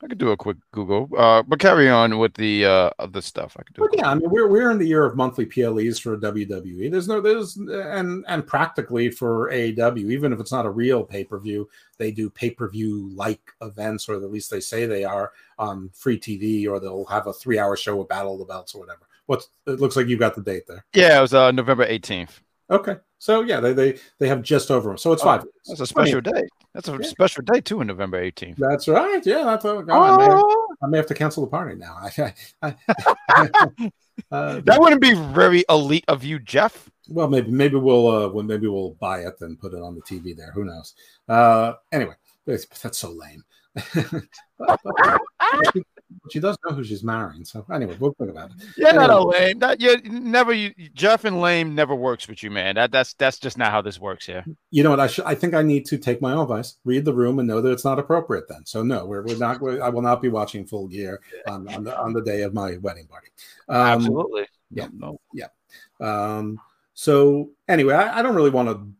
I 0.00 0.06
could 0.06 0.18
do 0.18 0.30
a 0.30 0.36
quick 0.36 0.58
Google, 0.70 1.08
uh, 1.18 1.42
but 1.42 1.58
carry 1.58 1.90
on 1.90 2.18
with 2.18 2.34
the 2.34 2.64
uh, 2.64 2.90
the 3.08 3.20
stuff. 3.20 3.56
I 3.58 3.64
could 3.64 3.74
do. 3.74 3.88
yeah, 3.94 4.10
I 4.10 4.14
mean, 4.14 4.30
we're 4.30 4.46
we're 4.46 4.70
in 4.70 4.78
the 4.78 4.86
year 4.86 5.04
of 5.04 5.16
monthly 5.16 5.44
PLEs 5.44 5.98
for 5.98 6.16
WWE. 6.16 6.88
There's 6.88 7.08
no 7.08 7.20
there's 7.20 7.56
and 7.56 8.24
and 8.28 8.46
practically 8.46 9.10
for 9.10 9.50
AEW, 9.50 10.12
even 10.12 10.32
if 10.32 10.38
it's 10.38 10.52
not 10.52 10.66
a 10.66 10.70
real 10.70 11.02
pay 11.02 11.24
per 11.24 11.40
view, 11.40 11.68
they 11.96 12.12
do 12.12 12.30
pay 12.30 12.50
per 12.50 12.68
view 12.68 13.10
like 13.14 13.40
events, 13.60 14.08
or 14.08 14.14
at 14.14 14.30
least 14.30 14.52
they 14.52 14.60
say 14.60 14.86
they 14.86 15.02
are 15.02 15.32
on 15.58 15.90
free 15.92 16.18
TV, 16.18 16.68
or 16.68 16.78
they'll 16.78 17.04
have 17.06 17.26
a 17.26 17.32
three 17.32 17.58
hour 17.58 17.76
show 17.76 17.96
with 17.96 18.08
Battle 18.08 18.34
of 18.34 18.38
the 18.38 18.44
Belts 18.44 18.76
or 18.76 18.80
whatever. 18.80 19.08
What's 19.26 19.48
it 19.66 19.80
looks 19.80 19.96
like 19.96 20.06
you've 20.06 20.20
got 20.20 20.36
the 20.36 20.42
date 20.42 20.68
there? 20.68 20.84
Yeah, 20.94 21.18
it 21.18 21.22
was 21.22 21.34
uh, 21.34 21.50
November 21.50 21.86
18th. 21.86 22.40
Okay, 22.70 22.96
so 23.18 23.42
yeah, 23.42 23.60
they 23.60 23.72
they 23.72 23.98
they 24.18 24.28
have 24.28 24.42
just 24.42 24.70
over 24.70 24.90
them, 24.90 24.98
so 24.98 25.12
it's 25.12 25.22
oh, 25.22 25.26
five. 25.26 25.44
That's 25.66 25.80
a 25.80 25.86
special 25.86 26.20
day. 26.20 26.48
That's 26.74 26.88
a 26.88 26.98
yeah. 27.00 27.08
special 27.08 27.42
day 27.42 27.60
too, 27.60 27.80
in 27.80 27.86
November 27.88 28.22
18th. 28.22 28.56
That's 28.56 28.86
right. 28.86 29.24
Yeah, 29.26 29.42
that's 29.44 29.64
God, 29.64 29.86
oh. 29.88 30.00
I, 30.00 30.16
may 30.16 30.24
have, 30.24 30.32
oh. 30.36 30.66
I, 30.82 30.86
may 30.86 30.96
have, 30.98 31.06
to 31.06 31.14
cancel 31.14 31.44
the 31.44 31.50
party 31.50 31.74
now. 31.74 31.96
I, 32.62 32.74
uh, 34.30 34.60
that 34.60 34.80
wouldn't 34.80 35.00
be 35.00 35.14
very 35.14 35.64
elite 35.68 36.04
of 36.06 36.22
you, 36.22 36.38
Jeff. 36.38 36.88
Well, 37.08 37.28
maybe 37.28 37.50
maybe 37.50 37.76
we'll 37.76 38.06
uh, 38.06 38.28
when 38.28 38.46
maybe 38.46 38.68
we'll 38.68 38.90
buy 39.00 39.20
it 39.20 39.34
and 39.40 39.58
put 39.58 39.74
it 39.74 39.82
on 39.82 39.94
the 39.94 40.02
TV 40.02 40.36
there. 40.36 40.52
Who 40.52 40.64
knows? 40.64 40.94
Uh, 41.28 41.74
anyway, 41.90 42.14
that's 42.46 42.98
so 42.98 43.10
lame. 43.10 43.44
she 46.30 46.40
does 46.40 46.56
know 46.64 46.74
who 46.74 46.84
she's 46.84 47.02
marrying. 47.02 47.44
So 47.44 47.64
anyway, 47.72 47.96
we'll 47.98 48.14
talk 48.14 48.28
about 48.28 48.50
it. 48.50 48.56
Yeah, 48.76 48.88
anyway. 48.88 49.06
not 49.06 49.10
a 49.10 49.24
lame. 49.24 49.58
That 49.58 49.80
you 49.80 50.00
never. 50.04 50.52
You, 50.52 50.72
Jeff 50.94 51.24
and 51.24 51.40
lame 51.40 51.74
never 51.74 51.94
works 51.94 52.28
with 52.28 52.42
you, 52.42 52.50
man. 52.50 52.74
That 52.76 52.92
that's 52.92 53.14
that's 53.14 53.38
just 53.38 53.58
not 53.58 53.70
how 53.70 53.82
this 53.82 53.98
works 53.98 54.26
here. 54.26 54.44
You 54.70 54.82
know 54.82 54.90
what? 54.90 55.00
I 55.00 55.06
should. 55.06 55.24
I 55.24 55.34
think 55.34 55.54
I 55.54 55.62
need 55.62 55.86
to 55.86 55.98
take 55.98 56.20
my 56.22 56.32
own 56.32 56.42
advice, 56.42 56.76
read 56.84 57.04
the 57.04 57.14
room, 57.14 57.38
and 57.38 57.48
know 57.48 57.60
that 57.60 57.70
it's 57.70 57.84
not 57.84 57.98
appropriate. 57.98 58.48
Then, 58.48 58.64
so 58.64 58.82
no, 58.82 59.04
we're, 59.06 59.22
we're 59.22 59.38
not. 59.38 59.60
We're, 59.60 59.82
I 59.82 59.88
will 59.88 60.02
not 60.02 60.22
be 60.22 60.28
watching 60.28 60.66
Full 60.66 60.88
Gear 60.88 61.20
on, 61.46 61.68
on 61.68 61.84
the 61.84 61.98
on 61.98 62.12
the 62.12 62.22
day 62.22 62.42
of 62.42 62.54
my 62.54 62.76
wedding 62.78 63.06
party. 63.06 63.28
Um, 63.68 63.76
Absolutely. 63.76 64.46
Yeah. 64.70 64.88
No. 64.92 65.20
Yeah. 65.32 65.48
Um, 66.00 66.60
so 66.94 67.50
anyway, 67.68 67.94
I, 67.94 68.18
I 68.18 68.22
don't 68.22 68.34
really 68.34 68.50
want 68.50 68.68
to 68.68 68.92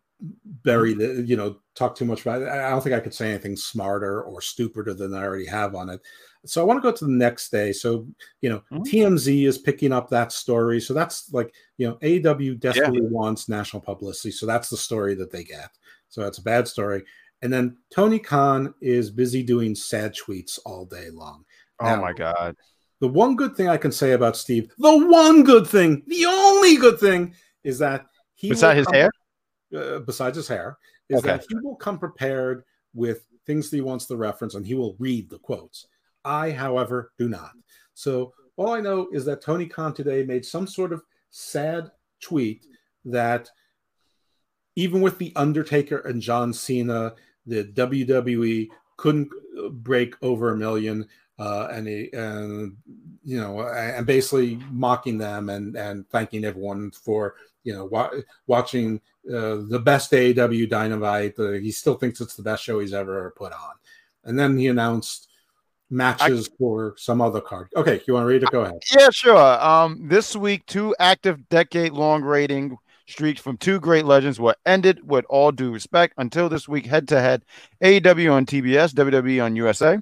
bury 0.65 0.95
the 0.95 1.23
you 1.27 1.37
know 1.37 1.57
talk 1.75 1.95
too 1.95 2.05
much 2.05 2.23
about 2.23 2.43
it. 2.43 2.49
I 2.49 2.71
don't 2.71 2.83
think 2.83 2.95
I 2.95 3.01
could 3.01 3.15
say 3.15 3.31
anything 3.31 3.57
smarter 3.57 4.23
or 4.23 4.41
stupider 4.41 4.95
than 4.95 5.15
I 5.15 5.23
already 5.23 5.47
have 5.47 5.75
on 5.75 5.89
it. 5.91 6.01
So 6.47 6.61
I 6.61 6.65
want 6.65 6.79
to 6.79 6.83
go 6.83 6.97
to 6.97 7.05
the 7.05 7.11
next 7.11 7.51
day. 7.51 7.73
So, 7.73 8.07
you 8.41 8.49
know, 8.49 8.63
mm-hmm. 8.73 8.83
TMZ 8.83 9.47
is 9.47 9.59
picking 9.59 9.93
up 9.93 10.09
that 10.11 10.33
story. 10.33 10.81
So 10.81 10.95
that's 10.95 11.33
like, 11.33 11.55
you 11.77 11.89
know, 11.89 11.95
AW 12.03 12.55
desperately 12.59 13.03
yeah. 13.03 13.09
wants 13.11 13.49
national 13.49 13.83
publicity. 13.83 14.31
So 14.31 14.47
that's 14.47 14.71
the 14.71 14.77
story 14.77 15.15
that 15.17 15.31
they 15.31 15.45
get. 15.45 15.71
So 16.09 16.23
that's 16.23 16.39
a 16.39 16.43
bad 16.43 16.69
story. 16.69 17.03
And 17.43 17.53
then 17.53 17.77
Tony 17.95 18.19
Khan 18.19 18.75
is 18.81 19.11
busy 19.11 19.43
doing 19.43 19.75
sad 19.75 20.15
tweets 20.15 20.59
all 20.65 20.85
day 20.85 21.11
long. 21.11 21.45
Oh 21.81 21.87
now, 21.87 22.01
my 22.01 22.13
God. 22.13 22.57
The 23.01 23.09
one 23.09 23.37
good 23.37 23.57
thing 23.57 23.69
I 23.69 23.77
can 23.77 23.93
say 23.93 24.13
about 24.13 24.37
Steve, 24.37 24.73
the 24.79 25.07
one 25.07 25.45
good 25.45 25.67
thing, 25.67 26.03
the 26.09 26.27
only 26.27 26.77
good 26.77 26.99
thing 26.99 27.35
is 27.63 27.79
that 27.79 28.07
he 28.35 28.49
besides 28.49 28.79
his 28.79 28.87
come, 28.87 28.95
hair, 28.95 29.11
uh, 29.77 29.99
besides 30.01 30.37
his 30.37 30.49
hair, 30.49 30.79
is 31.09 31.19
okay. 31.21 31.29
that 31.29 31.45
he 31.49 31.55
will 31.63 31.77
come 31.77 31.99
prepared 31.99 32.65
with 32.95 33.25
things 33.47 33.71
that 33.71 33.77
he 33.77 33.83
wants 33.83 34.07
to 34.07 34.17
reference 34.17 34.55
and 34.55 34.67
he 34.67 34.75
will 34.75 34.97
read 34.99 35.31
the 35.31 35.39
quotes. 35.39 35.87
I, 36.25 36.51
however, 36.51 37.13
do 37.19 37.29
not. 37.29 37.53
So 37.95 38.33
all 38.57 38.73
I 38.73 38.81
know 38.81 39.09
is 39.13 39.25
that 39.25 39.41
Tony 39.41 39.67
Khan 39.67 39.95
today 39.95 40.25
made 40.25 40.45
some 40.45 40.67
sort 40.67 40.93
of 40.93 41.03
sad 41.31 41.91
tweet 42.21 42.67
that 43.05 43.51
even 44.77 45.01
with 45.01 45.19
The 45.19 45.33
Undertaker 45.37 45.99
and 45.99 46.23
John 46.23 46.53
Cena, 46.53 47.15
the 47.47 47.65
WWE 47.65 48.69
couldn't 48.97 49.31
break 49.83 50.15
over 50.23 50.53
a 50.53 50.57
million. 50.57 51.07
Uh, 51.39 51.69
and, 51.71 51.87
he, 51.87 52.11
and 52.13 52.77
you 53.23 53.41
know, 53.41 53.61
and 53.61 54.07
basically 54.07 54.59
mocking 54.71 55.19
them 55.19 55.51
and 55.51 55.77
and 55.77 56.09
thanking 56.11 56.45
everyone 56.45 56.91
for 56.91 57.37
you 57.63 57.73
know 57.73 57.85
wa- 57.85 58.11
watching 58.49 59.01
uh, 59.29 59.59
the 59.69 59.81
best 59.83 60.11
AEW 60.11 60.69
Dynamite. 60.69 61.39
Uh, 61.39 61.53
he 61.53 61.71
still 61.71 61.95
thinks 61.95 62.21
it's 62.21 62.35
the 62.35 62.43
best 62.43 62.65
show 62.65 62.81
he's 62.81 62.95
ever 62.95 63.33
put 63.37 63.53
on. 63.53 63.75
And 64.25 64.39
then 64.39 64.59
he 64.59 64.67
announced 64.67 65.28
matches 65.91 66.49
I, 66.49 66.57
for 66.59 66.95
some 66.97 67.21
other 67.21 67.41
card. 67.41 67.69
Okay, 67.77 68.01
you 68.07 68.15
want 68.15 68.25
to 68.25 68.29
read 68.29 68.43
it? 68.43 68.51
Go 68.51 68.63
ahead. 68.63 68.81
Yeah, 68.97 69.11
sure. 69.11 69.63
Um, 69.65 70.09
this 70.09 70.37
week, 70.37 70.67
two 70.67 70.95
active 70.99 71.49
decade-long 71.49 72.23
rating 72.23 72.77
streaks 73.07 73.41
from 73.41 73.57
two 73.57 73.81
great 73.81 74.05
legends 74.05 74.39
were 74.39 74.55
ended 74.67 75.01
with 75.03 75.25
all 75.29 75.51
due 75.51 75.73
respect 75.73 76.15
until 76.19 76.49
this 76.49 76.69
week 76.69 76.87
head-to-head 76.87 77.45
AEW 77.83 78.33
on 78.33 78.47
TBS, 78.47 78.93
WWE 78.93 79.45
on 79.45 79.57
USA. 79.57 79.99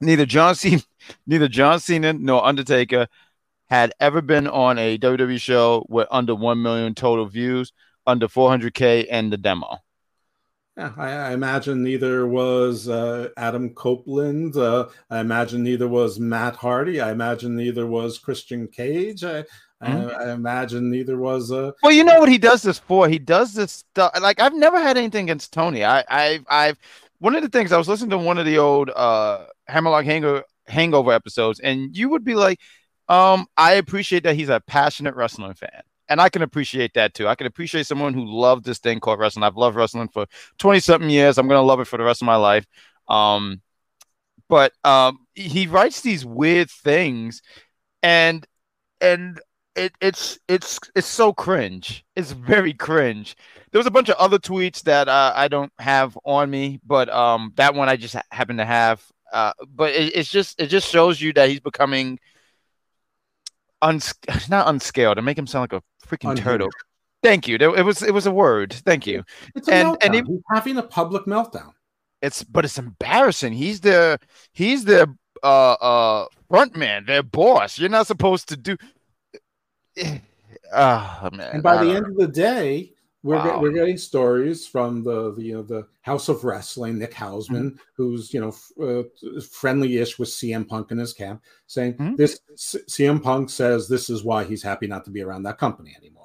Neither 0.00 0.26
John 0.26 0.54
Cena, 0.54 0.82
neither 1.26 1.48
John 1.48 1.80
Cena 1.80 2.12
nor 2.12 2.44
Undertaker 2.44 3.06
had 3.66 3.92
ever 4.00 4.20
been 4.20 4.46
on 4.46 4.78
a 4.78 4.98
WWE 4.98 5.40
show 5.40 5.86
with 5.88 6.08
under 6.10 6.34
1 6.34 6.62
million 6.62 6.94
total 6.94 7.26
views, 7.26 7.72
under 8.06 8.28
400K 8.28 9.06
and 9.10 9.32
the 9.32 9.36
demo. 9.36 9.78
Yeah, 10.76 10.92
I, 10.96 11.10
I 11.10 11.32
imagine 11.32 11.84
neither 11.84 12.26
was 12.26 12.88
uh, 12.88 13.28
Adam 13.36 13.70
Copeland. 13.70 14.56
Uh, 14.56 14.88
I 15.08 15.20
imagine 15.20 15.62
neither 15.62 15.86
was 15.86 16.18
Matt 16.18 16.56
Hardy. 16.56 17.00
I 17.00 17.12
imagine 17.12 17.54
neither 17.54 17.86
was 17.86 18.18
Christian 18.18 18.66
Cage. 18.66 19.22
I, 19.22 19.44
mm-hmm. 19.82 20.08
I, 20.08 20.12
I, 20.12 20.32
imagine 20.32 20.90
neither 20.90 21.16
was. 21.16 21.52
Uh... 21.52 21.70
Well, 21.82 21.92
you 21.92 22.02
know 22.02 22.18
what 22.18 22.28
he 22.28 22.38
does 22.38 22.62
this 22.62 22.80
for? 22.80 23.08
He 23.08 23.20
does 23.20 23.54
this 23.54 23.70
stuff. 23.70 24.18
Like 24.20 24.40
I've 24.40 24.54
never 24.54 24.80
had 24.80 24.96
anything 24.96 25.26
against 25.26 25.52
Tony. 25.52 25.84
I, 25.84 26.04
I've, 26.08 26.44
I've. 26.48 26.78
One 27.20 27.36
of 27.36 27.42
the 27.42 27.48
things 27.48 27.70
I 27.70 27.78
was 27.78 27.88
listening 27.88 28.10
to 28.10 28.18
one 28.18 28.38
of 28.38 28.44
the 28.44 28.58
old 28.58 28.90
uh, 28.90 29.46
Hammerlock 29.68 30.04
Hangover 30.04 30.42
Hangover 30.66 31.12
episodes, 31.12 31.60
and 31.60 31.96
you 31.96 32.08
would 32.08 32.24
be 32.24 32.34
like, 32.34 32.58
um, 33.08 33.46
I 33.56 33.74
appreciate 33.74 34.24
that 34.24 34.34
he's 34.34 34.48
a 34.48 34.60
passionate 34.60 35.14
wrestling 35.14 35.54
fan 35.54 35.82
and 36.08 36.20
I 36.20 36.28
can 36.28 36.42
appreciate 36.42 36.94
that 36.94 37.14
too. 37.14 37.28
I 37.28 37.34
can 37.34 37.46
appreciate 37.46 37.86
someone 37.86 38.14
who 38.14 38.24
loved 38.26 38.64
this 38.64 38.78
thing 38.78 39.00
called 39.00 39.18
wrestling. 39.18 39.42
I've 39.42 39.56
loved 39.56 39.76
wrestling 39.76 40.08
for 40.08 40.26
20 40.58 40.80
something 40.80 41.10
years. 41.10 41.38
I'm 41.38 41.48
going 41.48 41.58
to 41.58 41.62
love 41.62 41.80
it 41.80 41.86
for 41.86 41.96
the 41.96 42.04
rest 42.04 42.22
of 42.22 42.26
my 42.26 42.36
life. 42.36 42.66
Um, 43.08 43.60
but 44.48 44.72
um, 44.84 45.18
he 45.34 45.66
writes 45.66 46.02
these 46.02 46.24
weird 46.24 46.70
things 46.70 47.42
and, 48.02 48.46
and 49.00 49.40
it, 49.74 49.92
it's, 50.00 50.38
it's, 50.48 50.78
it's 50.94 51.06
so 51.06 51.32
cringe. 51.32 52.04
It's 52.14 52.32
very 52.32 52.74
cringe. 52.74 53.36
There 53.72 53.78
was 53.78 53.86
a 53.86 53.90
bunch 53.90 54.08
of 54.10 54.16
other 54.16 54.38
tweets 54.38 54.82
that 54.82 55.08
uh, 55.08 55.32
I 55.34 55.48
don't 55.48 55.72
have 55.78 56.18
on 56.24 56.50
me, 56.50 56.80
but 56.86 57.08
um, 57.08 57.52
that 57.56 57.74
one 57.74 57.88
I 57.88 57.96
just 57.96 58.14
ha- 58.14 58.22
happen 58.30 58.58
to 58.58 58.64
have. 58.64 59.02
Uh, 59.32 59.52
but 59.74 59.92
it, 59.92 60.14
it's 60.14 60.30
just, 60.30 60.60
it 60.60 60.66
just 60.66 60.88
shows 60.88 61.20
you 61.20 61.32
that 61.32 61.48
he's 61.48 61.60
becoming, 61.60 62.20
uns- 63.84 64.14
not 64.48 64.68
unscaled 64.68 65.18
and 65.18 65.24
make 65.24 65.38
him 65.38 65.46
sound 65.46 65.72
like 65.72 65.82
a 65.82 66.06
freaking 66.06 66.30
Unhinged. 66.30 66.42
turtle. 66.42 66.68
Thank 67.22 67.48
you. 67.48 67.56
It 67.56 67.84
was 67.84 68.02
it 68.02 68.12
was 68.12 68.26
a 68.26 68.30
word. 68.30 68.72
Thank 68.72 69.06
you. 69.06 69.24
It's 69.54 69.68
and 69.68 69.88
meltdown. 69.88 69.96
and 70.02 70.14
he, 70.14 70.22
he's 70.26 70.40
having 70.52 70.76
a 70.76 70.82
public 70.82 71.24
meltdown. 71.24 71.72
It's 72.20 72.42
but 72.42 72.64
it's 72.64 72.78
embarrassing. 72.78 73.52
He's 73.54 73.80
the 73.80 74.18
he's 74.52 74.84
the 74.84 75.14
uh 75.42 75.72
uh 75.72 76.26
front 76.50 76.76
man, 76.76 77.06
their 77.06 77.22
boss. 77.22 77.78
You're 77.78 77.88
not 77.88 78.06
supposed 78.06 78.48
to 78.50 78.56
do. 78.56 78.76
Oh 80.72 81.28
man! 81.32 81.50
And 81.54 81.62
by 81.62 81.82
the 81.82 81.90
end 81.92 82.06
of 82.06 82.16
the 82.16 82.28
day, 82.28 82.92
we're, 83.24 83.36
wow. 83.36 83.58
we're 83.58 83.72
getting 83.72 83.96
stories 83.96 84.66
from 84.66 85.02
the, 85.02 85.32
the 85.32 85.42
you 85.42 85.54
know 85.54 85.62
the 85.62 85.86
Haus 86.02 86.28
of 86.28 86.44
Wrestling, 86.44 86.98
Nick 86.98 87.14
Hausman, 87.14 87.70
mm-hmm. 87.70 87.76
who's 87.96 88.34
you 88.34 88.40
know 88.40 88.48
f- 88.48 88.72
uh, 88.80 89.40
friendly-ish 89.50 90.18
with 90.18 90.28
CM 90.28 90.68
Punk 90.68 90.90
in 90.90 90.98
his 90.98 91.14
camp, 91.14 91.42
saying 91.66 91.94
mm-hmm. 91.94 92.16
this 92.16 92.38
C- 92.56 92.80
CM 92.86 93.22
Punk 93.22 93.48
says 93.48 93.88
this 93.88 94.10
is 94.10 94.22
why 94.22 94.44
he's 94.44 94.62
happy 94.62 94.86
not 94.86 95.06
to 95.06 95.10
be 95.10 95.22
around 95.22 95.44
that 95.44 95.56
company 95.56 95.96
anymore. 95.98 96.23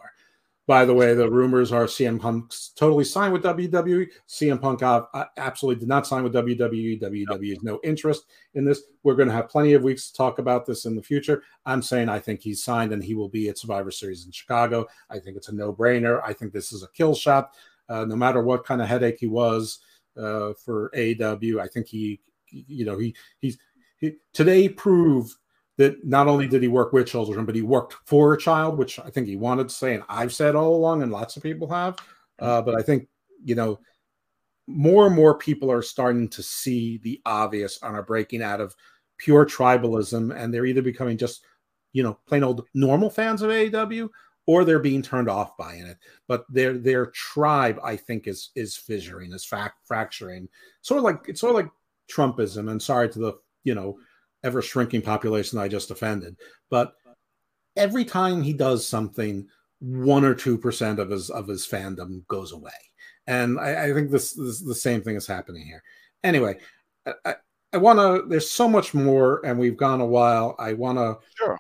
By 0.70 0.86
the 0.86 0.94
way, 0.94 1.16
the 1.16 1.28
rumors 1.28 1.72
are 1.72 1.86
CM 1.86 2.20
Punk 2.20 2.54
totally 2.76 3.04
signed 3.04 3.34
with 3.34 3.42
WWE. 3.42 4.08
CM 4.28 4.62
Punk 4.62 4.84
uh, 4.84 5.02
absolutely 5.36 5.80
did 5.80 5.90
not 5.90 6.06
sign 6.06 6.22
with 6.22 6.36
WWE. 6.36 7.02
WWE 7.02 7.50
has 7.50 7.64
no 7.64 7.80
interest 7.84 8.26
in 8.54 8.66
this. 8.66 8.84
We're 9.02 9.16
going 9.16 9.30
to 9.30 9.34
have 9.34 9.50
plenty 9.50 9.74
of 9.74 9.82
weeks 9.82 10.12
to 10.12 10.18
talk 10.18 10.38
about 10.38 10.68
this 10.68 10.86
in 10.86 10.96
the 10.96 11.02
future. 11.02 11.42
I'm 11.66 11.82
saying 11.82 12.08
I 12.08 12.20
think 12.20 12.42
he's 12.42 12.64
signed 12.64 12.94
and 12.94 13.04
he 13.04 13.16
will 13.16 13.30
be 13.30 13.50
at 13.50 13.58
Survivor 13.58 13.90
Series 13.90 14.28
in 14.28 14.32
Chicago. 14.32 14.86
I 15.10 15.18
think 15.18 15.38
it's 15.38 15.50
a 15.50 15.56
no 15.56 15.74
brainer. 15.74 16.22
I 16.24 16.34
think 16.34 16.54
this 16.54 16.72
is 16.72 16.84
a 16.84 16.90
kill 16.90 17.16
shot. 17.16 17.56
Uh, 17.90 18.06
no 18.06 18.16
matter 18.16 18.44
what 18.44 18.64
kind 18.64 18.80
of 18.80 18.88
headache 18.88 19.18
he 19.20 19.26
was 19.26 19.80
uh, 20.18 20.54
for 20.54 20.92
AW, 20.96 21.60
I 21.60 21.68
think 21.68 21.88
he, 21.88 22.20
you 22.52 22.86
know, 22.86 23.00
he 23.00 23.16
he's 23.40 23.58
he, 23.98 24.18
today 24.34 24.70
proved 24.70 25.34
that 25.80 26.06
not 26.06 26.28
only 26.28 26.46
did 26.46 26.62
he 26.62 26.68
work 26.68 26.92
with 26.92 27.08
children, 27.08 27.46
but 27.46 27.56
he 27.56 27.62
worked 27.62 27.96
for 28.06 28.34
a 28.34 28.38
child, 28.38 28.78
which 28.78 29.00
I 29.00 29.10
think 29.10 29.28
he 29.28 29.38
wanted 29.38 29.70
to 29.70 29.74
say, 29.74 29.96
and 29.96 30.04
I've 30.10 30.34
said 30.34 30.54
all 30.54 30.76
along, 30.76 31.04
and 31.04 31.12
lots 31.12 31.38
of 31.38 31.42
people 31.42 31.70
have. 31.70 31.98
Uh, 32.38 32.62
but 32.62 32.76
I 32.76 32.82
think 32.82 33.08
you 33.46 33.56
know 33.56 33.80
more 34.68 35.08
and 35.08 35.16
more 35.16 35.38
people 35.38 35.72
are 35.72 35.82
starting 35.82 36.28
to 36.30 36.44
see 36.44 36.98
the 36.98 37.22
obvious 37.26 37.80
and 37.82 37.96
are 37.96 38.04
breaking 38.04 38.44
out 38.44 38.60
of 38.60 38.76
pure 39.18 39.46
tribalism, 39.46 40.36
and 40.36 40.54
they're 40.54 40.66
either 40.66 40.82
becoming 40.82 41.18
just 41.18 41.46
you 41.94 42.04
know 42.04 42.20
plain 42.28 42.44
old 42.44 42.68
normal 42.74 43.10
fans 43.10 43.42
of 43.42 43.50
AEW, 43.50 44.10
or 44.48 44.66
they're 44.66 44.80
being 44.80 45.02
turned 45.02 45.30
off 45.30 45.56
by 45.56 45.76
it. 45.76 45.98
But 46.28 46.44
their 46.50 46.78
their 46.78 47.06
tribe, 47.06 47.80
I 47.82 47.96
think, 47.96 48.28
is 48.28 48.50
is 48.54 48.76
fissuring, 48.76 49.34
is 49.34 49.46
fact 49.46 49.88
fracturing. 49.88 50.50
Sort 50.82 50.98
of 50.98 51.06
like 51.06 51.22
it's 51.30 51.40
sort 51.40 51.52
of 51.52 51.56
like 51.56 51.72
Trumpism. 52.14 52.70
And 52.70 52.82
sorry 52.82 53.08
to 53.12 53.20
the 53.20 53.34
you 53.64 53.76
know 53.76 53.98
ever 54.44 54.62
shrinking 54.62 55.02
population 55.02 55.60
I 55.60 55.68
just 55.68 55.92
offended. 55.92 56.36
But 56.70 56.94
every 57.76 58.06
time 58.06 58.42
he 58.42 58.54
does 58.54 58.86
something, 58.86 59.48
one 59.80 60.26
or 60.26 60.36
two 60.36 60.58
percent 60.58 61.00
of 61.00 61.10
his 61.10 61.30
of 61.30 61.48
his 61.48 61.66
fandom 61.66 62.28
goes 62.28 62.52
away, 62.52 62.72
and 63.28 63.60
I, 63.60 63.86
I 63.86 63.94
think 63.94 64.12
this, 64.12 64.34
this 64.34 64.60
the 64.62 64.76
same 64.76 65.02
thing 65.02 65.16
is 65.16 65.28
happening 65.28 65.66
here. 65.66 65.84
Anyway, 66.24 66.60
I, 67.26 67.36
I 67.72 67.78
want 67.78 68.00
to. 68.00 68.28
There's 68.28 68.50
so 68.50 68.68
much 68.68 68.94
more, 68.94 69.46
and 69.46 69.58
we've 69.58 69.78
gone 69.78 70.02
a 70.02 70.06
while. 70.06 70.56
I 70.60 70.74
want 70.74 70.98
to 70.98 71.18
sure. 71.36 71.58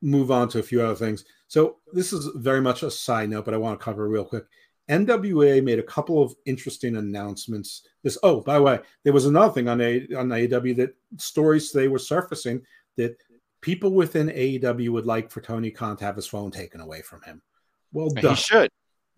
move 0.00 0.30
on 0.30 0.48
to 0.50 0.60
a 0.60 0.62
few 0.62 0.80
other 0.80 0.94
things. 0.94 1.24
So 1.48 1.76
this 1.92 2.12
is 2.12 2.30
very 2.36 2.60
much 2.60 2.82
a 2.82 2.90
side 2.90 3.30
note, 3.30 3.44
but 3.44 3.54
I 3.54 3.58
want 3.58 3.78
to 3.78 3.84
cover 3.84 4.08
real 4.08 4.24
quick. 4.24 4.44
NWA 4.88 5.62
made 5.62 5.78
a 5.78 5.84
couple 5.84 6.22
of 6.22 6.34
interesting 6.46 6.96
announcements. 6.96 7.86
This 8.02 8.18
oh, 8.22 8.40
by 8.40 8.54
the 8.54 8.62
way, 8.62 8.80
there 9.04 9.12
was 9.12 9.26
another 9.26 9.52
thing 9.52 9.68
on 9.68 9.80
a 9.80 10.06
on 10.16 10.28
AEW 10.28 10.76
that 10.76 10.94
stories 11.18 11.72
they 11.72 11.88
were 11.88 11.98
surfacing 11.98 12.62
that 12.96 13.16
people 13.60 13.92
within 13.92 14.28
AEW 14.28 14.90
would 14.90 15.06
like 15.06 15.30
for 15.30 15.40
Tony 15.40 15.70
Khan 15.70 15.96
to 15.96 16.04
have 16.04 16.16
his 16.16 16.26
phone 16.26 16.50
taken 16.50 16.80
away 16.80 17.02
from 17.02 17.22
him. 17.22 17.42
Well 17.92 18.08
done. 18.08 18.34
He 18.34 18.40
should. 18.40 18.70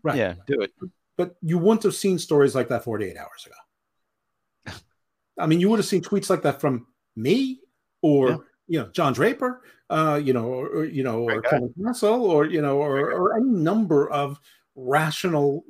Right. 0.03 0.17
Yeah, 0.17 0.35
do 0.47 0.61
it. 0.61 0.73
But 1.17 1.37
you 1.43 1.59
wouldn't 1.59 1.83
have 1.83 1.95
seen 1.95 2.19
stories 2.19 2.55
like 2.55 2.69
that 2.69 2.85
48 2.85 3.17
hours 3.17 3.47
ago. 3.47 4.77
I 5.39 5.47
mean, 5.47 5.61
you 5.61 5.69
would 5.69 5.79
have 5.79 5.87
seen 5.87 6.03
tweets 6.03 6.31
like 6.31 6.43
that 6.43 6.61
from 6.61 6.87
me 7.17 7.61
or 8.03 8.29
yeah. 8.29 8.37
you 8.67 8.79
know 8.81 8.89
John 8.89 9.13
Draper, 9.13 9.63
uh, 9.91 10.21
you 10.23 10.33
know, 10.33 10.47
or, 10.47 10.85
you 10.85 11.03
know, 11.03 11.29
or 11.29 11.43
Kevin 11.43 11.75
Castle, 11.85 12.25
or 12.25 12.47
you 12.47 12.63
know, 12.63 12.79
or, 12.79 13.13
or 13.13 13.37
any 13.37 13.51
number 13.51 14.11
of 14.11 14.41
rational 14.81 15.65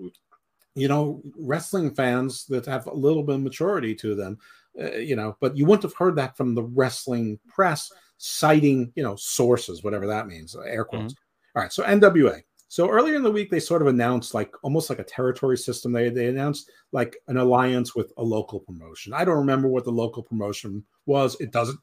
you 0.75 0.89
know 0.89 1.23
wrestling 1.37 1.95
fans 1.95 2.47
that 2.47 2.67
have 2.67 2.87
a 2.87 2.95
little 2.95 3.23
bit 3.23 3.37
of 3.37 3.43
maturity 3.43 3.95
to 3.95 4.15
them 4.15 4.39
uh, 4.81 4.93
you 4.93 5.17
know 5.17 5.37
but 5.41 5.57
you 5.57 5.67
wouldn't 5.67 5.83
have 5.83 5.95
heard 5.95 6.17
that 6.17 6.37
from 6.37 6.55
the 6.55 6.63
wrestling 6.63 7.39
press 7.49 7.93
citing 8.19 8.93
you 8.95 9.03
know 9.03 9.17
sources 9.17 9.83
whatever 9.83 10.07
that 10.07 10.27
means 10.27 10.57
air 10.67 10.85
quotes. 10.85 11.15
Mm-hmm. 11.15 11.59
All 11.59 11.63
right 11.63 11.73
so 11.73 11.83
nwa 11.85 12.43
so 12.69 12.89
earlier 12.89 13.17
in 13.17 13.25
the 13.25 13.31
week 13.33 13.51
they 13.51 13.59
sort 13.59 13.83
of 13.83 13.89
announced 13.89 14.33
like 14.33 14.53
almost 14.63 14.91
like 14.91 15.01
a 15.01 15.05
territory 15.05 15.59
system. 15.59 15.91
They 15.91 16.09
they 16.09 16.29
announced 16.29 16.71
like 16.93 17.17
an 17.27 17.37
alliance 17.37 17.97
with 17.97 18.13
a 18.17 18.23
local 18.23 18.61
promotion. 18.61 19.13
I 19.13 19.25
don't 19.25 19.39
remember 19.39 19.67
what 19.67 19.85
the 19.85 19.91
local 19.91 20.23
promotion 20.23 20.85
was. 21.05 21.37
It 21.41 21.51
doesn't 21.51 21.81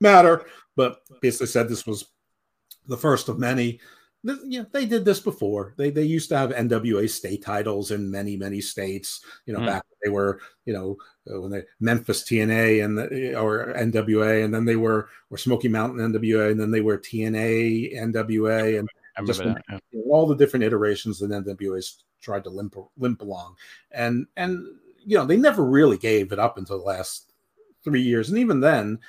matter 0.00 0.44
but 0.76 1.00
basically 1.20 1.46
said 1.46 1.68
this 1.68 1.86
was 1.86 2.06
the 2.88 2.96
first 2.96 3.28
of 3.28 3.38
many 3.38 3.80
you 4.24 4.60
know, 4.60 4.66
they 4.72 4.86
did 4.86 5.04
this 5.04 5.20
before. 5.20 5.74
They 5.76 5.90
they 5.90 6.04
used 6.04 6.28
to 6.28 6.38
have 6.38 6.50
NWA 6.50 7.10
state 7.10 7.42
titles 7.42 7.90
in 7.90 8.10
many 8.10 8.36
many 8.36 8.60
states. 8.60 9.24
You 9.46 9.54
know, 9.54 9.60
mm. 9.60 9.66
back 9.66 9.84
they 10.02 10.10
were 10.10 10.40
you 10.64 10.72
know 10.72 10.96
uh, 11.30 11.40
when 11.40 11.50
they 11.50 11.62
Memphis 11.80 12.22
TNA 12.22 12.84
and 12.84 12.98
the, 12.98 13.34
or 13.34 13.74
NWA, 13.74 14.44
and 14.44 14.54
then 14.54 14.64
they 14.64 14.76
were 14.76 15.08
or 15.30 15.38
Smoky 15.38 15.68
Mountain 15.68 16.12
NWA, 16.12 16.52
and 16.52 16.60
then 16.60 16.70
they 16.70 16.80
were 16.80 16.98
TNA 16.98 17.96
NWA, 17.96 18.78
and 18.78 18.88
just 19.26 19.40
that, 19.40 19.62
yeah. 19.70 19.78
all 20.10 20.26
the 20.26 20.36
different 20.36 20.64
iterations 20.64 21.18
that 21.18 21.30
NWA 21.30 22.02
tried 22.20 22.44
to 22.44 22.50
limp 22.50 22.76
limp 22.96 23.22
along, 23.22 23.56
and 23.90 24.26
and 24.36 24.64
you 25.04 25.16
know 25.16 25.24
they 25.24 25.36
never 25.36 25.64
really 25.64 25.98
gave 25.98 26.32
it 26.32 26.38
up 26.38 26.58
until 26.58 26.78
the 26.78 26.84
last 26.84 27.32
three 27.82 28.02
years, 28.02 28.28
and 28.28 28.38
even 28.38 28.60
then 28.60 29.00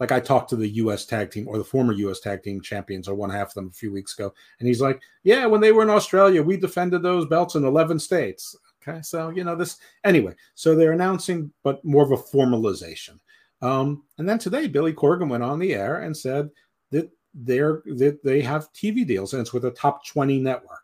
like 0.00 0.10
I 0.10 0.18
talked 0.18 0.48
to 0.50 0.56
the 0.56 0.68
U.S. 0.68 1.04
tag 1.04 1.30
team 1.30 1.46
or 1.46 1.58
the 1.58 1.64
former 1.64 1.92
U.S. 1.92 2.20
tag 2.20 2.42
team 2.42 2.60
champions, 2.60 3.06
or 3.06 3.14
one 3.14 3.30
half 3.30 3.48
of 3.48 3.54
them 3.54 3.68
a 3.68 3.76
few 3.76 3.92
weeks 3.92 4.18
ago, 4.18 4.32
and 4.58 4.66
he's 4.66 4.80
like, 4.80 5.00
"Yeah, 5.22 5.46
when 5.46 5.60
they 5.60 5.72
were 5.72 5.82
in 5.82 5.90
Australia, 5.90 6.42
we 6.42 6.56
defended 6.56 7.02
those 7.02 7.26
belts 7.26 7.54
in 7.54 7.64
11 7.64 7.98
states." 7.98 8.56
Okay, 8.82 9.02
so 9.02 9.28
you 9.28 9.44
know 9.44 9.54
this 9.54 9.76
anyway. 10.04 10.34
So 10.54 10.74
they're 10.74 10.92
announcing, 10.92 11.52
but 11.62 11.84
more 11.84 12.02
of 12.02 12.12
a 12.12 12.16
formalization. 12.16 13.20
Um, 13.60 14.04
and 14.16 14.26
then 14.26 14.38
today, 14.38 14.66
Billy 14.66 14.94
Corgan 14.94 15.28
went 15.28 15.42
on 15.42 15.58
the 15.58 15.74
air 15.74 15.98
and 15.98 16.16
said 16.16 16.48
that 16.90 17.10
they're 17.34 17.82
that 17.96 18.24
they 18.24 18.40
have 18.40 18.72
TV 18.72 19.06
deals, 19.06 19.34
and 19.34 19.40
it's 19.40 19.52
with 19.52 19.66
a 19.66 19.70
top 19.70 20.06
20 20.06 20.40
network. 20.40 20.80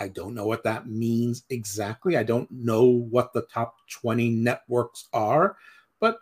I 0.00 0.08
don't 0.08 0.34
know 0.34 0.46
what 0.46 0.64
that 0.64 0.88
means 0.88 1.44
exactly. 1.50 2.16
I 2.16 2.22
don't 2.22 2.50
know 2.50 2.84
what 2.84 3.32
the 3.32 3.42
top 3.42 3.76
20 3.90 4.30
networks 4.30 5.08
are, 5.12 5.56
but 6.00 6.16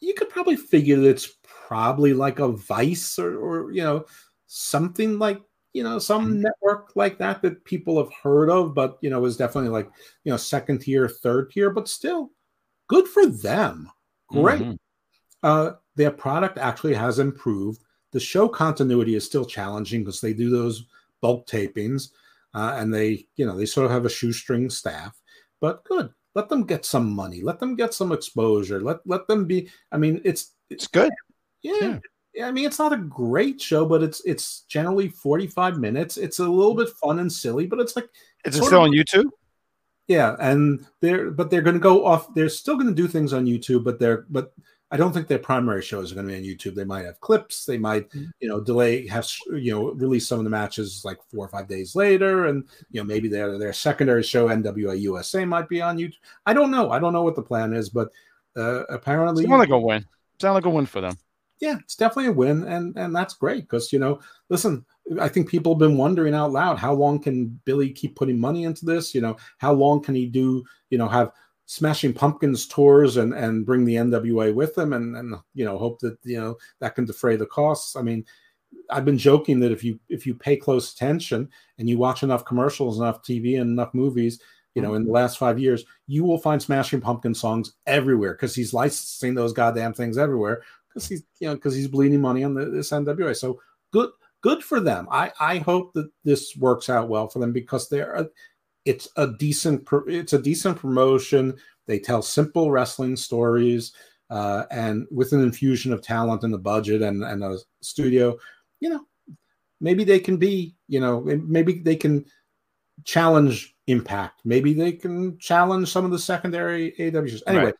you 0.00 0.14
could 0.14 0.28
probably 0.28 0.56
figure 0.56 0.96
that 0.96 1.08
it's 1.08 1.36
probably 1.42 2.14
like 2.14 2.38
a 2.38 2.48
Vice 2.48 3.18
or, 3.18 3.38
or 3.38 3.72
you 3.72 3.82
know 3.82 4.04
something 4.46 5.18
like 5.18 5.40
you 5.72 5.82
know 5.82 5.98
some 5.98 6.26
mm-hmm. 6.26 6.42
network 6.42 6.92
like 6.96 7.18
that 7.18 7.42
that 7.42 7.64
people 7.64 7.98
have 7.98 8.12
heard 8.22 8.50
of, 8.50 8.74
but 8.74 8.98
you 9.00 9.10
know 9.10 9.24
is 9.24 9.36
definitely 9.36 9.70
like 9.70 9.90
you 10.24 10.30
know 10.30 10.36
second 10.36 10.78
tier, 10.78 11.08
third 11.08 11.50
tier, 11.50 11.70
but 11.70 11.88
still 11.88 12.30
good 12.88 13.06
for 13.06 13.26
them. 13.26 13.90
Great. 14.28 14.60
Mm-hmm. 14.60 14.74
Uh, 15.42 15.72
their 15.94 16.10
product 16.10 16.58
actually 16.58 16.94
has 16.94 17.18
improved. 17.18 17.82
The 18.12 18.20
show 18.20 18.48
continuity 18.48 19.14
is 19.14 19.24
still 19.24 19.44
challenging 19.44 20.02
because 20.02 20.20
they 20.20 20.32
do 20.32 20.50
those 20.50 20.86
bulk 21.20 21.46
tapings, 21.46 22.10
uh, 22.54 22.74
and 22.76 22.92
they 22.92 23.26
you 23.36 23.46
know 23.46 23.56
they 23.56 23.66
sort 23.66 23.86
of 23.86 23.92
have 23.92 24.04
a 24.04 24.10
shoestring 24.10 24.70
staff. 24.70 25.20
But 25.60 25.84
good, 25.84 26.10
let 26.38 26.48
them 26.48 26.62
get 26.62 26.84
some 26.84 27.10
money, 27.10 27.40
let 27.40 27.58
them 27.58 27.74
get 27.74 27.92
some 27.92 28.12
exposure, 28.12 28.80
let 28.80 28.98
let 29.04 29.26
them 29.26 29.44
be. 29.44 29.68
I 29.90 29.96
mean, 29.96 30.20
it's 30.24 30.52
it's 30.70 30.86
good. 30.86 31.10
Yeah. 31.62 31.98
yeah. 32.32 32.46
I 32.46 32.52
mean, 32.52 32.64
it's 32.64 32.78
not 32.78 32.92
a 32.92 32.96
great 32.96 33.60
show, 33.60 33.84
but 33.84 34.04
it's 34.04 34.22
it's 34.24 34.60
generally 34.68 35.08
45 35.08 35.78
minutes. 35.78 36.16
It's 36.16 36.38
a 36.38 36.46
little 36.46 36.76
bit 36.76 36.90
fun 36.90 37.18
and 37.18 37.32
silly, 37.32 37.66
but 37.66 37.80
it's 37.80 37.96
like 37.96 38.08
Is 38.44 38.54
it 38.56 38.62
still 38.62 38.84
of, 38.84 38.90
on 38.90 38.92
YouTube? 38.92 39.30
Yeah, 40.06 40.36
and 40.38 40.86
they're 41.00 41.32
but 41.32 41.50
they're 41.50 41.66
gonna 41.66 41.80
go 41.80 42.06
off, 42.06 42.32
they're 42.34 42.48
still 42.48 42.76
gonna 42.76 42.92
do 42.92 43.08
things 43.08 43.32
on 43.32 43.46
YouTube, 43.46 43.82
but 43.82 43.98
they're 43.98 44.24
but 44.30 44.52
I 44.90 44.96
don't 44.96 45.12
think 45.12 45.28
their 45.28 45.38
primary 45.38 45.82
shows 45.82 46.10
are 46.10 46.14
going 46.14 46.28
to 46.28 46.32
be 46.32 46.38
on 46.38 46.44
YouTube. 46.44 46.74
They 46.74 46.84
might 46.84 47.04
have 47.04 47.20
clips. 47.20 47.66
They 47.66 47.76
might, 47.76 48.08
mm-hmm. 48.08 48.30
you 48.40 48.48
know, 48.48 48.60
delay, 48.60 49.06
have 49.08 49.28
you 49.52 49.72
know, 49.72 49.90
release 49.92 50.26
some 50.26 50.38
of 50.38 50.44
the 50.44 50.50
matches 50.50 51.02
like 51.04 51.18
four 51.30 51.44
or 51.44 51.48
five 51.48 51.68
days 51.68 51.94
later, 51.94 52.46
and 52.46 52.64
you 52.90 53.00
know, 53.00 53.04
maybe 53.04 53.28
their 53.28 53.58
their 53.58 53.72
secondary 53.72 54.22
show 54.22 54.48
NWA 54.48 54.98
USA 55.00 55.44
might 55.44 55.68
be 55.68 55.82
on 55.82 55.98
YouTube. 55.98 56.14
I 56.46 56.54
don't 56.54 56.70
know. 56.70 56.90
I 56.90 56.98
don't 56.98 57.12
know 57.12 57.22
what 57.22 57.36
the 57.36 57.42
plan 57.42 57.74
is, 57.74 57.90
but 57.90 58.08
uh, 58.56 58.84
apparently, 58.84 59.44
sound 59.44 59.58
like 59.58 59.68
a 59.68 59.78
win. 59.78 60.06
Sound 60.40 60.54
like 60.54 60.64
a 60.64 60.70
win 60.70 60.86
for 60.86 61.00
them. 61.00 61.18
Yeah, 61.60 61.76
it's 61.80 61.96
definitely 61.96 62.30
a 62.30 62.32
win, 62.32 62.64
and 62.64 62.96
and 62.96 63.14
that's 63.14 63.34
great 63.34 63.64
because 63.64 63.92
you 63.92 63.98
know, 63.98 64.20
listen, 64.48 64.86
I 65.20 65.28
think 65.28 65.50
people 65.50 65.74
have 65.74 65.80
been 65.80 65.98
wondering 65.98 66.34
out 66.34 66.52
loud 66.52 66.78
how 66.78 66.94
long 66.94 67.20
can 67.20 67.60
Billy 67.64 67.90
keep 67.90 68.16
putting 68.16 68.38
money 68.38 68.64
into 68.64 68.86
this? 68.86 69.14
You 69.14 69.20
know, 69.20 69.36
how 69.58 69.72
long 69.72 70.02
can 70.02 70.14
he 70.14 70.26
do? 70.26 70.64
You 70.88 70.98
know, 70.98 71.08
have 71.08 71.32
Smashing 71.70 72.14
Pumpkins 72.14 72.66
tours 72.66 73.18
and 73.18 73.34
and 73.34 73.66
bring 73.66 73.84
the 73.84 73.96
NWA 73.96 74.54
with 74.54 74.74
them 74.74 74.94
and 74.94 75.14
and 75.14 75.34
you 75.52 75.66
know 75.66 75.76
hope 75.76 75.98
that 76.00 76.16
you 76.24 76.40
know 76.40 76.56
that 76.80 76.94
can 76.94 77.04
defray 77.04 77.36
the 77.36 77.44
costs. 77.44 77.94
I 77.94 78.00
mean, 78.00 78.24
I've 78.88 79.04
been 79.04 79.18
joking 79.18 79.60
that 79.60 79.70
if 79.70 79.84
you 79.84 80.00
if 80.08 80.26
you 80.26 80.34
pay 80.34 80.56
close 80.56 80.94
attention 80.94 81.50
and 81.76 81.86
you 81.86 81.98
watch 81.98 82.22
enough 82.22 82.46
commercials, 82.46 82.98
enough 82.98 83.22
TV, 83.22 83.60
and 83.60 83.70
enough 83.70 83.92
movies, 83.92 84.40
you 84.74 84.80
know, 84.80 84.94
in 84.94 85.04
the 85.04 85.12
last 85.12 85.36
five 85.36 85.58
years, 85.58 85.84
you 86.06 86.24
will 86.24 86.38
find 86.38 86.62
Smashing 86.62 87.02
Pumpkin 87.02 87.34
songs 87.34 87.74
everywhere 87.86 88.32
because 88.32 88.54
he's 88.54 88.72
licensing 88.72 89.34
those 89.34 89.52
goddamn 89.52 89.92
things 89.92 90.16
everywhere 90.16 90.62
because 90.88 91.06
he's 91.06 91.22
you 91.38 91.48
know 91.48 91.54
because 91.54 91.74
he's 91.74 91.88
bleeding 91.88 92.22
money 92.22 92.44
on 92.44 92.54
the, 92.54 92.64
this 92.64 92.92
NWA. 92.92 93.36
So 93.36 93.60
good 93.92 94.08
good 94.40 94.64
for 94.64 94.80
them. 94.80 95.06
I 95.10 95.32
I 95.38 95.58
hope 95.58 95.92
that 95.92 96.10
this 96.24 96.56
works 96.56 96.88
out 96.88 97.10
well 97.10 97.28
for 97.28 97.40
them 97.40 97.52
because 97.52 97.90
they're 97.90 98.30
it's 98.88 99.06
a 99.16 99.26
decent 99.26 99.86
it's 100.06 100.32
a 100.32 100.40
decent 100.40 100.78
promotion. 100.78 101.54
They 101.86 101.98
tell 101.98 102.22
simple 102.22 102.70
wrestling 102.70 103.16
stories, 103.16 103.92
uh, 104.30 104.64
and 104.70 105.06
with 105.10 105.32
an 105.32 105.42
infusion 105.42 105.92
of 105.92 106.00
talent 106.00 106.42
and 106.42 106.54
a 106.54 106.58
budget 106.58 107.02
and, 107.02 107.22
and 107.22 107.44
a 107.44 107.58
studio, 107.82 108.38
you 108.80 108.88
know, 108.88 109.04
maybe 109.80 110.04
they 110.04 110.18
can 110.18 110.38
be, 110.38 110.74
you 110.86 111.00
know, 111.00 111.20
maybe 111.20 111.74
they 111.74 111.96
can 111.96 112.24
challenge 113.04 113.74
Impact. 113.88 114.40
Maybe 114.44 114.74
they 114.74 114.92
can 114.92 115.38
challenge 115.38 115.88
some 115.88 116.04
of 116.04 116.10
the 116.10 116.18
secondary 116.18 116.92
AWs. 116.98 117.42
Anyway, 117.46 117.64
right. 117.64 117.74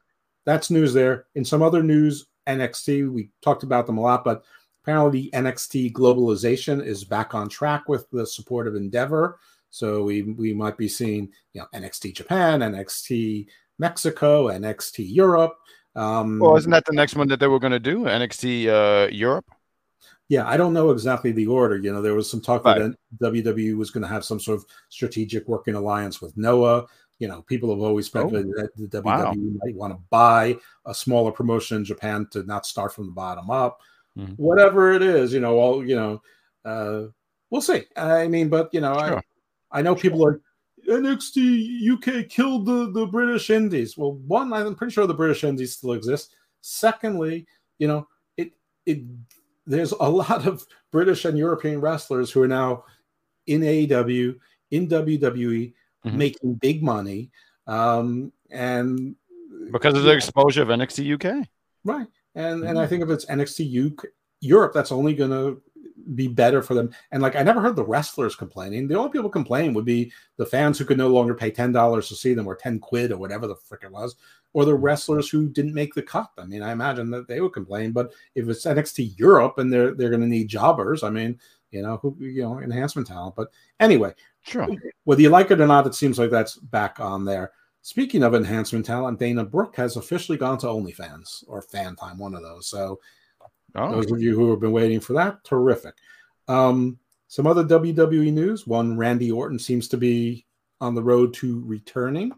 that's 0.46 0.70
news 0.70 0.94
there. 0.94 1.26
In 1.34 1.44
some 1.44 1.62
other 1.62 1.82
news, 1.82 2.26
NXT, 2.46 3.10
we 3.12 3.30
talked 3.42 3.62
about 3.62 3.86
them 3.86 3.98
a 3.98 4.00
lot, 4.00 4.24
but 4.24 4.44
apparently 4.82 5.22
the 5.22 5.30
NXT 5.36 5.92
globalization 5.92 6.82
is 6.82 7.04
back 7.04 7.34
on 7.34 7.48
track 7.48 7.90
with 7.90 8.08
the 8.10 8.26
support 8.26 8.66
of 8.66 8.74
Endeavor. 8.74 9.38
So 9.70 10.02
we 10.02 10.22
we 10.22 10.54
might 10.54 10.76
be 10.76 10.88
seeing 10.88 11.30
you 11.52 11.60
know 11.60 11.66
NXT 11.74 12.14
Japan, 12.14 12.60
NXT 12.60 13.46
Mexico, 13.78 14.48
NXT 14.48 15.06
Europe. 15.08 15.56
Um, 15.94 16.38
well, 16.38 16.56
isn't 16.56 16.70
that 16.70 16.84
the 16.84 16.92
next 16.94 17.16
one 17.16 17.28
that 17.28 17.40
they 17.40 17.48
were 17.48 17.58
going 17.58 17.72
to 17.72 17.78
do? 17.78 18.00
NXT 18.00 18.66
uh, 18.68 19.08
Europe. 19.10 19.46
Yeah, 20.28 20.46
I 20.46 20.58
don't 20.58 20.74
know 20.74 20.90
exactly 20.90 21.32
the 21.32 21.46
order. 21.46 21.78
You 21.78 21.92
know, 21.92 22.02
there 22.02 22.14
was 22.14 22.30
some 22.30 22.42
talk 22.42 22.64
right. 22.64 22.78
that 22.78 22.96
WWE 23.22 23.76
was 23.76 23.90
going 23.90 24.02
to 24.02 24.08
have 24.08 24.24
some 24.24 24.38
sort 24.38 24.58
of 24.58 24.66
strategic 24.90 25.48
working 25.48 25.74
alliance 25.74 26.20
with 26.20 26.36
Noah. 26.36 26.86
You 27.18 27.28
know, 27.28 27.42
people 27.42 27.70
have 27.70 27.80
always 27.80 28.06
speculated 28.06 28.52
oh, 28.58 28.62
that 28.62 28.76
the 28.76 29.02
WWE 29.02 29.04
wow. 29.04 29.32
might 29.34 29.74
want 29.74 29.94
to 29.94 30.00
buy 30.10 30.56
a 30.86 30.94
smaller 30.94 31.32
promotion 31.32 31.78
in 31.78 31.84
Japan 31.84 32.28
to 32.32 32.42
not 32.44 32.66
start 32.66 32.92
from 32.92 33.06
the 33.06 33.12
bottom 33.12 33.50
up. 33.50 33.80
Mm-hmm. 34.16 34.34
Whatever 34.34 34.92
it 34.92 35.02
is, 35.02 35.32
you 35.32 35.40
know, 35.40 35.58
all 35.58 35.84
you 35.84 35.96
know, 35.96 36.22
uh, 36.64 37.04
we'll 37.50 37.62
see. 37.62 37.84
I 37.96 38.28
mean, 38.28 38.50
but 38.50 38.68
you 38.72 38.80
know, 38.80 38.94
sure. 38.94 39.18
I, 39.18 39.22
I 39.70 39.82
know 39.82 39.94
people 39.94 40.24
are 40.24 40.40
NXT 40.88 41.90
UK 41.92 42.28
killed 42.28 42.66
the, 42.66 42.90
the 42.92 43.06
British 43.06 43.50
Indies. 43.50 43.96
Well, 43.96 44.12
one, 44.12 44.52
I'm 44.52 44.74
pretty 44.74 44.92
sure 44.92 45.06
the 45.06 45.14
British 45.14 45.44
Indies 45.44 45.76
still 45.76 45.92
exist. 45.92 46.34
Secondly, 46.60 47.46
you 47.78 47.88
know, 47.88 48.08
it 48.36 48.52
it 48.86 49.02
there's 49.66 49.92
a 49.92 50.08
lot 50.08 50.46
of 50.46 50.64
British 50.90 51.24
and 51.24 51.36
European 51.36 51.80
wrestlers 51.80 52.30
who 52.30 52.42
are 52.42 52.48
now 52.48 52.84
in 53.46 53.60
AEW, 53.60 54.36
in 54.70 54.88
WWE, 54.88 55.72
mm-hmm. 56.06 56.18
making 56.18 56.54
big 56.54 56.82
money. 56.82 57.30
Um, 57.66 58.32
and 58.50 59.14
because 59.70 59.94
of 59.94 60.04
the 60.04 60.12
exposure 60.12 60.62
of 60.62 60.68
NXT 60.68 61.14
UK. 61.14 61.46
Right. 61.84 62.06
And 62.34 62.60
mm-hmm. 62.60 62.68
and 62.68 62.78
I 62.78 62.86
think 62.86 63.02
if 63.02 63.10
it's 63.10 63.26
NXT 63.26 63.92
UK 63.92 64.06
Europe, 64.40 64.72
that's 64.72 64.92
only 64.92 65.14
gonna 65.14 65.56
be 66.14 66.28
better 66.28 66.62
for 66.62 66.74
them. 66.74 66.90
And 67.12 67.22
like 67.22 67.36
I 67.36 67.42
never 67.42 67.60
heard 67.60 67.76
the 67.76 67.84
wrestlers 67.84 68.34
complaining. 68.34 68.88
The 68.88 68.96
only 68.96 69.10
people 69.10 69.30
complaining 69.30 69.74
would 69.74 69.84
be 69.84 70.12
the 70.36 70.46
fans 70.46 70.78
who 70.78 70.84
could 70.84 70.98
no 70.98 71.08
longer 71.08 71.34
pay 71.34 71.50
ten 71.50 71.72
dollars 71.72 72.08
to 72.08 72.14
see 72.14 72.34
them, 72.34 72.46
or 72.46 72.56
ten 72.56 72.78
quid, 72.78 73.12
or 73.12 73.18
whatever 73.18 73.46
the 73.46 73.56
frick 73.56 73.82
it 73.84 73.92
was, 73.92 74.16
or 74.52 74.64
the 74.64 74.72
mm-hmm. 74.72 74.82
wrestlers 74.82 75.28
who 75.28 75.48
didn't 75.48 75.74
make 75.74 75.94
the 75.94 76.02
cut. 76.02 76.30
I 76.38 76.44
mean, 76.44 76.62
I 76.62 76.72
imagine 76.72 77.10
that 77.10 77.28
they 77.28 77.40
would 77.40 77.52
complain. 77.52 77.92
But 77.92 78.12
if 78.34 78.48
it's 78.48 78.64
NXT 78.64 79.18
Europe 79.18 79.58
and 79.58 79.72
they're 79.72 79.94
they're 79.94 80.10
going 80.10 80.22
to 80.22 80.26
need 80.26 80.48
jobbers, 80.48 81.02
I 81.02 81.10
mean, 81.10 81.38
you 81.70 81.82
know, 81.82 81.98
who 81.98 82.16
you 82.18 82.42
know, 82.42 82.60
enhancement 82.60 83.08
talent. 83.08 83.36
But 83.36 83.48
anyway, 83.80 84.14
sure. 84.42 84.68
Whether 85.04 85.22
you 85.22 85.30
like 85.30 85.50
it 85.50 85.60
or 85.60 85.66
not, 85.66 85.86
it 85.86 85.94
seems 85.94 86.18
like 86.18 86.30
that's 86.30 86.56
back 86.56 87.00
on 87.00 87.24
there. 87.24 87.52
Speaking 87.82 88.22
of 88.22 88.34
enhancement 88.34 88.84
talent, 88.84 89.18
Dana 89.18 89.44
Brooke 89.44 89.76
has 89.76 89.96
officially 89.96 90.36
gone 90.36 90.58
to 90.58 90.66
OnlyFans 90.66 91.44
or 91.46 91.62
Fan 91.62 91.96
Time, 91.96 92.18
one 92.18 92.34
of 92.34 92.42
those. 92.42 92.68
So 92.68 93.00
Oh. 93.74 93.92
Those 93.92 94.10
of 94.10 94.20
you 94.20 94.34
who 94.34 94.50
have 94.50 94.60
been 94.60 94.72
waiting 94.72 95.00
for 95.00 95.12
that, 95.14 95.44
terrific. 95.44 95.94
Um, 96.46 96.98
some 97.28 97.46
other 97.46 97.64
WWE 97.64 98.32
news. 98.32 98.66
One, 98.66 98.96
Randy 98.96 99.30
Orton 99.30 99.58
seems 99.58 99.88
to 99.88 99.96
be 99.96 100.46
on 100.80 100.94
the 100.94 101.02
road 101.02 101.34
to 101.34 101.62
returning, 101.64 102.32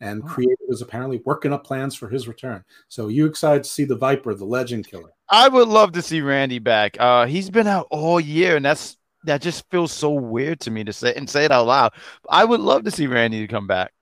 and 0.00 0.22
oh. 0.22 0.26
Creative 0.26 0.56
is 0.68 0.82
apparently 0.82 1.22
working 1.24 1.52
up 1.52 1.64
plans 1.64 1.94
for 1.94 2.08
his 2.08 2.28
return. 2.28 2.64
So, 2.88 3.08
you 3.08 3.26
excited 3.26 3.64
to 3.64 3.70
see 3.70 3.84
the 3.84 3.96
Viper, 3.96 4.34
the 4.34 4.44
Legend 4.44 4.86
Killer? 4.88 5.10
I 5.28 5.48
would 5.48 5.68
love 5.68 5.92
to 5.92 6.02
see 6.02 6.20
Randy 6.20 6.60
back. 6.60 6.96
Uh, 7.00 7.26
he's 7.26 7.50
been 7.50 7.66
out 7.66 7.88
all 7.90 8.20
year, 8.20 8.56
and 8.56 8.64
that's 8.64 8.96
that 9.24 9.42
just 9.42 9.68
feels 9.70 9.92
so 9.92 10.10
weird 10.10 10.60
to 10.60 10.70
me 10.70 10.84
to 10.84 10.92
say 10.92 11.12
and 11.14 11.28
say 11.28 11.44
it 11.44 11.52
out 11.52 11.66
loud. 11.66 11.92
I 12.30 12.44
would 12.44 12.60
love 12.60 12.84
to 12.84 12.90
see 12.90 13.08
Randy 13.08 13.40
to 13.40 13.48
come 13.48 13.66
back. 13.66 13.92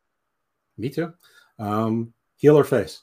Me 0.77 0.91
too. 0.91 1.15
Um, 1.59 2.13
heel 2.37 2.59
or 2.59 2.65
face? 2.65 3.03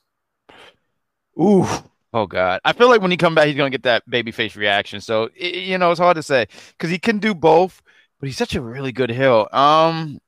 Ooh, 1.39 1.65
Oh 2.13 2.25
God, 2.25 2.59
I 2.65 2.73
feel 2.73 2.89
like 2.89 3.01
when 3.01 3.11
he 3.11 3.17
come 3.17 3.35
back, 3.35 3.47
he's 3.47 3.55
gonna 3.55 3.69
get 3.69 3.83
that 3.83 4.09
baby 4.09 4.31
face 4.31 4.55
reaction. 4.55 4.99
So 4.99 5.29
it, 5.35 5.55
you 5.55 5.77
know, 5.77 5.91
it's 5.91 5.99
hard 5.99 6.15
to 6.15 6.23
say 6.23 6.47
because 6.71 6.89
he 6.89 6.99
can 6.99 7.19
do 7.19 7.33
both, 7.33 7.81
but 8.19 8.27
he's 8.27 8.37
such 8.37 8.55
a 8.55 8.61
really 8.61 8.91
good 8.91 9.09
heel. 9.09 9.47
Um, 9.53 10.19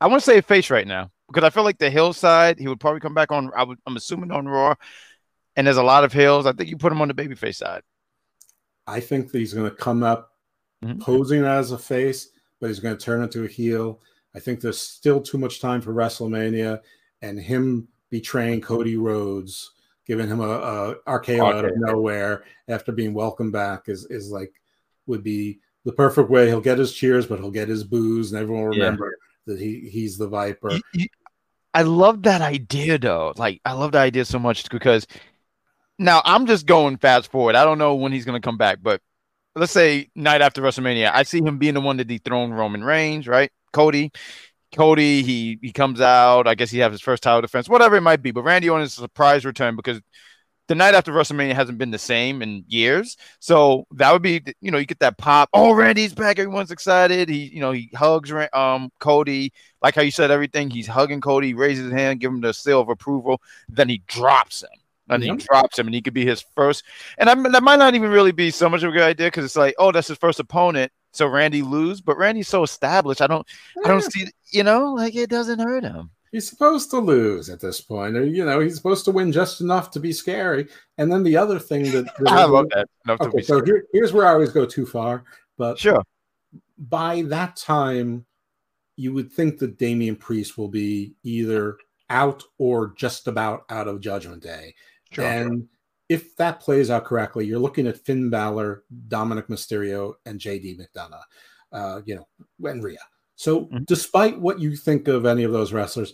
I 0.00 0.08
want 0.08 0.22
to 0.22 0.24
say 0.24 0.40
face 0.40 0.70
right 0.70 0.86
now 0.86 1.10
because 1.28 1.44
I 1.44 1.50
feel 1.50 1.62
like 1.62 1.78
the 1.78 1.90
hill 1.90 2.12
side, 2.12 2.58
he 2.58 2.66
would 2.66 2.80
probably 2.80 3.00
come 3.00 3.14
back 3.14 3.30
on. 3.30 3.52
I 3.56 3.62
would, 3.62 3.78
I'm 3.86 3.96
assuming 3.96 4.32
on 4.32 4.48
Raw, 4.48 4.74
and 5.54 5.66
there's 5.66 5.76
a 5.76 5.82
lot 5.84 6.02
of 6.02 6.12
hills. 6.12 6.46
I 6.46 6.52
think 6.52 6.68
you 6.68 6.76
put 6.76 6.92
him 6.92 7.00
on 7.00 7.08
the 7.08 7.14
baby 7.14 7.36
face 7.36 7.58
side. 7.58 7.82
I 8.86 8.98
think 8.98 9.30
that 9.30 9.38
he's 9.38 9.54
gonna 9.54 9.70
come 9.70 10.02
up 10.02 10.32
mm-hmm. 10.84 11.00
posing 11.00 11.44
as 11.44 11.70
a 11.70 11.78
face, 11.78 12.30
but 12.60 12.66
he's 12.68 12.80
gonna 12.80 12.96
turn 12.96 13.22
into 13.22 13.44
a 13.44 13.48
heel. 13.48 14.00
I 14.34 14.40
think 14.40 14.60
there's 14.60 14.80
still 14.80 15.20
too 15.20 15.38
much 15.38 15.60
time 15.60 15.80
for 15.80 15.92
WrestleMania 15.92 16.80
and 17.22 17.38
him 17.38 17.88
betraying 18.10 18.60
Cody 18.60 18.96
Rhodes 18.96 19.70
giving 20.10 20.26
him 20.26 20.40
a, 20.40 20.48
a 20.48 20.94
RKO 21.06 21.54
out 21.54 21.64
of 21.64 21.76
nowhere 21.76 22.42
after 22.66 22.90
being 22.90 23.14
welcomed 23.14 23.52
back 23.52 23.88
is 23.88 24.06
is 24.06 24.28
like 24.32 24.52
would 25.06 25.22
be 25.22 25.60
the 25.84 25.92
perfect 25.92 26.28
way. 26.28 26.48
He'll 26.48 26.60
get 26.60 26.78
his 26.78 26.92
cheers, 26.92 27.28
but 27.28 27.38
he'll 27.38 27.52
get 27.52 27.68
his 27.68 27.84
booze, 27.84 28.32
and 28.32 28.42
everyone 28.42 28.64
will 28.64 28.70
remember 28.70 29.16
yeah. 29.46 29.54
that 29.54 29.60
he 29.60 29.88
he's 29.88 30.18
the 30.18 30.26
Viper. 30.26 30.72
I 31.72 31.82
love 31.82 32.24
that 32.24 32.40
idea 32.40 32.98
though. 32.98 33.34
Like 33.36 33.60
I 33.64 33.74
love 33.74 33.92
the 33.92 33.98
idea 33.98 34.24
so 34.24 34.40
much 34.40 34.68
because 34.68 35.06
now 35.96 36.22
I'm 36.24 36.44
just 36.46 36.66
going 36.66 36.96
fast 36.96 37.30
forward. 37.30 37.54
I 37.54 37.64
don't 37.64 37.78
know 37.78 37.94
when 37.94 38.10
he's 38.10 38.24
gonna 38.24 38.40
come 38.40 38.58
back, 38.58 38.78
but 38.82 39.00
let's 39.54 39.70
say 39.70 40.10
night 40.16 40.40
after 40.40 40.60
WrestleMania, 40.60 41.12
I 41.14 41.22
see 41.22 41.38
him 41.38 41.58
being 41.58 41.74
the 41.74 41.80
one 41.80 41.98
to 41.98 42.04
dethrone 42.04 42.50
Roman 42.50 42.82
Reigns, 42.82 43.28
right? 43.28 43.52
Cody. 43.72 44.10
Cody, 44.74 45.22
he 45.22 45.58
he 45.60 45.72
comes 45.72 46.00
out. 46.00 46.46
I 46.46 46.54
guess 46.54 46.70
he 46.70 46.78
has 46.78 46.92
his 46.92 47.00
first 47.00 47.22
title 47.22 47.40
defense, 47.40 47.68
whatever 47.68 47.96
it 47.96 48.02
might 48.02 48.22
be. 48.22 48.30
But 48.30 48.42
Randy 48.42 48.68
Orton 48.68 48.84
is 48.84 48.96
a 48.96 49.02
surprise 49.02 49.44
return 49.44 49.76
because 49.76 50.00
the 50.68 50.74
night 50.76 50.94
after 50.94 51.12
WrestleMania 51.12 51.54
hasn't 51.54 51.78
been 51.78 51.90
the 51.90 51.98
same 51.98 52.42
in 52.42 52.64
years. 52.68 53.16
So 53.40 53.86
that 53.92 54.12
would 54.12 54.22
be, 54.22 54.40
you 54.60 54.70
know, 54.70 54.78
you 54.78 54.86
get 54.86 55.00
that 55.00 55.18
pop. 55.18 55.48
Oh, 55.52 55.72
Randy's 55.72 56.14
back. 56.14 56.38
Everyone's 56.38 56.70
excited. 56.70 57.28
He, 57.28 57.48
you 57.48 57.60
know, 57.60 57.72
he 57.72 57.90
hugs 57.94 58.32
um 58.52 58.90
Cody. 59.00 59.52
Like 59.82 59.96
how 59.96 60.02
you 60.02 60.12
said 60.12 60.30
everything. 60.30 60.70
He's 60.70 60.86
hugging 60.86 61.20
Cody, 61.20 61.54
raises 61.54 61.86
his 61.86 61.92
hand, 61.92 62.20
give 62.20 62.30
him 62.30 62.40
the 62.40 62.54
seal 62.54 62.80
of 62.80 62.88
approval. 62.88 63.42
Then 63.68 63.88
he 63.88 64.02
drops 64.06 64.62
him. 64.62 64.70
And 65.08 65.24
he 65.24 65.32
drops 65.32 65.76
him, 65.76 65.88
and 65.88 65.94
he 65.94 66.02
could 66.02 66.14
be 66.14 66.24
his 66.24 66.44
first. 66.54 66.84
And 67.18 67.28
I, 67.28 67.34
that 67.34 67.64
might 67.64 67.80
not 67.80 67.96
even 67.96 68.12
really 68.12 68.30
be 68.30 68.52
so 68.52 68.68
much 68.68 68.84
of 68.84 68.90
a 68.90 68.92
good 68.92 69.02
idea 69.02 69.26
because 69.26 69.44
it's 69.44 69.56
like, 69.56 69.74
oh, 69.76 69.90
that's 69.90 70.06
his 70.06 70.18
first 70.18 70.38
opponent. 70.38 70.92
So 71.12 71.26
Randy 71.26 71.62
lose, 71.62 72.00
but 72.00 72.16
Randy's 72.16 72.46
so 72.46 72.62
established. 72.62 73.20
I 73.20 73.26
don't, 73.26 73.44
yeah. 73.76 73.82
I 73.86 73.88
don't 73.88 74.02
see, 74.02 74.28
you 74.52 74.62
know, 74.62 74.94
like 74.94 75.14
it 75.14 75.30
doesn't 75.30 75.60
hurt 75.60 75.84
him 75.84 76.10
he's 76.32 76.48
supposed 76.48 76.90
to 76.90 76.98
lose 76.98 77.48
at 77.48 77.60
this 77.60 77.80
point, 77.80 78.16
or 78.16 78.24
you 78.24 78.44
know, 78.44 78.60
he's 78.60 78.76
supposed 78.76 79.04
to 79.04 79.10
win 79.10 79.32
just 79.32 79.60
enough 79.60 79.90
to 79.92 80.00
be 80.00 80.12
scary. 80.12 80.68
And 80.98 81.10
then 81.10 81.22
the 81.22 81.36
other 81.36 81.58
thing 81.58 81.84
that, 81.90 82.06
that 82.18 82.28
I 82.28 82.44
love 82.44 82.68
that. 82.70 82.88
okay, 83.08 83.42
so 83.42 83.62
here, 83.64 83.84
here's 83.92 84.12
where 84.12 84.26
I 84.26 84.32
always 84.32 84.52
go 84.52 84.66
too 84.66 84.86
far, 84.86 85.24
but 85.56 85.78
sure. 85.78 86.02
By 86.78 87.22
that 87.22 87.56
time, 87.56 88.24
you 88.96 89.12
would 89.12 89.32
think 89.32 89.58
that 89.58 89.78
Damian 89.78 90.16
Priest 90.16 90.56
will 90.56 90.68
be 90.68 91.14
either 91.22 91.76
out 92.08 92.42
or 92.58 92.94
just 92.96 93.28
about 93.28 93.64
out 93.68 93.86
of 93.86 94.00
Judgment 94.00 94.42
Day, 94.42 94.74
sure. 95.12 95.24
and 95.24 95.68
if 96.08 96.34
that 96.36 96.60
plays 96.60 96.90
out 96.90 97.04
correctly, 97.04 97.46
you're 97.46 97.58
looking 97.58 97.86
at 97.86 98.04
Finn 98.04 98.30
Balor, 98.30 98.82
Dominic 99.08 99.46
Mysterio, 99.46 100.14
and 100.26 100.40
JD 100.40 100.80
McDonagh, 100.80 101.22
uh, 101.72 102.00
you 102.04 102.16
know, 102.16 102.26
and 102.68 102.82
Rhea. 102.82 102.98
So, 103.40 103.62
mm-hmm. 103.62 103.84
despite 103.84 104.38
what 104.38 104.60
you 104.60 104.76
think 104.76 105.08
of 105.08 105.24
any 105.24 105.44
of 105.44 105.52
those 105.52 105.72
wrestlers, 105.72 106.12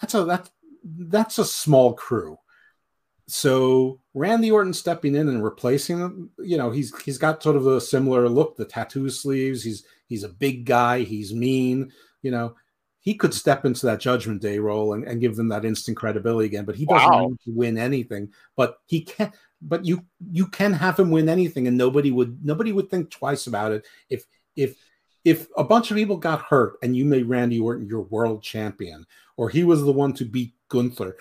that's 0.00 0.14
a 0.14 0.24
that 0.24 0.48
that's 0.82 1.36
a 1.36 1.44
small 1.44 1.92
crew. 1.92 2.38
So 3.28 4.00
Randy 4.14 4.50
Orton 4.50 4.72
stepping 4.72 5.14
in 5.14 5.28
and 5.28 5.44
replacing 5.44 5.98
them, 5.98 6.30
you 6.38 6.56
know, 6.56 6.70
he's 6.70 6.98
he's 7.02 7.18
got 7.18 7.42
sort 7.42 7.56
of 7.56 7.66
a 7.66 7.82
similar 7.82 8.30
look, 8.30 8.56
the 8.56 8.64
tattoo 8.64 9.10
sleeves. 9.10 9.62
He's 9.62 9.84
he's 10.06 10.24
a 10.24 10.28
big 10.30 10.64
guy. 10.64 11.00
He's 11.00 11.34
mean. 11.34 11.92
You 12.22 12.30
know, 12.30 12.56
he 13.00 13.12
could 13.12 13.34
step 13.34 13.66
into 13.66 13.84
that 13.84 14.00
Judgment 14.00 14.40
Day 14.40 14.58
role 14.58 14.94
and, 14.94 15.04
and 15.04 15.20
give 15.20 15.36
them 15.36 15.48
that 15.48 15.66
instant 15.66 15.98
credibility 15.98 16.46
again. 16.46 16.64
But 16.64 16.76
he 16.76 16.86
doesn't 16.86 17.10
wow. 17.10 17.26
need 17.26 17.40
to 17.44 17.50
win 17.50 17.76
anything. 17.76 18.32
But 18.56 18.78
he 18.86 19.02
can. 19.02 19.32
But 19.60 19.84
you 19.84 20.06
you 20.30 20.46
can 20.46 20.72
have 20.72 20.98
him 20.98 21.10
win 21.10 21.28
anything, 21.28 21.68
and 21.68 21.76
nobody 21.76 22.10
would 22.10 22.42
nobody 22.42 22.72
would 22.72 22.88
think 22.88 23.10
twice 23.10 23.48
about 23.48 23.72
it 23.72 23.86
if 24.08 24.24
if 24.56 24.78
if 25.24 25.48
a 25.56 25.64
bunch 25.64 25.90
of 25.90 25.96
people 25.96 26.16
got 26.16 26.42
hurt 26.42 26.74
and 26.82 26.96
you 26.96 27.04
made 27.04 27.28
Randy 27.28 27.58
Orton 27.58 27.88
your 27.88 28.02
world 28.02 28.42
champion, 28.42 29.06
or 29.36 29.48
he 29.48 29.64
was 29.64 29.82
the 29.82 29.92
one 29.92 30.12
to 30.14 30.24
beat 30.24 30.54
Gunther, 30.68 31.16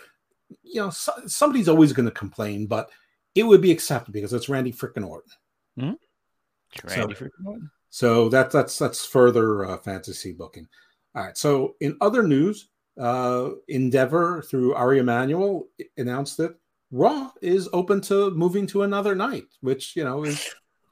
you 0.63 0.81
know, 0.81 0.89
so, 0.89 1.13
somebody's 1.25 1.69
always 1.69 1.93
going 1.93 2.05
to 2.05 2.11
complain, 2.11 2.67
but 2.67 2.89
it 3.35 3.43
would 3.43 3.61
be 3.61 3.71
accepted 3.71 4.11
because 4.11 4.33
it's 4.33 4.49
Randy 4.49 4.71
freaking 4.71 5.07
Orton. 5.07 5.31
Mm-hmm. 5.79 6.87
Randy 6.87 7.15
so, 7.15 7.23
freaking 7.23 7.45
Orton. 7.45 7.71
So 7.89 8.29
that, 8.29 8.51
that's 8.51 8.77
that's 8.77 9.05
further 9.05 9.65
uh, 9.65 9.77
fantasy 9.77 10.33
booking. 10.33 10.67
All 11.15 11.23
right. 11.23 11.37
So 11.37 11.75
in 11.79 11.95
other 12.01 12.23
news, 12.23 12.69
uh, 12.99 13.49
Endeavor 13.67 14.41
through 14.43 14.73
Ari 14.73 14.99
Emanuel 14.99 15.67
announced 15.97 16.37
that 16.37 16.55
Raw 16.91 17.31
is 17.41 17.69
open 17.73 18.01
to 18.01 18.31
moving 18.31 18.67
to 18.67 18.83
another 18.83 19.15
night, 19.15 19.45
which 19.61 19.95
you 19.95 20.03
know 20.03 20.23
is 20.23 20.47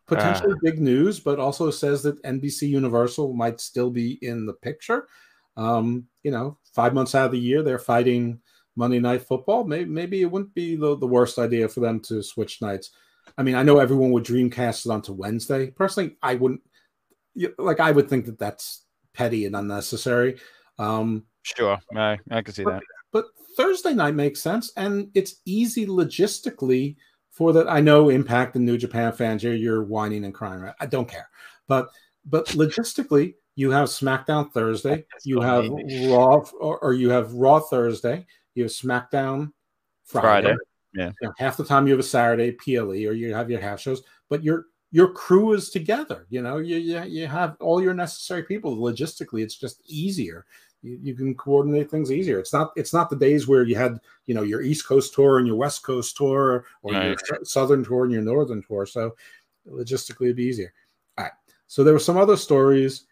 potentially 0.07 0.53
uh, 0.53 0.61
big 0.61 0.79
news, 0.79 1.19
but 1.19 1.39
also 1.39 1.71
says 1.71 2.03
that 2.03 2.21
NBC 2.23 2.69
Universal 2.69 3.33
might 3.33 3.59
still 3.61 3.89
be 3.89 4.19
in 4.21 4.45
the 4.45 4.53
picture. 4.53 5.07
Um, 5.57 6.07
you 6.23 6.31
know, 6.31 6.57
five 6.73 6.93
months 6.93 7.15
out 7.15 7.25
of 7.25 7.31
the 7.31 7.39
year, 7.39 7.61
they're 7.61 7.79
fighting 7.79 8.39
Monday 8.75 8.99
Night 8.99 9.23
Football. 9.23 9.65
Maybe, 9.65 9.89
maybe 9.89 10.21
it 10.21 10.31
wouldn't 10.31 10.53
be 10.53 10.75
the, 10.75 10.97
the 10.97 11.07
worst 11.07 11.37
idea 11.39 11.67
for 11.67 11.79
them 11.79 11.99
to 12.01 12.23
switch 12.23 12.61
nights. 12.61 12.91
I 13.37 13.43
mean, 13.43 13.55
I 13.55 13.63
know 13.63 13.79
everyone 13.79 14.11
would 14.11 14.23
dreamcast 14.23 14.85
it 14.85 14.91
onto 14.91 15.13
Wednesday. 15.13 15.71
Personally, 15.71 16.17
I 16.21 16.35
wouldn't. 16.35 16.61
Like, 17.57 17.79
I 17.79 17.91
would 17.91 18.09
think 18.09 18.25
that 18.25 18.39
that's 18.39 18.85
petty 19.13 19.45
and 19.45 19.55
unnecessary. 19.55 20.37
Um, 20.77 21.25
sure, 21.43 21.77
I, 21.95 22.17
I 22.29 22.41
can 22.41 22.53
see 22.53 22.63
but, 22.63 22.71
that. 22.71 22.81
But 23.13 23.25
Thursday 23.55 23.93
night 23.93 24.15
makes 24.15 24.41
sense, 24.41 24.71
and 24.75 25.09
it's 25.13 25.35
easy 25.45 25.85
logistically 25.85 26.95
for 27.31 27.53
that. 27.53 27.67
I 27.69 27.79
know 27.79 28.09
Impact 28.09 28.55
and 28.55 28.65
New 28.65 28.77
Japan 28.77 29.11
fans, 29.13 29.43
you're, 29.43 29.55
you're 29.55 29.83
whining 29.83 30.25
and 30.25 30.33
crying. 30.33 30.61
Right? 30.61 30.75
I 30.79 30.85
don't 30.85 31.09
care, 31.09 31.29
but 31.67 31.89
but 32.25 32.47
logistically, 32.47 33.35
you 33.55 33.71
have 33.71 33.87
SmackDown 33.87 34.51
Thursday, 34.51 35.05
you 35.23 35.41
have 35.41 35.67
Raw, 36.09 36.43
or, 36.59 36.77
or, 36.79 36.93
you 36.93 37.09
have 37.09 37.33
Raw 37.33 37.59
Thursday, 37.59 38.25
you 38.53 38.63
have 38.63 38.71
SmackDown 38.71 39.51
Friday. 40.03 40.47
Friday. 40.49 40.57
Yeah, 40.93 41.11
you 41.21 41.27
know, 41.27 41.33
half 41.37 41.57
the 41.57 41.63
time 41.63 41.87
you 41.87 41.93
have 41.93 41.99
a 42.01 42.03
Saturday 42.03 42.51
PLE, 42.51 43.07
or 43.07 43.13
you 43.13 43.33
have 43.33 43.49
your 43.49 43.61
half 43.61 43.79
shows, 43.79 44.03
but 44.29 44.43
your 44.43 44.65
your 44.91 45.13
crew 45.13 45.53
is 45.53 45.69
together. 45.69 46.27
You 46.29 46.41
know, 46.41 46.57
you, 46.57 46.77
you 46.77 47.01
you 47.03 47.27
have 47.27 47.55
all 47.61 47.81
your 47.81 47.93
necessary 47.93 48.43
people. 48.43 48.75
Logistically, 48.75 49.41
it's 49.41 49.55
just 49.55 49.81
easier 49.87 50.45
you, 50.81 50.99
you, 51.01 51.15
can 51.15 51.35
coordinate 51.35 51.89
things 51.89 52.11
easier. 52.11 52.39
It's 52.39 52.53
not 52.53 52.71
it's 52.75 52.93
not 52.93 53.09
the 53.09 53.15
days 53.15 53.47
where 53.47 53.63
you 53.63 53.75
had 53.75 53.99
you 54.25 54.33
know 54.33 54.43
your 54.43 54.61
East 54.61 54.87
Coast 54.87 55.13
tour 55.13 55.37
and 55.37 55.47
your 55.47 55.55
West 55.55 55.83
Coast 55.83 56.17
tour 56.17 56.65
or 56.81 56.93
right. 56.93 57.17
your 57.29 57.39
Southern 57.43 57.83
tour 57.83 58.03
and 58.03 58.13
your 58.13 58.21
Northern 58.21 58.63
tour. 58.63 58.85
So 58.85 59.15
logistically, 59.67 60.25
it'd 60.25 60.35
be 60.37 60.45
easier. 60.45 60.73
All 61.17 61.25
right. 61.25 61.33
So 61.67 61.83
there 61.83 61.93
were 61.93 61.99
some 61.99 62.17
other 62.17 62.37
stories 62.37 63.05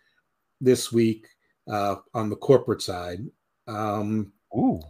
this 0.60 0.92
week 0.92 1.28
uh, 1.70 1.98
on 2.14 2.30
the 2.30 2.36
corporate 2.36 2.82
side. 2.82 3.20
Um, 3.68 4.34
Ooh. 4.56 4.82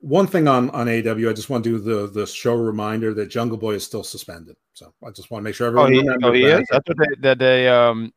One 0.00 0.26
thing 0.26 0.46
on 0.46 0.70
on 0.70 0.88
AW, 0.88 1.30
I 1.30 1.32
just 1.32 1.50
want 1.50 1.64
to 1.64 1.70
do 1.70 1.78
the 1.78 2.06
the 2.08 2.26
show 2.26 2.54
reminder 2.54 3.14
that 3.14 3.26
Jungle 3.26 3.58
Boy 3.58 3.74
is 3.74 3.84
still 3.84 4.04
suspended. 4.04 4.56
So 4.74 4.92
I 5.04 5.10
just 5.10 5.30
want 5.30 5.40
to 5.40 5.44
make 5.44 5.54
sure 5.54 5.68
everyone. 5.68 5.94
Oh, 5.94 6.00
he, 6.00 6.08
oh, 6.22 6.32
he 6.32 6.44
is. 6.44 6.66
That's 6.70 6.86
what 6.86 6.98
they, 6.98 7.20
that 7.20 7.38
they 7.38 7.68
um 7.68 8.12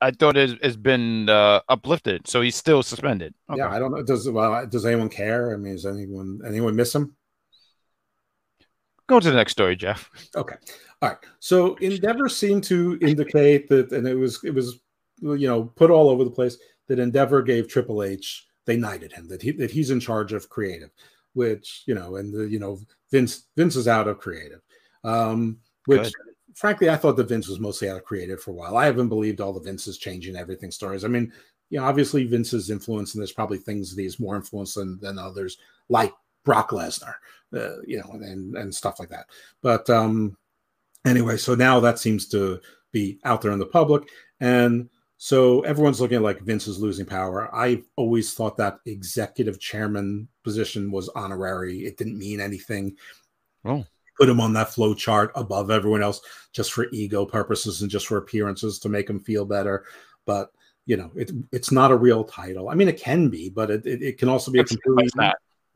I 0.00 0.10
thought 0.10 0.36
it 0.36 0.62
has 0.64 0.76
been 0.76 1.28
uh, 1.28 1.60
uplifted, 1.68 2.26
so 2.26 2.40
he's 2.40 2.56
still 2.56 2.82
suspended. 2.82 3.34
Okay. 3.50 3.58
Yeah, 3.58 3.70
I 3.70 3.78
don't 3.78 3.92
know. 3.92 4.02
Does 4.02 4.28
well, 4.28 4.66
does 4.66 4.86
anyone 4.86 5.08
care? 5.08 5.52
I 5.52 5.56
mean, 5.56 5.74
does 5.74 5.86
anyone 5.86 6.40
anyone 6.46 6.74
miss 6.74 6.94
him? 6.94 7.16
Go 9.06 9.20
to 9.20 9.30
the 9.30 9.36
next 9.36 9.52
story, 9.52 9.76
Jeff. 9.76 10.08
Okay, 10.36 10.56
all 11.02 11.08
right. 11.10 11.18
So 11.40 11.74
Endeavor 11.76 12.28
seemed 12.28 12.64
to 12.64 12.98
indicate 13.02 13.68
that, 13.68 13.92
and 13.92 14.06
it 14.06 14.14
was 14.14 14.42
it 14.44 14.54
was 14.54 14.80
you 15.20 15.46
know 15.46 15.64
put 15.64 15.90
all 15.90 16.08
over 16.08 16.24
the 16.24 16.30
place 16.30 16.56
that 16.88 16.98
Endeavor 16.98 17.42
gave 17.42 17.68
Triple 17.68 18.02
H 18.02 18.46
they 18.66 18.76
knighted 18.76 19.12
him 19.12 19.28
that 19.28 19.42
he 19.42 19.50
that 19.52 19.70
he's 19.70 19.90
in 19.90 20.00
charge 20.00 20.32
of 20.32 20.48
creative, 20.48 20.90
which 21.34 21.82
you 21.86 21.94
know, 21.94 22.16
and 22.16 22.32
the 22.32 22.48
you 22.48 22.58
know 22.58 22.78
Vince 23.10 23.48
Vince 23.56 23.76
is 23.76 23.88
out 23.88 24.08
of 24.08 24.18
creative, 24.18 24.60
um, 25.04 25.58
which. 25.86 26.04
Good 26.04 26.29
frankly, 26.54 26.90
I 26.90 26.96
thought 26.96 27.16
that 27.16 27.28
Vince 27.28 27.48
was 27.48 27.60
mostly 27.60 27.88
out 27.88 27.96
of 27.96 28.04
creative 28.04 28.40
for 28.40 28.50
a 28.50 28.54
while. 28.54 28.76
I 28.76 28.86
haven't 28.86 29.08
believed 29.08 29.40
all 29.40 29.52
the 29.52 29.60
Vince's 29.60 29.98
changing 29.98 30.36
everything 30.36 30.70
stories. 30.70 31.04
I 31.04 31.08
mean, 31.08 31.32
you 31.70 31.78
know, 31.78 31.84
obviously 31.84 32.24
Vince's 32.24 32.70
influence, 32.70 33.14
and 33.14 33.20
there's 33.20 33.32
probably 33.32 33.58
things 33.58 33.94
that 33.94 34.02
he's 34.02 34.20
more 34.20 34.36
influenced 34.36 34.74
than, 34.74 34.98
than 35.00 35.18
others, 35.18 35.58
like 35.88 36.12
Brock 36.44 36.70
Lesnar, 36.70 37.14
uh, 37.54 37.80
you 37.86 37.98
know, 37.98 38.10
and 38.12 38.56
and 38.56 38.74
stuff 38.74 38.98
like 38.98 39.08
that. 39.10 39.26
But 39.62 39.88
um, 39.88 40.36
anyway, 41.06 41.36
so 41.36 41.54
now 41.54 41.80
that 41.80 41.98
seems 41.98 42.26
to 42.28 42.60
be 42.92 43.20
out 43.24 43.40
there 43.42 43.52
in 43.52 43.58
the 43.58 43.66
public, 43.66 44.08
and 44.40 44.88
so 45.16 45.60
everyone's 45.60 46.00
looking 46.00 46.16
at 46.16 46.22
like 46.22 46.40
Vince 46.40 46.66
is 46.66 46.80
losing 46.80 47.06
power. 47.06 47.54
I've 47.54 47.84
always 47.96 48.34
thought 48.34 48.56
that 48.56 48.80
executive 48.86 49.60
chairman 49.60 50.28
position 50.42 50.90
was 50.90 51.08
honorary. 51.10 51.80
It 51.80 51.96
didn't 51.96 52.18
mean 52.18 52.40
anything. 52.40 52.96
Oh 53.64 53.84
put 54.20 54.28
him 54.28 54.40
on 54.40 54.52
that 54.52 54.72
flow 54.72 54.92
chart 54.92 55.32
above 55.34 55.70
everyone 55.70 56.02
else 56.02 56.20
just 56.52 56.72
for 56.72 56.86
ego 56.92 57.24
purposes 57.24 57.80
and 57.80 57.90
just 57.90 58.06
for 58.06 58.18
appearances 58.18 58.78
to 58.78 58.90
make 58.90 59.08
him 59.08 59.18
feel 59.18 59.46
better. 59.46 59.84
But 60.26 60.52
you 60.84 60.96
know, 60.96 61.10
it, 61.16 61.30
it's 61.52 61.72
not 61.72 61.90
a 61.90 61.96
real 61.96 62.24
title. 62.24 62.68
I 62.68 62.74
mean, 62.74 62.88
it 62.88 63.00
can 63.00 63.28
be, 63.28 63.48
but 63.48 63.70
it, 63.70 63.86
it, 63.86 64.02
it 64.02 64.18
can 64.18 64.28
also 64.28 64.50
be 64.50 64.58
it's, 64.58 64.72
a 64.72 64.76
complete. 64.78 65.10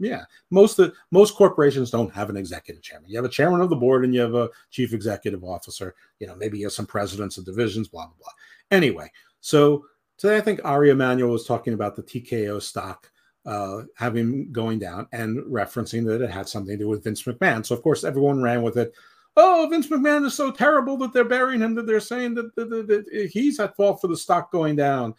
Yeah, 0.00 0.24
most 0.50 0.78
of, 0.80 0.92
most 1.12 1.36
corporations 1.36 1.90
don't 1.90 2.12
have 2.12 2.28
an 2.28 2.36
executive 2.36 2.82
chairman. 2.82 3.08
You 3.08 3.16
have 3.16 3.24
a 3.24 3.28
chairman 3.28 3.60
of 3.60 3.70
the 3.70 3.76
board 3.76 4.04
and 4.04 4.12
you 4.12 4.20
have 4.20 4.34
a 4.34 4.50
chief 4.70 4.92
executive 4.92 5.44
officer. 5.44 5.94
You 6.18 6.26
know, 6.26 6.34
maybe 6.34 6.58
you 6.58 6.66
have 6.66 6.72
some 6.72 6.86
presidents 6.86 7.38
of 7.38 7.44
divisions, 7.44 7.88
blah 7.88 8.06
blah 8.06 8.16
blah. 8.18 8.32
Anyway, 8.76 9.10
so 9.40 9.86
today 10.18 10.36
I 10.36 10.40
think 10.40 10.60
Ari 10.64 10.90
Emanuel 10.90 11.30
was 11.30 11.46
talking 11.46 11.74
about 11.74 11.94
the 11.94 12.02
TKO 12.02 12.60
stock 12.60 13.10
uh, 13.46 13.82
having 13.96 14.50
going 14.52 14.78
down 14.78 15.06
and 15.12 15.38
referencing 15.44 16.04
that 16.06 16.22
it 16.22 16.30
had 16.30 16.48
something 16.48 16.76
to 16.78 16.84
do 16.84 16.88
with 16.88 17.04
Vince 17.04 17.22
McMahon. 17.22 17.64
So 17.64 17.74
of 17.74 17.82
course 17.82 18.04
everyone 18.04 18.42
ran 18.42 18.62
with 18.62 18.76
it. 18.76 18.94
Oh, 19.36 19.66
Vince 19.70 19.88
McMahon 19.88 20.24
is 20.24 20.34
so 20.34 20.50
terrible 20.50 20.96
that 20.98 21.12
they're 21.12 21.24
burying 21.24 21.60
him. 21.60 21.74
That 21.74 21.86
they're 21.86 22.00
saying 22.00 22.34
that, 22.34 22.54
that, 22.54 22.70
that, 22.70 22.86
that 22.86 23.30
he's 23.32 23.58
at 23.58 23.76
fault 23.76 24.00
for 24.00 24.06
the 24.06 24.16
stock 24.16 24.52
going 24.52 24.76
down. 24.76 25.14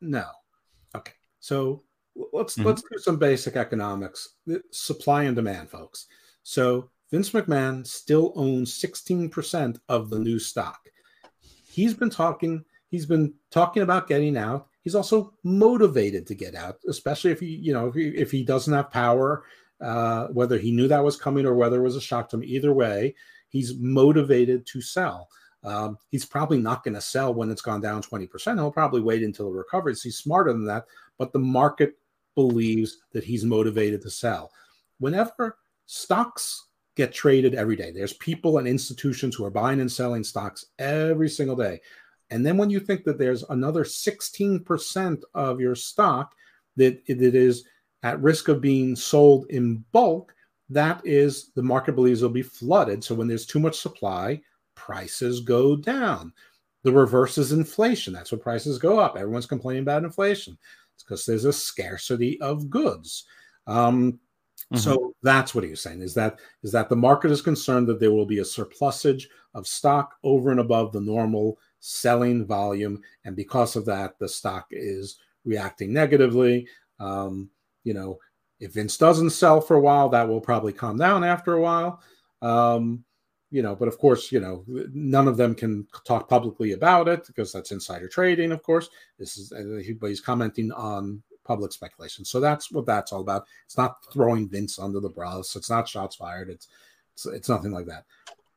No. 0.00 0.26
Okay. 0.94 1.14
So 1.40 1.82
let's 2.32 2.54
mm-hmm. 2.54 2.68
let's 2.68 2.82
do 2.82 2.98
some 2.98 3.18
basic 3.18 3.56
economics. 3.56 4.34
Supply 4.70 5.24
and 5.24 5.34
demand, 5.34 5.68
folks. 5.68 6.06
So 6.44 6.90
Vince 7.10 7.30
McMahon 7.30 7.86
still 7.86 8.32
owns 8.36 8.72
16% 8.72 9.78
of 9.88 10.10
the 10.10 10.18
new 10.18 10.38
stock. 10.38 10.80
He's 11.70 11.94
been 11.94 12.10
talking, 12.10 12.64
he's 12.88 13.06
been 13.06 13.34
talking 13.50 13.82
about 13.82 14.08
getting 14.08 14.36
out 14.36 14.68
he's 14.84 14.94
also 14.94 15.32
motivated 15.42 16.26
to 16.28 16.34
get 16.34 16.54
out, 16.54 16.76
especially 16.88 17.32
if 17.32 17.40
he, 17.40 17.46
you 17.46 17.72
know, 17.72 17.88
if 17.88 17.94
he, 17.94 18.08
if 18.10 18.30
he 18.30 18.44
doesn't 18.44 18.72
have 18.72 18.90
power 18.90 19.44
uh, 19.80 20.28
whether 20.28 20.58
he 20.58 20.70
knew 20.70 20.88
that 20.88 21.04
was 21.04 21.16
coming 21.16 21.46
or 21.46 21.54
whether 21.54 21.78
it 21.78 21.82
was 21.82 21.96
a 21.96 22.00
shock 22.00 22.28
to 22.28 22.36
him. 22.36 22.44
Either 22.44 22.72
way, 22.72 23.14
he's 23.48 23.74
motivated 23.78 24.66
to 24.66 24.80
sell. 24.80 25.28
Um, 25.62 25.98
he's 26.10 26.24
probably 26.24 26.58
not 26.58 26.84
going 26.84 26.94
to 26.94 27.00
sell 27.00 27.34
when 27.34 27.50
it's 27.50 27.62
gone 27.62 27.80
down 27.80 28.02
20%. 28.02 28.54
He'll 28.54 28.70
probably 28.70 29.00
wait 29.00 29.22
until 29.22 29.48
it 29.48 29.54
recovers. 29.54 30.02
He's 30.02 30.18
smarter 30.18 30.52
than 30.52 30.66
that, 30.66 30.84
but 31.18 31.32
the 31.32 31.38
market 31.38 31.98
believes 32.34 32.98
that 33.12 33.24
he's 33.24 33.44
motivated 33.44 34.02
to 34.02 34.10
sell. 34.10 34.50
Whenever 34.98 35.58
stocks 35.86 36.68
get 36.96 37.12
traded 37.12 37.54
every 37.54 37.76
day, 37.76 37.90
there's 37.90 38.12
people 38.14 38.58
and 38.58 38.68
institutions 38.68 39.34
who 39.34 39.44
are 39.44 39.50
buying 39.50 39.80
and 39.80 39.90
selling 39.90 40.22
stocks 40.22 40.66
every 40.78 41.28
single 41.28 41.56
day. 41.56 41.80
And 42.30 42.44
then 42.44 42.56
when 42.56 42.70
you 42.70 42.80
think 42.80 43.04
that 43.04 43.18
there's 43.18 43.44
another 43.44 43.84
16% 43.84 45.22
of 45.34 45.60
your 45.60 45.74
stock 45.74 46.34
that, 46.76 47.04
that 47.06 47.34
is 47.34 47.64
at 48.02 48.20
risk 48.20 48.48
of 48.48 48.60
being 48.60 48.96
sold 48.96 49.46
in 49.50 49.84
bulk, 49.92 50.34
that 50.70 51.00
is 51.04 51.50
the 51.54 51.62
market 51.62 51.94
believes 51.94 52.22
will 52.22 52.30
be 52.30 52.42
flooded. 52.42 53.04
So 53.04 53.14
when 53.14 53.28
there's 53.28 53.46
too 53.46 53.58
much 53.58 53.78
supply, 53.78 54.40
prices 54.74 55.40
go 55.40 55.76
down. 55.76 56.32
The 56.82 56.92
reverse 56.92 57.38
is 57.38 57.52
inflation. 57.52 58.12
That's 58.12 58.32
what 58.32 58.42
prices 58.42 58.78
go 58.78 58.98
up. 58.98 59.16
Everyone's 59.16 59.46
complaining 59.46 59.82
about 59.82 60.04
inflation. 60.04 60.58
It's 60.94 61.02
because 61.02 61.24
there's 61.24 61.46
a 61.46 61.52
scarcity 61.52 62.40
of 62.40 62.68
goods. 62.68 63.24
Um, 63.66 64.12
mm-hmm. 64.12 64.76
So 64.76 65.14
that's 65.22 65.54
what 65.54 65.64
he 65.64 65.70
was 65.70 65.80
saying 65.80 66.02
is 66.02 66.14
that 66.14 66.40
is 66.62 66.72
that 66.72 66.88
the 66.88 66.96
market 66.96 67.30
is 67.30 67.40
concerned 67.40 67.86
that 67.88 68.00
there 68.00 68.12
will 68.12 68.26
be 68.26 68.40
a 68.40 68.44
surplusage 68.44 69.28
of 69.54 69.66
stock 69.66 70.16
over 70.22 70.50
and 70.50 70.60
above 70.60 70.92
the 70.92 71.00
normal 71.00 71.58
selling 71.86 72.46
volume, 72.46 73.02
and 73.26 73.36
because 73.36 73.76
of 73.76 73.84
that, 73.84 74.18
the 74.18 74.26
stock 74.26 74.66
is 74.70 75.18
reacting 75.44 75.92
negatively. 75.92 76.66
Um, 76.98 77.50
you 77.84 77.92
know, 77.92 78.18
if 78.58 78.72
Vince 78.72 78.96
doesn't 78.96 79.30
sell 79.30 79.60
for 79.60 79.76
a 79.76 79.80
while, 79.80 80.08
that 80.08 80.26
will 80.26 80.40
probably 80.40 80.72
calm 80.72 80.96
down 80.96 81.22
after 81.22 81.52
a 81.52 81.60
while. 81.60 82.00
Um, 82.40 83.04
you 83.50 83.62
know, 83.62 83.76
but 83.76 83.86
of 83.86 83.98
course, 83.98 84.32
you 84.32 84.40
know, 84.40 84.64
none 84.94 85.28
of 85.28 85.36
them 85.36 85.54
can 85.54 85.86
talk 86.06 86.26
publicly 86.26 86.72
about 86.72 87.06
it 87.06 87.26
because 87.26 87.52
that's 87.52 87.70
insider 87.70 88.08
trading, 88.08 88.50
of 88.50 88.62
course. 88.62 88.88
This 89.18 89.36
is, 89.36 89.52
but 90.00 90.08
he's 90.08 90.22
commenting 90.22 90.72
on 90.72 91.22
public 91.44 91.72
speculation. 91.72 92.24
So 92.24 92.40
that's 92.40 92.72
what 92.72 92.86
that's 92.86 93.12
all 93.12 93.20
about. 93.20 93.44
It's 93.66 93.76
not 93.76 93.96
throwing 94.10 94.48
Vince 94.48 94.78
under 94.78 95.00
the 95.00 95.10
bus. 95.10 95.54
It's 95.54 95.68
not 95.68 95.86
shots 95.86 96.16
fired. 96.16 96.48
It's, 96.48 96.68
it's, 97.12 97.26
it's 97.26 97.48
nothing 97.50 97.72
like 97.72 97.86
that. 97.86 98.06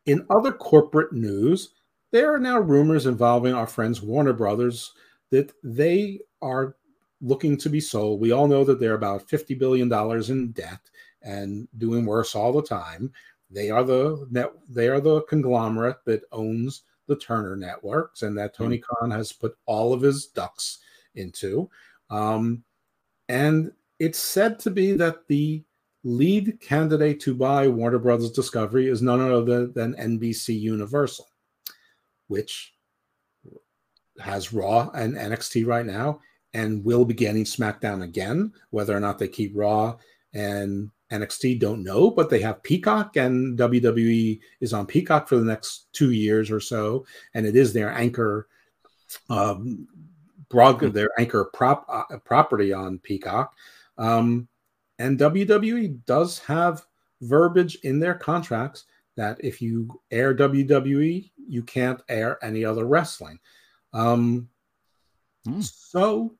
In 0.06 0.26
other 0.30 0.54
corporate 0.54 1.12
news, 1.12 1.74
there 2.12 2.34
are 2.34 2.40
now 2.40 2.60
rumors 2.60 3.06
involving 3.06 3.54
our 3.54 3.68
friends 3.68 4.02
Warner 4.02 4.34
Brothers 4.34 4.94
that 5.30 5.52
they 5.64 6.20
are 6.42 6.76
looking 7.22 7.58
to 7.58 7.70
be 7.70 7.80
sold. 7.80 8.22
We 8.22 8.32
all 8.32 8.48
know 8.48 8.64
that 8.64 8.80
they're 8.80 8.94
about 8.94 9.28
$50 9.28 9.58
billion 9.58 9.92
in 10.32 10.52
debt 10.52 10.80
and 11.22 11.68
doing 11.78 12.06
worse 12.06 12.36
all 12.36 12.54
the 12.54 12.64
time. 12.64 13.12
They 13.50 13.70
are 13.70 13.84
the 13.84 14.28
net. 14.30 14.52
They 14.70 14.88
are 14.88 15.00
the 15.00 15.22
conglomerate 15.24 16.04
that 16.06 16.24
owns 16.32 16.84
the 17.08 17.16
Turner 17.16 17.56
networks, 17.56 18.22
and 18.22 18.38
that 18.38 18.54
Tony 18.54 18.78
mm-hmm. 18.78 19.06
Khan 19.06 19.12
has 19.12 19.32
put 19.32 19.58
all 19.66 19.94
of 19.94 20.02
his 20.02 20.26
ducks 20.26 20.80
into. 21.16 21.70
Um, 22.10 22.64
and 23.30 23.72
it's 24.00 24.20
said 24.20 24.60
to 24.60 24.70
be 24.70 24.92
that 24.94 25.28
the 25.28 25.64
lead 26.04 26.60
candidate 26.60 27.20
to 27.22 27.34
buy 27.34 27.68
Warner 27.68 28.00
Brothers 28.00 28.32
Discovery 28.32 28.88
is 28.88 29.02
none 29.02 29.22
other 29.22 29.68
than 29.68 29.94
NBC 29.96 30.60
Universal, 30.60 31.27
which 32.28 32.74
has 34.20 34.54
Raw 34.54 34.90
and 34.94 35.16
NXT 35.16 35.66
right 35.66 35.86
now, 35.86 36.22
and 36.54 36.84
will 36.84 37.06
be 37.06 37.14
getting 37.14 37.44
SmackDown 37.44 38.04
again. 38.04 38.54
Whether 38.72 38.96
or 38.96 39.00
not 39.00 39.20
they 39.20 39.28
keep 39.28 39.52
Raw 39.56 39.98
and 40.34 40.92
NXT 41.12 41.60
don't 41.60 41.84
know, 41.84 42.12
but 42.12 42.30
they 42.30 42.42
have 42.42 42.64
Peacock 42.64 43.16
and 43.16 43.58
WWE 43.58 44.40
is 44.60 44.74
on 44.74 44.86
Peacock 44.86 45.28
for 45.28 45.38
the 45.38 45.46
next 45.46 45.88
two 45.94 46.12
years 46.12 46.52
or 46.52 46.60
so, 46.60 47.06
and 47.34 47.46
it 47.46 47.56
is 47.56 47.74
their 47.74 47.92
anchor, 47.92 48.48
um, 49.30 49.88
broad 50.50 50.80
hmm. 50.80 50.90
their 50.90 51.10
anchor 51.18 51.46
prop 51.54 51.86
uh, 51.90 52.18
property 52.26 52.74
on 52.74 53.00
Peacock. 53.00 53.54
Um, 53.98 54.48
and 55.00 55.20
WWE 55.20 56.00
does 56.06 56.40
have 56.40 56.86
verbiage 57.22 57.78
in 57.84 58.00
their 58.00 58.14
contracts 58.14 58.86
that 59.18 59.38
if 59.44 59.62
you 59.62 60.00
air 60.10 60.34
WWE, 60.34 61.30
you 61.48 61.64
can't 61.64 62.02
air 62.08 62.44
any 62.44 62.64
other 62.64 62.86
wrestling. 62.86 63.40
Um, 63.94 64.48
mm. 65.48 65.64
So, 65.64 66.36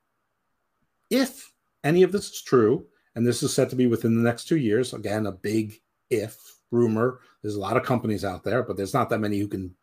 if 1.10 1.52
any 1.84 2.02
of 2.02 2.12
this 2.12 2.30
is 2.30 2.42
true, 2.42 2.86
and 3.18 3.26
this 3.26 3.42
is 3.42 3.52
set 3.52 3.68
to 3.70 3.76
be 3.76 3.88
within 3.88 4.14
the 4.14 4.22
next 4.22 4.46
two 4.46 4.56
years. 4.56 4.94
Again, 4.94 5.26
a 5.26 5.32
big 5.32 5.80
if 6.08 6.36
rumor. 6.70 7.18
There's 7.42 7.56
a 7.56 7.60
lot 7.60 7.76
of 7.76 7.82
companies 7.82 8.24
out 8.24 8.44
there, 8.44 8.62
but 8.62 8.76
there's 8.76 8.94
not 8.94 9.10
that 9.10 9.18
many 9.18 9.40
who 9.40 9.48
can 9.48 9.74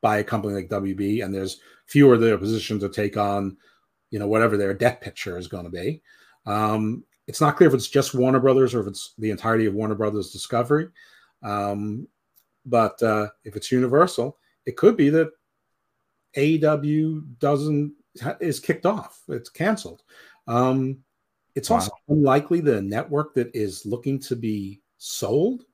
buy 0.00 0.18
a 0.18 0.24
company 0.24 0.54
like 0.54 0.68
WB, 0.68 1.24
and 1.24 1.34
there's 1.34 1.60
fewer 1.86 2.16
that 2.16 2.32
are 2.32 2.38
positioned 2.38 2.80
to 2.82 2.88
take 2.88 3.16
on, 3.16 3.56
you 4.10 4.20
know, 4.20 4.28
whatever 4.28 4.56
their 4.56 4.74
debt 4.74 5.00
picture 5.00 5.36
is 5.36 5.48
going 5.48 5.64
to 5.64 5.70
be. 5.70 6.02
Um, 6.46 7.04
it's 7.26 7.40
not 7.40 7.56
clear 7.56 7.68
if 7.68 7.74
it's 7.74 7.88
just 7.88 8.14
Warner 8.14 8.38
Brothers 8.38 8.74
or 8.74 8.80
if 8.80 8.86
it's 8.86 9.14
the 9.18 9.30
entirety 9.30 9.66
of 9.66 9.74
Warner 9.74 9.96
Brothers 9.96 10.30
Discovery. 10.30 10.88
Um, 11.42 12.06
but 12.68 13.02
uh, 13.02 13.28
if 13.44 13.56
it's 13.56 13.72
Universal, 13.72 14.38
it 14.66 14.76
could 14.76 14.96
be 14.96 15.10
that 15.10 15.30
AEW 16.36 17.38
doesn't 17.38 17.94
is 18.40 18.60
kicked 18.60 18.86
off. 18.86 19.22
It's 19.28 19.50
canceled. 19.50 20.02
Um, 20.46 20.98
it's 21.54 21.70
wow. 21.70 21.76
also 21.76 21.90
unlikely 22.08 22.60
the 22.60 22.82
network 22.82 23.34
that 23.34 23.54
is 23.54 23.84
looking 23.86 24.18
to 24.20 24.36
be 24.36 24.80
sold 24.98 25.64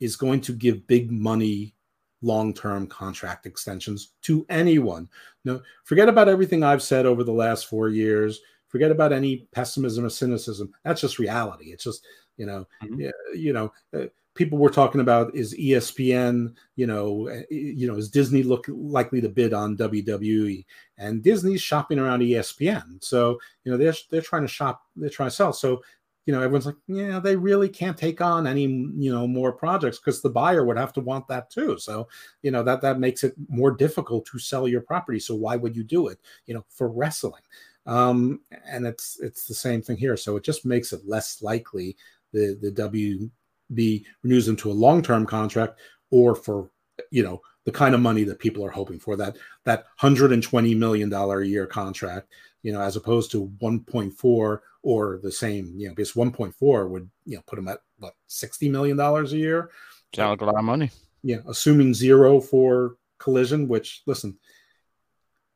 is 0.00 0.16
going 0.16 0.40
to 0.42 0.52
give 0.52 0.86
big 0.86 1.10
money 1.10 1.74
long-term 2.22 2.86
contract 2.86 3.46
extensions 3.46 4.14
to 4.22 4.44
anyone. 4.48 5.08
No, 5.44 5.60
forget 5.84 6.08
about 6.08 6.28
everything 6.28 6.62
I've 6.62 6.82
said 6.82 7.06
over 7.06 7.22
the 7.24 7.32
last 7.32 7.66
4 7.68 7.88
years. 7.90 8.40
Forget 8.68 8.90
about 8.90 9.12
any 9.12 9.48
pessimism 9.52 10.04
or 10.04 10.10
cynicism. 10.10 10.72
That's 10.84 11.00
just 11.00 11.18
reality. 11.18 11.72
It's 11.72 11.84
just, 11.84 12.06
you 12.36 12.46
know, 12.46 12.66
mm-hmm. 12.82 13.08
you 13.34 13.52
know, 13.52 13.72
uh, 13.96 14.06
people 14.38 14.56
were 14.56 14.70
talking 14.70 15.00
about 15.00 15.34
is 15.34 15.52
ESPN, 15.54 16.54
you 16.76 16.86
know, 16.86 17.26
eh, 17.26 17.42
you 17.50 17.88
know, 17.88 17.96
is 17.96 18.08
Disney 18.08 18.44
look 18.44 18.66
likely 18.68 19.20
to 19.20 19.28
bid 19.28 19.52
on 19.52 19.76
WWE? 19.76 20.64
And 20.96 21.22
Disney's 21.22 21.60
shopping 21.60 21.98
around 21.98 22.20
ESPN, 22.20 23.02
so 23.02 23.38
you 23.64 23.72
know 23.72 23.76
they're 23.76 23.94
they're 24.10 24.22
trying 24.22 24.42
to 24.42 24.48
shop, 24.48 24.82
they're 24.96 25.10
trying 25.10 25.28
to 25.28 25.34
sell. 25.34 25.52
So 25.52 25.82
you 26.24 26.32
know, 26.32 26.40
everyone's 26.42 26.66
like, 26.66 26.76
yeah, 26.86 27.18
they 27.18 27.36
really 27.36 27.68
can't 27.68 27.96
take 27.96 28.20
on 28.20 28.46
any 28.46 28.62
you 28.62 29.12
know 29.12 29.26
more 29.26 29.52
projects 29.52 29.98
because 29.98 30.22
the 30.22 30.30
buyer 30.30 30.64
would 30.64 30.78
have 30.78 30.92
to 30.94 31.00
want 31.00 31.26
that 31.28 31.50
too. 31.50 31.76
So 31.78 32.08
you 32.42 32.52
know 32.52 32.62
that 32.62 32.80
that 32.82 33.00
makes 33.00 33.24
it 33.24 33.34
more 33.48 33.72
difficult 33.72 34.24
to 34.26 34.38
sell 34.38 34.68
your 34.68 34.82
property. 34.82 35.18
So 35.18 35.34
why 35.34 35.56
would 35.56 35.74
you 35.74 35.82
do 35.82 36.08
it? 36.08 36.18
You 36.46 36.54
know, 36.54 36.64
for 36.68 36.88
wrestling. 36.88 37.42
Um, 37.86 38.40
and 38.66 38.86
it's 38.86 39.18
it's 39.20 39.46
the 39.46 39.54
same 39.54 39.82
thing 39.82 39.96
here. 39.96 40.16
So 40.16 40.36
it 40.36 40.44
just 40.44 40.64
makes 40.64 40.92
it 40.92 41.08
less 41.08 41.42
likely 41.42 41.96
the 42.32 42.58
the 42.60 42.70
W 42.70 43.30
be 43.74 44.04
renews 44.22 44.48
into 44.48 44.70
a 44.70 44.72
long-term 44.72 45.26
contract 45.26 45.78
or 46.10 46.34
for 46.34 46.70
you 47.10 47.22
know 47.22 47.40
the 47.64 47.72
kind 47.72 47.94
of 47.94 48.00
money 48.00 48.24
that 48.24 48.38
people 48.38 48.64
are 48.64 48.70
hoping 48.70 48.98
for 48.98 49.16
that 49.16 49.36
that 49.64 49.80
120 50.00 50.74
million 50.74 51.08
dollar 51.08 51.42
a 51.42 51.46
year 51.46 51.66
contract 51.66 52.28
you 52.62 52.72
know 52.72 52.80
as 52.80 52.96
opposed 52.96 53.30
to 53.30 53.48
1.4 53.60 54.60
or 54.82 55.20
the 55.22 55.32
same 55.32 55.72
you 55.76 55.88
know 55.88 55.94
because 55.94 56.12
1.4 56.12 56.88
would 56.88 57.08
you 57.24 57.36
know 57.36 57.42
put 57.46 57.56
them 57.56 57.68
at 57.68 57.80
what 57.98 58.14
60 58.26 58.68
million 58.68 58.96
dollars 58.96 59.32
a 59.32 59.36
year? 59.36 59.70
Sounds 60.14 60.40
a 60.40 60.44
lot 60.44 60.58
of 60.58 60.64
money. 60.64 60.90
Yeah 61.22 61.38
assuming 61.48 61.94
zero 61.94 62.40
for 62.40 62.96
collision 63.18 63.68
which 63.68 64.02
listen 64.06 64.38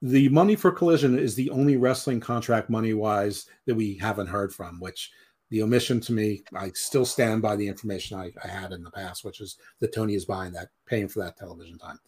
the 0.03 0.29
money 0.31 0.57
for 0.57 0.73
collision 0.73 1.17
is 1.17 1.37
the 1.37 1.49
only 1.51 1.77
wrestling 1.77 2.19
contract 2.19 2.69
money 2.69 2.93
wise 2.93 3.47
that 3.67 3.75
we 3.75 3.97
haven't 3.97 4.27
heard 4.27 4.53
from 4.53 4.81
which 4.81 5.13
the 5.53 5.63
omission 5.63 6.01
to 6.01 6.15
me, 6.15 6.43
I 6.57 6.71
still 6.71 7.05
stand 7.05 7.43
by 7.43 7.57
the 7.57 7.69
information 7.69 8.19
I, 8.19 8.33
I, 8.43 8.49
had 8.49 8.73
in 8.73 8.83
the 8.83 8.91
past, 8.91 9.23
which 9.23 9.43
is 9.43 9.59
that 9.81 9.93
Tony 9.93 10.15
is 10.15 10.25
buying 10.25 10.51
that, 10.53 10.69
paying 10.87 11.09
for 11.09 11.23
that 11.23 11.37
television 11.37 11.77
time. 11.77 12.01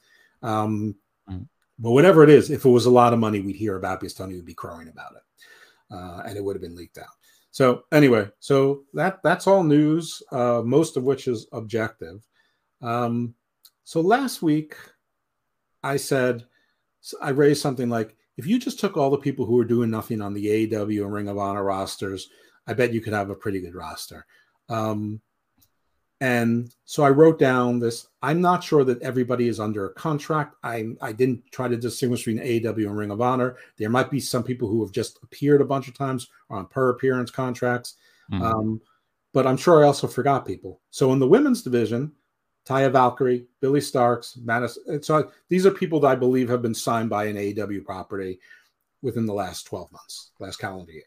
Um, 0.42 0.94
mm-hmm. 1.28 1.42
But 1.78 1.90
whatever 1.90 2.24
it 2.24 2.30
is, 2.30 2.50
if 2.50 2.64
it 2.64 2.70
was 2.70 2.86
a 2.86 2.90
lot 2.90 3.12
of 3.12 3.18
money, 3.18 3.40
we'd 3.40 3.54
hear 3.54 3.76
about 3.76 4.00
because 4.00 4.14
Tony 4.14 4.34
would 4.34 4.46
be 4.46 4.54
crowing 4.54 4.88
about 4.88 5.12
it, 5.12 5.94
uh, 5.94 6.22
and 6.24 6.38
it 6.38 6.42
would 6.42 6.56
have 6.56 6.62
been 6.62 6.74
leaked 6.74 6.96
out. 6.96 7.12
So 7.50 7.84
anyway, 7.92 8.30
so 8.40 8.84
that 8.94 9.22
that's 9.22 9.46
all 9.46 9.62
news, 9.62 10.22
uh, 10.32 10.62
most 10.64 10.96
of 10.96 11.02
which 11.04 11.28
is 11.28 11.46
objective. 11.52 12.26
Um, 12.80 13.34
so 13.84 14.00
last 14.00 14.40
week, 14.40 14.74
I 15.82 15.98
said 15.98 16.46
I 17.20 17.30
raised 17.30 17.60
something 17.60 17.90
like 17.90 18.16
if 18.38 18.46
you 18.46 18.58
just 18.58 18.80
took 18.80 18.96
all 18.96 19.10
the 19.10 19.18
people 19.18 19.44
who 19.44 19.56
were 19.56 19.66
doing 19.66 19.90
nothing 19.90 20.22
on 20.22 20.32
the 20.32 20.46
AEW 20.46 21.04
and 21.04 21.12
Ring 21.12 21.28
of 21.28 21.36
Honor 21.36 21.62
rosters 21.62 22.30
I 22.66 22.74
bet 22.74 22.92
you 22.92 23.00
could 23.00 23.12
have 23.12 23.30
a 23.30 23.34
pretty 23.34 23.60
good 23.60 23.74
roster. 23.74 24.26
Um, 24.68 25.20
and 26.20 26.74
so 26.84 27.02
I 27.02 27.10
wrote 27.10 27.38
down 27.38 27.80
this. 27.80 28.06
I'm 28.22 28.40
not 28.40 28.64
sure 28.64 28.84
that 28.84 29.02
everybody 29.02 29.48
is 29.48 29.60
under 29.60 29.86
a 29.86 29.94
contract. 29.94 30.54
I 30.62 30.94
I 31.02 31.12
didn't 31.12 31.42
try 31.50 31.68
to 31.68 31.76
distinguish 31.76 32.24
between 32.24 32.42
AEW 32.42 32.86
and 32.86 32.96
Ring 32.96 33.10
of 33.10 33.20
Honor. 33.20 33.56
There 33.76 33.90
might 33.90 34.10
be 34.10 34.20
some 34.20 34.42
people 34.42 34.68
who 34.68 34.82
have 34.82 34.92
just 34.92 35.18
appeared 35.22 35.60
a 35.60 35.66
bunch 35.66 35.88
of 35.88 35.98
times 35.98 36.28
or 36.48 36.58
on 36.58 36.66
per 36.66 36.90
appearance 36.90 37.30
contracts. 37.30 37.96
Mm-hmm. 38.32 38.42
Um, 38.42 38.80
but 39.32 39.46
I'm 39.46 39.56
sure 39.56 39.82
I 39.82 39.86
also 39.86 40.06
forgot 40.06 40.46
people. 40.46 40.80
So 40.90 41.12
in 41.12 41.18
the 41.18 41.28
women's 41.28 41.62
division, 41.62 42.12
Taya 42.64 42.90
Valkyrie, 42.90 43.46
Billie 43.60 43.80
Starkz, 43.80 44.38
Madison. 44.42 45.02
So 45.02 45.30
these 45.48 45.66
are 45.66 45.72
people 45.72 46.00
that 46.00 46.08
I 46.08 46.14
believe 46.14 46.48
have 46.48 46.62
been 46.62 46.74
signed 46.74 47.10
by 47.10 47.24
an 47.24 47.36
AEW 47.36 47.84
property 47.84 48.38
within 49.02 49.26
the 49.26 49.34
last 49.34 49.64
12 49.64 49.92
months, 49.92 50.30
last 50.38 50.56
calendar 50.56 50.92
year. 50.92 51.02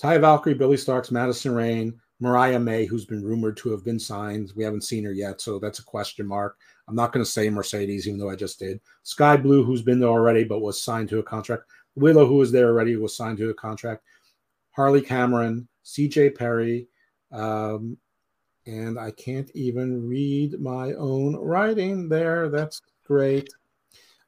Taya 0.00 0.20
Valkyrie, 0.20 0.54
Billie 0.54 0.76
Starkz, 0.76 1.10
Madison 1.10 1.54
Rayne, 1.54 2.00
Mariah 2.20 2.58
May, 2.58 2.86
who's 2.86 3.04
been 3.04 3.22
rumored 3.22 3.56
to 3.58 3.70
have 3.70 3.84
been 3.84 3.98
signed. 3.98 4.52
We 4.56 4.64
haven't 4.64 4.84
seen 4.84 5.04
her 5.04 5.12
yet, 5.12 5.40
so 5.40 5.58
that's 5.58 5.78
a 5.78 5.84
question 5.84 6.26
mark. 6.26 6.56
I'm 6.88 6.94
not 6.94 7.12
going 7.12 7.24
to 7.24 7.30
say 7.30 7.50
Mercedes, 7.50 8.08
even 8.08 8.18
though 8.18 8.30
I 8.30 8.36
just 8.36 8.58
did. 8.58 8.80
Skye 9.02 9.36
Blue, 9.36 9.62
who's 9.62 9.82
been 9.82 10.00
there 10.00 10.08
already 10.08 10.44
but 10.44 10.60
was 10.60 10.82
signed 10.82 11.08
to 11.10 11.18
a 11.18 11.22
contract. 11.22 11.64
Willow, 11.96 12.26
who 12.26 12.36
was 12.36 12.50
there 12.50 12.68
already, 12.68 12.96
was 12.96 13.16
signed 13.16 13.38
to 13.38 13.50
a 13.50 13.54
contract. 13.54 14.02
Harley 14.70 15.02
Cameron, 15.02 15.68
CJ 15.84 16.36
Perry, 16.36 16.88
um, 17.32 17.96
and 18.66 18.98
I 18.98 19.10
can't 19.10 19.50
even 19.54 20.06
read 20.06 20.60
my 20.60 20.92
own 20.94 21.36
writing 21.36 22.08
there. 22.08 22.48
That's 22.48 22.80
great. 23.04 23.48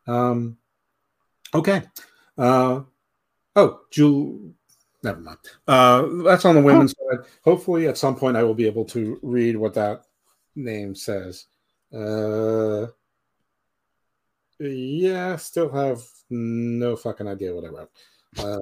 Um, 0.07 0.59
okay. 1.55 1.83
Uh, 2.37 2.81
oh, 3.57 3.81
Jewel. 3.91 4.53
Never 5.03 5.21
mind. 5.21 5.39
Uh, 5.67 6.07
that's 6.25 6.45
on 6.45 6.55
the 6.55 6.63
women's 6.63 6.95
oh. 7.01 7.17
side. 7.17 7.27
Hopefully, 7.43 7.89
at 7.89 7.99
some 7.99 8.17
point, 8.17 8.37
I 8.37 8.43
will 8.43 8.55
be 8.55 8.67
able 8.67 8.85
to 8.87 9.19
read 9.23 9.57
what 9.57 9.75
that 9.75 10.05
name 10.55 10.95
says. 10.95 11.47
Uh, 11.93 12.87
yeah, 14.59 15.37
still 15.37 15.71
have 15.71 16.03
no 16.31 16.97
fucking 16.97 17.27
idea 17.27 17.55
what 17.55 17.65
I 17.65 17.69
wrote. 17.69 17.91
Uh, 18.39 18.61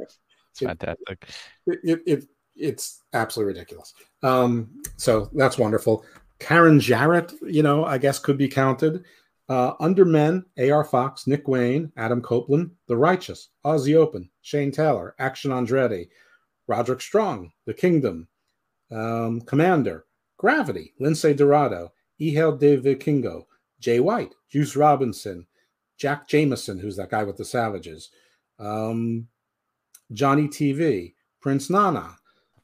it's 0.51 0.61
fantastic. 0.61 1.29
It, 1.67 1.79
it, 1.85 2.03
it, 2.07 2.25
it's 2.57 3.03
absolutely 3.13 3.55
ridiculous. 3.55 3.95
Um, 4.23 4.83
so 4.97 5.31
that's 5.35 5.59
wonderful. 5.59 6.05
Karen 6.39 6.81
Jarrett, 6.81 7.33
you 7.43 7.63
know, 7.63 7.85
I 7.85 7.99
guess 7.99 8.19
could 8.19 8.39
be 8.39 8.49
counted. 8.49 9.05
Uh, 9.49 9.75
under 9.81 10.05
men, 10.05 10.45
AR 10.59 10.85
Fox, 10.85 11.27
Nick 11.27 11.49
Wayne, 11.49 11.93
Adam 11.97 12.23
Copeland, 12.23 12.71
The 12.87 12.97
Righteous, 12.97 13.49
Aussie 13.65 13.97
Open, 13.97 14.31
Shane 14.43 14.71
Taylor, 14.71 15.15
Action 15.19 15.51
Andretti, 15.51 16.09
Roderick 16.71 17.01
Strong, 17.01 17.51
The 17.67 17.75
Kingdom, 17.75 18.29
um, 18.93 19.41
Komander, 19.41 20.03
Gravity, 20.39 20.95
Lince 21.01 21.37
Dorado, 21.37 21.93
Ehel 22.21 22.59
De 22.61 22.79
Vikingo, 22.79 23.47
Jay 23.81 23.99
White, 23.99 24.37
Juice 24.49 24.77
Robinson, 24.77 25.49
Jack 25.99 26.29
Jameson, 26.29 26.79
who's 26.79 26.97
that 26.97 27.11
guy 27.11 27.25
with 27.25 27.37
the 27.37 27.45
Savages, 27.45 28.11
um, 28.61 29.27
Johnny 30.13 30.47
TV, 30.47 31.15
Prince 31.41 31.71
Nana. 31.71 32.17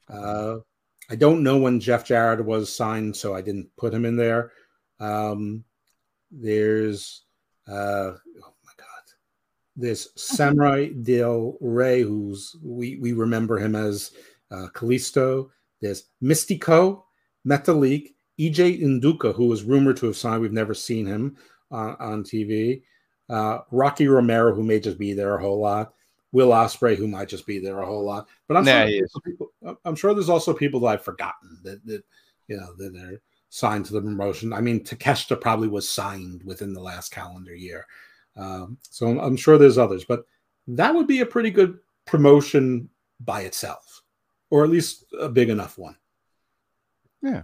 Uh, 0.09 0.59
I 1.09 1.15
don't 1.17 1.43
know 1.43 1.57
when 1.57 1.81
Jeff 1.81 2.05
Jarrett 2.05 2.45
was 2.45 2.73
signed, 2.73 3.13
so 3.15 3.35
I 3.35 3.41
didn't 3.41 3.69
put 3.75 3.93
him 3.93 4.05
in 4.05 4.15
there. 4.15 4.53
Um, 5.01 5.65
there's, 6.31 7.23
uh, 7.67 8.13
my 9.77 9.81
God, 9.81 9.87
there's 9.87 10.09
Samurai 10.15 10.89
Del 10.89 11.57
Rey, 11.61 12.01
who's 12.01 12.55
we 12.63 12.97
we 12.97 13.13
remember 13.13 13.57
him 13.57 13.75
as 13.75 14.11
uh, 14.51 14.67
Kalisto. 14.73 15.49
There's 15.81 16.05
Mystico, 16.23 17.03
Metalik, 17.47 18.13
EJ 18.39 18.81
Nduka, 18.81 19.33
who 19.33 19.47
was 19.47 19.63
rumored 19.63 19.97
to 19.97 20.07
have 20.07 20.17
signed. 20.17 20.41
We've 20.41 20.51
never 20.51 20.73
seen 20.73 21.05
him 21.05 21.37
on, 21.71 21.95
on 21.99 22.23
TV. 22.23 22.81
Uh, 23.29 23.59
Rocky 23.71 24.07
Romero, 24.07 24.55
who 24.55 24.63
may 24.63 24.79
just 24.79 24.97
be 24.97 25.13
there 25.13 25.35
a 25.35 25.41
whole 25.41 25.59
lot. 25.59 25.93
Will 26.31 26.49
Ospreay, 26.49 26.95
who 26.97 27.07
might 27.07 27.29
just 27.29 27.45
be 27.45 27.59
there 27.59 27.79
a 27.79 27.85
whole 27.85 28.03
lot. 28.03 28.27
But 28.47 28.57
I'm, 28.57 28.65
nah, 28.65 28.85
sure, 28.85 29.07
people, 29.25 29.47
I'm 29.85 29.95
sure 29.95 30.13
there's 30.13 30.29
also 30.29 30.53
people 30.53 30.79
that 30.81 30.87
I've 30.87 31.03
forgotten 31.03 31.59
that, 31.63 31.85
that 31.85 32.03
you 32.47 32.57
know 32.57 32.73
that 32.77 32.95
are 32.95 33.21
signed 33.49 33.85
to 33.85 33.93
the 33.93 34.01
promotion. 34.01 34.53
I 34.53 34.61
mean, 34.61 34.83
Takeshita 34.83 35.39
probably 35.39 35.67
was 35.67 35.87
signed 35.87 36.43
within 36.43 36.73
the 36.73 36.81
last 36.81 37.11
calendar 37.11 37.55
year. 37.55 37.85
Um, 38.37 38.77
so 38.89 39.07
I'm, 39.07 39.17
I'm 39.19 39.37
sure 39.37 39.57
there's 39.57 39.77
others, 39.77 40.05
but 40.05 40.25
that 40.67 40.93
would 40.93 41.07
be 41.07 41.21
a 41.21 41.25
pretty 41.25 41.49
good 41.49 41.79
promotion 42.05 42.89
by 43.19 43.41
itself, 43.41 44.03
or 44.49 44.63
at 44.63 44.69
least 44.69 45.05
a 45.19 45.29
big 45.29 45.49
enough 45.49 45.77
one. 45.77 45.95
Yeah. 47.21 47.43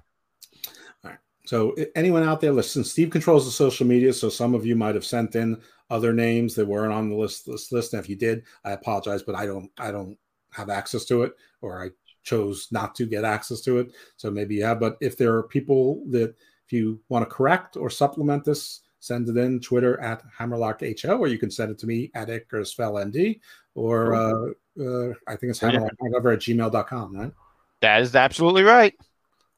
All 1.04 1.12
right. 1.12 1.20
So 1.46 1.76
anyone 1.96 2.24
out 2.24 2.42
there, 2.42 2.52
listen, 2.52 2.84
Steve 2.84 3.10
controls 3.10 3.46
the 3.46 3.52
social 3.52 3.88
media, 3.88 4.14
so 4.14 4.30
some 4.30 4.54
of 4.54 4.66
you 4.66 4.76
might 4.76 4.96
have 4.96 5.06
sent 5.06 5.36
in 5.36 5.62
other 5.90 6.14
names 6.14 6.56
that 6.56 6.68
weren't 6.68 6.94
on 6.94 7.10
the 7.10 7.16
list 7.16 7.46
this 7.46 7.72
list. 7.72 7.94
And 7.94 8.02
if 8.02 8.10
you 8.10 8.16
did, 8.16 8.44
I 8.64 8.72
apologize, 8.72 9.24
but 9.24 9.36
I 9.36 9.46
don't 9.46 9.72
I 9.78 9.92
don't 9.92 10.18
have 10.52 10.70
access 10.70 11.06
to 11.06 11.24
it, 11.24 11.34
or 11.62 11.84
I 11.84 11.90
chose 12.24 12.68
not 12.72 12.96
to 12.96 13.06
get 13.06 13.26
access 13.26 13.62
to 13.62 13.80
it. 13.80 13.92
So 14.18 14.32
maybe 14.32 14.56
you 14.56 14.64
have, 14.64 14.80
but 14.80 14.98
if 15.02 15.18
there 15.18 15.34
are 15.34 15.44
people 15.44 16.04
that 16.10 16.36
if 16.66 16.72
you 16.72 17.02
want 17.10 17.28
to 17.28 17.36
correct 17.36 17.76
or 17.76 17.90
supplement 17.90 18.46
this, 18.46 18.82
send 19.04 19.28
it 19.28 19.36
in 19.36 19.60
Twitter 19.60 20.00
at 20.00 20.24
HammerlockHO, 20.40 21.20
or 21.20 21.28
you 21.28 21.38
can 21.38 21.52
send 21.52 21.70
it 21.72 21.78
to 21.80 21.86
me 21.86 22.10
at 22.16 22.30
IckarsFellMD, 22.30 23.42
or 23.76 24.16
uh, 24.16 24.52
uh, 24.82 25.14
I 25.28 25.36
think 25.36 25.50
it's 25.50 25.60
hammerlock 25.60 25.92
at 25.92 26.40
gmail.com, 26.40 27.16
right? 27.18 27.34
That 27.82 28.02
is 28.02 28.16
absolutely 28.16 28.64
right. 28.64 28.96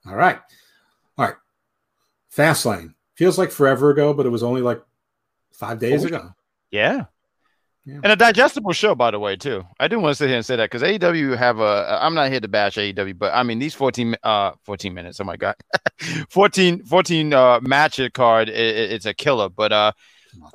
All 0.07 0.15
right. 0.15 0.39
All 1.19 1.25
right. 1.25 1.35
Fastlane 2.35 2.95
feels 3.13 3.37
like 3.37 3.51
forever 3.51 3.91
ago, 3.91 4.15
but 4.15 4.25
it 4.25 4.29
was 4.29 4.41
only 4.41 4.61
like 4.61 4.81
five 5.51 5.77
days 5.77 6.03
oh, 6.03 6.07
ago. 6.07 6.29
Yeah. 6.71 7.05
Yeah. 7.85 7.99
And 8.03 8.11
a 8.11 8.15
digestible 8.15 8.73
show, 8.73 8.95
by 8.95 9.11
the 9.11 9.19
way, 9.19 9.35
too. 9.35 9.63
I 9.79 9.87
do 9.87 9.99
want 9.99 10.13
to 10.13 10.15
sit 10.15 10.27
here 10.27 10.37
and 10.37 10.45
say 10.45 10.55
that 10.55 10.71
because 10.71 10.81
AEW 10.81 11.37
have 11.37 11.59
a. 11.59 11.99
I'm 12.01 12.15
not 12.15 12.31
here 12.31 12.39
to 12.39 12.47
bash 12.47 12.77
AEW, 12.77 13.17
but 13.17 13.31
I 13.33 13.43
mean 13.43 13.59
these 13.59 13.75
14, 13.75 14.15
uh, 14.23 14.53
14 14.63 14.91
minutes. 14.91 15.19
Oh 15.19 15.23
my 15.23 15.37
god, 15.37 15.55
14, 16.29 16.83
14 16.83 17.33
uh, 17.33 17.59
match 17.61 17.99
card. 18.13 18.49
It, 18.49 18.91
it's 18.91 19.05
a 19.05 19.13
killer. 19.13 19.49
But 19.49 19.71
uh, 19.71 19.91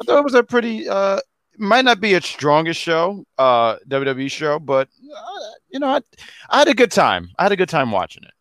I 0.01 0.05
thought 0.05 0.19
it 0.19 0.25
was 0.25 0.35
a 0.35 0.43
pretty. 0.43 0.89
Uh, 0.89 1.21
might 1.57 1.85
not 1.85 2.01
be 2.01 2.15
its 2.15 2.27
strongest 2.27 2.81
show, 2.81 3.25
uh, 3.39 3.77
WWE 3.89 4.31
show, 4.31 4.59
but 4.59 4.89
uh, 4.89 5.51
you 5.69 5.79
know, 5.79 5.89
I, 5.89 6.01
I 6.49 6.59
had 6.59 6.69
a 6.69 6.75
good 6.75 6.91
time. 6.91 7.29
I 7.39 7.45
had 7.45 7.53
a 7.53 7.57
good 7.57 7.69
time 7.69 7.93
watching 7.93 8.25
it. 8.25 8.33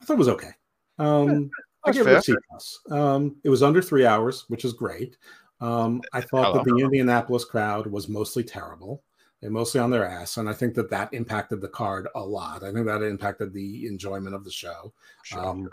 I 0.00 0.04
thought 0.04 0.14
it 0.14 0.18
was 0.18 0.28
okay. 0.28 0.50
Um, 0.98 1.50
I 1.84 1.92
give 1.92 2.06
it 2.06 2.14
a 2.14 2.22
C 2.22 2.34
plus. 2.48 2.78
Um, 2.90 3.36
it 3.42 3.48
was 3.48 3.62
under 3.62 3.82
three 3.82 4.06
hours, 4.06 4.44
which 4.48 4.64
is 4.64 4.74
great. 4.74 5.16
Um, 5.60 6.02
I 6.12 6.20
thought 6.20 6.54
that 6.54 6.64
the 6.64 6.82
Indianapolis 6.82 7.44
crowd 7.44 7.86
was 7.86 8.08
mostly 8.08 8.44
terrible. 8.44 9.02
They're 9.40 9.50
mostly 9.50 9.80
on 9.80 9.90
their 9.90 10.06
ass, 10.06 10.38
and 10.38 10.48
I 10.48 10.52
think 10.52 10.74
that 10.74 10.90
that 10.90 11.12
impacted 11.12 11.60
the 11.60 11.68
card 11.68 12.08
a 12.14 12.20
lot. 12.20 12.62
I 12.62 12.72
think 12.72 12.86
that 12.86 13.02
impacted 13.02 13.52
the 13.52 13.86
enjoyment 13.86 14.34
of 14.34 14.44
the 14.44 14.50
show. 14.50 14.92
Sure. 15.22 15.46
Um, 15.46 15.68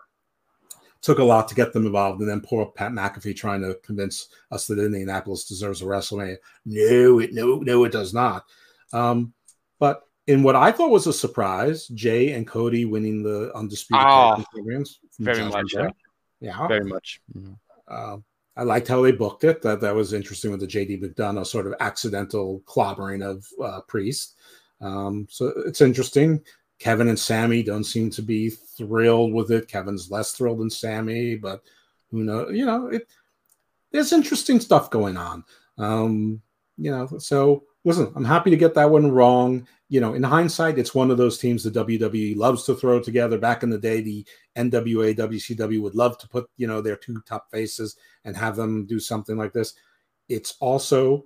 took 1.01 1.19
a 1.19 1.23
lot 1.23 1.47
to 1.49 1.55
get 1.55 1.73
them 1.73 1.85
involved, 1.85 2.21
and 2.21 2.29
then 2.29 2.41
poor 2.41 2.65
Pat 2.65 2.91
McAfee 2.91 3.35
trying 3.35 3.61
to 3.61 3.75
convince 3.83 4.29
us 4.51 4.67
that 4.67 4.79
Indianapolis 4.79 5.45
deserves 5.45 5.81
a 5.81 5.85
WrestleMania. 5.85 6.37
No, 6.65 7.19
it 7.19 7.33
no, 7.33 7.57
no, 7.57 7.83
it 7.83 7.91
does 7.91 8.13
not. 8.13 8.45
Um, 8.91 9.33
but 9.79 10.03
in 10.27 10.43
what 10.43 10.55
I 10.55 10.71
thought 10.71 10.91
was 10.91 11.07
a 11.07 11.13
surprise, 11.13 11.87
Jey 11.87 12.31
and 12.31 12.47
Cody 12.47 12.85
winning 12.85 13.21
the 13.21 13.51
undisputed 13.55 14.05
oh, 14.07 14.43
champions. 14.55 14.99
Very 15.19 15.43
much, 15.43 15.73
yeah, 16.39 16.67
very 16.67 16.85
much. 16.85 17.21
Mm-hmm. 17.35 17.53
Uh, 17.87 18.17
I 18.55 18.63
liked 18.63 18.87
how 18.87 19.01
they 19.01 19.11
booked 19.11 19.43
it. 19.43 19.61
That 19.61 19.81
that 19.81 19.95
was 19.95 20.13
interesting 20.13 20.51
with 20.51 20.59
the 20.59 20.67
JD 20.67 21.01
McDonagh 21.01 21.45
sort 21.45 21.67
of 21.67 21.73
accidental 21.79 22.61
clobbering 22.65 23.23
of 23.23 23.45
uh, 23.63 23.81
Priest. 23.81 24.35
Um, 24.81 25.27
so 25.29 25.53
it's 25.65 25.81
interesting. 25.81 26.43
Kevin 26.79 27.07
and 27.07 27.17
Sammy 27.17 27.63
don't 27.63 27.83
seem 27.85 28.09
to 28.11 28.21
be 28.21 28.49
thrilled 28.49 29.33
with 29.33 29.51
it. 29.51 29.67
Kevin's 29.67 30.11
less 30.11 30.33
thrilled 30.33 30.59
than 30.59 30.69
Sammy, 30.69 31.35
but 31.35 31.63
who 32.11 32.23
knows? 32.23 32.55
You 32.55 32.65
know, 32.65 32.87
it, 32.87 33.07
there's 33.91 34.13
interesting 34.13 34.59
stuff 34.59 34.89
going 34.89 35.17
on. 35.17 35.43
Um, 35.77 36.41
you 36.77 36.91
know, 36.91 37.07
so 37.19 37.63
listen, 37.85 38.11
I'm 38.15 38.25
happy 38.25 38.49
to 38.49 38.57
get 38.57 38.73
that 38.75 38.89
one 38.89 39.11
wrong. 39.11 39.67
You 39.89 40.01
know, 40.01 40.13
in 40.13 40.23
hindsight, 40.23 40.79
it's 40.79 40.95
one 40.95 41.11
of 41.11 41.17
those 41.17 41.37
teams 41.37 41.63
the 41.63 41.71
WWE 41.71 42.35
loves 42.35 42.63
to 42.63 42.75
throw 42.75 42.99
together. 42.99 43.37
Back 43.37 43.63
in 43.63 43.69
the 43.69 43.77
day, 43.77 44.01
the 44.01 44.25
NWA, 44.57 45.15
WCW 45.15 45.81
would 45.81 45.95
love 45.95 46.17
to 46.19 46.27
put, 46.27 46.49
you 46.57 46.67
know, 46.67 46.81
their 46.81 46.95
two 46.95 47.21
top 47.21 47.51
faces 47.51 47.97
and 48.25 48.35
have 48.35 48.55
them 48.55 48.85
do 48.85 48.99
something 48.99 49.37
like 49.37 49.53
this. 49.53 49.73
It's 50.29 50.55
also, 50.59 51.25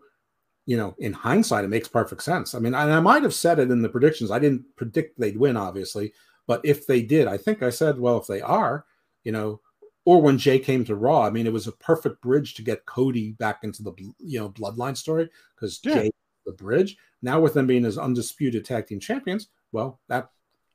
you 0.65 0.75
know, 0.75 0.95
in 0.97 1.13
hindsight, 1.13 1.63
it 1.63 1.69
makes 1.69 1.87
perfect 1.87 2.23
sense. 2.23 2.55
I 2.55 2.59
mean, 2.59 2.73
and 2.73 2.91
I 2.91 2.99
might 2.99 3.23
have 3.23 3.33
said 3.33 3.59
it 3.59 3.71
in 3.71 3.81
the 3.81 3.89
predictions. 3.89 4.31
I 4.31 4.39
didn't 4.39 4.65
predict 4.75 5.19
they'd 5.19 5.37
win, 5.37 5.55
obviously, 5.55 6.13
but 6.47 6.61
if 6.63 6.87
they 6.87 7.01
did, 7.01 7.27
I 7.27 7.37
think 7.37 7.63
I 7.63 7.69
said, 7.69 7.99
well, 7.99 8.17
if 8.17 8.27
they 8.27 8.41
are, 8.41 8.85
you 9.23 9.31
know, 9.31 9.61
or 10.03 10.21
when 10.21 10.37
Jey 10.37 10.57
came 10.57 10.85
to 10.85 10.95
Raw, 10.95 11.23
I 11.23 11.29
mean, 11.29 11.45
it 11.45 11.53
was 11.53 11.67
a 11.67 11.73
perfect 11.73 12.21
bridge 12.21 12.53
to 12.55 12.61
get 12.61 12.85
Cody 12.85 13.33
back 13.33 13.59
into 13.63 13.83
the 13.83 13.93
you 14.19 14.39
know 14.39 14.49
bloodline 14.49 14.95
story 14.95 15.29
because 15.53 15.81
yeah. 15.83 15.95
Jey 15.95 16.11
the 16.47 16.53
bridge. 16.53 16.97
Now 17.21 17.39
with 17.39 17.53
them 17.53 17.67
being 17.67 17.85
as 17.85 17.99
undisputed 17.99 18.65
tag 18.65 18.87
team 18.87 18.99
champions, 18.99 19.49
well, 19.71 19.99
that 20.09 20.29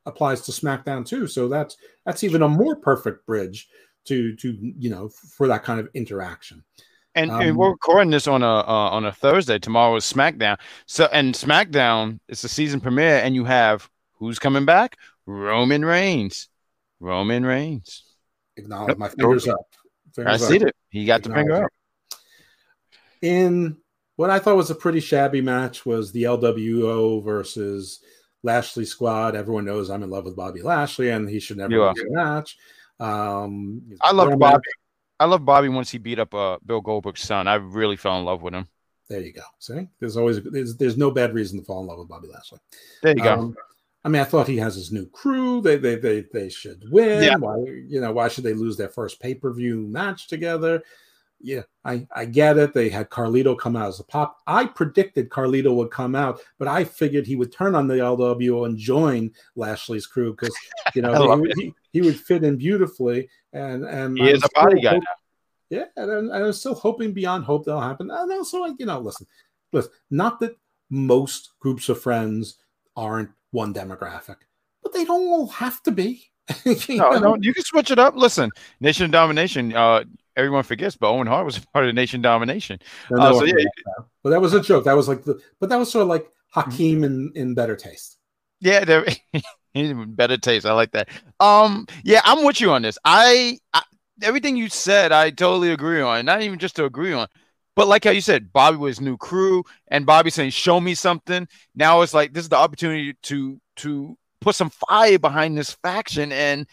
applies 0.07 0.43
to 0.43 0.53
SmackDown 0.53 1.05
too. 1.05 1.27
So 1.27 1.49
that's 1.49 1.77
that's 2.07 2.23
even 2.23 2.43
a 2.43 2.49
more 2.49 2.77
perfect 2.77 3.27
bridge 3.27 3.69
to 4.05 4.37
to 4.37 4.57
you 4.79 4.91
know 4.91 5.09
for 5.09 5.49
that 5.49 5.65
kind 5.65 5.81
of 5.81 5.89
interaction. 5.95 6.63
And, 7.15 7.31
um, 7.31 7.43
and 7.43 7.57
we're 7.59 7.71
recording 7.71 8.11
this 8.11 8.27
on 8.27 8.43
a 8.43 8.47
uh, 8.47 8.91
on 8.91 9.05
a 9.05 9.13
Thursday. 9.13 9.59
Tomorrow 9.59 9.97
is 9.97 10.11
SmackDown. 10.11 10.59
So 10.87 11.09
and 11.13 11.35
SmackDown 11.35 12.21
is 12.29 12.43
the 12.43 12.49
season 12.49 12.81
premiere, 12.81 13.19
and 13.19 13.35
you 13.35 13.45
have 13.45 13.89
who's 14.15 14.39
coming 14.39 14.65
back? 14.65 14.97
Roman 15.27 15.85
Reigns. 15.85 16.49
Roman 17.01 17.45
Reigns. 17.45 18.05
Acknowledge 18.57 18.97
my 18.97 19.09
fingers 19.09 19.49
up. 19.49 19.67
Fingers 20.15 20.43
I 20.43 20.49
see 20.49 20.57
it. 20.57 20.75
He 20.89 21.05
got 21.05 21.23
the 21.23 21.35
finger 21.35 21.65
up. 21.65 21.71
In 23.21 23.77
what 24.17 24.31
I 24.31 24.39
thought 24.39 24.57
was 24.57 24.71
a 24.71 24.75
pretty 24.75 25.01
shabby 25.01 25.41
match 25.41 25.87
was 25.87 26.13
the 26.13 26.25
LWO 26.25 27.23
versus 27.25 28.01
Lashley 28.43 28.85
squad. 28.85 29.37
Everyone 29.37 29.65
knows 29.65 29.91
I'm 29.91 30.03
in 30.03 30.11
love 30.11 30.25
with 30.25 30.37
Bobby 30.37 30.63
Lashley, 30.63 31.11
and 31.11 31.29
he 31.29 31.41
should 31.41 31.59
never 31.59 31.77
lose 31.77 32.01
a 32.01 32.11
match. 32.11 32.57
Um, 33.01 33.83
I 34.01 34.13
love 34.13 34.39
Bobby. 34.39 34.63
I 35.19 35.25
love 35.25 35.45
Bobby 35.45 35.69
once 35.69 35.91
he 35.91 35.99
beat 35.99 36.19
up 36.19 36.35
uh, 36.35 36.59
Bill 36.65 36.81
Goldberg's 36.81 37.23
son. 37.23 37.47
I 37.47 37.55
really 37.55 37.97
fell 37.97 38.19
in 38.19 38.25
love 38.25 38.43
with 38.43 38.55
him. 38.55 38.69
There 39.09 39.21
you 39.21 39.33
go. 39.33 39.43
See, 39.59 39.89
there's 40.01 40.17
always 40.17 40.43
there's, 40.43 40.77
there's 40.77 40.97
no 40.97 41.11
bad 41.11 41.35
reason 41.35 41.59
to 41.59 41.65
fall 41.65 41.83
in 41.83 41.87
love 41.87 41.99
with 41.99 42.09
Bobby 42.09 42.29
Lashley. 42.33 42.59
There 43.03 43.17
you 43.17 43.23
um, 43.25 43.53
go. 43.53 43.57
I 44.05 44.09
mean, 44.09 44.21
I 44.21 44.25
thought 44.25 44.49
he 44.49 44.57
has 44.57 44.75
his 44.75 44.91
new 44.91 45.07
crew. 45.11 45.61
They 45.61 45.77
they 45.77 45.97
they, 45.97 46.25
they 46.33 46.49
should 46.49 46.83
win. 46.91 47.23
Yeah. 47.23 47.37
Why 47.37 47.57
you 47.87 48.01
know 48.01 48.13
why 48.13 48.29
should 48.29 48.45
they 48.45 48.55
lose 48.55 48.77
their 48.77 48.89
first 48.89 49.21
pay 49.21 49.35
per 49.35 49.53
view 49.53 49.87
match 49.87 50.29
together? 50.29 50.83
Yeah, 51.43 51.63
I 51.85 52.07
I 52.15 52.25
get 52.25 52.57
it. 52.57 52.73
They 52.73 52.89
had 52.89 53.11
Carlito 53.11 53.59
come 53.59 53.75
out 53.75 53.89
as 53.89 53.99
a 53.99 54.05
pop. 54.05 54.39
I 54.47 54.67
predicted 54.67 55.29
Carlito 55.29 55.75
would 55.75 55.91
come 55.91 56.15
out, 56.15 56.41
but 56.59 56.69
I 56.69 56.85
figured 56.85 57.27
he 57.27 57.35
would 57.35 57.53
turn 57.53 57.75
on 57.75 57.89
the 57.89 57.95
LWO 57.95 58.65
and 58.67 58.79
join 58.79 59.33
Lashley's 59.57 60.07
crew 60.07 60.33
because 60.33 60.55
you 60.95 61.03
know 61.03 61.43
he, 61.43 61.53
he, 61.57 61.75
he, 61.93 62.01
would 62.01 62.19
fit 62.19 62.45
in 62.45 62.57
beautifully. 62.57 63.29
And 63.53 63.85
and 63.85 64.17
he 64.17 64.31
is 64.31 64.45
a 64.45 64.49
body 64.55 64.81
guy. 64.81 65.01
Yeah, 65.69 65.87
and, 65.97 66.11
and 66.11 66.33
I 66.33 66.43
was 66.43 66.61
still 66.61 66.75
hoping 66.75 67.13
beyond 67.13 67.45
hope 67.45 67.65
that'll 67.65 67.81
happen. 67.81 68.11
And 68.11 68.33
also, 68.33 68.61
like 68.61 68.75
you 68.79 68.87
know, 68.87 69.01
listen, 69.01 69.27
listen, 69.73 69.91
not 70.11 70.39
that 70.41 70.57
most 70.91 71.59
groups 71.59 71.89
of 71.89 72.01
friends 72.01 72.59
aren't 72.95 73.31
one 73.51 73.75
demographic, 73.75 74.37
but 74.83 74.93
they 74.93 75.05
don't 75.05 75.27
all 75.27 75.49
have 75.49 75.83
to 75.85 75.91
be. 75.91 76.31
no, 76.89 77.19
no, 77.19 77.37
you 77.41 77.55
can 77.55 77.65
switch 77.65 77.91
it 77.91 77.99
up. 77.99 78.17
Listen, 78.17 78.51
Nation 78.81 79.11
Domination. 79.11 79.75
Uh, 79.75 80.05
everyone 80.37 80.63
forgets, 80.63 80.97
but 80.97 81.11
Owen 81.11 81.27
Hart 81.27 81.45
was 81.45 81.57
a 81.59 81.61
part 81.69 81.87
of 81.87 81.95
Nation 81.95 82.23
Domination. 82.23 82.79
No, 83.11 83.19
uh, 83.21 83.35
so 83.35 83.45
yeah, 83.45 83.55
that. 83.55 84.05
but 84.23 84.31
that 84.31 84.41
was 84.41 84.55
a 84.55 84.61
joke. 84.61 84.85
That 84.85 84.97
was 84.97 85.09
like 85.09 85.25
the, 85.25 85.41
but 85.61 85.69
that 85.69 85.77
was 85.77 85.91
sort 85.91 86.03
of 86.03 86.09
like 86.09 86.31
Hakeem 86.51 87.03
mm-hmm. 87.03 87.05
in 87.05 87.33
in 87.35 87.55
better 87.55 87.77
taste. 87.77 88.19
Yeah, 88.61 88.85
there. 88.85 89.05
better 90.07 90.37
taste. 90.37 90.67
I 90.67 90.73
like 90.73 90.93
that. 90.93 91.09
Um, 91.41 91.87
yeah, 92.05 92.21
I'm 92.25 92.45
with 92.45 92.61
you 92.61 92.71
on 92.73 92.83
this. 92.83 92.99
I, 93.05 93.59
I 93.73 93.83
everything 94.23 94.57
you 94.57 94.69
said, 94.69 95.13
I 95.13 95.31
totally 95.31 95.73
agree 95.73 96.01
on. 96.01 96.25
Not 96.27 96.43
even 96.43 96.59
just 96.59 96.77
to 96.77 96.85
agree 96.85 97.13
on, 97.13 97.27
but 97.75 97.89
like 97.89 98.05
how 98.05 98.11
you 98.11 98.21
said, 98.21 98.53
Bobby 98.53 98.77
was 98.77 99.01
new 99.01 99.17
crew, 99.17 99.65
and 99.89 100.07
Bobby 100.07 100.31
saying, 100.31 100.51
"Show 100.51 100.81
me 100.81 100.95
something." 100.95 101.49
Now 101.75 102.03
it's 102.03 102.15
like 102.15 102.33
this 102.33 102.45
is 102.45 102.49
the 102.51 102.57
opportunity 102.57 103.15
to 103.25 103.61
to 103.77 104.17
put 104.43 104.55
some 104.55 104.71
fire 104.71 105.19
behind 105.19 105.57
this 105.57 105.73
faction. 105.83 106.33
And 106.33 106.67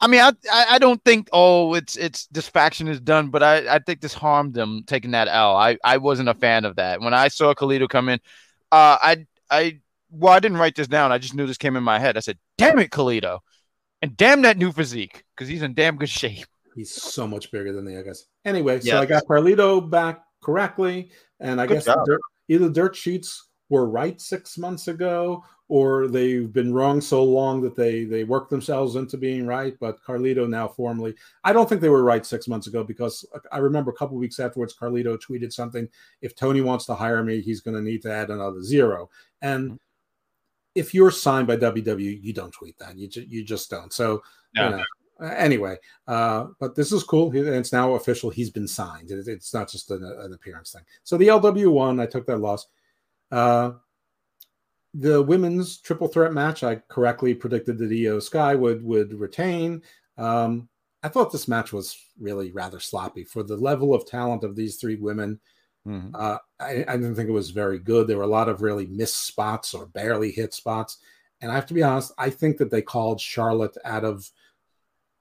I 0.00 0.06
mean, 0.06 0.20
I 0.20 0.32
I 0.50 0.78
don't 0.78 1.02
think 1.04 1.28
oh 1.32 1.74
it's 1.74 1.96
it's 1.96 2.26
this 2.26 2.48
faction 2.48 2.88
is 2.88 3.00
done, 3.00 3.30
but 3.30 3.42
I 3.42 3.76
I 3.76 3.78
think 3.78 4.00
this 4.00 4.12
harmed 4.14 4.54
them 4.54 4.82
taking 4.86 5.12
that 5.12 5.28
L. 5.28 5.56
I 5.56 5.78
I 5.84 5.98
wasn't 5.98 6.28
a 6.28 6.34
fan 6.34 6.64
of 6.64 6.76
that 6.76 7.00
when 7.00 7.14
I 7.14 7.28
saw 7.28 7.54
Carlito 7.54 7.88
come 7.88 8.08
in. 8.08 8.18
Uh, 8.70 8.98
I 9.00 9.26
I 9.50 9.80
well 10.10 10.32
I 10.32 10.40
didn't 10.40 10.58
write 10.58 10.74
this 10.74 10.88
down. 10.88 11.12
I 11.12 11.18
just 11.18 11.34
knew 11.34 11.46
this 11.46 11.58
came 11.58 11.76
in 11.76 11.84
my 11.84 11.98
head. 11.98 12.16
I 12.16 12.20
said, 12.20 12.38
"Damn 12.58 12.78
it, 12.80 12.90
Carlito," 12.90 13.38
and 14.02 14.16
damn 14.16 14.42
that 14.42 14.58
new 14.58 14.72
physique 14.72 15.24
because 15.34 15.48
he's 15.48 15.62
in 15.62 15.74
damn 15.74 15.96
good 15.96 16.10
shape. 16.10 16.46
He's 16.74 16.92
so 16.92 17.26
much 17.26 17.50
bigger 17.52 17.72
than 17.72 17.84
the 17.84 17.94
other 17.94 18.04
guys. 18.04 18.26
Anyway, 18.44 18.80
yes. 18.82 18.86
so 18.86 19.00
I 19.00 19.06
got 19.06 19.24
Carlito 19.24 19.88
back 19.88 20.22
correctly, 20.42 21.12
and 21.40 21.60
I 21.60 21.66
Good 21.66 21.84
guess 21.84 21.96
dirt, 22.04 22.20
either 22.48 22.68
dirt 22.68 22.96
sheets 22.96 23.48
were 23.70 23.88
right 23.88 24.20
six 24.20 24.58
months 24.58 24.88
ago, 24.88 25.44
or 25.68 26.08
they've 26.08 26.52
been 26.52 26.74
wrong 26.74 27.00
so 27.00 27.24
long 27.24 27.62
that 27.62 27.74
they 27.74 28.04
they 28.04 28.24
worked 28.24 28.50
themselves 28.50 28.96
into 28.96 29.16
being 29.16 29.46
right. 29.46 29.74
But 29.80 30.02
Carlito 30.02 30.48
now 30.48 30.68
formally, 30.68 31.14
I 31.42 31.52
don't 31.52 31.68
think 31.68 31.80
they 31.80 31.88
were 31.88 32.04
right 32.04 32.24
six 32.24 32.48
months 32.48 32.66
ago 32.66 32.84
because 32.84 33.24
I 33.50 33.58
remember 33.58 33.90
a 33.90 33.94
couple 33.94 34.16
weeks 34.16 34.38
afterwards, 34.38 34.76
Carlito 34.76 35.18
tweeted 35.18 35.52
something: 35.52 35.88
"If 36.20 36.36
Tony 36.36 36.60
wants 36.60 36.84
to 36.86 36.94
hire 36.94 37.22
me, 37.22 37.40
he's 37.40 37.60
going 37.60 37.76
to 37.76 37.82
need 37.82 38.02
to 38.02 38.12
add 38.12 38.30
another 38.30 38.62
zero. 38.62 39.08
And 39.40 39.64
mm-hmm. 39.64 39.76
if 40.74 40.92
you're 40.92 41.10
signed 41.10 41.46
by 41.46 41.56
WWE, 41.56 42.22
you 42.22 42.32
don't 42.32 42.52
tweet 42.52 42.78
that. 42.78 42.98
You 42.98 43.08
ju- 43.08 43.26
you 43.28 43.44
just 43.44 43.70
don't. 43.70 43.92
So. 43.92 44.22
You 44.56 44.70
know, 44.70 44.84
anyway, 45.20 45.76
uh, 46.06 46.46
but 46.60 46.76
this 46.76 46.92
is 46.92 47.02
cool. 47.02 47.34
It's 47.34 47.72
now 47.72 47.94
official. 47.94 48.30
He's 48.30 48.50
been 48.50 48.68
signed. 48.68 49.10
it's 49.10 49.52
not 49.52 49.68
just 49.68 49.90
an, 49.90 50.04
an, 50.04 50.32
appearance 50.32 50.70
thing. 50.70 50.84
So 51.02 51.16
the 51.16 51.26
LW 51.26 51.72
won. 51.72 51.98
I 51.98 52.06
took 52.06 52.24
that 52.26 52.38
loss. 52.38 52.68
Uh, 53.32 53.72
the 54.94 55.20
women's 55.20 55.78
triple 55.78 56.08
threat 56.08 56.32
match, 56.32 56.62
I 56.62 56.76
correctly 56.88 57.34
predicted 57.34 57.78
that 57.78 57.90
Iyo 57.90 58.22
Sky 58.22 58.54
would 58.54 58.82
would 58.84 59.12
retain. 59.12 59.82
Um, 60.16 60.68
I 61.02 61.08
thought 61.08 61.32
this 61.32 61.48
match 61.48 61.72
was 61.72 61.96
really 62.18 62.52
rather 62.52 62.80
sloppy 62.80 63.24
for 63.24 63.42
the 63.42 63.56
level 63.56 63.92
of 63.92 64.06
talent 64.06 64.44
of 64.44 64.56
these 64.56 64.76
three 64.76 64.96
women. 64.96 65.40
Mm-hmm. 65.86 66.14
Uh, 66.14 66.38
I, 66.58 66.84
I, 66.88 66.96
didn't 66.96 67.14
think 67.14 67.28
it 67.28 67.32
was 67.32 67.50
very 67.50 67.78
good. 67.78 68.06
There 68.06 68.16
were 68.16 68.22
a 68.22 68.26
lot 68.26 68.48
of 68.48 68.62
really 68.62 68.86
missed 68.86 69.26
spots 69.26 69.74
or 69.74 69.84
barely 69.84 70.30
hit 70.30 70.54
spots. 70.54 70.96
And 71.42 71.52
I 71.52 71.56
have 71.56 71.66
to 71.66 71.74
be 71.74 71.82
honest, 71.82 72.12
I 72.16 72.30
think 72.30 72.56
that 72.56 72.70
they 72.70 72.80
called 72.80 73.20
Charlotte 73.20 73.76
out 73.84 74.02
of 74.02 74.30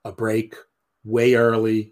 a 0.05 0.13
break 0.13 0.55
way 1.03 1.35
early, 1.35 1.91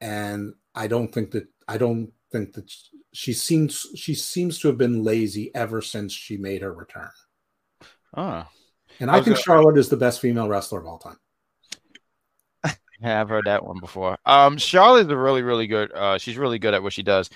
and 0.00 0.54
I 0.74 0.86
don't 0.86 1.12
think 1.12 1.32
that 1.32 1.48
I 1.66 1.76
don't 1.76 2.12
think 2.30 2.52
that 2.54 2.70
she 3.12 3.32
seems 3.32 3.86
she 3.94 4.14
seems 4.14 4.58
to 4.60 4.68
have 4.68 4.78
been 4.78 5.02
lazy 5.02 5.50
ever 5.54 5.80
since 5.80 6.12
she 6.12 6.36
made 6.36 6.62
her 6.62 6.72
return. 6.72 7.10
Ah, 8.16 8.48
and 9.00 9.10
I, 9.10 9.14
I 9.14 9.16
think 9.16 9.36
gonna... 9.36 9.42
Charlotte 9.42 9.78
is 9.78 9.88
the 9.88 9.96
best 9.96 10.20
female 10.20 10.48
wrestler 10.48 10.80
of 10.80 10.86
all 10.86 10.98
time. 10.98 11.18
yeah, 13.00 13.20
I've 13.20 13.28
heard 13.28 13.46
that 13.46 13.64
one 13.64 13.80
before. 13.80 14.18
Um, 14.24 14.58
Charlotte 14.58 15.06
is 15.06 15.12
really, 15.12 15.42
really 15.42 15.66
good. 15.66 15.92
Uh, 15.92 16.18
she's 16.18 16.36
really 16.36 16.58
good 16.58 16.74
at 16.74 16.82
what 16.82 16.92
she 16.92 17.02
does. 17.02 17.30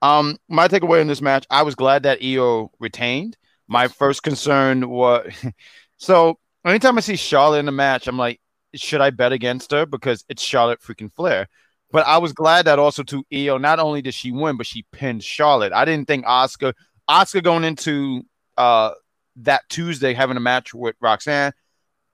Um, 0.00 0.36
my 0.48 0.68
takeaway 0.68 1.00
in 1.00 1.06
this 1.06 1.22
match, 1.22 1.46
I 1.50 1.62
was 1.62 1.74
glad 1.74 2.02
that 2.02 2.20
Iyo 2.20 2.70
retained. 2.80 3.36
My 3.68 3.88
first 3.88 4.22
concern 4.22 4.88
was 4.88 5.32
so 5.96 6.38
anytime 6.64 6.98
I 6.98 7.00
see 7.00 7.16
Charlotte 7.16 7.60
in 7.60 7.68
a 7.68 7.72
match, 7.72 8.08
I'm 8.08 8.18
like, 8.18 8.40
should 8.74 9.00
I 9.00 9.10
bet 9.10 9.32
against 9.32 9.70
her 9.72 9.86
because 9.86 10.24
it's 10.28 10.42
Charlotte 10.42 10.80
freaking 10.80 11.12
Flair? 11.12 11.48
But 11.92 12.06
I 12.06 12.18
was 12.18 12.32
glad 12.32 12.64
that 12.64 12.78
also 12.78 13.02
to 13.04 13.22
Iyo, 13.30 13.60
not 13.60 13.78
only 13.78 14.02
did 14.02 14.14
she 14.14 14.32
win, 14.32 14.56
but 14.56 14.66
she 14.66 14.84
pinned 14.92 15.22
Charlotte. 15.22 15.72
I 15.72 15.84
didn't 15.84 16.08
think 16.08 16.24
Asuka 16.24 16.72
Asuka 17.08 17.42
going 17.42 17.64
into 17.64 18.22
uh 18.56 18.92
that 19.36 19.62
Tuesday 19.68 20.14
having 20.14 20.36
a 20.36 20.40
match 20.40 20.74
with 20.74 20.96
Roxanne. 21.00 21.52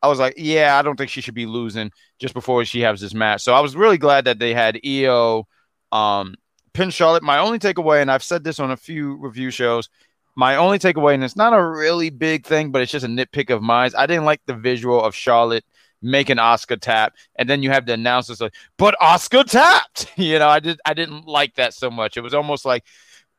I 0.03 0.09
was 0.09 0.19
like, 0.19 0.35
yeah, 0.37 0.77
I 0.79 0.83
don't 0.83 0.97
think 0.97 1.11
she 1.11 1.21
should 1.21 1.35
be 1.35 1.47
losing 1.47 1.91
just 2.21 2.35
before 2.35 2.65
she 2.65 2.81
has 2.81 3.01
this 3.01 3.15
match. 3.15 3.43
So 3.43 3.55
I 3.55 3.61
was 3.61 3.75
really 3.75 3.99
glad 3.99 4.25
that 4.27 4.39
they 4.39 4.53
had 4.53 4.77
Iyo 4.85 5.45
um 5.93 6.35
pin 6.75 6.91
Charlotte. 6.91 7.23
My 7.23 7.39
only 7.39 7.59
takeaway, 7.59 8.03
and 8.03 8.11
I've 8.11 8.23
said 8.25 8.45
this 8.45 8.61
on 8.61 8.71
a 8.73 8.77
few 8.77 9.17
review 9.17 9.51
shows, 9.51 9.89
my 10.35 10.57
only 10.57 10.79
takeaway, 10.79 11.15
and 11.15 11.25
it's 11.25 11.37
not 11.37 11.53
a 11.53 11.65
really 11.65 12.11
big 12.11 12.47
thing, 12.47 12.71
but 12.73 12.83
it's 12.83 12.93
just 12.93 13.05
a 13.05 13.09
nitpick 13.09 13.51
of 13.51 13.63
mine. 13.63 13.91
I 13.97 14.07
didn't 14.07 14.25
like 14.25 14.41
the 14.47 14.55
visual 14.55 15.03
of 15.03 15.15
Charlotte 15.15 15.65
make 16.03 16.31
an 16.31 16.39
Asuka 16.39 16.81
tap, 16.81 17.15
and 17.37 17.49
then 17.49 17.63
you 17.63 17.71
have 17.71 17.87
the 17.87 17.95
announcers 17.95 18.41
like, 18.41 18.55
"But 18.77 18.97
Asuka 19.01 19.45
tapped." 19.45 20.13
You 20.17 20.39
know, 20.39 20.49
I 20.49 20.61
did 20.61 20.81
I 20.85 20.95
didn't 20.95 21.27
like 21.27 21.55
that 21.57 21.75
so 21.75 21.91
much. 21.91 22.17
It 22.17 22.23
was 22.23 22.35
almost 22.35 22.65
like, 22.65 22.85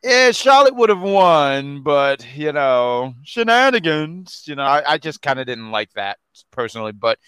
yeah, 0.03 0.31
Charlotte 0.31 0.75
would 0.75 0.89
have 0.89 1.01
won, 1.01 1.83
but 1.83 2.25
you 2.35 2.51
know, 2.51 3.13
shenanigans. 3.23 4.43
You 4.45 4.55
know, 4.55 4.63
I, 4.63 4.93
I 4.93 4.97
just 4.97 5.21
kind 5.21 5.39
of 5.39 5.45
didn't 5.45 5.71
like 5.71 5.91
that 5.93 6.17
personally. 6.51 6.93
But 6.93 7.19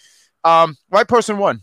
um, 0.44 0.76
right 0.90 1.06
person 1.06 1.38
won. 1.38 1.60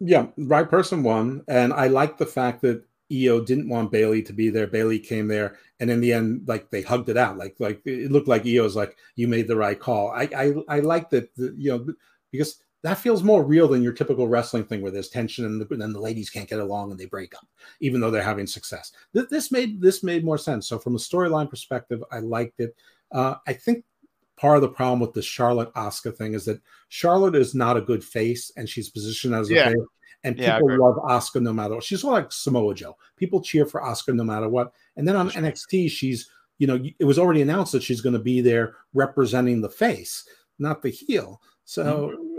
Yeah, 0.00 0.28
right 0.38 0.68
person 0.68 1.02
won, 1.02 1.42
and 1.46 1.72
I 1.72 1.88
like 1.88 2.16
the 2.16 2.26
fact 2.26 2.62
that 2.62 2.82
Iyo 3.12 3.44
didn't 3.44 3.68
want 3.68 3.92
Bayley 3.92 4.22
to 4.22 4.32
be 4.32 4.48
there. 4.48 4.66
Bayley 4.66 4.98
came 4.98 5.28
there, 5.28 5.58
and 5.78 5.90
in 5.90 6.00
the 6.00 6.12
end, 6.12 6.48
like 6.48 6.70
they 6.70 6.80
hugged 6.82 7.10
it 7.10 7.18
out. 7.18 7.36
Like 7.36 7.56
like 7.58 7.82
it 7.84 8.10
looked 8.10 8.28
like 8.28 8.44
Iyo's 8.44 8.76
like 8.76 8.96
you 9.16 9.28
made 9.28 9.46
the 9.46 9.56
right 9.56 9.78
call. 9.78 10.10
I 10.10 10.28
I, 10.34 10.54
I 10.68 10.80
like 10.80 11.10
that. 11.10 11.34
The, 11.36 11.54
you 11.56 11.70
know 11.70 11.94
because 12.32 12.62
that 12.82 12.98
feels 12.98 13.22
more 13.22 13.44
real 13.44 13.68
than 13.68 13.82
your 13.82 13.92
typical 13.92 14.28
wrestling 14.28 14.64
thing 14.64 14.80
where 14.80 14.90
there's 14.90 15.08
tension 15.08 15.44
and, 15.44 15.60
the, 15.60 15.66
and 15.70 15.82
then 15.82 15.92
the 15.92 16.00
ladies 16.00 16.30
can't 16.30 16.48
get 16.48 16.60
along 16.60 16.90
and 16.90 16.98
they 16.98 17.06
break 17.06 17.34
up, 17.34 17.46
even 17.80 18.00
though 18.00 18.10
they're 18.10 18.22
having 18.22 18.46
success. 18.46 18.92
This, 19.12 19.26
this 19.28 19.52
made 19.52 19.80
this 19.80 20.02
made 20.02 20.24
more 20.24 20.38
sense. 20.38 20.66
So 20.66 20.78
from 20.78 20.94
a 20.94 20.98
storyline 20.98 21.50
perspective, 21.50 22.02
I 22.10 22.20
liked 22.20 22.60
it. 22.60 22.74
Uh, 23.12 23.34
I 23.46 23.52
think 23.52 23.84
part 24.36 24.56
of 24.56 24.62
the 24.62 24.68
problem 24.68 25.00
with 25.00 25.12
the 25.12 25.22
Charlotte 25.22 25.72
Asuka 25.74 26.16
thing 26.16 26.32
is 26.32 26.46
that 26.46 26.60
Charlotte 26.88 27.34
is 27.34 27.54
not 27.54 27.76
a 27.76 27.82
good 27.82 28.02
face, 28.02 28.50
and 28.56 28.68
she's 28.68 28.88
positioned 28.88 29.34
as 29.34 29.50
a 29.50 29.54
yeah. 29.54 29.68
face. 29.68 29.76
And 30.22 30.36
people 30.36 30.70
yeah, 30.70 30.76
love 30.76 30.96
Asuka 30.96 31.40
no 31.40 31.52
matter 31.52 31.74
what. 31.74 31.84
She's 31.84 32.04
like 32.04 32.30
Samoa 32.30 32.74
Joe. 32.74 32.96
People 33.16 33.40
cheer 33.40 33.64
for 33.64 33.80
Asuka 33.80 34.14
no 34.14 34.24
matter 34.24 34.48
what. 34.48 34.72
And 34.96 35.08
then 35.08 35.16
on 35.16 35.30
NXT, 35.30 35.90
she's 35.90 36.30
you 36.58 36.66
know 36.66 36.78
it 36.98 37.04
was 37.04 37.18
already 37.18 37.42
announced 37.42 37.72
that 37.72 37.82
she's 37.82 38.02
going 38.02 38.12
to 38.14 38.18
be 38.18 38.40
there 38.40 38.76
representing 38.92 39.60
the 39.60 39.70
face, 39.70 40.26
not 40.58 40.82
the 40.82 40.90
heel. 40.90 41.40
So, 41.70 41.84
mm-hmm. 42.08 42.29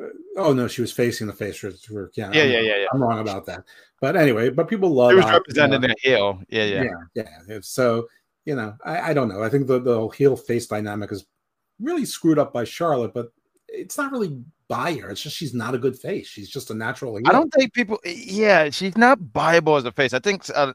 Oh 0.44 0.54
no, 0.54 0.68
she 0.68 0.82
was 0.82 0.92
facing 0.92 1.28
the 1.28 1.34
face 1.34 1.58
for, 1.58 1.72
yeah, 2.16 2.32
yeah, 2.32 2.44
yeah, 2.44 2.60
yeah. 2.60 2.86
I'm 2.94 3.02
wrong 3.02 3.20
about 3.20 3.46
that. 3.46 3.64
But 4.00 4.16
anyway, 4.16 4.50
but 4.50 4.68
people 4.68 4.90
love. 4.90 5.12
It 5.12 5.16
was 5.16 5.26
represented 5.26 5.84
in 5.84 5.92
a 5.92 5.96
heel. 6.02 6.42
Yeah, 6.50 6.66
yeah, 6.66 6.84
yeah, 7.14 7.24
yeah. 7.48 7.60
So 7.62 8.08
you 8.46 8.56
know, 8.56 8.76
I, 8.84 9.12
I 9.12 9.14
don't 9.14 9.30
know. 9.30 9.44
I 9.44 9.50
think 9.50 9.68
the 9.68 9.80
the 9.80 10.08
heel 10.10 10.36
face 10.36 10.68
dynamic 10.68 11.12
is 11.12 11.26
really 11.80 12.06
screwed 12.06 12.40
up 12.40 12.54
by 12.54 12.64
Charlotte, 12.64 13.14
but 13.14 13.32
it's 13.68 13.98
not 13.98 14.12
really 14.12 14.42
by 14.68 14.96
her. 14.96 15.10
It's 15.10 15.22
just 15.22 15.36
she's 15.36 15.54
not 15.54 15.76
a 15.76 15.78
good 15.78 15.98
face. 15.98 16.28
She's 16.28 16.50
just 16.50 16.72
a 16.72 16.74
natural. 16.74 17.18
Heel. 17.18 17.28
I 17.28 17.32
don't 17.32 17.52
think 17.52 17.74
people. 17.74 18.00
Yeah, 18.06 18.70
she's 18.70 18.98
not 18.98 19.20
buyable 19.20 19.78
as 19.78 19.86
a 19.86 19.92
face. 19.92 20.14
I 20.14 20.20
think 20.20 20.50
uh, 20.54 20.74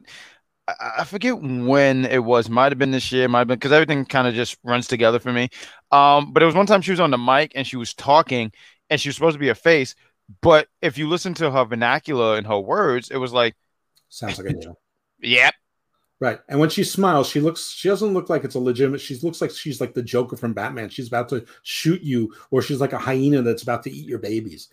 I 0.68 1.04
forget 1.04 1.40
when 1.40 2.04
it 2.06 2.24
was. 2.24 2.48
Might 2.48 2.72
have 2.72 2.78
been 2.78 2.90
this 2.90 3.12
year. 3.12 3.28
Might 3.28 3.40
have 3.40 3.48
been 3.48 3.58
because 3.58 3.72
everything 3.72 4.04
kind 4.04 4.28
of 4.28 4.34
just 4.34 4.58
runs 4.64 4.86
together 4.86 5.18
for 5.18 5.32
me. 5.32 5.48
Um, 5.90 6.32
but 6.32 6.42
it 6.42 6.46
was 6.46 6.54
one 6.54 6.66
time 6.66 6.82
she 6.82 6.90
was 6.90 7.00
on 7.00 7.10
the 7.10 7.18
mic 7.18 7.52
and 7.54 7.66
she 7.66 7.76
was 7.76 7.94
talking, 7.94 8.52
and 8.90 9.00
she 9.00 9.08
was 9.08 9.16
supposed 9.16 9.34
to 9.34 9.40
be 9.40 9.48
a 9.48 9.54
face. 9.54 9.94
But 10.40 10.68
if 10.82 10.98
you 10.98 11.08
listen 11.08 11.34
to 11.34 11.50
her 11.50 11.64
vernacular 11.64 12.36
and 12.36 12.46
her 12.46 12.58
words, 12.58 13.10
it 13.10 13.18
was 13.18 13.32
like 13.32 13.54
sounds 14.08 14.38
like 14.38 14.54
a 14.54 14.58
heel. 14.58 14.78
Yep. 15.22 15.54
Right. 16.20 16.38
And 16.48 16.60
when 16.60 16.68
she 16.68 16.84
smiles, 16.84 17.28
she 17.28 17.40
looks 17.40 17.70
she 17.70 17.88
doesn't 17.88 18.12
look 18.12 18.28
like 18.28 18.44
it's 18.44 18.54
a 18.54 18.60
legitimate. 18.60 19.00
She 19.00 19.16
looks 19.16 19.40
like 19.40 19.50
she's 19.50 19.80
like 19.80 19.94
the 19.94 20.02
Joker 20.02 20.36
from 20.36 20.52
Batman. 20.52 20.90
She's 20.90 21.08
about 21.08 21.28
to 21.30 21.46
shoot 21.62 22.02
you, 22.02 22.34
or 22.50 22.60
she's 22.62 22.80
like 22.80 22.92
a 22.92 22.98
hyena 22.98 23.42
that's 23.42 23.62
about 23.62 23.82
to 23.84 23.90
eat 23.90 24.06
your 24.06 24.18
babies. 24.18 24.68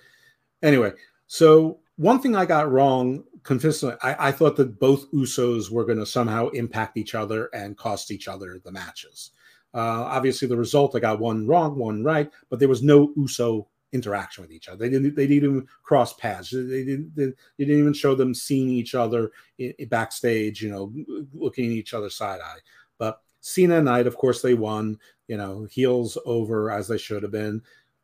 Anyway, 0.62 0.94
so 1.28 1.80
one 1.98 2.20
thing 2.20 2.36
I 2.36 2.46
got 2.46 2.72
wrong 2.72 3.24
consistently, 3.44 3.98
I, 4.02 4.30
I 4.30 4.32
thought 4.32 4.56
that 4.58 4.80
both 4.80 5.12
Usos 5.12 5.70
were 5.70 5.86
going 5.86 6.00
to 6.00 6.06
somehow 6.06 6.50
impact 6.50 6.98
each 6.98 7.14
other 7.16 7.50
and 7.54 7.78
cost 7.78 8.12
each 8.12 8.28
other 8.28 8.60
the 8.64 8.72
matches. 8.72 9.32
Uh, 9.74 10.04
obviously, 10.08 10.48
the 10.48 10.58
result 10.58 10.96
I 10.96 11.00
got 11.00 11.20
one 11.20 11.48
wrong, 11.48 11.78
one 11.78 12.04
right, 12.04 12.32
but 12.50 12.60
there 12.60 12.70
was 12.70 12.84
no 12.84 13.12
Uso 13.18 13.68
interaction 13.94 14.42
with 14.42 14.52
each 14.52 14.68
other. 14.68 14.78
They 14.78 14.90
didn't. 14.90 15.16
They 15.16 15.28
didn't 15.28 15.50
even 15.50 15.68
cross 15.84 16.14
paths. 16.14 16.50
They 16.50 16.84
didn't. 16.84 17.16
They, 17.16 17.26
they 17.26 17.66
didn't 17.66 17.80
even 17.80 17.94
show 17.94 18.16
them 18.16 18.34
seeing 18.34 18.70
each 18.70 18.96
other 18.96 19.32
in, 19.58 19.74
in 19.80 19.88
backstage. 19.88 20.62
You 20.62 20.72
know, 20.72 21.26
looking 21.34 21.66
at 21.66 21.72
each 21.72 21.94
other 21.94 22.10
side 22.10 22.42
eye. 22.42 22.60
But 22.98 23.22
Cena 23.40 23.78
and 23.78 23.86
Knight, 23.86 24.08
of 24.08 24.18
course, 24.18 24.42
they 24.42 24.56
won. 24.56 25.00
You 25.28 25.38
know, 25.38 25.66
heels 25.72 26.18
over 26.26 26.70
as 26.70 26.88
they 26.88 26.98
should 26.98 27.24
have 27.24 27.32
been. 27.32 27.62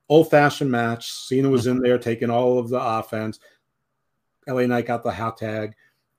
Old 0.08 0.32
fashioned 0.32 0.72
match. 0.72 1.12
Cena 1.12 1.50
was 1.50 1.68
in 1.68 1.76
mm-hmm. 1.76 1.84
there 1.84 1.98
taking 1.98 2.30
all 2.30 2.58
of 2.58 2.70
the 2.70 2.80
offense. 2.80 3.40
LA 4.48 4.66
Knight 4.66 4.88
got 4.88 5.04
the 5.04 5.12
hot 5.12 5.38
tag. 5.38 5.76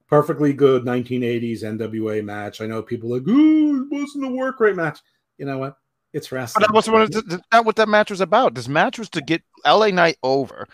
Perfectly 0.07 0.53
good 0.53 0.85
1980s 0.85 1.63
NWA 1.63 2.23
match. 2.25 2.61
I 2.61 2.67
know 2.67 2.83
people 2.83 3.11
like, 3.11 3.27
ooh, 3.27 3.85
it 3.85 3.89
wasn't 3.91 4.25
a 4.25 4.29
work 4.29 4.61
rate 4.61 4.77
match. 4.77 5.01
You 5.39 5.47
know 5.47 5.59
what? 5.59 5.77
It's 6.13 6.33
wrestling. 6.33 6.63
But 6.69 6.73
that 6.73 6.75
was 6.75 7.45
not 7.53 7.65
what 7.65 7.77
that 7.77 7.89
match 7.89 8.11
was 8.11 8.21
about. 8.21 8.55
This 8.55 8.69
match 8.69 8.99
was 8.99 9.09
to 9.11 9.21
get 9.21 9.43
LA 9.65 9.89
Knight 9.89 10.17
over. 10.23 10.67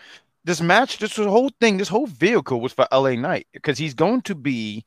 This 0.43 0.61
match, 0.61 0.97
this 0.97 1.17
whole 1.17 1.51
thing, 1.59 1.77
this 1.77 1.89
whole 1.89 2.07
vehicle 2.07 2.61
was 2.61 2.73
for 2.73 2.87
LA 2.91 3.11
Knight 3.15 3.47
because 3.53 3.77
he's 3.77 3.93
going 3.93 4.21
to 4.23 4.35
be. 4.35 4.85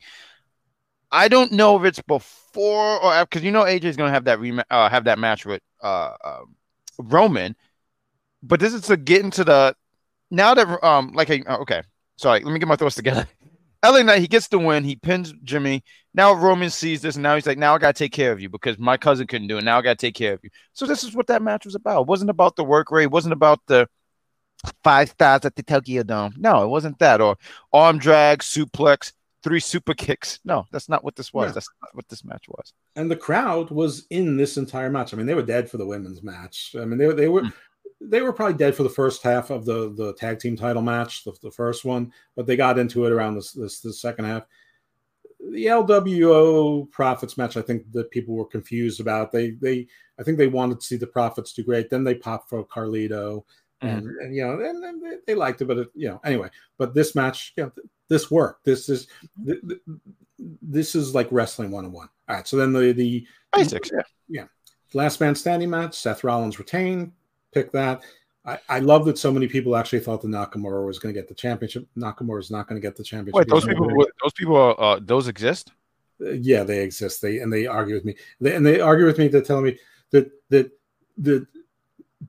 I 1.12 1.28
don't 1.28 1.52
know 1.52 1.76
if 1.76 1.84
it's 1.84 2.00
before 2.02 3.02
or 3.02 3.24
because 3.24 3.42
you 3.42 3.50
know 3.50 3.64
AJ 3.64 3.84
is 3.84 3.96
going 3.96 4.08
to 4.08 4.14
have 4.14 4.24
that 4.24 4.40
rem- 4.40 4.62
uh, 4.70 4.88
have 4.88 5.04
that 5.04 5.18
match 5.18 5.44
with 5.44 5.60
uh, 5.82 6.12
uh, 6.24 6.40
Roman, 6.98 7.56
but 8.42 8.60
this 8.60 8.72
is 8.72 8.82
to 8.82 8.96
get 8.96 9.22
into 9.24 9.44
the 9.44 9.74
now 10.30 10.54
that 10.54 10.84
um 10.84 11.12
like 11.14 11.28
okay 11.30 11.82
sorry 12.16 12.40
let 12.40 12.52
me 12.52 12.58
get 12.58 12.68
my 12.68 12.76
thoughts 12.76 12.94
together. 12.94 13.26
LA 13.84 14.02
Knight, 14.02 14.20
he 14.20 14.28
gets 14.28 14.48
the 14.48 14.58
win. 14.58 14.84
He 14.84 14.96
pins 14.96 15.32
Jimmy. 15.42 15.82
Now 16.12 16.32
Roman 16.32 16.70
sees 16.70 17.00
this, 17.02 17.16
and 17.16 17.22
now 17.22 17.34
he's 17.34 17.46
like, 17.46 17.58
now 17.58 17.74
I 17.74 17.78
got 17.78 17.94
to 17.94 17.98
take 17.98 18.12
care 18.12 18.32
of 18.32 18.40
you 18.40 18.48
because 18.48 18.78
my 18.78 18.96
cousin 18.96 19.26
couldn't 19.26 19.48
do 19.48 19.58
it. 19.58 19.64
Now 19.64 19.78
I 19.78 19.82
got 19.82 19.98
to 19.98 20.06
take 20.06 20.14
care 20.14 20.34
of 20.34 20.40
you. 20.42 20.50
So 20.72 20.86
this 20.86 21.04
is 21.04 21.14
what 21.14 21.28
that 21.28 21.42
match 21.42 21.64
was 21.64 21.74
about. 21.74 22.02
It 22.02 22.06
wasn't 22.08 22.30
about 22.30 22.56
the 22.56 22.64
work 22.64 22.90
rate. 22.90 23.04
It 23.04 23.10
wasn't 23.10 23.32
about 23.32 23.60
the 23.66 23.88
five 24.84 25.08
stars 25.10 25.44
at 25.44 25.54
the 25.56 25.62
Tokyo 25.62 26.02
Dome. 26.02 26.34
No, 26.36 26.64
it 26.64 26.68
wasn't 26.68 26.98
that. 26.98 27.20
Or 27.20 27.36
arm 27.72 27.98
drag, 27.98 28.40
suplex, 28.40 29.12
three 29.42 29.60
super 29.60 29.94
kicks. 29.94 30.40
No, 30.44 30.66
that's 30.72 30.88
not 30.88 31.02
what 31.02 31.16
this 31.16 31.32
was. 31.32 31.54
That's 31.54 31.70
not 31.80 31.94
what 31.94 32.08
this 32.08 32.24
match 32.24 32.44
was. 32.48 32.74
And 32.96 33.10
the 33.10 33.16
crowd 33.16 33.70
was 33.70 34.06
in 34.10 34.36
this 34.36 34.58
entire 34.58 34.90
match. 34.90 35.14
I 35.14 35.16
mean, 35.16 35.26
they 35.26 35.34
were 35.34 35.42
dead 35.42 35.70
for 35.70 35.78
the 35.78 35.86
women's 35.86 36.22
match. 36.22 36.74
I 36.78 36.84
mean, 36.84 36.98
they, 36.98 37.10
they 37.12 37.28
were. 37.28 37.42
Mm 37.42 37.52
they 38.00 38.22
were 38.22 38.32
probably 38.32 38.56
dead 38.56 38.74
for 38.74 38.82
the 38.82 38.88
first 38.88 39.22
half 39.22 39.50
of 39.50 39.64
the 39.64 39.92
the 39.94 40.14
tag 40.14 40.38
team 40.38 40.56
title 40.56 40.82
match, 40.82 41.24
the, 41.24 41.32
the 41.42 41.50
first 41.50 41.84
one, 41.84 42.12
but 42.34 42.46
they 42.46 42.56
got 42.56 42.78
into 42.78 43.04
it 43.04 43.12
around 43.12 43.34
this, 43.34 43.52
this 43.52 43.80
the 43.80 43.92
second 43.92 44.24
half. 44.24 44.44
The 45.40 45.66
LWO 45.66 46.90
Profits 46.90 47.38
match, 47.38 47.56
I 47.56 47.62
think 47.62 47.90
that 47.92 48.10
people 48.10 48.34
were 48.34 48.46
confused 48.46 49.00
about. 49.00 49.32
They 49.32 49.52
they 49.52 49.86
I 50.18 50.22
think 50.22 50.38
they 50.38 50.48
wanted 50.48 50.80
to 50.80 50.86
see 50.86 50.96
the 50.96 51.06
Profits 51.06 51.52
do 51.52 51.62
great. 51.62 51.90
Then 51.90 52.04
they 52.04 52.14
popped 52.14 52.48
for 52.48 52.64
Carlito, 52.64 53.44
and, 53.80 54.02
mm-hmm. 54.02 54.20
and 54.20 54.34
you 54.34 54.46
know, 54.46 54.52
and, 54.52 54.84
and 54.84 55.02
they, 55.02 55.16
they, 55.26 55.34
liked 55.34 55.60
it, 55.62 55.66
but 55.66 55.78
it, 55.78 55.88
you 55.94 56.08
know, 56.08 56.20
anyway. 56.24 56.50
But 56.78 56.94
this 56.94 57.14
match, 57.14 57.52
you 57.56 57.64
know, 57.64 57.72
this 58.08 58.30
worked. 58.30 58.64
This 58.64 58.88
is 58.88 59.08
this 60.62 60.94
is 60.94 61.14
like 61.14 61.28
wrestling 61.30 61.70
one 61.70 61.84
on 61.84 61.92
one. 61.92 62.08
All 62.28 62.36
right, 62.36 62.46
so 62.46 62.56
then 62.56 62.72
the 62.72 62.92
the 62.92 63.26
basics, 63.52 63.90
yeah, 63.92 64.02
yeah. 64.28 64.44
Last 64.92 65.20
man 65.20 65.34
standing 65.34 65.70
match. 65.70 65.94
Seth 65.94 66.24
Rollins 66.24 66.58
retained 66.58 67.12
pick 67.52 67.72
that. 67.72 68.02
I, 68.44 68.58
I 68.68 68.78
love 68.78 69.04
that 69.04 69.18
so 69.18 69.30
many 69.30 69.46
people 69.46 69.76
actually 69.76 70.00
thought 70.00 70.22
that 70.22 70.28
Nakamura 70.28 70.86
was 70.86 70.98
going 70.98 71.14
to 71.14 71.20
get 71.20 71.28
the 71.28 71.34
championship. 71.34 71.86
Nakamura 71.96 72.40
is 72.40 72.50
not 72.50 72.66
going 72.66 72.80
to 72.80 72.86
get 72.86 72.96
the 72.96 73.04
championship. 73.04 73.34
Wait, 73.34 73.48
those 73.48 73.66
people, 73.66 73.86
those 74.22 74.32
people, 74.32 74.74
uh, 74.78 74.98
those 75.02 75.28
exist? 75.28 75.72
Uh, 76.20 76.30
yeah, 76.30 76.62
they 76.62 76.82
exist. 76.82 77.20
They 77.20 77.38
and 77.38 77.52
they 77.52 77.66
argue 77.66 77.94
with 77.94 78.04
me. 78.04 78.16
They, 78.40 78.54
and 78.54 78.64
they 78.64 78.80
argue 78.80 79.06
with 79.06 79.18
me. 79.18 79.28
They're 79.28 79.42
telling 79.42 79.64
me 79.64 79.78
that 80.10 80.30
that 80.48 80.70
that 81.18 81.46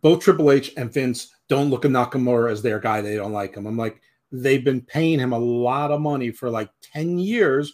both 0.01 0.21
Triple 0.21 0.51
H 0.51 0.73
and 0.75 0.91
Vince 0.91 1.33
don't 1.47 1.69
look 1.69 1.85
at 1.85 1.91
Nakamura 1.91 2.51
as 2.51 2.61
their 2.61 2.79
guy. 2.79 3.01
They 3.01 3.15
don't 3.15 3.33
like 3.33 3.55
him. 3.55 3.65
I'm 3.65 3.77
like, 3.77 4.01
they've 4.33 4.63
been 4.63 4.81
paying 4.81 5.19
him 5.19 5.31
a 5.31 5.39
lot 5.39 5.91
of 5.91 6.01
money 6.01 6.31
for 6.31 6.49
like 6.49 6.69
ten 6.81 7.19
years 7.19 7.73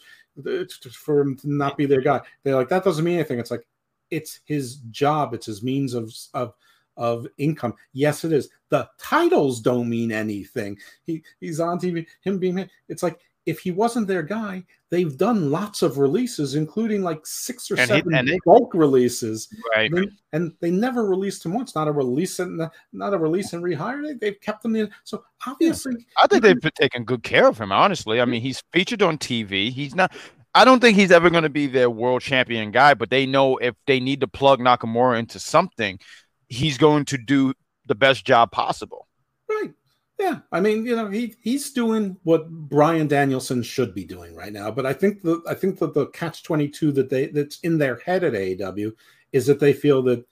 for 0.94 1.22
him 1.22 1.36
to 1.38 1.52
not 1.52 1.76
be 1.76 1.88
their 1.88 2.02
guy. 2.02 2.22
They're 2.44 2.56
like, 2.56 2.69
that 2.69 2.84
doesn't 2.84 3.03
mean 3.03 3.15
anything. 3.15 3.40
It's 3.40 3.49
like, 3.49 3.65
it's 4.11 4.41
his 4.45 4.76
job. 4.91 5.34
It's 5.34 5.48
his 5.48 5.64
means 5.64 5.95
of 5.95 6.14
of 6.36 6.53
of 6.98 7.28
income. 7.38 7.74
Yes, 7.94 8.26
it 8.26 8.34
is. 8.34 8.49
The 8.69 8.90
titles 8.99 9.61
don't 9.61 9.88
mean 9.88 10.11
anything. 10.11 10.78
He 11.06 11.24
he's 11.40 11.60
on 11.60 11.80
TV. 11.80 12.06
Him 12.22 12.40
being 12.40 12.69
it's 12.90 13.03
like 13.03 13.19
if 13.48 13.60
he 13.60 13.72
wasn't 13.72 14.07
their 14.07 14.24
guy, 14.24 14.61
they've 14.91 15.18
done 15.18 15.49
lots 15.49 15.82
of 15.82 15.98
releases, 15.98 16.56
including 16.56 17.02
like 17.02 17.26
six 17.26 17.72
or 17.72 17.80
and 17.80 17.88
seven 17.88 18.28
he, 18.28 18.38
bulk 18.45 18.74
releases. 18.74 19.48
Right. 19.74 19.90
And 19.90 19.98
they, 19.98 20.07
and 20.34 20.53
they, 20.60 20.69
never 20.69 21.06
released 21.06 21.45
him 21.45 21.53
once. 21.53 21.74
Not 21.74 21.88
a 21.88 21.91
release 21.94 22.40
and 22.40 22.69
not 22.91 23.14
a 23.14 23.18
release 23.18 23.53
and 23.53 23.64
rehire. 23.64 24.19
They, 24.19 24.28
have 24.28 24.41
kept 24.41 24.65
him 24.65 24.76
in. 24.76 24.91
So 25.06 25.24
obviously. 25.48 26.06
I 26.18 26.28
think 26.28 26.44
they've 26.44 26.74
taken 26.74 27.06
good 27.06 27.24
care 27.24 27.48
of 27.48 27.57
him. 27.57 27.72
Honestly, 27.72 28.19
I 28.19 28.26
mean, 28.26 28.41
he's 28.41 28.61
featured 28.74 29.02
on 29.02 29.18
TV. 29.18 29.72
He's 29.72 29.95
not. 29.95 30.14
I 30.53 30.65
don't 30.65 30.82
think 30.82 30.98
he's 30.98 31.11
ever 31.11 31.30
going 31.30 31.44
to 31.44 31.49
be 31.49 31.68
their 31.68 31.90
world 31.90 32.22
champion 32.22 32.72
guy, 32.72 32.95
but 32.95 33.10
they 33.10 33.26
know 33.26 33.57
if 33.57 33.76
they 33.86 34.02
need 34.02 34.22
to 34.22 34.28
plug 34.28 34.60
Nakamura 34.60 35.19
into 35.19 35.40
something, 35.40 35.99
he's 36.48 36.78
going 36.78 37.06
to 37.06 37.18
do 37.18 37.53
the 37.86 37.95
best 37.95 38.26
job 38.26 38.52
possible. 38.52 39.07
Right. 39.49 39.74
Yeah. 40.19 40.40
I 40.52 40.60
mean, 40.60 40.86
you 40.86 40.95
know, 40.95 41.10
he 41.10 41.36
he's 41.41 41.72
doing 41.72 42.18
what 42.24 42.49
Bryan 42.49 43.07
Danielson 43.07 43.61
should 43.61 43.94
be 43.94 44.03
doing 44.03 44.36
right 44.36 44.52
now. 44.52 44.72
But 44.72 44.86
I 44.86 44.94
think 44.94 45.22
the 45.22 45.41
I 45.48 45.53
think 45.53 45.80
that 45.80 45.94
the 45.94 46.07
catch 46.07 46.44
twenty 46.44 46.68
two 46.68 46.91
that 46.94 47.10
they 47.10 47.28
that's 47.28 47.60
in 47.60 47.78
their 47.78 47.98
head 47.98 48.24
at 48.24 48.34
AEW 48.34 48.94
is 49.32 49.45
that 49.45 49.60
they 49.60 49.74
feel 49.74 50.02
that 50.03 50.26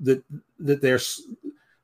that 0.00 0.24
that 0.58 0.82
they're 0.82 1.00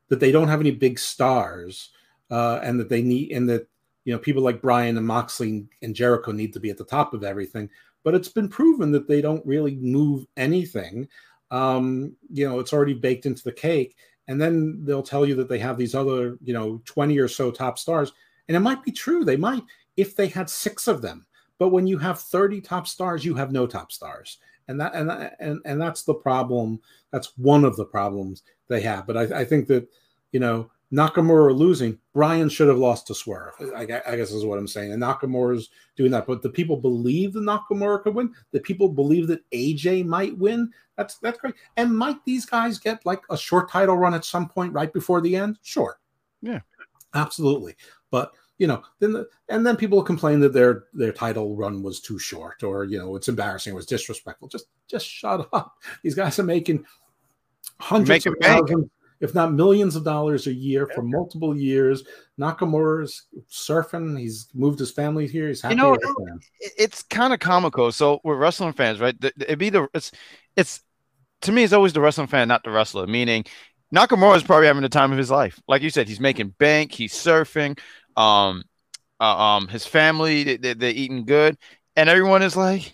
that 0.09 0.21
they 0.21 0.33
don't 0.33 0.49
have 0.49 0.61
any 0.61 0.73
big 0.73 0.99
stars 0.99 1.91
uh, 2.31 2.61
and 2.63 2.79
that 2.81 2.89
they 2.89 3.03
need 3.03 3.33
and 3.33 3.49
that 3.49 3.69
you 4.05 4.13
know 4.13 4.19
people 4.19 4.43
like 4.43 4.61
Bryan 4.61 4.97
and 4.97 5.07
Moxley 5.07 5.67
and 5.81 5.95
Jericho 5.95 6.33
need 6.33 6.53
to 6.55 6.61
be 6.61 6.71
at 6.71 6.79
the 6.79 6.85
top 6.85 7.15
of 7.15 7.25
everything. 7.25 7.71
But 8.05 8.15
it's 8.17 8.29
been 8.29 8.49
proven 8.49 8.91
that 8.93 9.07
they 9.07 9.21
don't 9.21 9.47
really 9.47 9.77
move 9.77 10.27
anything 10.37 11.09
um, 11.53 12.17
you 12.33 12.49
know, 12.49 12.59
it's 12.59 12.73
already 12.73 12.95
baked 12.95 13.27
into 13.27 13.45
the 13.45 13.53
cake. 13.53 13.97
And 14.27 14.41
then 14.41 14.85
they'll 14.85 15.03
tell 15.03 15.27
you 15.27 15.35
that 15.37 15.49
they 15.49 15.59
have 15.59 15.77
these 15.77 15.95
other, 15.95 16.39
you 16.43 16.55
know, 16.55 16.81
20 16.87 17.19
or 17.19 17.29
so 17.29 17.51
top 17.51 17.79
stars. 17.79 18.13
And 18.49 18.57
it 18.57 18.61
might 18.61 18.83
be 18.83 18.91
true. 18.91 19.25
They 19.25 19.37
might, 19.37 19.63
if 19.97 20.17
they 20.17 20.29
had 20.29 20.49
six 20.49 20.89
of 20.89 21.03
them. 21.03 21.27
But 21.59 21.69
when 21.69 21.87
you 21.87 21.99
have 21.99 22.21
30 22.21 22.61
top 22.63 22.87
stars, 22.87 23.25
you 23.25 23.35
have 23.35 23.53
no 23.53 23.67
top 23.67 23.93
stars. 23.93 24.39
And 24.69 24.81
that 24.81 24.95
and 24.95 25.11
and, 25.39 25.61
and 25.65 25.81
that's 25.81 26.03
the 26.03 26.15
problem. 26.15 26.81
That's 27.11 27.37
one 27.37 27.65
of 27.65 27.77
the 27.77 27.85
problems 27.85 28.43
they 28.69 28.81
have. 28.81 29.07
But 29.07 29.17
I, 29.17 29.41
I 29.41 29.45
think 29.45 29.67
that, 29.69 29.87
you 30.31 30.41
know, 30.41 30.71
Nakamura 30.93 31.57
losing, 31.57 31.99
Bryan 32.13 32.49
should 32.49 32.69
have 32.69 32.79
lost 32.79 33.07
to 33.07 33.15
Swerve. 33.15 33.55
I, 33.75 33.83
I, 33.83 34.17
guess 34.17 34.31
is 34.31 34.45
what 34.45 34.59
I'm 34.59 34.69
saying. 34.69 34.93
And 34.93 35.03
Nakamura's 35.03 35.71
doing 35.97 36.11
that, 36.11 36.27
but 36.27 36.43
the 36.43 36.51
people 36.51 36.77
believe 36.77 37.33
that 37.33 37.41
Nakamura 37.41 38.03
could 38.03 38.15
win. 38.15 38.35
The 38.51 38.61
people 38.61 38.89
believe 38.89 39.27
that 39.29 39.49
AJ 39.53 40.05
might 40.05 40.37
win. 40.37 40.71
That's 40.97 41.17
that's 41.19 41.39
great. 41.39 41.55
And 41.79 41.97
might 41.97 42.23
these 42.27 42.45
guys 42.45 42.79
get 42.79 43.07
like 43.07 43.23
a 43.31 43.39
short 43.39 43.71
title 43.71 43.97
run 43.97 44.13
at 44.13 44.27
some 44.27 44.49
point 44.49 44.75
right 44.75 44.93
before 44.93 45.23
the 45.23 45.35
end? 45.35 45.59
Sure. 45.63 45.99
Yeah, 46.43 46.61
absolutely. 47.15 47.75
But 48.11 48.33
you 48.59 48.67
know, 48.67 48.83
then 48.99 49.15
the, 49.15 49.29
and 49.49 49.67
then 49.67 49.77
people 49.77 50.03
complain 50.03 50.41
that 50.41 50.53
their 50.53 50.85
their 50.93 51.13
title 51.13 51.57
run 51.57 51.83
was 51.83 52.01
too 52.01 52.19
short, 52.19 52.63
or 52.63 52.85
you 52.85 52.99
know, 52.99 53.17
it's 53.17 53.29
embarrassing, 53.29 53.73
it 53.73 53.77
was 53.77 53.87
disrespectful. 53.87 54.49
Just 54.49 54.67
just 54.89 55.07
shut 55.07 55.49
up. 55.55 55.79
These 56.03 56.15
guys 56.15 56.39
are 56.39 56.45
making 56.45 56.85
hundreds 57.81 58.27
of 58.27 58.35
thousands 58.43 58.91
if 59.23 59.35
not 59.37 59.55
millions 59.55 59.97
of 59.97 60.05
dollars 60.05 60.49
a 60.49 60.53
year 60.53 60.87
for 60.89 61.01
multiple 61.01 61.57
years. 61.57 62.03
Nakamura's 62.39 63.29
surfing. 63.49 64.19
He's 64.19 64.49
moved 64.53 64.81
his 64.81 64.91
family 64.91 65.29
here. 65.29 65.49
He's 65.49 65.63
happy. 65.63 65.77
You 65.77 65.81
know, 65.81 65.97
it's 66.59 67.05
kind 67.05 67.33
of 67.33 67.39
comical. 67.39 67.93
So 67.93 68.21
we're 68.25 68.37
wrestling 68.37 68.73
fans, 68.73 69.01
right? 69.01 69.17
It'd 69.23 69.59
be 69.59 69.71
the 69.71 69.89
it's 69.95 70.11
it's 70.57 70.83
to 71.43 71.53
me, 71.53 71.63
it's 71.63 71.73
always 71.73 71.93
the 71.93 72.01
wrestling 72.01 72.27
fan, 72.27 72.49
not 72.49 72.65
the 72.65 72.71
wrestler. 72.71 73.07
Meaning, 73.07 73.45
Nakamura 73.95 74.37
is 74.37 74.43
probably 74.43 74.67
having 74.67 74.83
the 74.83 74.89
time 74.89 75.13
of 75.13 75.19
his 75.19 75.31
life. 75.31 75.61
Like 75.69 75.83
you 75.83 75.91
said, 75.91 76.09
he's 76.09 76.21
making 76.21 76.55
bank, 76.59 76.93
he's 76.93 77.15
surfing. 77.15 77.79
Um, 78.17 78.65
uh, 79.21 79.37
um, 79.39 79.69
his 79.69 79.87
family 79.87 80.57
they, 80.57 80.75
they're 80.75 80.91
eating 80.91 81.25
good, 81.25 81.57
and 81.95 82.09
everyone 82.09 82.43
is 82.43 82.57
like, 82.57 82.93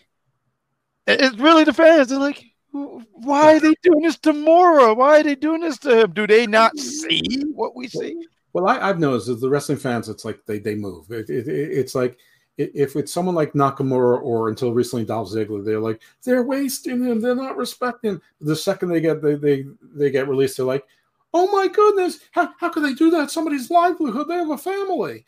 it's 1.07 1.39
really 1.39 1.65
the 1.65 1.73
fans. 1.73 2.11
They're 2.11 2.19
like, 2.19 2.45
why 2.71 3.57
are 3.57 3.61
they 3.61 3.75
doing 3.83 4.03
this 4.03 4.19
to 4.19 4.33
Mora? 4.33 4.95
Why 4.95 5.21
are 5.21 5.23
they 5.23 5.35
doing 5.35 5.63
this 5.63 5.79
to 5.79 6.03
him? 6.03 6.13
Do 6.13 6.27
they 6.27 6.47
not 6.47 6.77
see 6.79 7.43
what 7.53 7.75
we 7.75 7.89
see? 7.89 8.27
Well, 8.53 8.69
I, 8.69 8.87
have 8.87 8.99
noticed 8.99 9.29
as 9.29 9.41
the 9.41 9.49
wrestling 9.49 9.79
fans, 9.79 10.09
it's 10.09 10.25
like 10.25 10.41
they 10.47 10.59
they 10.59 10.75
move. 10.75 11.11
It, 11.11 11.31
it, 11.31 11.49
it's 11.49 11.95
like 11.95 12.19
if 12.57 12.97
it's 12.97 13.13
someone 13.13 13.35
like 13.35 13.53
Nakamura 13.53 14.21
or 14.21 14.49
until 14.49 14.73
recently 14.73 15.05
Dolph 15.05 15.31
Ziggler, 15.31 15.65
they're 15.65 15.81
like 15.81 16.03
they're 16.25 16.43
wasting 16.43 17.05
him. 17.05 17.21
They're 17.21 17.35
not 17.35 17.57
respecting 17.57 18.13
him. 18.13 18.23
The 18.41 18.57
second 18.57 18.89
they 18.89 19.01
get 19.01 19.23
they 19.23 19.35
they, 19.35 19.67
they 19.95 20.11
get 20.11 20.29
released, 20.29 20.57
they're 20.57 20.67
like, 20.67 20.85
oh 21.33 21.51
my 21.51 21.69
goodness, 21.69 22.21
how 22.33 22.53
how 22.59 22.69
could 22.69 22.85
they 22.85 22.95
do 22.95 23.11
that? 23.11 23.31
Somebody's 23.31 23.71
livelihood. 23.71 24.29
They 24.29 24.35
have 24.35 24.51
a 24.51 24.59
family. 24.59 25.25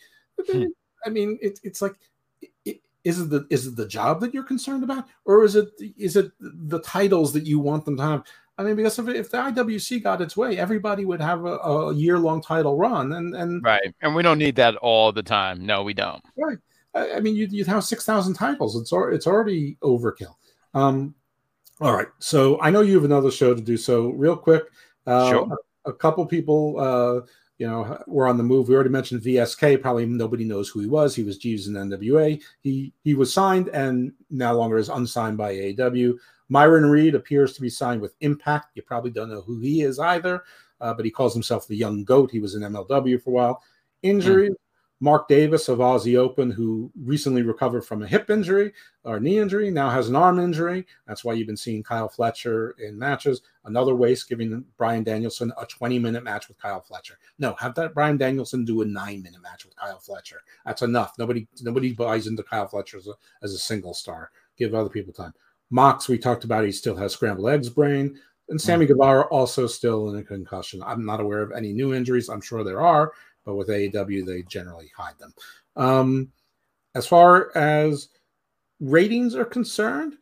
Hmm. 0.51 0.65
I 1.07 1.11
mean, 1.11 1.39
it, 1.41 1.61
it's 1.63 1.81
like. 1.81 1.95
Is 3.05 3.21
it 3.21 3.31
the 3.31 3.47
is 3.51 3.67
it 3.67 3.77
the 3.77 3.89
job 3.89 4.21
that 4.21 4.35
you're 4.35 4.45
concerned 4.45 4.85
about, 4.85 5.07
or 5.25 5.45
is 5.45 5.57
it 5.57 5.71
is 5.97 6.17
it 6.17 6.33
the 6.41 6.81
titles 6.81 7.33
that 7.33 7.47
you 7.47 7.59
want 7.59 7.85
them 7.85 7.97
to 7.97 8.03
have? 8.03 8.25
I 8.59 8.63
mean, 8.63 8.77
because 8.77 8.99
if, 8.99 9.09
if 9.09 9.31
the 9.31 9.39
IWC 9.39 10.03
got 10.03 10.21
its 10.21 10.37
way, 10.37 10.59
everybody 10.59 11.07
would 11.07 11.21
have 11.23 11.47
a, 11.47 11.57
a 11.57 11.95
year 11.95 12.19
long 12.19 12.43
title 12.43 12.77
run, 12.77 13.13
and 13.13 13.35
and 13.35 13.65
right, 13.65 13.95
and 14.03 14.15
we 14.15 14.23
don't 14.23 14.39
need 14.39 14.57
that 14.57 14.77
all 14.77 15.13
the 15.13 15.23
time. 15.23 15.65
No, 15.65 15.83
we 15.83 15.95
don't. 15.95 16.23
Right. 16.37 16.59
I, 16.95 17.13
I 17.15 17.21
mean, 17.21 17.37
you'd, 17.37 17.53
you'd 17.53 17.67
have 17.69 17.85
six 17.85 18.05
thousand 18.05 18.35
titles. 18.35 18.77
It's 18.77 18.93
it's 18.93 19.27
already 19.27 19.79
overkill. 19.83 20.35
Um, 20.75 21.15
all 21.81 21.97
right. 21.97 22.09
So 22.19 22.61
I 22.61 22.71
know 22.71 22.83
you 22.83 22.95
have 22.95 23.05
another 23.05 23.31
show 23.31 23.55
to 23.55 23.61
do. 23.63 23.79
So 23.79 24.11
real 24.11 24.37
quick, 24.37 24.65
uh, 25.07 25.31
sure. 25.31 25.57
a, 25.87 25.91
a 25.91 25.93
couple 25.95 26.27
people, 26.27 26.79
uh, 26.79 27.27
you 27.61 27.67
know, 27.67 28.03
we're 28.07 28.27
on 28.27 28.39
the 28.39 28.43
move. 28.43 28.69
We 28.69 28.75
already 28.75 28.89
mentioned 28.89 29.21
VSK. 29.21 29.83
Probably 29.83 30.07
nobody 30.07 30.45
knows 30.45 30.71
who 30.71 30.81
he 30.81 30.87
was. 30.87 31.15
He 31.15 31.23
was 31.23 31.37
Jeeves 31.37 31.69
in 31.69 31.75
NWA. 31.75 32.43
He 32.63 32.91
he 33.05 33.13
was 33.13 33.31
signed 33.31 33.69
and 33.69 34.13
no 34.31 34.55
longer 34.55 34.79
is 34.79 34.89
unsigned 34.89 35.37
by 35.37 35.53
AEW. 35.53 36.17
Myron 36.49 36.87
Reed 36.87 37.15
appears 37.15 37.53
to 37.53 37.61
be 37.61 37.69
signed 37.69 38.01
with 38.01 38.15
Impact. 38.23 38.69
You 38.77 38.83
probably 38.83 39.11
don't 39.11 39.29
know 39.29 39.43
who 39.43 39.61
he 39.61 39.83
is 39.83 39.99
either, 39.99 40.43
uh, 40.81 40.95
but 40.95 41.05
he 41.05 41.11
calls 41.11 41.35
himself 41.35 41.69
the 41.69 41.77
Young 41.77 42.03
Goat. 42.03 42.31
He 42.31 42.41
was 42.41 42.55
in 42.55 42.63
MLW 42.63 43.23
for 43.23 43.29
a 43.29 43.35
while. 43.35 43.63
Injuries. 44.03 44.53
Mm. 44.53 44.70
Mark 45.03 45.29
Davis 45.29 45.69
of 45.69 45.79
Aussie 45.79 46.17
Open, 46.17 46.51
who 46.51 46.93
recently 47.03 47.41
recovered 47.43 47.83
from 47.83 48.03
a 48.03 48.07
hip 48.07 48.29
injury 48.29 48.73
or 49.03 49.19
knee 49.19 49.39
injury, 49.39 49.71
now 49.71 49.89
has 49.89 50.11
an 50.11 50.17
arm 50.17 50.39
injury. 50.39 50.87
That's 51.07 51.25
why 51.25 51.33
you've 51.33 51.47
been 51.47 51.57
seeing 51.57 51.83
Kyle 51.83 52.09
Fletcher 52.09 52.77
in 52.79 52.99
matches. 52.99 53.41
Another 53.65 53.95
waste 53.95 54.29
giving 54.29 54.63
Bryan 54.77 55.03
Danielson 55.03 55.53
a 55.59 55.65
20 55.65 55.99
minute 55.99 56.23
match 56.23 56.49
with 56.49 56.59
Kyle 56.59 56.83
Fletcher. 56.83 57.19
No, 57.39 57.55
have 57.59 57.75
that 57.77 57.95
Bryan 57.95 58.19
Danielson 58.19 58.67
do 58.67 58.83
a 58.83 58.85
nine 58.85 59.23
minute 59.23 59.41
match 59.43 59.65
with 59.65 59.75
Kyle 59.75 59.99
Fletcher. 59.99 60.43
That's 60.67 60.83
enough. 60.83 61.15
Nobody 61.19 61.49
nobody 61.63 61.93
buys 61.93 62.27
into 62.27 62.43
Kyle 62.43 62.69
Fletcher 62.69 62.99
as 62.99 63.07
a, 63.07 63.15
as 63.43 63.55
a 63.55 63.59
single 63.59 63.95
star. 63.95 64.31
Give 64.59 64.75
other 64.75 64.91
people 64.91 65.15
time. 65.15 65.33
Mox, 65.71 66.09
we 66.09 66.19
talked 66.19 66.45
about, 66.45 66.65
he 66.65 66.73
still 66.73 66.97
has 66.97 67.13
scrambled 67.13 67.49
eggs 67.49 67.71
brain. 67.71 68.19
And 68.51 68.61
Sammy 68.61 68.85
mm-hmm. 68.85 68.95
Guevara 68.95 69.23
also 69.29 69.67
still 69.69 70.11
in 70.11 70.17
a 70.17 70.25
concussion. 70.25 70.83
I'm 70.85 71.07
not 71.07 71.21
aware 71.21 71.41
of 71.41 71.53
any 71.53 71.73
new 71.73 71.95
injuries. 71.95 72.29
I'm 72.29 72.41
sure 72.41 72.65
there 72.65 72.81
are, 72.81 73.13
but 73.45 73.55
with 73.55 73.69
AEW, 73.69 74.25
they 74.27 74.43
generally 74.43 74.91
hide 74.97 75.19
them. 75.19 75.35
Um, 75.77 76.33
as 76.95 77.07
far 77.07 77.57
as 77.57 78.09
ratings 78.81 79.35
are 79.35 79.45
concerned, 79.45 80.15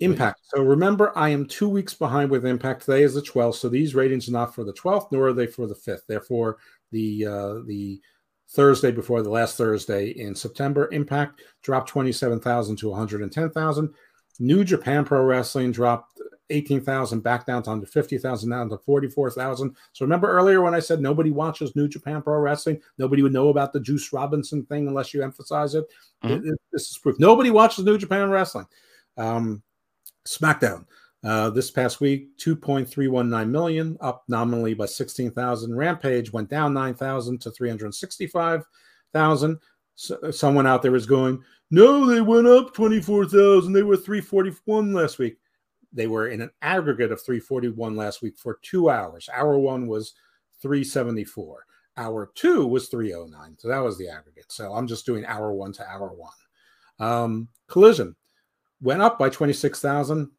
Impact. 0.00 0.40
So 0.48 0.60
remember, 0.60 1.16
I 1.16 1.28
am 1.28 1.46
two 1.46 1.68
weeks 1.68 1.94
behind 1.94 2.30
with 2.30 2.44
Impact. 2.44 2.84
Today 2.84 3.04
is 3.04 3.14
the 3.14 3.22
12th, 3.22 3.54
so 3.54 3.68
these 3.68 3.94
ratings 3.94 4.28
are 4.28 4.32
not 4.32 4.54
for 4.54 4.64
the 4.64 4.72
12th, 4.72 5.12
nor 5.12 5.28
are 5.28 5.32
they 5.32 5.46
for 5.46 5.68
the 5.68 5.74
5th. 5.74 6.06
Therefore, 6.08 6.58
the 6.90 7.24
uh, 7.24 7.54
the 7.66 8.00
Thursday 8.50 8.90
before 8.90 9.22
the 9.22 9.30
last 9.30 9.56
Thursday 9.56 10.08
in 10.08 10.34
September, 10.34 10.88
Impact 10.92 11.42
dropped 11.62 11.88
27,000 11.88 12.76
to 12.76 12.90
110,000. 12.90 13.94
New 14.40 14.64
Japan 14.64 15.04
Pro 15.04 15.22
Wrestling 15.22 15.70
dropped 15.72 16.13
18,000 16.50 17.20
back 17.20 17.46
down 17.46 17.62
to 17.62 17.70
under 17.70 17.86
50,000, 17.86 18.50
down 18.50 18.68
to 18.68 18.78
44,000. 18.78 19.74
So 19.92 20.04
remember 20.04 20.30
earlier 20.30 20.62
when 20.62 20.74
I 20.74 20.80
said 20.80 21.00
nobody 21.00 21.30
watches 21.30 21.74
New 21.74 21.88
Japan 21.88 22.22
Pro 22.22 22.38
Wrestling, 22.38 22.80
nobody 22.98 23.22
would 23.22 23.32
know 23.32 23.48
about 23.48 23.72
the 23.72 23.80
Juice 23.80 24.12
Robinson 24.12 24.64
thing 24.66 24.86
unless 24.86 25.14
you 25.14 25.22
emphasize 25.22 25.74
it. 25.74 25.86
Mm-hmm. 26.22 26.48
it 26.48 26.60
this 26.72 26.90
is 26.90 26.98
proof. 26.98 27.18
Nobody 27.18 27.50
watches 27.50 27.84
New 27.84 27.98
Japan 27.98 28.30
Wrestling. 28.30 28.66
Um, 29.16 29.62
SmackDown. 30.26 30.86
Uh, 31.22 31.48
this 31.48 31.70
past 31.70 32.02
week, 32.02 32.36
2.319 32.36 33.48
million, 33.48 33.96
up 34.02 34.24
nominally 34.28 34.74
by 34.74 34.84
16,000. 34.84 35.74
Rampage 35.74 36.30
went 36.30 36.50
down 36.50 36.74
9,000 36.74 37.40
to 37.40 37.50
365,000. 37.50 39.58
So, 39.94 40.30
someone 40.30 40.66
out 40.66 40.82
there 40.82 40.94
is 40.94 41.06
going, 41.06 41.42
no, 41.70 42.06
they 42.06 42.20
went 42.20 42.46
up 42.46 42.74
24,000. 42.74 43.72
They 43.72 43.82
were 43.82 43.96
341 43.96 44.92
last 44.92 45.18
week. 45.18 45.38
They 45.94 46.08
were 46.08 46.28
in 46.28 46.40
an 46.40 46.50
aggregate 46.60 47.12
of 47.12 47.22
341 47.22 47.96
last 47.96 48.20
week 48.20 48.36
for 48.36 48.58
two 48.62 48.90
hours. 48.90 49.28
Hour 49.32 49.58
one 49.58 49.86
was 49.86 50.14
374. 50.60 51.64
Hour 51.96 52.30
two 52.34 52.66
was 52.66 52.88
309. 52.88 53.56
So 53.58 53.68
that 53.68 53.78
was 53.78 53.96
the 53.96 54.08
aggregate. 54.08 54.50
So 54.50 54.72
I'm 54.72 54.88
just 54.88 55.06
doing 55.06 55.24
hour 55.24 55.52
one 55.52 55.72
to 55.74 55.88
hour 55.88 56.12
one. 56.12 56.32
Um, 56.98 57.48
collision 57.68 58.16
went 58.82 59.02
up 59.02 59.18
by 59.18 59.28
26,000, 59.28 60.30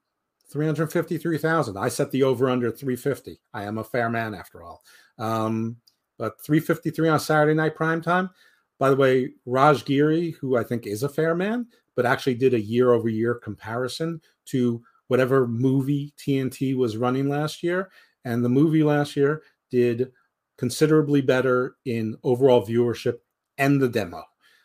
353,000. 0.50 1.78
I 1.78 1.88
set 1.88 2.12
the 2.12 2.24
over 2.24 2.50
under 2.50 2.70
350. 2.70 3.40
I 3.54 3.64
am 3.64 3.78
a 3.78 3.84
fair 3.84 4.10
man 4.10 4.36
after 4.36 4.64
all. 4.64 4.84
Um, 5.18 5.78
but 6.18 6.42
353 6.42 7.10
on 7.10 7.20
Saturday 7.20 7.56
night 7.56 7.76
prime 7.76 8.02
time. 8.02 8.30
By 8.78 8.90
the 8.90 8.96
way, 8.96 9.32
Raj 9.46 9.86
Giri, 9.86 10.32
who 10.32 10.58
I 10.58 10.64
think 10.64 10.86
is 10.86 11.04
a 11.04 11.10
fair 11.10 11.34
man, 11.34 11.68
but 11.96 12.06
actually 12.06 12.36
did 12.36 12.54
a 12.54 12.60
year 12.60 12.92
over 12.92 13.08
year 13.08 13.36
comparison 13.36 14.22
to 14.46 14.82
whatever 15.08 15.48
movie 15.48 16.14
TNT 16.18 16.76
was 16.76 16.98
running 16.98 17.30
last 17.30 17.64
year. 17.64 17.90
And 18.24 18.44
the 18.44 18.50
movie 18.50 18.84
last 18.84 19.16
year 19.16 19.44
did 19.70 20.12
considerably 20.58 21.22
better 21.22 21.76
in 21.86 22.18
overall 22.24 22.66
viewership 22.66 23.18
and 23.58 23.82
the 23.82 23.90
demo. 23.90 24.24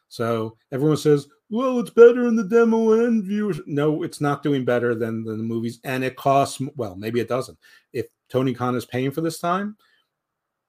So 0.08 0.56
everyone 0.72 0.96
says, 0.96 1.28
well, 1.50 1.78
it's 1.80 1.90
better 1.90 2.26
in 2.26 2.36
the 2.36 2.44
demo 2.44 2.92
and 3.04 3.24
viewers. 3.24 3.60
No, 3.66 4.02
it's 4.02 4.20
not 4.20 4.42
doing 4.42 4.64
better 4.64 4.94
than, 4.94 5.24
than 5.24 5.38
the 5.38 5.44
movies. 5.44 5.80
And 5.84 6.04
it 6.04 6.16
costs, 6.16 6.60
well, 6.76 6.96
maybe 6.96 7.20
it 7.20 7.28
doesn't. 7.28 7.58
If 7.92 8.06
Tony 8.28 8.54
Khan 8.54 8.76
is 8.76 8.86
paying 8.86 9.10
for 9.10 9.20
this 9.20 9.38
time, 9.38 9.76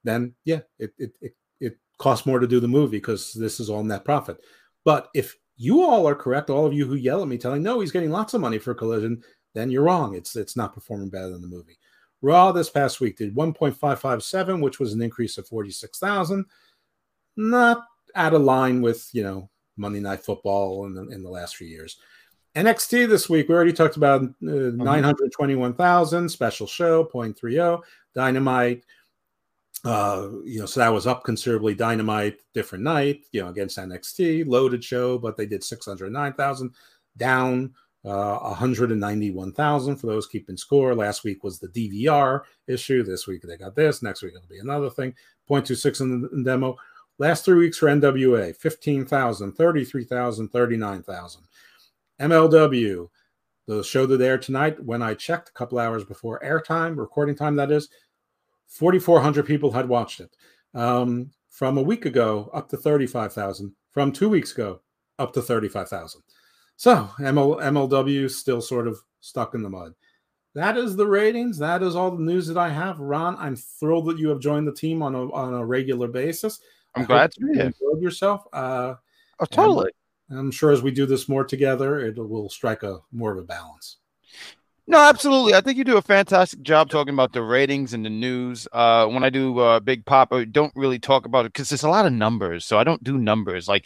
then 0.04 0.34
yeah, 0.44 0.62
it, 0.80 0.94
it, 0.98 1.16
it 1.22 1.78
cost 1.98 2.26
more 2.26 2.40
to 2.40 2.48
do 2.48 2.60
the 2.60 2.68
movie 2.68 2.98
because 2.98 3.34
this 3.34 3.60
is 3.60 3.70
all 3.70 3.84
net 3.84 4.04
profit. 4.04 4.38
But 4.84 5.10
if 5.14 5.36
you 5.56 5.84
all 5.84 6.08
are 6.08 6.16
correct, 6.16 6.50
all 6.50 6.66
of 6.66 6.74
you 6.74 6.88
who 6.88 6.96
yell 6.96 7.22
at 7.22 7.28
me 7.28 7.38
telling 7.38 7.62
no, 7.62 7.80
he's 7.80 7.92
getting 7.92 8.10
lots 8.10 8.34
of 8.34 8.42
money 8.42 8.58
for 8.58 8.74
Collision, 8.74 9.22
then 9.54 9.70
you're 9.72 9.84
wrong. 9.84 10.16
It's 10.16 10.36
it's 10.36 10.56
not 10.56 10.74
performing 10.74 11.10
better 11.10 11.30
than 11.30 11.42
the 11.42 11.48
movie. 11.48 11.78
Raw 12.22 12.52
this 12.52 12.70
past 12.70 13.02
week 13.02 13.18
did 13.18 13.36
1.557, 13.36 14.62
which 14.62 14.80
was 14.80 14.94
an 14.94 15.02
increase 15.02 15.38
of 15.40 15.48
46,000. 15.48 16.46
Not 17.36 17.84
out 18.14 18.34
of 18.34 18.42
line 18.42 18.82
with 18.82 19.10
you 19.14 19.24
know 19.24 19.50
Monday 19.78 20.00
Night 20.00 20.24
Football 20.24 20.86
in 20.86 20.94
the, 20.94 21.08
in 21.10 21.24
the 21.24 21.30
last 21.30 21.56
few 21.56 21.68
years. 21.68 21.98
NXT 22.56 23.08
this 23.08 23.30
week, 23.30 23.48
we 23.48 23.56
already 23.56 23.72
talked 23.72 23.96
about 23.96 24.24
uh, 24.24 24.26
mm-hmm. 24.44 24.84
921,000 24.84 26.28
special 26.28 26.68
show 26.68 27.06
0.30 27.06 27.82
Dynamite 28.14 28.84
uh, 29.84 30.30
you 30.44 30.60
know, 30.60 30.66
so 30.66 30.80
that 30.80 30.94
was 30.94 31.08
up 31.08 31.24
considerably. 31.24 31.74
Dynamite, 31.74 32.40
different 32.54 32.84
night, 32.84 33.24
you 33.32 33.42
know, 33.42 33.50
against 33.50 33.78
NXT, 33.78 34.46
loaded 34.48 34.84
show, 34.84 35.18
but 35.18 35.36
they 35.36 35.46
did 35.46 35.64
609,000 35.64 36.72
down 37.18 37.74
uh, 38.04 38.40
191,000 38.40 39.96
for 39.96 40.08
those 40.08 40.28
keeping 40.28 40.58
score. 40.58 40.96
Last 40.96 41.24
week 41.24 41.44
was 41.44 41.60
the 41.60 41.68
DVR 41.68 42.42
issue. 42.68 43.04
This 43.04 43.28
week 43.28 43.44
they 43.44 43.58
got 43.58 43.76
this. 43.76 44.02
Next 44.02 44.24
week 44.24 44.34
it'll 44.36 44.48
be 44.48 44.60
another 44.60 44.90
thing. 44.90 45.14
0.26 45.50 46.02
in 46.02 46.22
the 46.22 46.30
in 46.30 46.44
demo. 46.44 46.76
Last 47.20 47.46
three 47.46 47.58
weeks 47.58 47.78
for 47.78 47.88
NWA 47.88 48.56
15,000, 48.56 49.52
33,000, 49.52 50.50
39,000. 50.50 51.42
MLW, 52.20 53.10
the 53.68 53.84
show 53.84 54.06
that 54.08 54.22
aired 54.22 54.42
tonight, 54.42 54.84
when 54.84 55.02
I 55.02 55.14
checked 55.14 55.50
a 55.50 55.54
couple 55.54 55.78
hours 55.78 56.04
before 56.04 56.42
airtime, 56.44 56.98
recording 56.98 57.36
time 57.36 57.56
that 57.58 57.72
is, 57.72 57.90
4,400 58.68 59.46
people 59.46 59.72
had 59.72 59.88
watched 59.88 60.20
it. 60.20 60.36
Um, 60.74 61.32
from 61.50 61.78
a 61.78 61.82
week 61.82 62.06
ago, 62.06 62.50
up 62.54 62.70
to 62.70 62.78
35,000. 62.78 63.76
From 63.92 64.12
two 64.12 64.30
weeks 64.30 64.54
ago, 64.54 64.82
up 65.20 65.34
to 65.34 65.42
35,000. 65.42 66.22
So 66.82 67.08
ML, 67.20 67.62
MLW 67.62 68.28
still 68.32 68.60
sort 68.60 68.88
of 68.88 68.98
stuck 69.20 69.54
in 69.54 69.62
the 69.62 69.70
mud. 69.70 69.94
That 70.56 70.78
is 70.78 70.96
the 70.96 71.06
ratings. 71.06 71.60
That 71.60 71.84
is 71.84 71.96
all 71.96 72.10
the 72.10 72.24
news 72.24 72.48
that 72.48 72.58
I 72.58 72.70
have. 72.70 73.00
Ron, 73.00 73.36
I'm 73.38 73.56
thrilled 73.56 74.08
that 74.08 74.18
you 74.18 74.30
have 74.30 74.40
joined 74.40 74.68
the 74.68 74.74
team 74.74 75.04
on 75.04 75.14
a, 75.14 75.32
on 75.32 75.54
a 75.54 75.64
regular 75.64 76.08
basis. 76.08 76.60
I'm 76.96 77.04
I 77.04 77.06
glad 77.06 77.32
to 77.34 77.40
be 77.40 77.54
here. 77.54 77.66
Enjoyed 77.66 78.02
yourself. 78.02 78.48
Uh, 78.52 78.96
oh, 79.40 79.46
totally. 79.46 79.92
I'm 80.32 80.50
sure 80.50 80.72
as 80.72 80.82
we 80.82 80.90
do 80.90 81.06
this 81.06 81.30
more 81.30 81.44
together, 81.44 82.00
it 82.00 82.18
will 82.18 82.50
strike 82.50 82.82
a 82.82 82.98
more 83.12 83.32
of 83.32 83.38
a 83.38 83.44
balance. 83.44 83.98
No, 84.88 84.98
absolutely. 85.02 85.54
I 85.54 85.62
think 85.62 85.78
you 85.78 85.84
do 85.84 85.98
a 85.98 86.02
fantastic 86.02 86.64
job 86.64 86.90
talking 86.90 87.14
about 87.14 87.32
the 87.32 87.44
ratings 87.44 87.94
and 87.94 88.04
the 88.04 88.10
news. 88.10 88.68
Uh, 88.72 89.06
when 89.06 89.24
I 89.24 89.30
do 89.30 89.60
uh, 89.60 89.82
Big 89.82 90.04
Pop, 90.04 90.34
I 90.34 90.46
don't 90.46 90.74
really 90.76 90.98
talk 90.98 91.28
about 91.28 91.46
it 91.46 91.54
because 91.54 91.70
there's 91.70 91.84
a 91.84 91.90
lot 91.90 92.08
of 92.08 92.12
numbers. 92.12 92.66
So 92.66 92.80
I 92.80 92.84
don't 92.84 93.04
do 93.04 93.20
numbers. 93.20 93.68
Like 93.68 93.86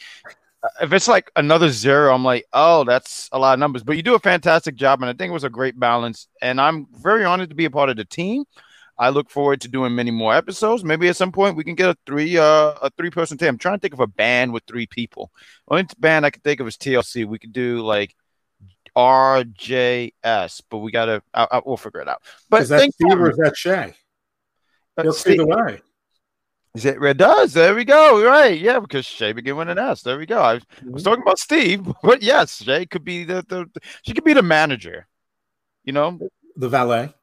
if 0.81 0.93
it's 0.93 1.07
like 1.07 1.31
another 1.35 1.69
zero, 1.69 2.13
I'm 2.13 2.23
like, 2.23 2.45
oh, 2.53 2.83
that's 2.83 3.29
a 3.31 3.39
lot 3.39 3.53
of 3.53 3.59
numbers. 3.59 3.83
But 3.83 3.97
you 3.97 4.03
do 4.03 4.15
a 4.15 4.19
fantastic 4.19 4.75
job, 4.75 5.01
and 5.01 5.09
I 5.09 5.13
think 5.13 5.29
it 5.29 5.33
was 5.33 5.43
a 5.43 5.49
great 5.49 5.79
balance. 5.79 6.27
And 6.41 6.59
I'm 6.59 6.87
very 6.93 7.25
honored 7.25 7.49
to 7.49 7.55
be 7.55 7.65
a 7.65 7.71
part 7.71 7.89
of 7.89 7.97
the 7.97 8.05
team. 8.05 8.45
I 8.97 9.09
look 9.09 9.29
forward 9.29 9.61
to 9.61 9.67
doing 9.67 9.93
many 9.93 10.11
more 10.11 10.33
episodes. 10.33 10.83
Maybe 10.83 11.09
at 11.09 11.17
some 11.17 11.31
point 11.31 11.57
we 11.57 11.65
can 11.65 11.75
get 11.75 11.89
a 11.89 11.97
three 12.05 12.37
uh 12.37 12.73
a 12.81 12.89
three 12.97 13.09
person 13.09 13.37
team. 13.37 13.49
I'm 13.49 13.57
trying 13.57 13.75
to 13.77 13.81
think 13.81 13.93
of 13.93 13.99
a 13.99 14.07
band 14.07 14.53
with 14.53 14.63
three 14.67 14.87
people. 14.87 15.31
Only 15.67 15.85
band 15.99 16.25
I 16.25 16.29
can 16.29 16.41
think 16.41 16.61
of 16.61 16.67
is 16.67 16.77
TLC. 16.77 17.25
We 17.25 17.39
could 17.39 17.51
do 17.51 17.81
like 17.81 18.15
RJS, 18.95 20.61
but 20.69 20.77
we 20.77 20.91
gotta 20.91 21.21
I, 21.33 21.47
I, 21.51 21.61
we'll 21.65 21.75
figure 21.75 21.99
it 21.99 22.07
out. 22.07 22.21
But 22.49 22.61
is 22.61 22.69
that 22.69 22.93
Steve 22.93 23.19
or 23.19 23.31
is 23.31 23.37
that 23.37 23.57
Shay? 23.57 23.95
See 25.11 25.35
the 25.35 25.45
way. 25.45 25.81
It, 26.75 27.17
does. 27.17 27.53
There 27.53 27.73
we 27.73 27.85
go. 27.85 28.23
Right. 28.23 28.59
Yeah, 28.59 28.79
because 28.79 29.05
Shay 29.05 29.31
began 29.31 29.55
with 29.55 29.69
an 29.69 29.79
S. 29.79 30.01
There 30.01 30.17
we 30.17 30.25
go. 30.25 30.41
I 30.41 30.55
was, 30.55 30.63
I 30.81 30.89
was, 30.89 31.03
talking 31.03 31.21
about 31.21 31.39
Steve, 31.39 31.87
but 32.03 32.21
yes, 32.21 32.61
Shay 32.61 32.85
could 32.85 33.05
be 33.05 33.23
the, 33.23 33.45
the, 33.47 33.65
the 33.73 33.79
she 34.03 34.13
could 34.13 34.25
be 34.25 34.33
the 34.33 34.41
manager. 34.41 35.07
You 35.83 35.93
know, 35.93 36.19
the 36.55 36.67
valet. 36.67 37.13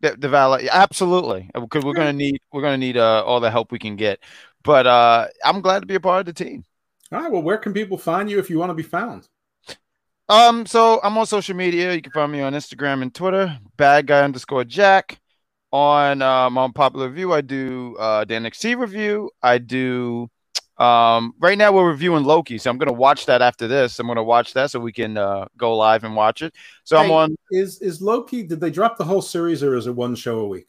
The, 0.00 0.16
the 0.16 0.28
valet, 0.28 0.68
absolutely. 0.70 1.50
Because 1.54 1.84
we're 1.84 1.94
gonna 1.94 2.12
need 2.12 2.40
we're 2.52 2.62
gonna 2.62 2.78
need 2.78 2.96
uh, 2.96 3.24
all 3.24 3.40
the 3.40 3.50
help 3.50 3.72
we 3.72 3.78
can 3.78 3.96
get. 3.96 4.20
But 4.62 4.86
uh, 4.86 5.28
I'm 5.44 5.60
glad 5.60 5.80
to 5.80 5.86
be 5.86 5.94
a 5.94 6.00
part 6.00 6.20
of 6.20 6.26
the 6.26 6.44
team. 6.44 6.64
All 7.12 7.20
right. 7.20 7.32
Well, 7.32 7.42
where 7.42 7.58
can 7.58 7.72
people 7.72 7.98
find 7.98 8.30
you 8.30 8.38
if 8.38 8.50
you 8.50 8.58
want 8.58 8.70
to 8.70 8.74
be 8.74 8.82
found? 8.82 9.28
Um, 10.28 10.64
so 10.64 11.00
I'm 11.02 11.16
on 11.18 11.26
social 11.26 11.56
media. 11.56 11.94
You 11.94 12.02
can 12.02 12.12
find 12.12 12.30
me 12.30 12.40
on 12.40 12.52
Instagram 12.52 13.02
and 13.02 13.12
Twitter. 13.12 13.58
Bad 13.76 14.06
guy 14.06 14.22
underscore 14.22 14.64
Jack 14.64 15.20
on 15.72 16.22
um, 16.22 16.58
on 16.58 16.72
popular 16.72 17.08
review 17.08 17.32
i 17.32 17.40
do 17.40 17.96
uh 17.98 18.24
the 18.24 18.34
nxt 18.34 18.76
review. 18.78 19.30
I 19.42 19.58
do 19.58 20.28
um 20.78 21.34
right 21.38 21.58
now 21.58 21.72
we're 21.72 21.88
reviewing 21.88 22.24
loki 22.24 22.58
so 22.58 22.70
i'm 22.70 22.78
gonna 22.78 22.92
watch 22.92 23.26
that 23.26 23.42
after 23.42 23.68
this. 23.68 23.98
I'm 23.98 24.06
gonna 24.06 24.24
watch 24.24 24.54
that 24.54 24.70
so 24.70 24.80
we 24.80 24.92
can 24.92 25.16
uh 25.16 25.46
go 25.56 25.76
live 25.76 26.04
and 26.04 26.16
watch 26.16 26.42
it. 26.42 26.54
So 26.84 26.96
hey, 26.96 27.04
i'm 27.04 27.10
on 27.10 27.36
is 27.50 27.80
is 27.80 28.00
loki 28.00 28.42
did 28.42 28.60
they 28.60 28.70
drop 28.70 28.96
the 28.96 29.04
whole 29.04 29.22
series 29.22 29.62
or 29.62 29.76
is 29.76 29.86
it 29.86 29.94
one 29.94 30.14
show 30.14 30.40
a 30.40 30.48
week? 30.48 30.66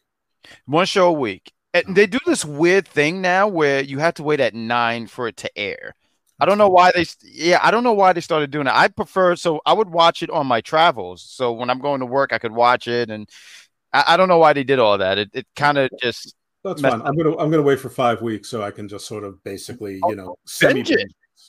One 0.66 0.86
show 0.86 1.08
a 1.08 1.14
week. 1.14 1.52
And 1.74 1.96
they 1.96 2.06
do 2.06 2.20
this 2.26 2.44
weird 2.44 2.88
thing 2.88 3.22
now 3.22 3.48
where 3.48 3.82
you 3.82 4.00
have 4.00 4.16
to 4.16 4.24
wait 4.24 4.40
at 4.42 4.54
nine 4.54 5.08
for 5.08 5.28
it 5.28 5.38
to 5.38 5.58
air. 5.58 5.96
I 6.40 6.46
don't 6.46 6.58
know 6.58 6.70
why 6.70 6.92
they, 6.92 7.06
yeah, 7.24 7.60
I 7.62 7.70
don't 7.70 7.84
know 7.84 7.94
why 7.94 8.14
they 8.14 8.20
started 8.20 8.50
doing 8.50 8.66
it. 8.66 8.74
I 8.74 8.88
prefer, 8.88 9.36
so 9.36 9.62
I 9.64 9.74
would 9.74 9.90
watch 9.90 10.24
it 10.24 10.32
on 10.32 10.48
my 10.48 10.60
travels. 10.60 11.22
So 11.22 11.54
when 11.54 11.70
I'm 11.70 11.80
going 11.80 12.00
to 12.00 12.06
work, 12.08 12.34
I 12.34 12.40
could 12.40 12.52
watch 12.52 12.88
it, 12.88 13.12
and 13.12 13.30
I, 13.94 14.04
I 14.10 14.18
don't 14.18 14.28
know 14.28 14.38
why 14.38 14.54
they 14.54 14.64
did 14.64 14.80
all 14.80 14.98
that. 14.98 15.18
It, 15.18 15.30
it 15.34 15.48
kind 15.56 15.78
of 15.78 15.90
just. 16.02 16.36
That's 16.64 16.82
fine. 16.82 17.02
I'm 17.02 17.18
gonna 17.18 17.36
I'm 17.38 17.50
gonna 17.50 17.64
wait 17.64 17.80
for 17.80 17.90
five 17.90 18.22
weeks 18.22 18.48
so 18.48 18.62
I 18.62 18.70
can 18.70 18.88
just 18.88 19.08
sort 19.08 19.24
of 19.24 19.44
basically 19.44 20.00
you 20.08 20.16
know 20.16 20.36
semi 20.46 20.84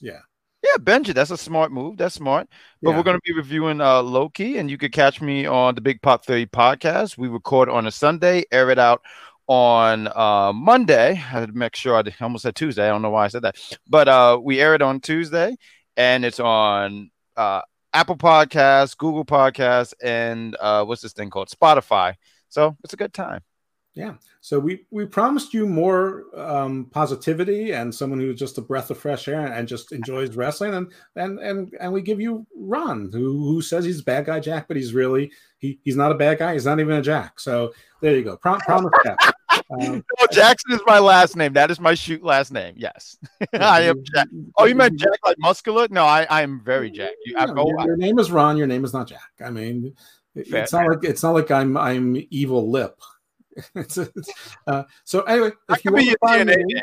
yeah 0.00 0.18
yeah 0.62 0.76
Benji. 0.80 1.12
That's 1.12 1.30
a 1.30 1.36
smart 1.36 1.70
move. 1.70 1.98
That's 1.98 2.14
smart. 2.14 2.48
But 2.80 2.90
yeah. 2.90 2.96
we're 2.96 3.02
gonna 3.02 3.18
be 3.22 3.34
reviewing 3.34 3.82
uh 3.82 4.02
Loki, 4.02 4.56
and 4.56 4.70
you 4.70 4.78
could 4.78 4.92
catch 4.92 5.20
me 5.20 5.44
on 5.44 5.74
the 5.74 5.82
Big 5.82 6.00
Pop 6.00 6.24
Theory 6.24 6.46
podcast. 6.46 7.18
We 7.18 7.28
record 7.28 7.68
on 7.68 7.86
a 7.86 7.90
Sunday, 7.90 8.44
air 8.50 8.70
it 8.70 8.78
out 8.78 9.02
on 9.46 10.08
uh, 10.14 10.52
Monday. 10.54 11.10
I 11.10 11.14
had 11.14 11.48
to 11.48 11.52
make 11.52 11.76
sure 11.76 11.96
I 11.96 12.02
almost 12.22 12.42
said 12.42 12.54
Tuesday. 12.56 12.86
I 12.86 12.88
don't 12.88 13.02
know 13.02 13.10
why 13.10 13.26
I 13.26 13.28
said 13.28 13.42
that, 13.42 13.56
but 13.88 14.08
uh, 14.08 14.40
we 14.42 14.60
air 14.60 14.74
it 14.74 14.82
on 14.82 15.00
Tuesday, 15.00 15.56
and 15.96 16.24
it's 16.24 16.40
on 16.40 17.10
uh, 17.36 17.60
Apple 17.92 18.16
Podcasts, 18.16 18.96
Google 18.96 19.24
Podcasts, 19.24 19.94
and 20.02 20.56
uh, 20.60 20.84
what's 20.84 21.02
this 21.02 21.12
thing 21.12 21.30
called? 21.30 21.48
Spotify. 21.48 22.14
So 22.48 22.76
it's 22.84 22.92
a 22.92 22.96
good 22.96 23.12
time. 23.12 23.42
Yeah. 23.94 24.14
So 24.40 24.58
we 24.58 24.86
we 24.90 25.04
promised 25.04 25.52
you 25.52 25.66
more 25.66 26.24
um, 26.34 26.86
positivity 26.90 27.72
and 27.72 27.94
someone 27.94 28.18
who's 28.18 28.38
just 28.38 28.56
a 28.56 28.62
breath 28.62 28.90
of 28.90 28.96
fresh 28.96 29.28
air 29.28 29.46
and 29.46 29.68
just 29.68 29.92
enjoys 29.92 30.34
wrestling, 30.34 30.74
and 30.74 30.92
and 31.16 31.38
and 31.38 31.74
and 31.78 31.92
we 31.92 32.00
give 32.00 32.20
you 32.20 32.46
Ron, 32.56 33.10
who 33.12 33.44
who 33.44 33.60
says 33.60 33.84
he's 33.84 34.00
a 34.00 34.04
bad 34.04 34.24
guy 34.24 34.40
Jack, 34.40 34.66
but 34.66 34.78
he's 34.78 34.94
really 34.94 35.30
he 35.58 35.78
he's 35.84 35.96
not 35.96 36.10
a 36.10 36.16
bad 36.16 36.38
guy. 36.38 36.54
He's 36.54 36.64
not 36.64 36.80
even 36.80 36.96
a 36.96 37.02
Jack. 37.02 37.38
So 37.38 37.74
there 38.00 38.16
you 38.16 38.24
go. 38.24 38.38
Pro- 38.38 38.58
promise 38.58 38.92
Jack. 39.04 39.18
Um, 39.70 40.04
no, 40.20 40.26
Jackson 40.30 40.72
is 40.72 40.80
my 40.86 40.98
last 40.98 41.36
name. 41.36 41.52
That 41.52 41.70
is 41.70 41.80
my 41.80 41.94
shoot 41.94 42.22
last 42.22 42.52
name. 42.52 42.74
Yes, 42.76 43.18
I 43.52 43.82
am 43.82 44.02
Jack. 44.14 44.28
Oh, 44.56 44.64
you 44.64 44.74
meant 44.74 44.98
Jack 44.98 45.18
like 45.24 45.38
muscular? 45.38 45.88
No, 45.90 46.04
I, 46.04 46.26
I 46.28 46.42
am 46.42 46.60
very 46.60 46.90
Jack. 46.90 47.12
You, 47.24 47.34
no, 47.34 47.66
your, 47.66 47.86
your, 47.86 47.96
name 47.96 48.18
is 48.18 48.30
Ron. 48.30 48.56
Your 48.56 48.66
name 48.66 48.84
is 48.84 48.92
not 48.92 49.08
Jack. 49.08 49.30
I 49.44 49.50
mean, 49.50 49.94
Fair, 50.34 50.62
it's 50.62 50.72
not 50.72 50.88
like 50.88 51.04
it's 51.04 51.22
not 51.22 51.34
like 51.34 51.50
I'm 51.50 51.76
I'm 51.76 52.16
evil 52.30 52.70
lip. 52.70 52.98
it's, 53.74 53.98
it's, 53.98 54.30
uh, 54.66 54.84
so 55.04 55.22
anyway, 55.22 55.50
if 55.68 55.84
you 55.84 55.92
want 55.92 56.06
to 56.06 56.16
find 56.20 56.48
me, 56.48 56.80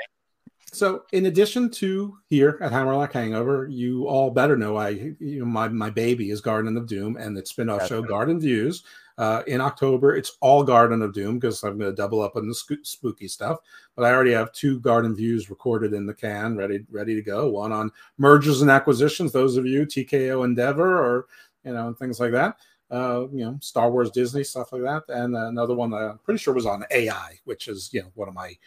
so 0.71 1.03
in 1.11 1.25
addition 1.25 1.71
to 1.71 2.17
here 2.29 2.59
at 2.61 2.71
Hammerlock 2.71 3.13
Hangover, 3.13 3.67
you 3.67 4.07
all 4.07 4.29
better 4.29 4.55
know 4.55 4.77
I 4.77 4.89
you 4.89 5.39
know 5.39 5.45
my 5.45 5.67
my 5.67 5.89
baby 5.89 6.29
is 6.29 6.41
Garden 6.41 6.77
of 6.77 6.87
Doom 6.87 7.17
and 7.17 7.35
the 7.35 7.45
spin-off 7.45 7.79
That's 7.79 7.89
show 7.89 8.01
right. 8.01 8.09
Garden 8.09 8.39
Views. 8.39 8.83
Uh, 9.19 9.43
in 9.45 9.61
October, 9.61 10.15
it's 10.15 10.37
all 10.41 10.63
Garden 10.63 11.03
of 11.03 11.13
Doom 11.13 11.37
because 11.37 11.61
I'm 11.63 11.77
going 11.77 11.91
to 11.91 11.95
double 11.95 12.21
up 12.21 12.35
on 12.35 12.47
the 12.47 12.55
spooky 12.83 13.27
stuff. 13.27 13.59
But 13.95 14.05
I 14.05 14.13
already 14.13 14.31
have 14.31 14.51
two 14.53 14.79
Garden 14.79 15.15
Views 15.15 15.51
recorded 15.51 15.93
in 15.93 16.07
the 16.07 16.13
can, 16.13 16.57
ready 16.57 16.85
ready 16.89 17.13
to 17.15 17.21
go. 17.21 17.49
One 17.49 17.71
on 17.71 17.91
mergers 18.17 18.61
and 18.61 18.71
acquisitions. 18.71 19.31
Those 19.31 19.57
of 19.57 19.67
you 19.67 19.85
TKO 19.85 20.43
Endeavor 20.43 20.97
or 20.97 21.27
you 21.63 21.73
know 21.73 21.87
and 21.87 21.97
things 21.99 22.19
like 22.19 22.31
that 22.31 22.55
uh, 22.91 23.27
you 23.31 23.45
know, 23.45 23.57
Star 23.61 23.91
Wars, 23.91 24.11
Disney, 24.11 24.43
stuff 24.43 24.71
like 24.73 24.81
that. 24.81 25.03
And 25.09 25.35
another 25.35 25.75
one 25.75 25.91
that 25.91 25.97
I'm 25.97 26.17
pretty 26.19 26.39
sure 26.39 26.53
was 26.53 26.65
on 26.65 26.85
AI, 26.91 27.39
which 27.45 27.67
is, 27.67 27.89
you 27.93 28.01
know, 28.01 28.11
one 28.15 28.27
of 28.27 28.33
my 28.33 28.57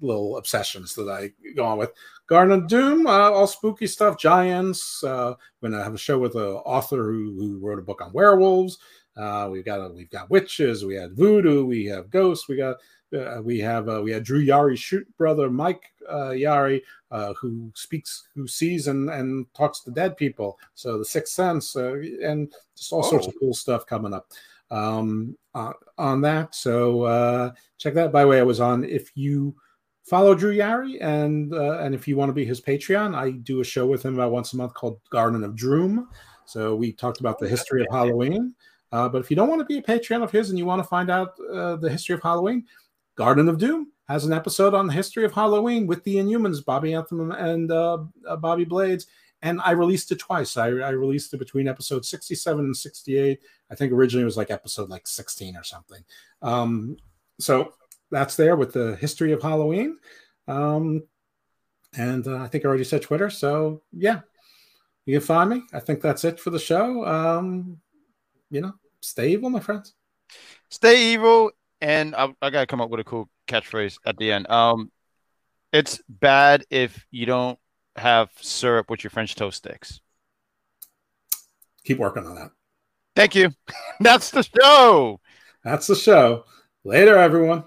little 0.00 0.36
obsessions 0.36 0.94
that 0.94 1.08
I 1.08 1.32
go 1.54 1.64
on 1.64 1.78
with. 1.78 1.92
Garden 2.26 2.52
of 2.52 2.68
Doom, 2.68 3.06
uh, 3.06 3.30
all 3.30 3.46
spooky 3.46 3.86
stuff, 3.86 4.18
giants. 4.18 5.02
Uh, 5.02 5.34
we're 5.60 5.70
gonna 5.70 5.82
have 5.82 5.94
a 5.94 5.98
show 5.98 6.18
with 6.18 6.36
an 6.36 6.42
author 6.42 7.10
who, 7.10 7.34
who 7.36 7.58
wrote 7.58 7.78
a 7.78 7.82
book 7.82 8.00
on 8.00 8.12
werewolves. 8.12 8.78
Uh, 9.16 9.48
we've 9.50 9.64
got 9.64 9.94
we've 9.94 10.10
got 10.10 10.30
witches, 10.30 10.84
we 10.84 10.94
had 10.94 11.16
voodoo, 11.16 11.64
we 11.64 11.84
have 11.86 12.10
ghosts, 12.10 12.48
we 12.48 12.56
got 12.56 12.76
uh, 13.16 13.40
we 13.42 13.58
have 13.58 13.88
uh, 13.88 14.00
we 14.02 14.12
had 14.12 14.24
Drew 14.24 14.44
Yari's 14.44 14.80
shoot 14.80 15.06
brother 15.16 15.50
Mike 15.50 15.82
uh, 16.08 16.30
Yari, 16.30 16.80
uh, 17.10 17.34
who 17.34 17.70
speaks, 17.74 18.28
who 18.34 18.46
sees 18.46 18.86
and 18.86 19.10
and 19.10 19.46
talks 19.54 19.80
to 19.80 19.90
dead 19.90 20.16
people. 20.16 20.58
So 20.74 20.98
the 20.98 21.04
Sixth 21.04 21.32
Sense, 21.32 21.74
uh, 21.76 21.94
and 22.22 22.52
just 22.76 22.92
all 22.92 23.04
oh. 23.04 23.10
sorts 23.10 23.26
of 23.26 23.34
cool 23.40 23.54
stuff 23.54 23.86
coming 23.86 24.14
up 24.14 24.28
um, 24.70 25.36
uh, 25.54 25.72
on 25.98 26.20
that. 26.22 26.54
So 26.54 27.52
check 27.78 27.94
that. 27.94 28.12
By 28.12 28.22
the 28.22 28.28
way, 28.28 28.38
I 28.38 28.44
was 28.44 28.60
on. 28.60 28.84
If 28.84 29.10
you 29.16 29.56
follow 30.04 30.34
Drew 30.34 30.56
Yari 30.56 31.02
and 31.02 31.52
and 31.52 31.94
if 31.94 32.06
you 32.06 32.16
want 32.16 32.28
to 32.28 32.34
be 32.34 32.44
his 32.44 32.60
Patreon, 32.60 33.14
I 33.14 33.32
do 33.32 33.60
a 33.60 33.64
show 33.64 33.86
with 33.86 34.04
him 34.04 34.14
about 34.14 34.32
once 34.32 34.52
a 34.52 34.56
month 34.56 34.74
called 34.74 35.00
Garden 35.10 35.42
of 35.42 35.56
Droom. 35.56 36.06
So 36.46 36.74
we 36.74 36.92
talked 36.92 37.20
about 37.20 37.38
the 37.38 37.48
history 37.48 37.82
of 37.82 37.88
Halloween. 37.90 38.54
Uh, 38.92 39.08
but 39.08 39.20
if 39.20 39.30
you 39.30 39.36
don't 39.36 39.48
want 39.48 39.60
to 39.60 39.64
be 39.64 39.78
a 39.78 39.82
Patreon 39.82 40.22
of 40.22 40.30
his 40.30 40.50
and 40.50 40.58
you 40.58 40.66
want 40.66 40.82
to 40.82 40.88
find 40.88 41.10
out 41.10 41.34
uh, 41.52 41.76
the 41.76 41.90
history 41.90 42.14
of 42.14 42.22
Halloween, 42.22 42.66
Garden 43.14 43.48
of 43.48 43.58
Doom 43.58 43.92
has 44.08 44.24
an 44.24 44.32
episode 44.32 44.74
on 44.74 44.86
the 44.86 44.92
history 44.92 45.24
of 45.24 45.32
Halloween 45.32 45.86
with 45.86 46.02
the 46.04 46.16
Inhumans, 46.16 46.64
Bobby 46.64 46.94
Anthem 46.94 47.30
and 47.30 47.70
uh, 47.70 47.98
uh, 48.26 48.36
Bobby 48.36 48.64
Blades. 48.64 49.06
And 49.42 49.60
I 49.62 49.70
released 49.70 50.10
it 50.10 50.18
twice. 50.18 50.56
I, 50.56 50.66
I, 50.66 50.90
released 50.90 51.32
it 51.32 51.38
between 51.38 51.68
episode 51.68 52.04
67 52.04 52.64
and 52.64 52.76
68. 52.76 53.40
I 53.70 53.74
think 53.74 53.92
originally 53.92 54.22
it 54.22 54.26
was 54.26 54.36
like 54.36 54.50
episode 54.50 54.90
like 54.90 55.06
16 55.06 55.56
or 55.56 55.62
something. 55.62 56.02
Um, 56.42 56.96
so 57.38 57.72
that's 58.10 58.36
there 58.36 58.56
with 58.56 58.72
the 58.72 58.96
history 58.96 59.32
of 59.32 59.42
Halloween. 59.42 59.98
Um, 60.48 61.04
and 61.96 62.26
uh, 62.26 62.38
I 62.38 62.48
think 62.48 62.64
I 62.64 62.68
already 62.68 62.84
said 62.84 63.02
Twitter. 63.02 63.30
So 63.30 63.82
yeah, 63.92 64.20
you 65.06 65.18
can 65.18 65.26
find 65.26 65.50
me. 65.50 65.62
I 65.72 65.80
think 65.80 66.00
that's 66.00 66.24
it 66.24 66.40
for 66.40 66.50
the 66.50 66.58
show. 66.58 67.06
Um, 67.06 67.80
you 68.50 68.60
know, 68.60 68.74
stay 69.00 69.30
evil, 69.30 69.50
my 69.50 69.60
friends. 69.60 69.94
Stay 70.70 71.12
evil 71.12 71.50
and 71.80 72.14
I, 72.14 72.32
I 72.42 72.50
gotta 72.50 72.66
come 72.66 72.80
up 72.80 72.90
with 72.90 73.00
a 73.00 73.04
cool 73.04 73.28
catchphrase 73.48 73.98
at 74.04 74.16
the 74.16 74.32
end. 74.32 74.48
Um, 74.50 74.90
it's 75.72 76.00
bad 76.08 76.64
if 76.70 77.04
you 77.10 77.26
don't 77.26 77.58
have 77.96 78.30
syrup 78.40 78.90
with 78.90 79.04
your 79.04 79.10
French 79.10 79.34
toast 79.34 79.58
sticks. 79.58 80.00
Keep 81.84 81.98
working 81.98 82.26
on 82.26 82.34
that. 82.34 82.50
Thank 83.16 83.34
you. 83.34 83.50
That's 84.00 84.30
the 84.30 84.42
show. 84.42 85.20
That's 85.64 85.86
the 85.86 85.96
show. 85.96 86.44
Later, 86.84 87.18
everyone. 87.18 87.64